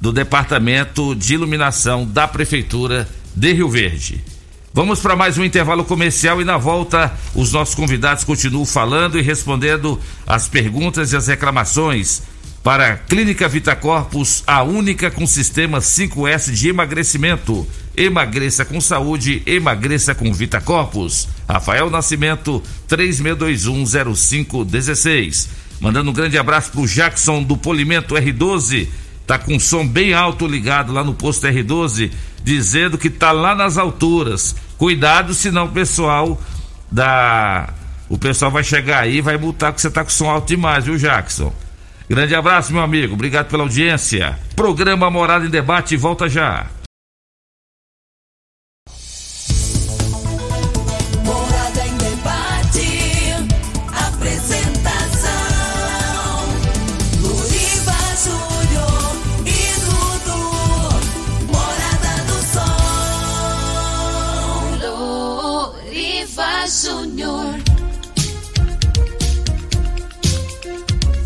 do 0.00 0.12
Departamento 0.12 1.14
de 1.14 1.34
Iluminação 1.34 2.06
da 2.06 2.26
Prefeitura 2.28 3.08
de 3.34 3.52
Rio 3.52 3.68
Verde. 3.68 4.24
Vamos 4.72 5.00
para 5.00 5.16
mais 5.16 5.36
um 5.38 5.44
intervalo 5.44 5.84
comercial 5.84 6.40
e 6.40 6.44
na 6.44 6.56
volta 6.56 7.12
os 7.34 7.52
nossos 7.52 7.74
convidados 7.74 8.22
continuam 8.22 8.64
falando 8.64 9.18
e 9.18 9.22
respondendo 9.22 10.00
as 10.26 10.48
perguntas 10.48 11.12
e 11.12 11.16
as 11.16 11.26
reclamações 11.26 12.22
para 12.62 12.92
a 12.92 12.96
Clínica 12.96 13.48
Vita 13.48 13.74
Corpus, 13.74 14.44
a 14.46 14.62
única 14.62 15.10
com 15.10 15.26
sistema 15.26 15.78
5S 15.78 16.52
de 16.52 16.68
emagrecimento. 16.68 17.66
Emagreça 17.96 18.64
com 18.64 18.80
saúde, 18.80 19.42
emagreça 19.46 20.14
com 20.14 20.32
Vita 20.32 20.60
Corpus. 20.60 21.26
Rafael 21.48 21.90
Nascimento, 21.90 22.62
36210516. 22.88 25.48
Mandando 25.80 26.10
um 26.10 26.12
grande 26.12 26.36
abraço 26.36 26.70
pro 26.70 26.86
Jackson 26.86 27.42
do 27.42 27.56
Polimento 27.56 28.14
R12. 28.14 28.86
Tá 29.28 29.38
com 29.38 29.60
som 29.60 29.86
bem 29.86 30.14
alto 30.14 30.46
ligado 30.46 30.90
lá 30.90 31.04
no 31.04 31.12
posto 31.12 31.46
R12, 31.46 32.10
dizendo 32.42 32.96
que 32.96 33.10
tá 33.10 33.30
lá 33.30 33.54
nas 33.54 33.76
alturas. 33.76 34.56
Cuidado, 34.78 35.34
senão 35.34 35.66
o 35.66 35.68
pessoal 35.68 36.40
da. 36.90 37.68
O 38.08 38.16
pessoal 38.16 38.50
vai 38.50 38.64
chegar 38.64 39.00
aí 39.02 39.18
e 39.18 39.20
vai 39.20 39.36
multar 39.36 39.74
que 39.74 39.82
você 39.82 39.90
tá 39.90 40.02
com 40.02 40.08
som 40.08 40.30
alto 40.30 40.48
demais, 40.48 40.86
viu, 40.86 40.96
Jackson? 40.96 41.52
Grande 42.08 42.34
abraço, 42.34 42.72
meu 42.72 42.80
amigo. 42.80 43.12
Obrigado 43.12 43.50
pela 43.50 43.64
audiência. 43.64 44.38
Programa 44.56 45.10
Morada 45.10 45.44
em 45.44 45.50
Debate 45.50 45.94
volta 45.94 46.26
já. 46.26 46.66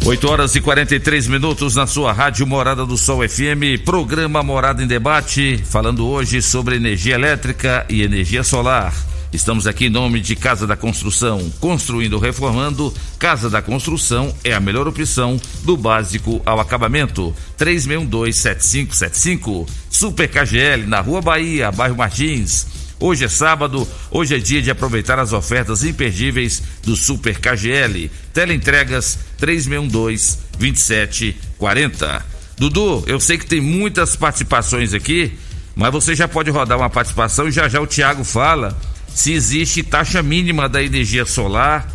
8 0.05 0.29
horas 0.29 0.57
e 0.57 0.61
43 0.61 1.29
minutos 1.29 1.77
na 1.77 1.87
sua 1.87 2.13
rádio 2.13 2.45
Morada 2.45 2.85
do 2.85 2.99
Sol 2.99 3.21
FM, 3.27 3.81
programa 3.85 4.43
Morada 4.43 4.83
em 4.83 4.87
Debate, 4.87 5.63
falando 5.65 6.05
hoje 6.05 6.43
sobre 6.43 6.75
energia 6.75 7.15
elétrica 7.15 7.87
e 7.89 8.03
energia 8.03 8.43
solar. 8.43 8.93
Estamos 9.33 9.65
aqui 9.65 9.87
em 9.87 9.91
nome 9.91 10.21
de 10.21 10.35
Casa 10.35 10.67
da 10.67 10.77
Construção, 10.77 11.49
construindo 11.61 12.15
ou 12.15 12.21
reformando. 12.21 12.93
Casa 13.17 13.49
da 13.49 13.63
Construção 13.63 14.35
é 14.43 14.53
a 14.53 14.59
melhor 14.59 14.89
opção 14.89 15.41
do 15.63 15.77
básico 15.77 16.43
ao 16.45 16.59
acabamento. 16.59 17.33
36127575. 17.57 19.69
Super 19.89 20.29
KGL 20.29 20.85
na 20.85 21.01
Rua 21.01 21.23
Bahia, 21.23 21.71
bairro 21.71 21.97
Martins. 21.97 22.82
Hoje 23.03 23.25
é 23.25 23.29
sábado, 23.29 23.87
hoje 24.13 24.37
é 24.37 24.39
dia 24.39 24.63
de 24.63 24.71
aproveitar 24.71 25.19
as 25.19 25.33
ofertas 25.33 25.83
imperdíveis 25.83 26.63
do 26.85 26.95
Super 26.95 27.37
KGL. 27.41 28.09
Teleentregas 28.33 29.19
3612 29.39 30.39
2740. 30.57 32.25
Dudu, 32.57 33.03
eu 33.09 33.19
sei 33.19 33.39
que 33.39 33.45
tem 33.45 33.61
muitas 33.61 34.15
participações 34.15 34.95
aqui, 34.95 35.37
mas 35.75 35.91
você 35.91 36.15
já 36.15 36.29
pode 36.29 36.49
rodar 36.53 36.79
uma 36.79 36.89
participação 36.89 37.49
e 37.49 37.51
já 37.51 37.69
já 37.69 37.81
o 37.81 37.89
Tiago 37.89 38.23
fala 38.23 38.79
se 39.13 39.33
existe 39.33 39.83
taxa 39.83 40.23
mínima 40.23 40.69
da 40.69 40.81
energia 40.81 41.27
solar 41.27 41.93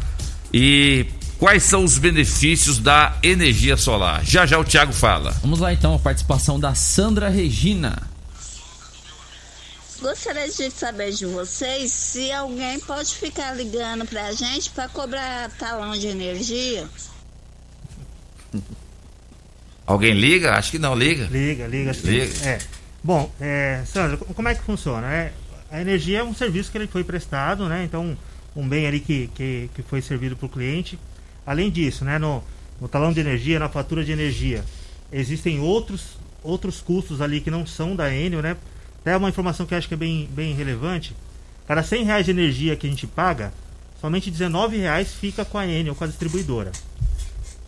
e 0.54 1.06
quais 1.40 1.64
são 1.64 1.86
os 1.86 1.98
benefícios 1.98 2.80
da 2.80 3.16
energia 3.24 3.78
solar. 3.78 4.26
Já 4.26 4.46
já 4.46 4.60
o 4.60 4.64
Tiago 4.66 4.92
fala. 4.92 5.32
Vamos 5.42 5.60
lá 5.62 5.72
então, 5.72 5.96
a 5.96 6.00
participação 6.00 6.60
da 6.60 6.76
Sandra 6.76 7.30
Regina. 7.30 8.16
Gostaria 10.02 10.48
de 10.48 10.69
saber 10.69 11.11
de 11.11 11.26
vocês 11.26 11.91
se 11.91 12.32
alguém 12.32 12.80
pode 12.80 13.15
ficar 13.15 13.53
ligando 13.53 14.06
pra 14.06 14.32
gente 14.32 14.69
para 14.69 14.88
cobrar 14.88 15.49
talão 15.57 15.98
de 15.98 16.07
energia. 16.07 16.88
Alguém 19.88 20.14
liga? 20.14 20.53
Acho 20.56 20.72
que 20.72 20.80
não, 20.80 20.94
liga. 20.94 21.28
Liga, 21.32 21.65
liga. 21.65 21.94
Liga. 22.03 22.45
É. 22.45 22.60
Bom, 23.02 23.32
é, 23.40 23.84
Sandra, 23.86 24.18
como 24.18 24.49
é 24.49 24.53
que 24.53 24.61
funciona? 24.61 25.07
É, 25.07 25.32
a 25.72 25.80
energia 25.80 26.19
é 26.19 26.24
um 26.24 26.34
serviço 26.34 26.69
que 26.69 26.78
ele 26.78 26.88
foi 26.88 27.06
prestado, 27.06 27.69
né? 27.69 27.86
Então, 27.86 28.18
um 28.53 28.68
bem 28.68 28.86
ali 28.86 28.99
que, 28.99 29.30
que, 29.34 29.69
que 29.74 29.82
foi 29.82 30.02
servido 30.02 30.36
para 30.36 30.45
o 30.45 30.49
cliente. 30.49 30.99
Além 31.45 31.72
disso, 31.72 32.03
né, 32.03 32.19
no, 32.19 32.44
no 32.82 32.90
talão 32.90 33.14
de 33.14 33.22
energia, 33.22 33.60
na 33.60 33.69
fatura 33.69 34.03
de 34.03 34.11
energia, 34.11 34.61
existem 35.10 35.61
outros, 35.61 36.18
outros 36.44 36.82
custos 36.82 37.22
ali 37.22 37.40
que 37.40 37.49
não 37.49 37.65
são 37.65 37.95
da 37.95 38.14
Enel, 38.14 38.41
né? 38.41 38.57
Até 39.08 39.16
uma 39.16 39.30
informação 39.30 39.66
que 39.66 39.74
eu 39.74 39.78
acho 39.78 39.88
que 39.88 39.94
é 39.94 39.98
bem, 39.98 40.28
bem 40.34 40.54
relevante. 40.54 41.16
Cada 41.66 41.82
100 41.82 42.04
reais 42.04 42.26
de 42.26 42.32
energia 42.32 42.76
que 42.76 42.86
a 42.86 42.90
gente 42.90 43.08
paga, 43.08 43.54
somente 44.02 44.30
19 44.30 44.76
reais 44.76 45.14
fica 45.14 45.46
com 45.46 45.58
a 45.58 45.66
Enel, 45.66 45.96
com 45.96 46.04
a 46.04 46.08
distribuidora. 46.08 46.74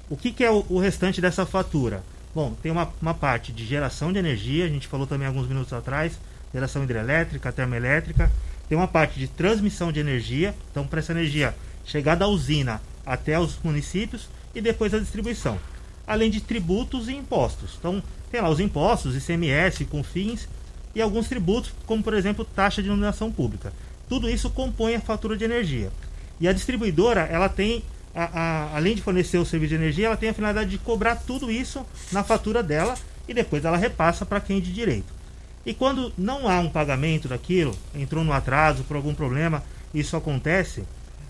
O 0.09 0.17
que, 0.17 0.33
que 0.33 0.43
é 0.43 0.51
o, 0.51 0.65
o, 0.67 0.79
restante 0.79 1.21
dessa 1.21 1.45
fatura? 1.45 2.03
Bom, 2.35 2.53
tem 2.61 2.69
uma, 2.69 2.91
uma 3.01 3.13
parte 3.13 3.53
de 3.53 3.65
geração 3.65 4.11
de 4.11 4.19
energia, 4.19 4.65
a 4.65 4.67
gente 4.67 4.85
falou 4.85 5.07
também 5.07 5.29
alguns 5.29 5.47
minutos 5.47 5.71
atrás, 5.71 6.19
geração 6.53 6.83
hidrelétrica, 6.83 7.53
termoelétrica. 7.53 8.29
Tem 8.67 8.77
uma 8.77 8.89
parte 8.89 9.17
de 9.17 9.29
transmissão 9.29 9.93
de 9.93 10.01
energia, 10.01 10.53
então 10.69 10.85
para 10.85 10.99
essa 10.99 11.13
energia 11.13 11.55
chegar 11.85 12.15
da 12.15 12.27
usina 12.27 12.81
até 13.05 13.39
os 13.39 13.57
municípios 13.63 14.27
e 14.53 14.59
depois 14.59 14.93
a 14.93 14.99
distribuição. 14.99 15.57
Além 16.05 16.29
de 16.29 16.41
tributos 16.41 17.07
e 17.07 17.13
impostos. 17.13 17.77
Então, 17.79 18.03
tem 18.29 18.41
lá 18.41 18.49
os 18.49 18.59
impostos, 18.59 19.15
ICMS, 19.15 19.85
CONFINS 19.85 20.49
e 20.93 21.01
alguns 21.01 21.27
tributos, 21.27 21.73
como 21.85 22.03
por 22.03 22.13
exemplo 22.13 22.43
taxa 22.43 22.81
de 22.81 22.87
iluminação 22.87 23.31
pública. 23.31 23.73
Tudo 24.07 24.29
isso 24.29 24.49
compõe 24.49 24.95
a 24.95 25.01
fatura 25.01 25.37
de 25.37 25.43
energia. 25.43 25.91
E 26.39 26.47
a 26.47 26.53
distribuidora, 26.53 27.21
ela 27.21 27.49
tem 27.49 27.83
a, 28.15 28.23
a, 28.23 28.77
além 28.77 28.95
de 28.95 29.01
fornecer 29.01 29.37
o 29.37 29.45
serviço 29.45 29.69
de 29.69 29.75
energia, 29.75 30.07
ela 30.07 30.17
tem 30.17 30.29
a 30.29 30.33
finalidade 30.33 30.69
de 30.69 30.77
cobrar 30.77 31.15
tudo 31.15 31.51
isso 31.51 31.85
na 32.11 32.23
fatura 32.23 32.63
dela 32.63 32.95
e 33.27 33.33
depois 33.33 33.63
ela 33.63 33.77
repassa 33.77 34.25
para 34.25 34.41
quem 34.41 34.59
de 34.59 34.73
direito. 34.73 35.13
E 35.65 35.73
quando 35.73 36.11
não 36.17 36.47
há 36.47 36.59
um 36.59 36.69
pagamento 36.69 37.27
daquilo, 37.27 37.75
entrou 37.93 38.23
no 38.23 38.33
atraso 38.33 38.83
por 38.83 38.95
algum 38.95 39.13
problema, 39.13 39.63
isso 39.93 40.17
acontece, 40.17 40.83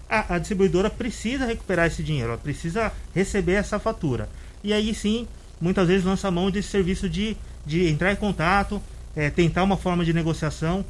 a, 0.10 0.36
a 0.36 0.40
distribuidora 0.40 0.90
precisa 0.90 1.45
recuperar 1.45 1.88
esse 1.88 2.03
dinheiro, 2.03 2.30
ela 2.30 2.38
precisa 2.38 2.91
receber 3.14 3.53
essa 3.53 3.80
fatura. 3.80 4.30
E 4.64 4.72
aí 4.72 4.94
sim, 4.94 5.27
muitas 5.60 5.88
vezes 5.88 6.06
lança 6.06 6.27
a 6.27 6.31
mão 6.31 6.49
desse 6.49 6.69
serviço 6.69 7.10
de, 7.10 7.36
de 7.65 7.88
entrar 7.88 8.11
em 8.11 8.15
contato 8.15 8.81
é, 9.19 9.29
tentar 9.29 9.63
uma 9.63 9.75
forma 9.75 10.05
de 10.05 10.13
negociação. 10.13 10.85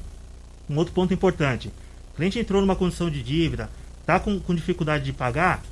Um 0.69 0.77
outro 0.77 0.93
ponto 0.93 1.11
importante: 1.11 1.71
o 2.13 2.15
cliente 2.15 2.37
entrou 2.37 2.61
numa 2.61 2.75
condição 2.75 3.09
de 3.09 3.23
dívida, 3.23 3.69
está 4.01 4.19
com, 4.19 4.39
com 4.39 4.53
dificuldade 4.53 5.03
de 5.03 5.11
pagar, 5.11 5.63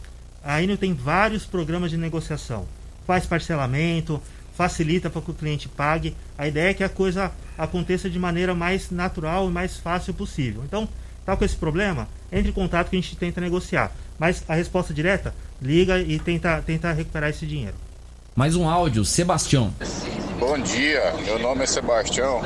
a 0.43 0.61
Enel 0.61 0.77
tem 0.77 0.93
vários 0.93 1.45
programas 1.45 1.91
de 1.91 1.97
negociação. 1.97 2.67
Faz 3.05 3.27
parcelamento, 3.27 4.19
facilita 4.55 5.09
para 5.09 5.21
que 5.21 5.31
o 5.31 5.35
cliente 5.35 5.69
pague. 5.69 6.15
A 6.35 6.47
ideia 6.47 6.71
é 6.71 6.73
que 6.73 6.83
a 6.83 6.89
coisa 6.89 7.31
aconteça 7.57 8.09
de 8.09 8.17
maneira 8.17 8.55
mais 8.55 8.89
natural 8.89 9.47
e 9.47 9.51
mais 9.51 9.77
fácil 9.77 10.13
possível. 10.13 10.63
Então, 10.65 10.89
tá 11.25 11.37
com 11.37 11.45
esse 11.45 11.55
problema? 11.55 12.07
Entre 12.31 12.49
em 12.49 12.53
contato 12.53 12.89
que 12.89 12.97
a 12.97 12.99
gente 12.99 13.15
tenta 13.15 13.39
negociar. 13.39 13.91
Mas 14.17 14.43
a 14.47 14.55
resposta 14.55 14.93
direta, 14.93 15.33
liga 15.61 15.99
e 15.99 16.17
tenta, 16.17 16.61
tenta 16.63 16.91
recuperar 16.91 17.29
esse 17.29 17.45
dinheiro. 17.45 17.75
Mais 18.37 18.55
um 18.55 18.69
áudio, 18.69 19.03
Sebastião. 19.03 19.73
Bom 20.39 20.59
dia, 20.59 21.11
meu 21.25 21.39
nome 21.39 21.63
é 21.63 21.65
Sebastião. 21.65 22.39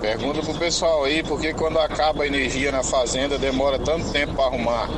Pergunta 0.00 0.40
pro 0.40 0.54
pessoal 0.54 1.04
aí 1.04 1.22
por 1.22 1.38
que 1.38 1.52
quando 1.52 1.78
acaba 1.78 2.22
a 2.22 2.26
energia 2.26 2.72
na 2.72 2.82
fazenda 2.82 3.36
demora 3.36 3.78
tanto 3.78 4.10
tempo 4.10 4.32
para 4.32 4.46
arrumar. 4.46 4.88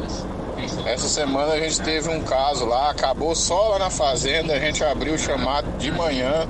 Essa 0.87 1.09
semana 1.09 1.55
a 1.55 1.59
gente 1.59 1.81
teve 1.81 2.09
um 2.09 2.23
caso 2.23 2.67
lá, 2.67 2.91
acabou 2.91 3.35
só 3.35 3.71
lá 3.71 3.81
na 3.81 3.91
fazenda, 3.91 4.55
a 4.55 4.61
gente 4.61 4.85
abriu 4.85 5.15
o 5.15 5.19
chamado 5.19 5.67
de 5.77 5.91
manhã, 5.91 6.49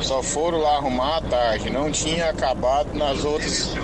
só 0.00 0.22
foram 0.22 0.56
lá 0.56 0.76
arrumar 0.76 1.18
à 1.18 1.20
tarde, 1.20 1.68
não 1.68 1.92
tinha 1.92 2.30
acabado 2.30 2.94
nas 2.94 3.22
outras, 3.22 3.74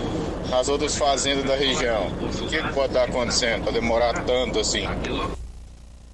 nas 0.49 0.70
outras 0.70 0.97
fazendas 0.97 1.44
da 1.44 1.57
região. 1.57 2.07
O 2.40 2.49
que, 2.49 2.57
pode 2.73 2.86
estar 2.86 3.05
acontecendo 3.05 3.65
para 3.65 3.73
demorar 3.73 4.24
tanto 4.24 4.61
assim? 4.61 4.89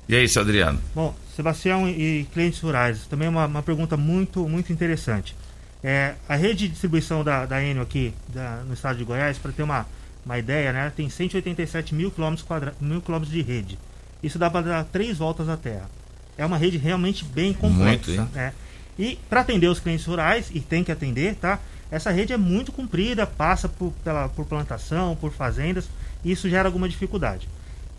E 0.09 0.17
é 0.17 0.25
isso, 0.25 0.41
Adriano. 0.41 0.83
Bom, 0.93 1.15
Sebastião 1.43 1.89
e 1.89 2.27
clientes 2.35 2.59
rurais, 2.59 3.07
também 3.07 3.27
é 3.27 3.31
uma, 3.31 3.47
uma 3.47 3.63
pergunta 3.63 3.97
muito, 3.97 4.49
muito 4.49 4.73
interessante. 4.73 5.37
É, 5.85 6.15
a 6.29 6.35
rede 6.35 6.67
de 6.67 6.69
distribuição 6.71 7.23
da, 7.23 7.47
da 7.47 7.63
Enel 7.63 7.85
aqui 7.85 8.13
da- 8.35 8.65
no 8.67 8.75
estado 8.75 8.99
de 8.99 9.05
Goiás, 9.05 9.39
para 9.39 9.53
ter 9.53 9.63
uma, 9.63 9.87
uma 10.27 10.37
ideia, 10.37 10.73
né, 10.73 10.93
tem 10.97 11.09
187 11.09 11.95
mil 11.95 12.11
quilômetros, 12.11 12.45
quadra, 12.45 12.75
mil 12.81 13.01
quilômetros 13.01 13.33
de 13.33 13.41
rede. 13.41 13.79
Isso 14.21 14.37
dá 14.37 14.51
para 14.51 14.63
dar 14.67 14.85
três 14.87 15.17
voltas 15.19 15.49
à 15.49 15.57
Terra. 15.57 15.89
É 16.37 16.45
uma 16.45 16.57
rede 16.59 16.77
realmente 16.77 17.25
bem 17.25 17.53
complexa. 17.53 18.11
Muito, 18.23 18.35
né? 18.35 18.53
E 18.99 19.17
para 19.31 19.43
atender 19.43 19.69
os 19.69 19.79
clientes 19.79 20.05
rurais, 20.07 20.51
e 20.53 20.59
tem 20.59 20.83
que 20.83 20.91
atender, 20.91 21.37
tá? 21.37 21.61
Essa 21.89 22.11
rede 22.11 22.33
é 22.33 22.37
muito 22.37 22.73
comprida, 22.73 23.25
passa 23.29 23.69
por, 23.69 23.93
pela, 24.03 24.29
por 24.29 24.45
plantação, 24.45 25.15
por 25.15 25.31
fazendas, 25.33 25.89
e 26.25 26.33
isso 26.33 26.51
gera 26.51 26.67
alguma 26.69 26.89
dificuldade. 26.89 27.49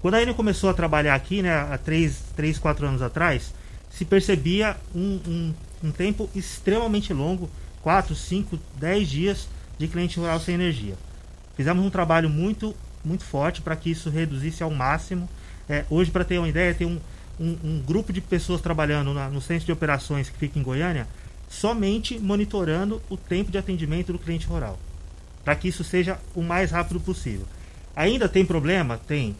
Quando 0.01 0.15
a 0.15 0.21
Enel 0.21 0.33
começou 0.35 0.69
a 0.69 0.73
trabalhar 0.73 1.13
aqui, 1.15 1.41
né, 1.41 1.53
há 1.53 1.77
3, 1.77 2.17
3 2.35 2.57
4 2.57 2.87
anos 2.87 3.01
atrás, 3.01 3.53
se 3.91 4.05
percebia 4.05 4.77
um, 4.95 5.19
um, 5.27 5.53
um 5.83 5.91
tempo 5.91 6.29
extremamente 6.33 7.13
longo 7.13 7.49
4, 7.81 8.15
5, 8.15 8.57
10 8.79 9.09
dias 9.09 9.47
de 9.77 9.87
cliente 9.87 10.19
rural 10.19 10.39
sem 10.39 10.55
energia. 10.55 10.95
Fizemos 11.57 11.85
um 11.85 11.89
trabalho 11.89 12.29
muito, 12.29 12.73
muito 13.03 13.23
forte 13.25 13.61
para 13.61 13.75
que 13.75 13.89
isso 13.89 14.09
reduzisse 14.09 14.63
ao 14.63 14.71
máximo. 14.71 15.29
É, 15.67 15.83
hoje, 15.89 16.11
para 16.11 16.23
ter 16.23 16.37
uma 16.37 16.47
ideia, 16.47 16.73
tem 16.73 16.87
um, 16.87 16.99
um, 17.39 17.57
um 17.63 17.81
grupo 17.85 18.13
de 18.13 18.21
pessoas 18.21 18.61
trabalhando 18.61 19.13
na- 19.13 19.29
no 19.29 19.41
centro 19.41 19.65
de 19.65 19.71
operações 19.71 20.29
que 20.29 20.37
fica 20.37 20.57
em 20.57 20.63
Goiânia, 20.63 21.07
somente 21.49 22.17
monitorando 22.19 23.01
o 23.09 23.17
tempo 23.17 23.51
de 23.51 23.57
atendimento 23.57 24.13
do 24.13 24.19
cliente 24.19 24.47
rural, 24.47 24.79
para 25.43 25.55
que 25.55 25.67
isso 25.67 25.83
seja 25.83 26.17
o 26.35 26.41
mais 26.41 26.71
rápido 26.71 26.99
possível. 26.99 27.45
Ainda 27.95 28.29
tem 28.29 28.45
problema? 28.45 28.97
Tem. 28.97 29.35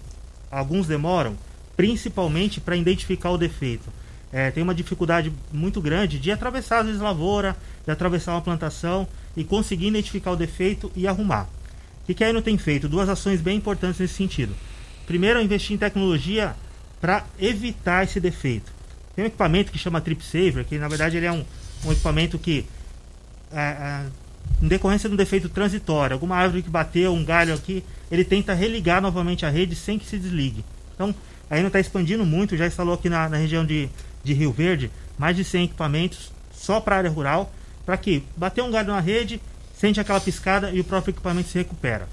Alguns 0.51 0.87
demoram, 0.87 1.37
principalmente 1.77 2.59
para 2.59 2.75
identificar 2.75 3.31
o 3.31 3.37
defeito. 3.37 3.91
É, 4.31 4.51
tem 4.51 4.61
uma 4.61 4.75
dificuldade 4.75 5.33
muito 5.51 5.81
grande 5.81 6.19
de 6.19 6.31
atravessar 6.31 6.83
vezes 6.83 7.01
lavoura, 7.01 7.55
de 7.85 7.91
atravessar 7.91 8.33
uma 8.33 8.41
plantação 8.41 9.07
e 9.35 9.43
conseguir 9.43 9.87
identificar 9.87 10.31
o 10.31 10.35
defeito 10.35 10.91
e 10.95 11.07
arrumar. 11.07 11.43
O 12.03 12.05
que, 12.05 12.13
que 12.13 12.23
a 12.23 12.29
Eno 12.29 12.41
tem 12.41 12.57
feito? 12.57 12.89
Duas 12.89 13.09
ações 13.09 13.41
bem 13.41 13.57
importantes 13.57 13.99
nesse 13.99 14.13
sentido. 14.13 14.55
Primeiro, 15.07 15.39
é 15.39 15.43
investir 15.43 15.75
em 15.75 15.79
tecnologia 15.79 16.55
para 17.01 17.25
evitar 17.39 18.03
esse 18.03 18.19
defeito. 18.19 18.71
Tem 19.15 19.23
um 19.23 19.27
equipamento 19.27 19.71
que 19.71 19.77
chama 19.77 20.01
Trip 20.01 20.23
Saver, 20.23 20.65
que 20.65 20.77
na 20.77 20.87
verdade 20.87 21.17
ele 21.17 21.25
é 21.25 21.31
um, 21.31 21.43
um 21.85 21.91
equipamento 21.91 22.37
que, 22.37 22.65
é, 23.51 23.59
é, 23.59 24.05
em 24.61 24.67
decorrência 24.67 25.09
de 25.09 25.15
um 25.15 25.17
defeito 25.17 25.49
transitório, 25.49 26.13
alguma 26.13 26.35
árvore 26.35 26.61
que 26.61 26.69
bateu, 26.69 27.13
um 27.13 27.23
galho 27.23 27.53
aqui, 27.53 27.83
ele 28.11 28.23
tenta 28.23 28.53
religar 28.53 29.01
novamente 29.01 29.45
a 29.45 29.49
rede 29.49 29.75
sem 29.75 29.99
que 29.99 30.05
se 30.05 30.17
desligue. 30.17 30.63
Então, 30.95 31.13
a 31.49 31.57
Eno 31.57 31.67
está 31.67 31.79
expandindo 31.79 32.25
muito, 32.25 32.57
já 32.57 32.67
instalou 32.67 32.93
aqui 32.93 33.09
na, 33.09 33.29
na 33.29 33.37
região 33.37 33.65
de, 33.65 33.89
de 34.23 34.33
Rio 34.33 34.51
Verde 34.51 34.91
mais 35.17 35.35
de 35.35 35.43
100 35.43 35.65
equipamentos 35.65 36.31
só 36.53 36.79
para 36.79 36.95
a 36.95 36.97
área 36.99 37.09
rural, 37.09 37.51
para 37.85 37.97
que 37.97 38.23
bater 38.37 38.61
um 38.61 38.71
galho 38.71 38.89
na 38.89 38.99
rede, 38.99 39.41
sente 39.73 39.99
aquela 39.99 40.19
piscada 40.19 40.71
e 40.71 40.79
o 40.79 40.83
próprio 40.83 41.11
equipamento 41.11 41.49
se 41.49 41.57
recupera. 41.57 42.07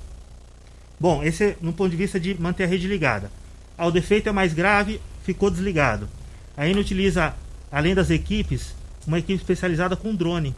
Bom, 0.99 1.23
esse 1.23 1.45
é 1.45 1.57
no 1.61 1.73
ponto 1.73 1.91
de 1.91 1.97
vista 1.97 2.19
de 2.19 2.35
manter 2.41 2.65
a 2.65 2.67
rede 2.67 2.89
ligada. 2.89 3.31
Ah, 3.77 3.87
o 3.87 3.91
defeito 3.91 4.29
é 4.29 4.33
mais 4.33 4.55
grave, 4.55 5.01
ficou 5.23 5.51
desligado. 5.51 6.09
A 6.57 6.67
Eno 6.67 6.81
utiliza, 6.81 7.35
além 7.71 7.95
das 7.95 8.09
equipes, 8.11 8.75
uma 9.07 9.19
equipe 9.19 9.35
especializada 9.35 9.95
com 9.95 10.15
drone. 10.15 10.55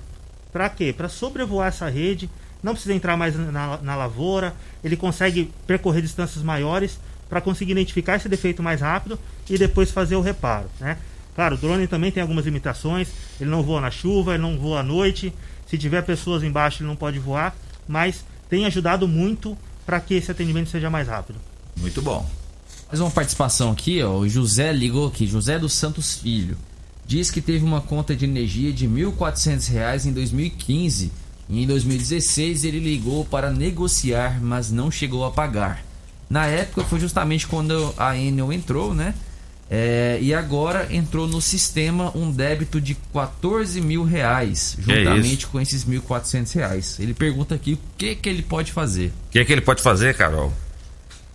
Para 0.52 0.68
quê? 0.68 0.92
Para 0.96 1.08
sobrevoar 1.08 1.68
essa 1.68 1.88
rede, 1.88 2.30
não 2.62 2.72
precisa 2.72 2.94
entrar 2.94 3.16
mais 3.16 3.36
na, 3.36 3.78
na 3.78 3.96
lavoura, 3.96 4.54
ele 4.82 4.96
consegue 4.96 5.52
percorrer 5.66 6.02
distâncias 6.02 6.42
maiores 6.42 6.98
para 7.28 7.40
conseguir 7.40 7.72
identificar 7.72 8.16
esse 8.16 8.28
defeito 8.28 8.62
mais 8.62 8.80
rápido 8.80 9.18
e 9.48 9.58
depois 9.58 9.90
fazer 9.90 10.16
o 10.16 10.20
reparo. 10.20 10.68
Né? 10.80 10.96
Claro, 11.34 11.54
o 11.54 11.58
drone 11.58 11.86
também 11.86 12.10
tem 12.10 12.20
algumas 12.20 12.44
limitações, 12.44 13.08
ele 13.40 13.50
não 13.50 13.62
voa 13.62 13.80
na 13.80 13.90
chuva, 13.90 14.34
ele 14.34 14.42
não 14.42 14.58
voa 14.58 14.80
à 14.80 14.82
noite, 14.82 15.32
se 15.66 15.78
tiver 15.78 16.02
pessoas 16.02 16.42
embaixo 16.42 16.82
ele 16.82 16.88
não 16.88 16.96
pode 16.96 17.18
voar, 17.18 17.54
mas 17.86 18.24
tem 18.48 18.64
ajudado 18.66 19.06
muito 19.06 19.56
para 19.86 20.00
que 20.00 20.14
esse 20.14 20.30
atendimento 20.30 20.70
seja 20.70 20.90
mais 20.90 21.06
rápido. 21.06 21.38
Muito 21.76 22.02
bom. 22.02 22.28
Mais 22.88 23.00
uma 23.00 23.10
participação 23.10 23.70
aqui, 23.70 24.02
ó. 24.02 24.16
O 24.18 24.28
José 24.28 24.72
ligou 24.72 25.06
aqui, 25.06 25.26
José 25.26 25.58
dos 25.58 25.74
Santos 25.74 26.16
Filho. 26.16 26.56
Diz 27.06 27.30
que 27.30 27.40
teve 27.40 27.64
uma 27.64 27.80
conta 27.80 28.16
de 28.16 28.24
energia 28.24 28.72
de 28.72 28.88
1.400 28.88 29.70
reais 29.70 30.06
em 30.06 30.12
2015 30.12 31.06
e 31.06 31.10
em 31.50 31.66
2016 31.66 32.64
ele 32.64 32.78
ligou 32.78 33.24
para 33.24 33.50
negociar, 33.50 34.38
mas 34.42 34.70
não 34.70 34.90
chegou 34.90 35.24
a 35.24 35.30
pagar. 35.30 35.82
Na 36.28 36.46
época 36.46 36.84
foi 36.84 37.00
justamente 37.00 37.46
quando 37.46 37.94
a 37.96 38.16
Enel 38.16 38.52
entrou, 38.52 38.94
né? 38.94 39.14
É, 39.70 40.18
e 40.20 40.32
agora 40.32 40.88
entrou 40.90 41.26
no 41.26 41.42
sistema 41.42 42.10
um 42.16 42.30
débito 42.30 42.80
de 42.80 42.94
14 43.12 43.80
mil 43.82 44.02
reais, 44.02 44.76
juntamente 44.78 45.42
isso? 45.42 45.48
com 45.48 45.60
esses 45.60 45.84
1.400 45.84 46.54
reais. 46.54 46.98
Ele 46.98 47.12
pergunta 47.12 47.54
aqui 47.54 47.74
o 47.74 47.78
que, 47.96 48.14
que 48.14 48.28
ele 48.28 48.42
pode 48.42 48.72
fazer. 48.72 49.12
O 49.28 49.30
que 49.30 49.38
é 49.38 49.44
que 49.44 49.52
ele 49.52 49.60
pode 49.60 49.82
fazer, 49.82 50.14
Carol? 50.16 50.52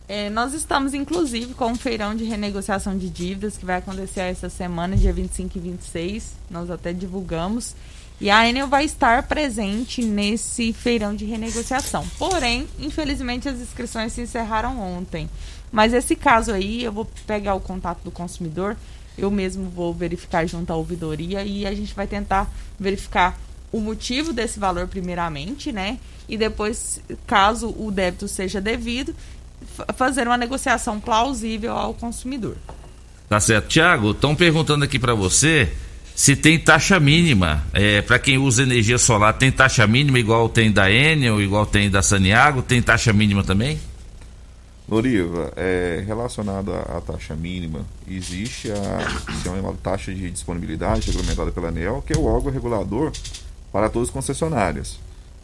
É, 0.07 0.29
nós 0.29 0.53
estamos, 0.53 0.93
inclusive, 0.93 1.53
com 1.53 1.71
um 1.71 1.75
feirão 1.75 2.15
de 2.15 2.23
renegociação 2.23 2.97
de 2.97 3.09
dívidas 3.09 3.55
que 3.55 3.65
vai 3.65 3.77
acontecer 3.77 4.21
essa 4.21 4.49
semana, 4.49 4.97
dia 4.97 5.13
25 5.13 5.57
e 5.57 5.61
26. 5.61 6.33
Nós 6.49 6.69
até 6.69 6.91
divulgamos. 6.91 7.75
E 8.21 8.29
a 8.29 8.47
Enel 8.47 8.67
vai 8.67 8.85
estar 8.85 9.23
presente 9.23 10.01
nesse 10.03 10.71
feirão 10.71 11.13
de 11.15 11.25
renegociação. 11.25 12.05
Porém, 12.17 12.67
infelizmente, 12.79 13.49
as 13.49 13.59
inscrições 13.59 14.13
se 14.13 14.21
encerraram 14.21 14.79
ontem. 14.79 15.29
Mas 15.71 15.93
esse 15.93 16.15
caso 16.15 16.51
aí, 16.51 16.83
eu 16.83 16.91
vou 16.91 17.05
pegar 17.27 17.55
o 17.55 17.59
contato 17.59 18.01
do 18.03 18.11
consumidor, 18.11 18.77
eu 19.17 19.29
mesmo 19.29 19.69
vou 19.69 19.93
verificar 19.93 20.45
junto 20.47 20.71
à 20.71 20.75
ouvidoria 20.75 21.43
e 21.43 21.65
a 21.65 21.73
gente 21.73 21.93
vai 21.93 22.07
tentar 22.07 22.49
verificar 22.79 23.37
o 23.71 23.79
motivo 23.79 24.31
desse 24.31 24.59
valor 24.59 24.87
primeiramente, 24.87 25.71
né? 25.71 25.97
E 26.29 26.37
depois, 26.37 27.01
caso 27.27 27.69
o 27.77 27.91
débito 27.91 28.27
seja 28.27 28.61
devido, 28.61 29.15
fa- 29.75 29.87
fazer 29.93 30.27
uma 30.27 30.37
negociação 30.37 30.99
plausível 30.99 31.73
ao 31.73 31.93
consumidor. 31.93 32.55
Tá 33.27 33.39
certo. 33.39 33.67
Tiago, 33.67 34.11
estão 34.11 34.35
perguntando 34.35 34.85
aqui 34.85 34.99
para 34.99 35.15
você 35.15 35.73
se 36.15 36.35
tem 36.35 36.59
taxa 36.59 36.99
mínima. 36.99 37.63
É, 37.73 38.01
para 38.01 38.19
quem 38.19 38.37
usa 38.37 38.63
energia 38.63 38.97
solar, 38.97 39.33
tem 39.33 39.51
taxa 39.51 39.85
mínima 39.87 40.19
igual 40.19 40.47
tem 40.47 40.71
da 40.71 40.91
Enel, 40.91 41.41
igual 41.41 41.65
tem 41.65 41.89
da 41.89 42.01
Saniago? 42.01 42.61
Tem 42.61 42.81
taxa 42.81 43.11
mínima 43.11 43.43
também? 43.43 43.79
Loriva, 44.87 45.51
é, 45.55 46.03
relacionado 46.05 46.73
à, 46.73 47.01
taxa 47.01 47.33
mínima, 47.35 47.85
existe 48.07 48.69
a, 48.69 49.47
é 49.47 49.49
uma 49.59 49.73
taxa 49.75 50.13
de 50.13 50.29
disponibilidade 50.29 51.07
regulamentada 51.07 51.51
pela 51.51 51.69
ANEL, 51.69 52.03
que 52.05 52.13
é 52.13 52.17
o 52.17 52.25
órgão 52.25 52.51
regulador 52.51 53.11
para 53.71 53.89
todas 53.89 54.09
as 54.09 54.13
concessionárias. 54.13 54.99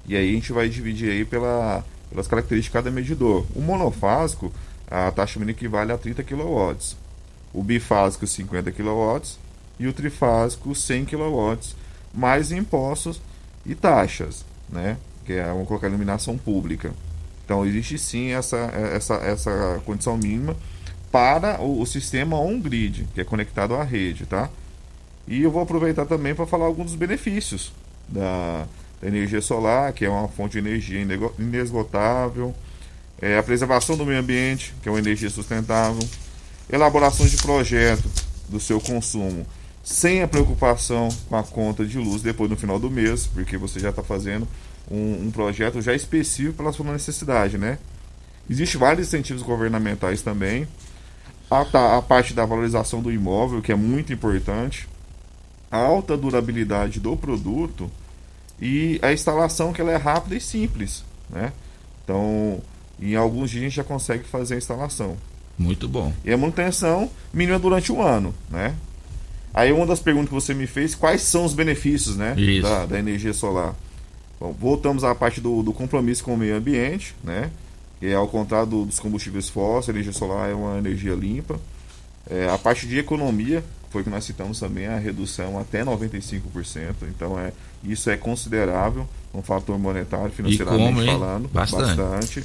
E 0.06 0.16
aí 0.16 0.30
a 0.30 0.34
gente 0.34 0.52
vai 0.52 0.68
dividir 0.68 1.10
aí 1.10 1.24
pela, 1.24 1.84
pelas 2.10 2.28
características 2.28 2.84
de 2.84 2.90
cada 2.90 2.92
medidor. 2.92 3.46
O 3.56 3.62
monofásico, 3.62 4.52
a 4.92 5.10
taxa 5.10 5.40
mínima 5.40 5.58
equivale 5.58 5.92
a 5.94 5.98
30 5.98 6.22
kW. 6.24 6.76
O 7.54 7.64
bifásico, 7.64 8.28
50 8.28 8.72
kW. 8.72 9.22
E 9.80 9.88
o 9.88 9.94
trifásico, 9.94 10.76
100 10.76 11.06
kW. 11.06 11.58
Mais 12.14 12.52
impostos 12.52 13.22
e 13.66 13.76
taxas, 13.76 14.44
né? 14.68 14.98
Que 15.26 15.34
é, 15.34 15.46
vamos 15.46 15.68
colocar 15.68 15.88
iluminação 15.88 16.38
pública. 16.38 16.92
Então 17.46 17.66
existe 17.66 17.98
sim 17.98 18.32
essa, 18.32 18.58
essa, 18.58 19.16
essa 19.16 19.82
condição 19.86 20.18
mínima 20.18 20.56
para 21.12 21.60
o, 21.62 21.82
o 21.82 21.86
sistema 21.86 22.40
on-grid, 22.40 23.08
que 23.14 23.22
é 23.22 23.24
conectado 23.24 23.76
à 23.76 23.84
rede, 23.84 24.26
tá? 24.26 24.50
E 25.28 25.44
eu 25.44 25.52
vou 25.52 25.62
aproveitar 25.62 26.06
também 26.06 26.34
para 26.36 26.46
falar 26.46 26.66
alguns 26.66 26.88
dos 26.88 26.96
benefícios 26.96 27.72
da, 28.08 28.68
da 29.02 29.08
energia 29.08 29.42
solar, 29.42 29.94
que 29.94 30.06
é 30.06 30.10
uma 30.10 30.28
fonte 30.28 30.54
de 30.54 30.60
energia 30.60 31.00
inesgotável, 31.38 32.54
é, 33.22 33.38
a 33.38 33.44
preservação 33.44 33.98
do 33.98 34.06
meio 34.06 34.20
ambiente, 34.20 34.74
que 34.82 34.90
é 34.90 34.92
uma 34.92 35.00
energia 35.00 35.30
sustentável, 35.30 36.08
elaboração 36.72 37.26
de 37.26 37.38
projeto 37.38 38.10
do 38.48 38.60
seu 38.60 38.80
consumo 38.80 39.46
sem 39.90 40.22
a 40.22 40.28
preocupação 40.28 41.10
com 41.28 41.36
a 41.36 41.44
conta 41.44 41.84
de 41.84 41.98
luz 41.98 42.22
depois 42.22 42.48
no 42.48 42.56
final 42.56 42.78
do 42.80 42.92
mês, 42.92 43.26
porque 43.26 43.58
você 43.58 43.80
já 43.80 43.90
está 43.90 44.04
fazendo 44.04 44.48
um, 44.90 45.26
um 45.26 45.32
projeto 45.32 45.82
já 45.82 45.96
específico 45.96 46.58
pela 46.58 46.72
sua 46.72 46.92
necessidade, 46.92 47.58
né? 47.58 47.80
Existem 48.48 48.80
vários 48.80 49.08
incentivos 49.08 49.42
governamentais 49.42 50.22
também. 50.22 50.68
A, 51.50 51.66
ta- 51.66 51.98
a 51.98 52.02
parte 52.04 52.36
da 52.36 52.46
valorização 52.46 53.02
do 53.02 53.12
imóvel, 53.12 53.64
que 53.64 53.72
é 53.72 53.76
muito 53.76 54.14
importante. 54.14 54.88
A 55.72 55.78
alta 55.78 56.16
durabilidade 56.16 57.00
do 57.00 57.18
produto 57.18 57.90
e 58.62 59.00
a 59.02 59.12
instalação 59.12 59.74
que 59.74 59.82
ela 59.82 59.92
é 59.92 59.96
rápida 59.98 60.36
e 60.36 60.40
simples, 60.42 61.04
né? 61.32 61.52
Então, 62.04 62.62
em 63.02 63.16
alguns 63.16 63.50
dias 63.50 63.62
a 63.64 63.66
gente 63.66 63.76
já 63.76 63.84
consegue 63.84 64.24
fazer 64.24 64.54
a 64.54 64.58
instalação. 64.60 65.18
Muito 65.58 65.88
bom. 65.90 66.14
E 66.24 66.32
a 66.32 66.38
manutenção 66.38 67.10
mínima 67.34 67.58
durante 67.58 67.92
um 67.92 68.04
ano, 68.04 68.36
né? 68.52 68.76
Aí 69.54 69.72
uma 69.72 69.86
das 69.86 70.00
perguntas 70.00 70.30
que 70.30 70.36
você 70.36 70.54
me 70.54 70.68
fez, 70.68 70.94
quais 70.96 71.22
são 71.22 71.44
os 71.46 71.54
benefícios, 71.54 72.16
né, 72.16 72.34
da, 72.62 72.86
da 72.86 73.00
energia 73.00 73.34
solar? 73.34 73.76
Bom, 74.40 74.54
voltamos 74.58 75.04
à 75.04 75.14
parte 75.16 75.42
do, 75.42 75.62
do 75.64 75.74
compromisso 75.74 76.24
com 76.24 76.34
o 76.34 76.38
meio 76.38 76.56
ambiente, 76.56 77.16
né? 77.24 77.50
Que 78.00 78.08
é 78.08 78.14
ao 78.16 78.28
contrário 78.28 78.68
do- 78.68 78.86
dos 78.86 79.00
combustíveis 79.00 79.50
fósseis, 79.50 79.90
a 79.90 79.92
energia 79.92 80.14
solar 80.14 80.50
é 80.50 80.54
uma 80.54 80.78
energia 80.78 81.14
limpa. 81.14 81.60
É, 82.30 82.48
a 82.48 82.58
parte 82.58 82.88
de 82.88 82.98
economia, 83.00 83.64
foi 83.90 84.04
que 84.04 84.10
nós 84.10 84.24
citamos 84.24 84.60
também, 84.60 84.86
a 84.88 84.98
redução 84.98 85.60
até 85.60 85.84
95%. 85.84 86.94
Então, 87.10 87.38
é, 87.40 87.52
isso 87.84 88.10
é 88.10 88.16
considerável, 88.16 89.06
um 89.34 89.42
fator 89.42 89.78
monetário, 89.80 90.32
financeiramente 90.32 90.94
como, 90.94 91.06
falando. 91.06 91.50
Bastante. 91.50 91.96
bastante. 91.98 92.44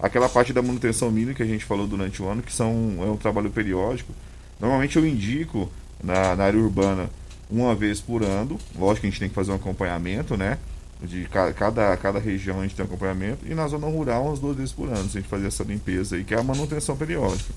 Aquela 0.00 0.28
parte 0.28 0.52
da 0.52 0.60
manutenção 0.62 1.10
mínima 1.10 1.32
que 1.34 1.42
a 1.42 1.46
gente 1.46 1.64
falou 1.64 1.86
durante 1.86 2.22
o 2.22 2.28
ano, 2.28 2.42
que 2.42 2.52
são, 2.52 2.96
é 3.00 3.04
um 3.06 3.16
trabalho 3.16 3.50
periódico. 3.50 4.12
Normalmente 4.60 4.96
eu 4.96 5.06
indico 5.06 5.70
na, 6.02 6.34
na 6.36 6.44
área 6.44 6.58
urbana 6.60 7.08
uma 7.50 7.74
vez 7.74 8.00
por 8.00 8.22
ano. 8.22 8.58
Lógico 8.78 9.02
que 9.02 9.06
a 9.06 9.10
gente 9.10 9.20
tem 9.20 9.28
que 9.28 9.34
fazer 9.34 9.52
um 9.52 9.56
acompanhamento, 9.56 10.36
né? 10.36 10.58
De 11.02 11.24
ca- 11.26 11.52
cada, 11.52 11.96
cada 11.96 12.18
região 12.18 12.60
a 12.60 12.62
gente 12.62 12.74
tem 12.74 12.84
um 12.84 12.88
acompanhamento. 12.88 13.46
E 13.46 13.54
na 13.54 13.66
zona 13.68 13.86
rural, 13.86 14.26
umas 14.26 14.38
duas 14.38 14.56
vezes 14.56 14.72
por 14.72 14.88
ano, 14.88 14.98
a 15.00 15.02
gente 15.04 15.28
fazer 15.28 15.46
essa 15.46 15.62
limpeza 15.62 16.16
aí, 16.16 16.24
que 16.24 16.34
é 16.34 16.38
a 16.38 16.42
manutenção 16.42 16.96
periódica. 16.96 17.52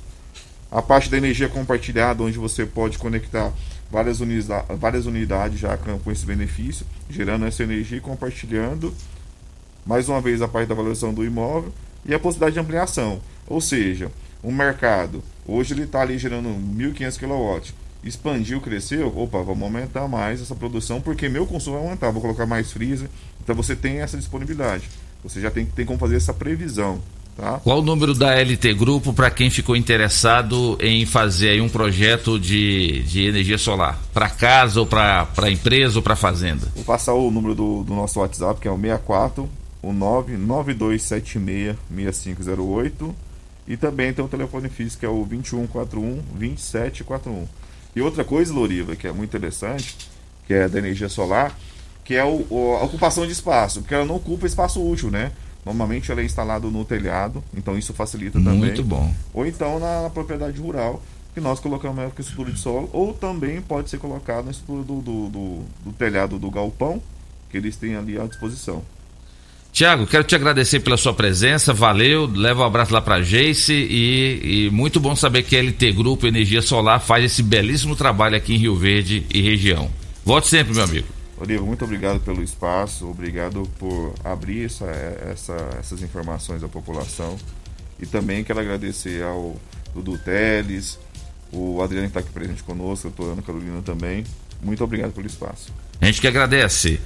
A 0.71 0.81
parte 0.81 1.09
da 1.09 1.17
energia 1.17 1.49
compartilhada, 1.49 2.23
onde 2.23 2.37
você 2.37 2.65
pode 2.65 2.97
conectar 2.97 3.51
várias, 3.91 4.21
unida 4.21 4.63
várias 4.79 5.05
unidades 5.05 5.59
já 5.59 5.75
com 5.77 6.11
esse 6.11 6.25
benefício, 6.25 6.85
gerando 7.09 7.45
essa 7.45 7.63
energia 7.63 7.97
e 7.97 8.01
compartilhando. 8.01 8.93
Mais 9.85 10.07
uma 10.07 10.21
vez, 10.21 10.41
a 10.41 10.47
parte 10.47 10.69
da 10.69 10.75
valorização 10.75 11.13
do 11.13 11.25
imóvel 11.25 11.73
e 12.05 12.13
a 12.13 12.19
possibilidade 12.19 12.53
de 12.53 12.59
ampliação. 12.59 13.19
Ou 13.47 13.59
seja, 13.59 14.11
o 14.43 14.51
mercado, 14.51 15.21
hoje 15.45 15.73
ele 15.73 15.83
está 15.83 16.01
ali 16.01 16.17
gerando 16.17 16.47
1.500 16.49 17.17
kW. 17.19 17.73
Expandiu, 18.03 18.59
cresceu, 18.59 19.15
opa, 19.15 19.41
vamos 19.43 19.63
aumentar 19.63 20.07
mais 20.07 20.41
essa 20.41 20.55
produção, 20.55 20.99
porque 20.99 21.29
meu 21.29 21.45
consumo 21.45 21.77
vai 21.77 21.85
aumentar, 21.85 22.09
vou 22.09 22.21
colocar 22.21 22.45
mais 22.45 22.71
freezer. 22.71 23.09
Então 23.43 23.55
você 23.55 23.75
tem 23.75 23.99
essa 23.99 24.17
disponibilidade. 24.17 24.89
Você 25.23 25.39
já 25.39 25.51
tem, 25.51 25.65
tem 25.65 25.85
como 25.85 25.99
fazer 25.99 26.15
essa 26.15 26.33
previsão. 26.33 26.99
Tá? 27.37 27.59
Qual 27.63 27.79
o 27.79 27.81
número 27.81 28.13
da 28.13 28.35
LT 28.35 28.73
Grupo 28.73 29.13
para 29.13 29.31
quem 29.31 29.49
ficou 29.49 29.75
interessado 29.75 30.77
em 30.81 31.05
fazer 31.05 31.49
aí 31.49 31.61
um 31.61 31.69
projeto 31.69 32.39
de, 32.39 33.03
de 33.03 33.25
energia 33.25 33.57
solar? 33.57 33.99
Para 34.13 34.29
casa 34.29 34.79
ou 34.79 34.85
para 34.85 35.49
empresa 35.49 35.99
ou 35.99 36.03
para 36.03 36.15
fazenda? 36.15 36.67
Vou 36.75 36.83
passar 36.83 37.13
o 37.13 37.31
número 37.31 37.55
do, 37.55 37.83
do 37.83 37.93
nosso 37.93 38.19
WhatsApp, 38.19 38.59
que 38.59 38.67
é 38.67 38.71
o 38.71 38.75
64 38.75 39.49
o 39.81 39.91
99276 39.91 41.75
6508 41.89 43.15
e 43.67 43.75
também 43.77 44.13
tem 44.13 44.23
o 44.23 44.27
telefone 44.27 44.69
físico 44.69 44.99
que 44.99 45.05
é 45.05 45.09
o 45.09 45.25
2141 45.25 46.21
2741. 46.37 47.47
E 47.95 48.01
outra 48.01 48.23
coisa, 48.23 48.53
Loriva, 48.53 48.95
que 48.95 49.07
é 49.07 49.11
muito 49.11 49.29
interessante, 49.35 49.95
que 50.47 50.53
é 50.53 50.67
da 50.67 50.79
energia 50.79 51.09
solar, 51.09 51.57
que 52.03 52.15
é 52.15 52.23
o, 52.23 52.45
o- 52.49 52.77
a 52.79 52.83
ocupação 52.83 53.25
de 53.25 53.31
espaço, 53.31 53.81
porque 53.81 53.93
ela 53.93 54.05
não 54.05 54.15
ocupa 54.15 54.45
espaço 54.47 54.81
útil, 54.85 55.11
né? 55.11 55.31
Normalmente 55.65 56.11
ela 56.11 56.21
é 56.21 56.25
instalada 56.25 56.65
no 56.67 56.83
telhado, 56.83 57.43
então 57.55 57.77
isso 57.77 57.93
facilita 57.93 58.39
também. 58.39 58.59
Muito 58.59 58.83
bom. 58.83 59.13
Ou 59.33 59.45
então 59.45 59.79
na, 59.79 60.03
na 60.03 60.09
propriedade 60.09 60.59
rural, 60.59 61.01
que 61.33 61.39
nós 61.39 61.59
colocamos 61.59 61.99
a 62.03 62.07
estrutura 62.19 62.51
de 62.51 62.59
solo, 62.59 62.89
ou 62.91 63.13
também 63.13 63.61
pode 63.61 63.89
ser 63.89 63.97
colocado 63.99 64.45
na 64.45 64.51
estrutura 64.51 64.83
do, 64.83 65.01
do, 65.01 65.29
do- 65.29 65.63
do 65.85 65.91
telhado 65.93 66.39
do 66.39 66.49
galpão, 66.49 67.01
que 67.49 67.57
eles 67.57 67.75
têm 67.77 67.95
ali 67.95 68.19
à 68.19 68.25
disposição. 68.25 68.81
Tiago, 69.71 70.05
quero 70.05 70.23
te 70.25 70.35
agradecer 70.35 70.81
pela 70.81 70.97
sua 70.97 71.13
presença, 71.13 71.73
valeu, 71.73 72.25
leva 72.25 72.61
um 72.61 72.65
abraço 72.65 72.93
lá 72.93 73.01
pra 73.01 73.21
Jace 73.21 73.71
e, 73.73 74.65
e 74.67 74.69
muito 74.69 74.99
bom 74.99 75.15
saber 75.15 75.43
que 75.43 75.55
a 75.55 75.59
LT 75.61 75.93
Grupo 75.93 76.27
Energia 76.27 76.61
Solar 76.61 76.99
faz 76.99 77.23
esse 77.23 77.41
belíssimo 77.41 77.95
trabalho 77.95 78.35
aqui 78.35 78.53
em 78.53 78.57
Rio 78.57 78.75
Verde 78.75 79.25
e 79.33 79.41
região. 79.41 79.89
Volte 80.25 80.49
sempre, 80.49 80.73
meu 80.73 80.83
amigo. 80.83 81.07
Olivo, 81.37 81.65
muito 81.65 81.85
obrigado 81.85 82.19
pelo 82.19 82.43
espaço, 82.43 83.09
obrigado 83.09 83.67
por 83.79 84.13
abrir 84.23 84.65
essa, 84.65 84.85
essa- 85.31 85.69
essas 85.79 86.01
informações 86.03 86.61
à 86.63 86.67
população. 86.67 87.37
E 87.99 88.05
também 88.05 88.43
quero 88.43 88.59
agradecer 88.59 89.23
ao 89.23 89.55
Dudu 89.95 90.17
Teles, 90.17 90.99
o 91.51 91.81
Adriano 91.81 92.07
que 92.07 92.09
está 92.09 92.19
aqui 92.19 92.29
presente 92.31 92.61
conosco, 92.61 93.11
a 93.19 93.23
Ana 93.23 93.41
Carolina 93.41 93.81
também. 93.81 94.23
Muito 94.61 94.83
obrigado 94.83 95.11
pelo 95.13 95.25
espaço. 95.27 95.71
A 95.99 96.05
gente 96.05 96.19
que 96.21 96.27
agradece. 96.27 96.99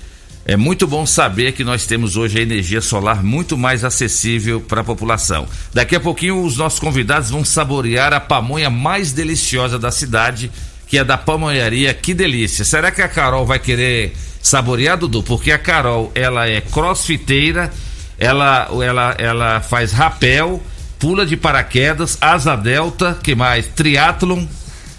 É 0.47 0.55
muito 0.55 0.85
bom 0.85 1.07
saber 1.07 1.53
que 1.53 1.63
nós 1.63 1.87
temos 1.87 2.15
hoje 2.15 2.37
a 2.37 2.41
energia 2.41 2.79
solar 2.79 3.23
muito 3.23 3.57
mais 3.57 3.83
acessível 3.83 4.61
para 4.61 4.81
a 4.81 4.83
população. 4.83 5.47
Daqui 5.73 5.95
a 5.95 5.99
pouquinho 5.99 6.43
os 6.43 6.55
nossos 6.55 6.77
convidados 6.77 7.31
vão 7.31 7.43
saborear 7.43 8.13
a 8.13 8.19
pamonha 8.19 8.69
mais 8.69 9.11
deliciosa 9.11 9.79
da 9.79 9.89
cidade, 9.89 10.51
que 10.85 10.99
é 10.99 11.03
da 11.03 11.17
pamonharia 11.17 11.91
Que 11.95 12.13
Delícia. 12.13 12.63
Será 12.63 12.91
que 12.91 13.01
a 13.01 13.07
Carol 13.07 13.43
vai 13.43 13.57
querer 13.57 14.15
saborear, 14.39 14.99
Dudu? 14.99 15.23
Porque 15.23 15.51
a 15.51 15.57
Carol, 15.57 16.11
ela 16.13 16.47
é 16.47 16.61
crossfiteira, 16.61 17.71
ela, 18.19 18.69
ela, 18.83 19.15
ela 19.17 19.61
faz 19.61 19.91
rapel, 19.93 20.61
pula 20.99 21.25
de 21.25 21.35
paraquedas, 21.35 22.19
asa 22.21 22.55
delta, 22.55 23.17
que 23.23 23.33
mais? 23.33 23.65
Triatlon, 23.69 24.45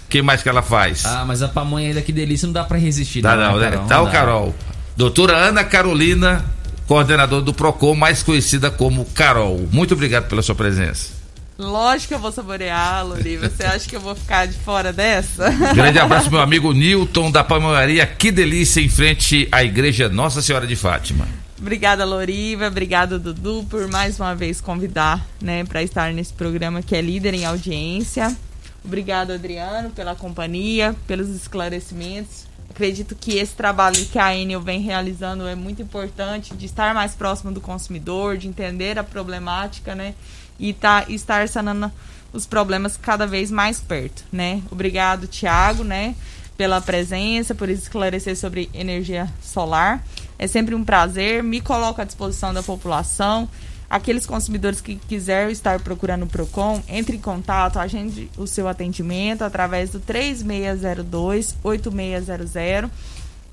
que 0.09 0.21
mais 0.21 0.43
que 0.43 0.49
ela 0.49 0.61
faz? 0.61 1.05
Ah, 1.05 1.23
mas 1.25 1.41
a 1.41 1.47
pamonha 1.47 1.87
ainda 1.87 2.01
que 2.01 2.11
delícia 2.11 2.47
não 2.47 2.53
dá 2.53 2.65
pra 2.65 2.77
resistir. 2.77 3.21
Tá 3.21 3.37
não, 3.37 3.57
né, 3.57 3.69
né? 3.69 3.71
Carol? 3.71 3.87
Tá 3.87 3.97
Não. 3.97 4.11
Carol. 4.11 4.55
Doutora 4.97 5.37
Ana 5.37 5.63
Carolina, 5.63 6.43
coordenadora 6.87 7.43
do 7.43 7.53
PROCON, 7.53 7.93
mais 7.93 8.23
conhecida 8.23 8.71
como 8.71 9.05
Carol. 9.05 9.69
Muito 9.71 9.93
obrigado 9.93 10.27
pela 10.27 10.41
sua 10.41 10.55
presença. 10.55 11.13
Lógico 11.55 12.07
que 12.07 12.13
eu 12.15 12.19
vou 12.19 12.31
saborear, 12.31 13.05
Loriva. 13.05 13.47
Você 13.47 13.61
acha 13.63 13.87
que 13.87 13.95
eu 13.95 14.01
vou 14.01 14.15
ficar 14.15 14.47
de 14.47 14.57
fora 14.57 14.91
dessa? 14.91 15.51
Grande 15.75 15.99
abraço, 15.99 16.31
meu 16.31 16.39
amigo 16.41 16.73
Newton 16.73 17.29
da 17.29 17.43
Pamonharia. 17.43 18.07
Que 18.07 18.31
delícia 18.31 18.81
em 18.81 18.89
frente 18.89 19.47
à 19.51 19.63
Igreja 19.63 20.09
Nossa 20.09 20.41
Senhora 20.41 20.65
de 20.65 20.75
Fátima. 20.75 21.27
Obrigada, 21.59 22.03
Loriva. 22.03 22.65
Obrigada, 22.65 23.19
Dudu, 23.19 23.67
por 23.69 23.87
mais 23.87 24.19
uma 24.19 24.33
vez 24.33 24.59
convidar, 24.59 25.23
né, 25.39 25.63
para 25.63 25.83
estar 25.83 26.11
nesse 26.11 26.33
programa 26.33 26.81
que 26.81 26.95
é 26.95 27.01
líder 27.01 27.35
em 27.35 27.45
audiência. 27.45 28.35
Obrigado, 28.83 29.31
Adriano, 29.31 29.91
pela 29.91 30.15
companhia, 30.15 30.95
pelos 31.05 31.29
esclarecimentos. 31.29 32.46
Acredito 32.77 33.15
que 33.15 33.39
esse 33.39 33.55
trabalho 33.55 34.05
que 34.05 34.19
a 34.19 34.35
Enel 34.35 34.61
vem 34.61 34.79
realizando 34.81 35.47
é 35.47 35.55
muito 35.55 35.81
importante, 35.81 36.53
de 36.53 36.67
estar 36.67 36.93
mais 36.93 37.15
próximo 37.15 37.51
do 37.51 37.59
consumidor, 37.59 38.37
de 38.37 38.47
entender 38.47 38.99
a 38.99 39.03
problemática, 39.03 39.95
né, 39.95 40.13
e 40.59 40.73
tá, 40.73 41.03
estar 41.09 41.49
sanando 41.49 41.91
os 42.31 42.45
problemas 42.45 42.95
cada 42.95 43.25
vez 43.25 43.49
mais 43.49 43.79
perto, 43.79 44.23
né. 44.31 44.61
Obrigado, 44.69 45.25
Tiago, 45.25 45.83
né, 45.83 46.13
pela 46.55 46.79
presença, 46.79 47.55
por 47.55 47.67
esclarecer 47.67 48.37
sobre 48.37 48.69
energia 48.75 49.27
solar. 49.41 50.05
É 50.37 50.45
sempre 50.45 50.75
um 50.75 50.83
prazer, 50.83 51.41
me 51.41 51.59
coloco 51.59 51.99
à 51.99 52.03
disposição 52.03 52.53
da 52.53 52.61
população. 52.61 53.49
Aqueles 53.89 54.25
consumidores 54.25 54.81
que 54.81 54.95
quiserem 54.95 55.49
estar 55.51 55.79
procurando 55.79 56.23
o 56.23 56.27
Procon, 56.27 56.83
entre 56.89 57.15
em 57.15 57.21
contato, 57.21 57.79
agende 57.79 58.29
o 58.37 58.45
seu 58.45 58.67
atendimento 58.67 59.43
através 59.43 59.91
do 59.91 60.01
3602-8600 60.01 62.89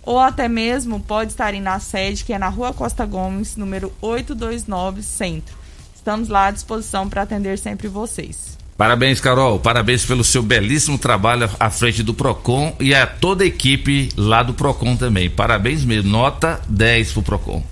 ou 0.02 0.19
até 0.19 0.48
mesmo 0.48 0.98
pode 1.01 1.31
estar 1.32 1.52
na 1.55 1.81
sede, 1.81 2.24
que 2.24 2.32
é 2.32 2.39
na 2.39 2.48
Rua 2.48 2.73
Costa 2.74 3.06
Gomes, 3.06 3.56
número 3.56 3.93
829 4.02 5.02
Centro. 5.02 5.56
Estamos 5.94 6.28
lá 6.28 6.48
à 6.48 6.51
disposição 6.51 7.09
para 7.09 7.23
atender 7.23 7.59
sempre 7.59 7.89
vocês. 7.89 8.59
Parabéns, 8.77 9.20
Carol. 9.20 9.61
Parabéns 9.61 10.05
pelo 10.05 10.24
seu 10.24 10.43
belíssimo 10.43 10.98
trabalho 10.98 11.48
à 11.59 11.70
frente 11.70 12.02
do 12.02 12.12
PROCON 12.12 12.74
e 12.81 12.93
a 12.93 13.06
toda 13.06 13.44
a 13.44 13.47
equipe 13.47 14.09
lá 14.16 14.43
do 14.43 14.52
PROCON 14.52 14.97
também. 14.97 15.31
Parabéns 15.31 15.85
mesmo. 15.85 16.11
Nota 16.11 16.61
10 16.69 17.12
pro 17.12 17.23
PROCON. 17.23 17.62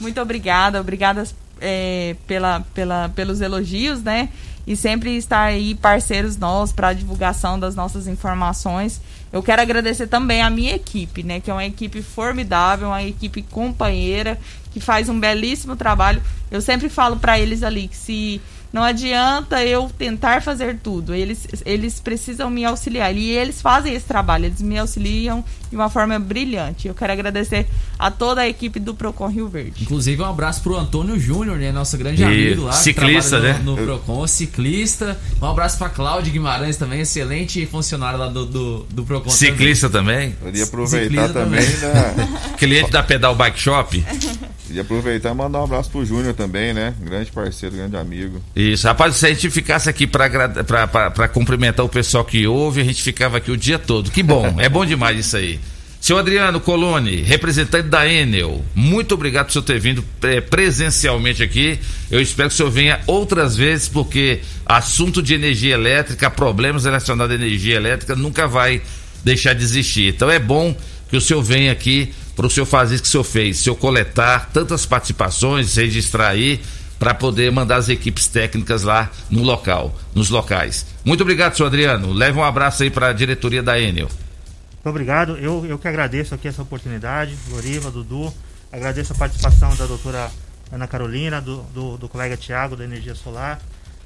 Muito 0.00 0.20
obrigada, 0.20 0.80
obrigada 0.80 1.24
é, 1.62 2.16
pela, 2.26 2.60
pela, 2.74 3.08
pelos 3.10 3.40
elogios, 3.40 4.02
né? 4.02 4.28
e 4.66 4.76
sempre 4.76 5.16
estar 5.16 5.42
aí 5.42 5.74
parceiros 5.74 6.36
nossos 6.36 6.72
para 6.72 6.92
divulgação 6.92 7.58
das 7.58 7.74
nossas 7.74 8.06
informações. 8.06 9.00
Eu 9.32 9.42
quero 9.42 9.62
agradecer 9.62 10.06
também 10.06 10.42
a 10.42 10.50
minha 10.50 10.74
equipe, 10.74 11.22
né, 11.22 11.40
que 11.40 11.50
é 11.50 11.54
uma 11.54 11.64
equipe 11.64 12.02
formidável, 12.02 12.88
uma 12.88 13.02
equipe 13.02 13.42
companheira 13.42 14.38
que 14.70 14.78
faz 14.78 15.08
um 15.08 15.18
belíssimo 15.18 15.74
trabalho. 15.74 16.22
Eu 16.50 16.60
sempre 16.60 16.88
falo 16.88 17.16
para 17.16 17.38
eles 17.38 17.62
ali 17.62 17.88
que 17.88 17.96
se 17.96 18.40
não 18.72 18.82
adianta 18.82 19.62
eu 19.64 19.90
tentar 19.98 20.40
fazer 20.42 20.78
tudo. 20.82 21.14
Eles, 21.14 21.46
eles 21.66 22.00
precisam 22.00 22.48
me 22.50 22.64
auxiliar. 22.64 23.14
E 23.14 23.30
eles 23.30 23.60
fazem 23.60 23.94
esse 23.94 24.06
trabalho, 24.06 24.46
eles 24.46 24.62
me 24.62 24.78
auxiliam 24.78 25.44
de 25.68 25.76
uma 25.76 25.90
forma 25.90 26.18
brilhante. 26.18 26.88
Eu 26.88 26.94
quero 26.94 27.12
agradecer 27.12 27.66
a 27.98 28.10
toda 28.10 28.40
a 28.40 28.48
equipe 28.48 28.80
do 28.80 28.94
Procon 28.94 29.26
Rio 29.28 29.48
Verde. 29.48 29.82
Inclusive, 29.82 30.22
um 30.22 30.26
abraço 30.26 30.62
pro 30.62 30.76
Antônio 30.76 31.18
Júnior, 31.18 31.58
né? 31.58 31.70
Nosso 31.70 31.98
grande 31.98 32.22
E 32.22 32.24
amigo 32.24 32.62
lá. 32.64 32.72
que 32.72 32.78
ciclista, 32.78 33.38
né? 33.40 33.60
No, 33.62 33.76
no 33.76 33.82
Procon, 33.84 34.26
ciclista. 34.26 35.18
Um 35.40 35.46
abraço 35.46 35.76
pra 35.76 35.88
Cláudio 35.90 36.32
Guimarães 36.32 36.76
também, 36.76 37.00
excelente 37.00 37.64
funcionário 37.66 38.18
lá 38.18 38.28
do, 38.28 38.46
do, 38.46 38.78
do 38.90 39.04
Procon. 39.04 39.30
Ciclista 39.30 39.90
também? 39.90 40.32
Queria 40.42 40.64
aproveitar 40.64 41.04
Ciclista 41.04 41.32
também, 41.32 41.60
né? 41.60 42.38
Cliente 42.56 42.90
da 42.90 43.02
Pedal 43.02 43.34
Bike 43.34 43.58
Shop. 43.58 44.02
Queria 44.72 44.80
aproveitar 44.84 45.32
e 45.32 45.34
mandar 45.34 45.60
um 45.60 45.64
abraço 45.64 45.90
pro 45.90 46.02
Júnior 46.02 46.32
também, 46.32 46.72
né? 46.72 46.94
Grande 46.98 47.30
parceiro, 47.30 47.76
grande 47.76 47.94
amigo. 47.94 48.42
Isso, 48.56 48.86
rapaz, 48.86 49.14
se 49.16 49.26
a 49.26 49.28
gente 49.28 49.50
ficasse 49.50 49.86
aqui 49.90 50.06
pra, 50.06 50.30
pra, 50.64 50.86
pra, 50.86 51.10
pra 51.10 51.28
cumprimentar 51.28 51.84
o 51.84 51.90
pessoal 51.90 52.24
que 52.24 52.46
ouve, 52.46 52.80
a 52.80 52.84
gente 52.84 53.02
ficava 53.02 53.36
aqui 53.36 53.50
o 53.50 53.56
dia 53.56 53.78
todo. 53.78 54.10
Que 54.10 54.22
bom, 54.22 54.58
é 54.58 54.70
bom 54.70 54.86
demais 54.86 55.18
isso 55.18 55.36
aí. 55.36 55.60
Seu 56.00 56.16
Adriano 56.16 56.58
Coloni, 56.58 57.20
representante 57.20 57.88
da 57.88 58.08
Enel, 58.10 58.64
muito 58.74 59.12
obrigado 59.12 59.46
por 59.46 59.52
senhor 59.52 59.64
ter 59.64 59.78
vindo 59.78 60.02
eh, 60.22 60.40
presencialmente 60.40 61.42
aqui. 61.42 61.78
Eu 62.10 62.22
espero 62.22 62.48
que 62.48 62.54
o 62.54 62.56
senhor 62.56 62.70
venha 62.70 63.00
outras 63.06 63.54
vezes, 63.54 63.88
porque 63.88 64.40
assunto 64.64 65.22
de 65.22 65.34
energia 65.34 65.74
elétrica, 65.74 66.30
problemas 66.30 66.86
relacionados 66.86 67.30
à 67.30 67.34
energia 67.34 67.76
elétrica, 67.76 68.16
nunca 68.16 68.48
vai 68.48 68.80
deixar 69.22 69.52
de 69.52 69.62
existir. 69.62 70.14
Então 70.14 70.30
é 70.30 70.38
bom 70.38 70.74
que 71.10 71.16
o 71.18 71.20
senhor 71.20 71.42
venha 71.42 71.70
aqui 71.70 72.14
para 72.34 72.46
o 72.46 72.50
senhor 72.50 72.66
fazer 72.66 72.94
isso 72.94 73.02
que 73.02 73.08
o 73.08 73.12
senhor 73.12 73.24
fez, 73.24 73.60
o 73.60 73.62
senhor 73.62 73.76
coletar 73.76 74.50
tantas 74.52 74.86
participações, 74.86 75.76
registrar 75.76 76.28
aí, 76.28 76.60
para 76.98 77.12
poder 77.12 77.50
mandar 77.50 77.76
as 77.76 77.88
equipes 77.88 78.28
técnicas 78.28 78.84
lá 78.84 79.10
no 79.28 79.42
local, 79.42 79.92
nos 80.14 80.30
locais. 80.30 80.86
Muito 81.04 81.22
obrigado, 81.22 81.56
senhor 81.56 81.66
Adriano. 81.66 82.12
Leve 82.12 82.38
um 82.38 82.44
abraço 82.44 82.84
aí 82.84 82.90
para 82.90 83.08
a 83.08 83.12
diretoria 83.12 83.60
da 83.60 83.78
Enel. 83.80 84.06
Muito 84.06 84.86
obrigado. 84.86 85.36
Eu, 85.36 85.66
eu 85.66 85.78
que 85.78 85.88
agradeço 85.88 86.32
aqui 86.34 86.46
essa 86.46 86.62
oportunidade, 86.62 87.36
Loriva, 87.50 87.90
Dudu. 87.90 88.32
Agradeço 88.70 89.12
a 89.12 89.16
participação 89.16 89.74
da 89.74 89.86
doutora 89.86 90.30
Ana 90.72 90.86
Carolina, 90.86 91.40
do, 91.40 91.62
do, 91.74 91.98
do 91.98 92.08
colega 92.08 92.36
Tiago, 92.36 92.76
da 92.76 92.84
Energia 92.84 93.14
Solar. 93.14 93.60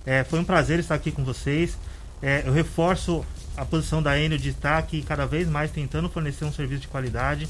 É, 0.04 0.24
foi 0.24 0.38
um 0.38 0.44
prazer 0.44 0.78
estar 0.78 0.94
aqui 0.94 1.12
com 1.12 1.22
vocês. 1.22 1.76
É, 2.22 2.44
eu 2.46 2.52
reforço 2.52 3.24
a 3.56 3.64
posição 3.64 4.02
da 4.02 4.18
Enel 4.18 4.38
de 4.38 4.50
estar 4.50 4.78
aqui 4.78 5.02
cada 5.02 5.26
vez 5.26 5.48
mais 5.48 5.70
tentando 5.70 6.08
fornecer 6.08 6.44
um 6.44 6.52
serviço 6.52 6.82
de 6.82 6.88
qualidade, 6.88 7.48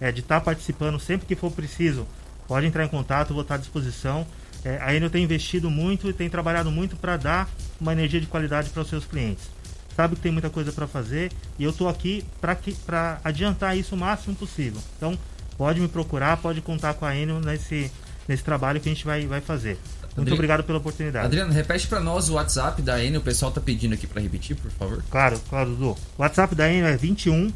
é, 0.00 0.12
de 0.12 0.20
estar 0.20 0.40
participando 0.40 0.98
sempre 0.98 1.26
que 1.26 1.34
for 1.34 1.50
preciso. 1.50 2.06
Pode 2.46 2.66
entrar 2.66 2.84
em 2.84 2.88
contato, 2.88 3.32
vou 3.32 3.42
estar 3.42 3.54
à 3.54 3.58
disposição. 3.58 4.26
É, 4.64 4.78
a 4.80 4.94
Enel 4.94 5.10
tem 5.10 5.24
investido 5.24 5.70
muito 5.70 6.08
e 6.08 6.12
tem 6.12 6.28
trabalhado 6.28 6.70
muito 6.70 6.96
para 6.96 7.16
dar 7.16 7.48
uma 7.80 7.92
energia 7.92 8.20
de 8.20 8.26
qualidade 8.26 8.70
para 8.70 8.82
os 8.82 8.88
seus 8.88 9.04
clientes 9.04 9.54
sabe 9.94 10.16
que 10.16 10.22
tem 10.22 10.32
muita 10.32 10.50
coisa 10.50 10.72
para 10.72 10.86
fazer 10.86 11.30
e 11.58 11.64
eu 11.64 11.70
estou 11.70 11.88
aqui 11.88 12.24
para 12.40 13.20
adiantar 13.22 13.76
isso 13.76 13.94
o 13.94 13.98
máximo 13.98 14.34
possível. 14.34 14.80
Então, 14.96 15.16
pode 15.56 15.80
me 15.80 15.88
procurar, 15.88 16.36
pode 16.36 16.60
contar 16.60 16.94
com 16.94 17.04
a 17.04 17.16
Enel 17.16 17.40
nesse, 17.40 17.90
nesse 18.26 18.42
trabalho 18.42 18.80
que 18.80 18.88
a 18.88 18.92
gente 18.92 19.04
vai, 19.04 19.26
vai 19.26 19.40
fazer. 19.40 19.78
Muito 20.16 20.32
obrigado 20.32 20.62
pela 20.62 20.78
oportunidade. 20.78 21.26
Adriano, 21.26 21.52
repete 21.52 21.88
pra 21.88 21.98
nós 22.00 22.28
o 22.28 22.34
WhatsApp 22.34 22.80
da 22.82 23.02
Enel, 23.02 23.20
o 23.20 23.24
pessoal 23.24 23.50
tá 23.50 23.60
pedindo 23.60 23.94
aqui 23.94 24.06
pra 24.06 24.22
repetir, 24.22 24.56
por 24.56 24.70
favor. 24.70 25.02
Claro, 25.10 25.40
claro, 25.48 25.70
Dudu. 25.70 25.90
O 26.16 26.22
WhatsApp 26.22 26.54
da 26.54 26.70
Enel 26.70 26.88
é 26.88 26.96
21 26.96 27.52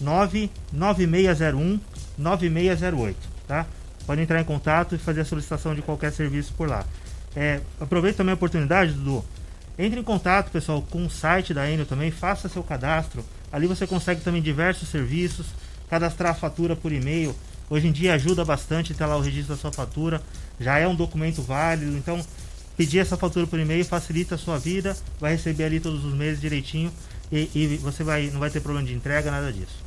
99601 0.00 1.80
9608, 2.18 3.16
tá? 3.46 3.66
Pode 4.06 4.20
entrar 4.20 4.40
em 4.40 4.44
contato 4.44 4.94
e 4.94 4.98
fazer 4.98 5.22
a 5.22 5.24
solicitação 5.24 5.74
de 5.74 5.82
qualquer 5.82 6.12
serviço 6.12 6.54
por 6.54 6.68
lá. 6.68 6.84
É, 7.34 7.60
aproveito 7.80 8.16
também 8.16 8.32
a 8.32 8.34
oportunidade, 8.34 8.92
Dudu. 8.92 9.24
Entre 9.78 10.00
em 10.00 10.02
contato, 10.02 10.50
pessoal, 10.50 10.80
com 10.80 11.04
o 11.04 11.10
site 11.10 11.52
da 11.52 11.68
Enel 11.70 11.84
também, 11.84 12.10
faça 12.10 12.48
seu 12.48 12.62
cadastro. 12.62 13.22
Ali 13.52 13.66
você 13.66 13.86
consegue 13.86 14.22
também 14.22 14.40
diversos 14.40 14.88
serviços, 14.88 15.46
cadastrar 15.90 16.32
a 16.32 16.34
fatura 16.34 16.74
por 16.74 16.92
e-mail. 16.92 17.34
Hoje 17.68 17.88
em 17.88 17.92
dia 17.92 18.14
ajuda 18.14 18.44
bastante 18.44 18.94
ter 18.94 19.04
lá 19.04 19.16
o 19.16 19.20
registro 19.20 19.54
da 19.54 19.60
sua 19.60 19.72
fatura. 19.72 20.22
Já 20.58 20.78
é 20.78 20.88
um 20.88 20.94
documento 20.94 21.42
válido, 21.42 21.96
então 21.96 22.24
pedir 22.76 23.00
essa 23.00 23.16
fatura 23.16 23.46
por 23.46 23.58
e-mail 23.58 23.84
facilita 23.84 24.36
a 24.36 24.38
sua 24.38 24.58
vida, 24.58 24.96
vai 25.18 25.32
receber 25.32 25.64
ali 25.64 25.80
todos 25.80 26.04
os 26.04 26.14
meses 26.14 26.40
direitinho 26.40 26.92
e, 27.32 27.50
e 27.54 27.76
você 27.78 28.04
vai, 28.04 28.30
não 28.30 28.38
vai 28.40 28.50
ter 28.50 28.60
problema 28.60 28.86
de 28.86 28.94
entrega, 28.94 29.30
nada 29.30 29.52
disso. 29.52 29.85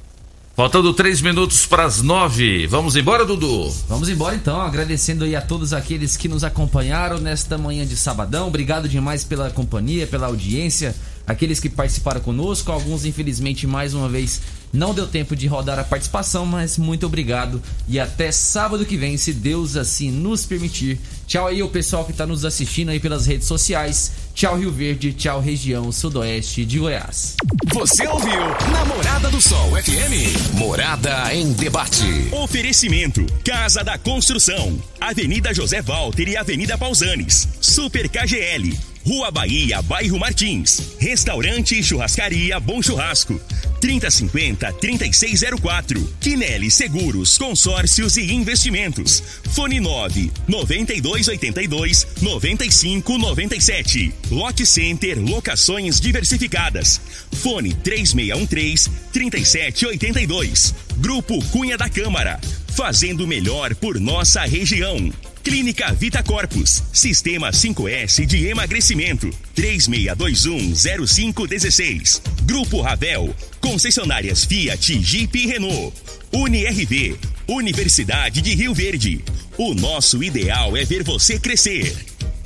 Faltando 0.59 0.93
três 0.93 1.21
minutos 1.21 1.65
para 1.65 1.85
as 1.85 2.01
nove. 2.01 2.67
Vamos 2.67 2.97
embora, 2.97 3.23
Dudu? 3.23 3.73
Vamos 3.87 4.09
embora 4.09 4.35
então, 4.35 4.59
agradecendo 4.59 5.23
aí 5.23 5.33
a 5.33 5.39
todos 5.39 5.71
aqueles 5.71 6.17
que 6.17 6.27
nos 6.27 6.43
acompanharam 6.43 7.17
nesta 7.17 7.57
manhã 7.57 7.85
de 7.85 7.95
sabadão. 7.95 8.49
Obrigado 8.49 8.89
demais 8.89 9.23
pela 9.23 9.49
companhia, 9.49 10.05
pela 10.05 10.27
audiência, 10.27 10.93
aqueles 11.25 11.61
que 11.61 11.69
participaram 11.69 12.19
conosco, 12.19 12.73
alguns 12.73 13.05
infelizmente 13.05 13.65
mais 13.65 13.93
uma 13.93 14.09
vez 14.09 14.41
não 14.71 14.93
deu 14.93 15.07
tempo 15.07 15.35
de 15.35 15.47
rodar 15.47 15.79
a 15.79 15.83
participação, 15.83 16.45
mas 16.45 16.77
muito 16.77 17.05
obrigado 17.05 17.61
e 17.87 17.99
até 17.99 18.31
sábado 18.31 18.85
que 18.85 18.97
vem, 18.97 19.17
se 19.17 19.33
Deus 19.33 19.75
assim 19.75 20.11
nos 20.11 20.45
permitir. 20.45 20.99
Tchau 21.25 21.47
aí 21.47 21.63
o 21.63 21.69
pessoal 21.69 22.05
que 22.05 22.11
está 22.11 22.25
nos 22.25 22.45
assistindo 22.45 22.89
aí 22.89 22.99
pelas 22.99 23.25
redes 23.25 23.47
sociais. 23.47 24.11
Tchau 24.39 24.55
Rio 24.55 24.71
Verde, 24.71 25.11
tchau 25.11 25.41
região 25.41 25.91
sudoeste 25.91 26.63
de 26.63 26.79
Goiás. 26.79 27.35
Você 27.73 28.07
ouviu 28.07 28.39
Namorada 28.71 29.29
do 29.29 29.41
Sol 29.41 29.71
FM. 29.71 30.53
Morada 30.53 31.35
em 31.35 31.51
debate. 31.51 32.29
Oferecimento: 32.31 33.25
Casa 33.43 33.83
da 33.83 33.97
Construção, 33.97 34.81
Avenida 35.01 35.53
José 35.53 35.81
Walter 35.81 36.29
e 36.29 36.37
Avenida 36.37 36.77
Pausanes. 36.77 37.49
Super 37.59 38.07
KGL, 38.07 38.79
Rua 39.05 39.31
Bahia, 39.31 39.81
Bairro 39.81 40.19
Martins. 40.19 40.95
Restaurante 40.99 41.79
e 41.79 41.83
Churrascaria 41.83 42.57
Bom 42.61 42.81
Churrasco. 42.81 43.41
3050-3604. 43.81 46.05
Quinelli 46.19 46.69
Seguros, 46.69 47.37
Consórcios 47.37 48.17
e 48.17 48.33
Investimentos. 48.33 49.23
Fone 49.51 49.79
9 49.79 50.29
9282 50.47 52.07
9597. 52.21 54.13
Lote 54.31 54.65
Center 54.65 55.19
Locações 55.19 55.99
Diversificadas. 55.99 57.01
Fone 57.33 57.73
3613 57.73 58.89
3782. 59.11 60.73
Grupo 60.97 61.43
Cunha 61.45 61.77
da 61.77 61.89
Câmara. 61.89 62.39
Fazendo 62.75 63.27
melhor 63.27 63.75
por 63.75 63.99
nossa 63.99 64.41
região. 64.41 65.11
Clínica 65.43 65.91
Vita 65.93 66.21
Corpus, 66.21 66.83
Sistema 66.93 67.49
5S 67.49 68.23
de 68.25 68.45
emagrecimento, 68.47 69.29
36210516. 69.55 72.21
Grupo 72.43 72.81
Ravel, 72.81 73.33
concessionárias 73.59 74.45
Fiat, 74.45 75.01
Jeep 75.01 75.39
e 75.39 75.47
Renault. 75.47 75.91
UniRV, 76.31 77.17
Universidade 77.47 78.39
de 78.41 78.53
Rio 78.53 78.75
Verde. 78.75 79.23
O 79.57 79.73
nosso 79.73 80.23
ideal 80.23 80.77
é 80.77 80.85
ver 80.85 81.01
você 81.03 81.39
crescer. 81.39 81.95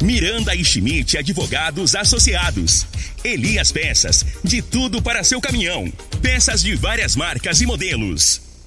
Miranda 0.04 0.54
e 0.54 0.66
Schmidt 0.66 1.18
Advogados 1.18 1.96
Associados. 1.96 2.86
Elias 3.24 3.72
Peças, 3.72 4.26
de 4.44 4.62
tudo 4.62 5.02
para 5.02 5.24
seu 5.24 5.40
caminhão. 5.40 5.92
Peças 6.22 6.62
de 6.62 6.76
várias 6.76 7.16
marcas 7.16 7.62
e 7.62 7.66
modelos. 7.66 8.53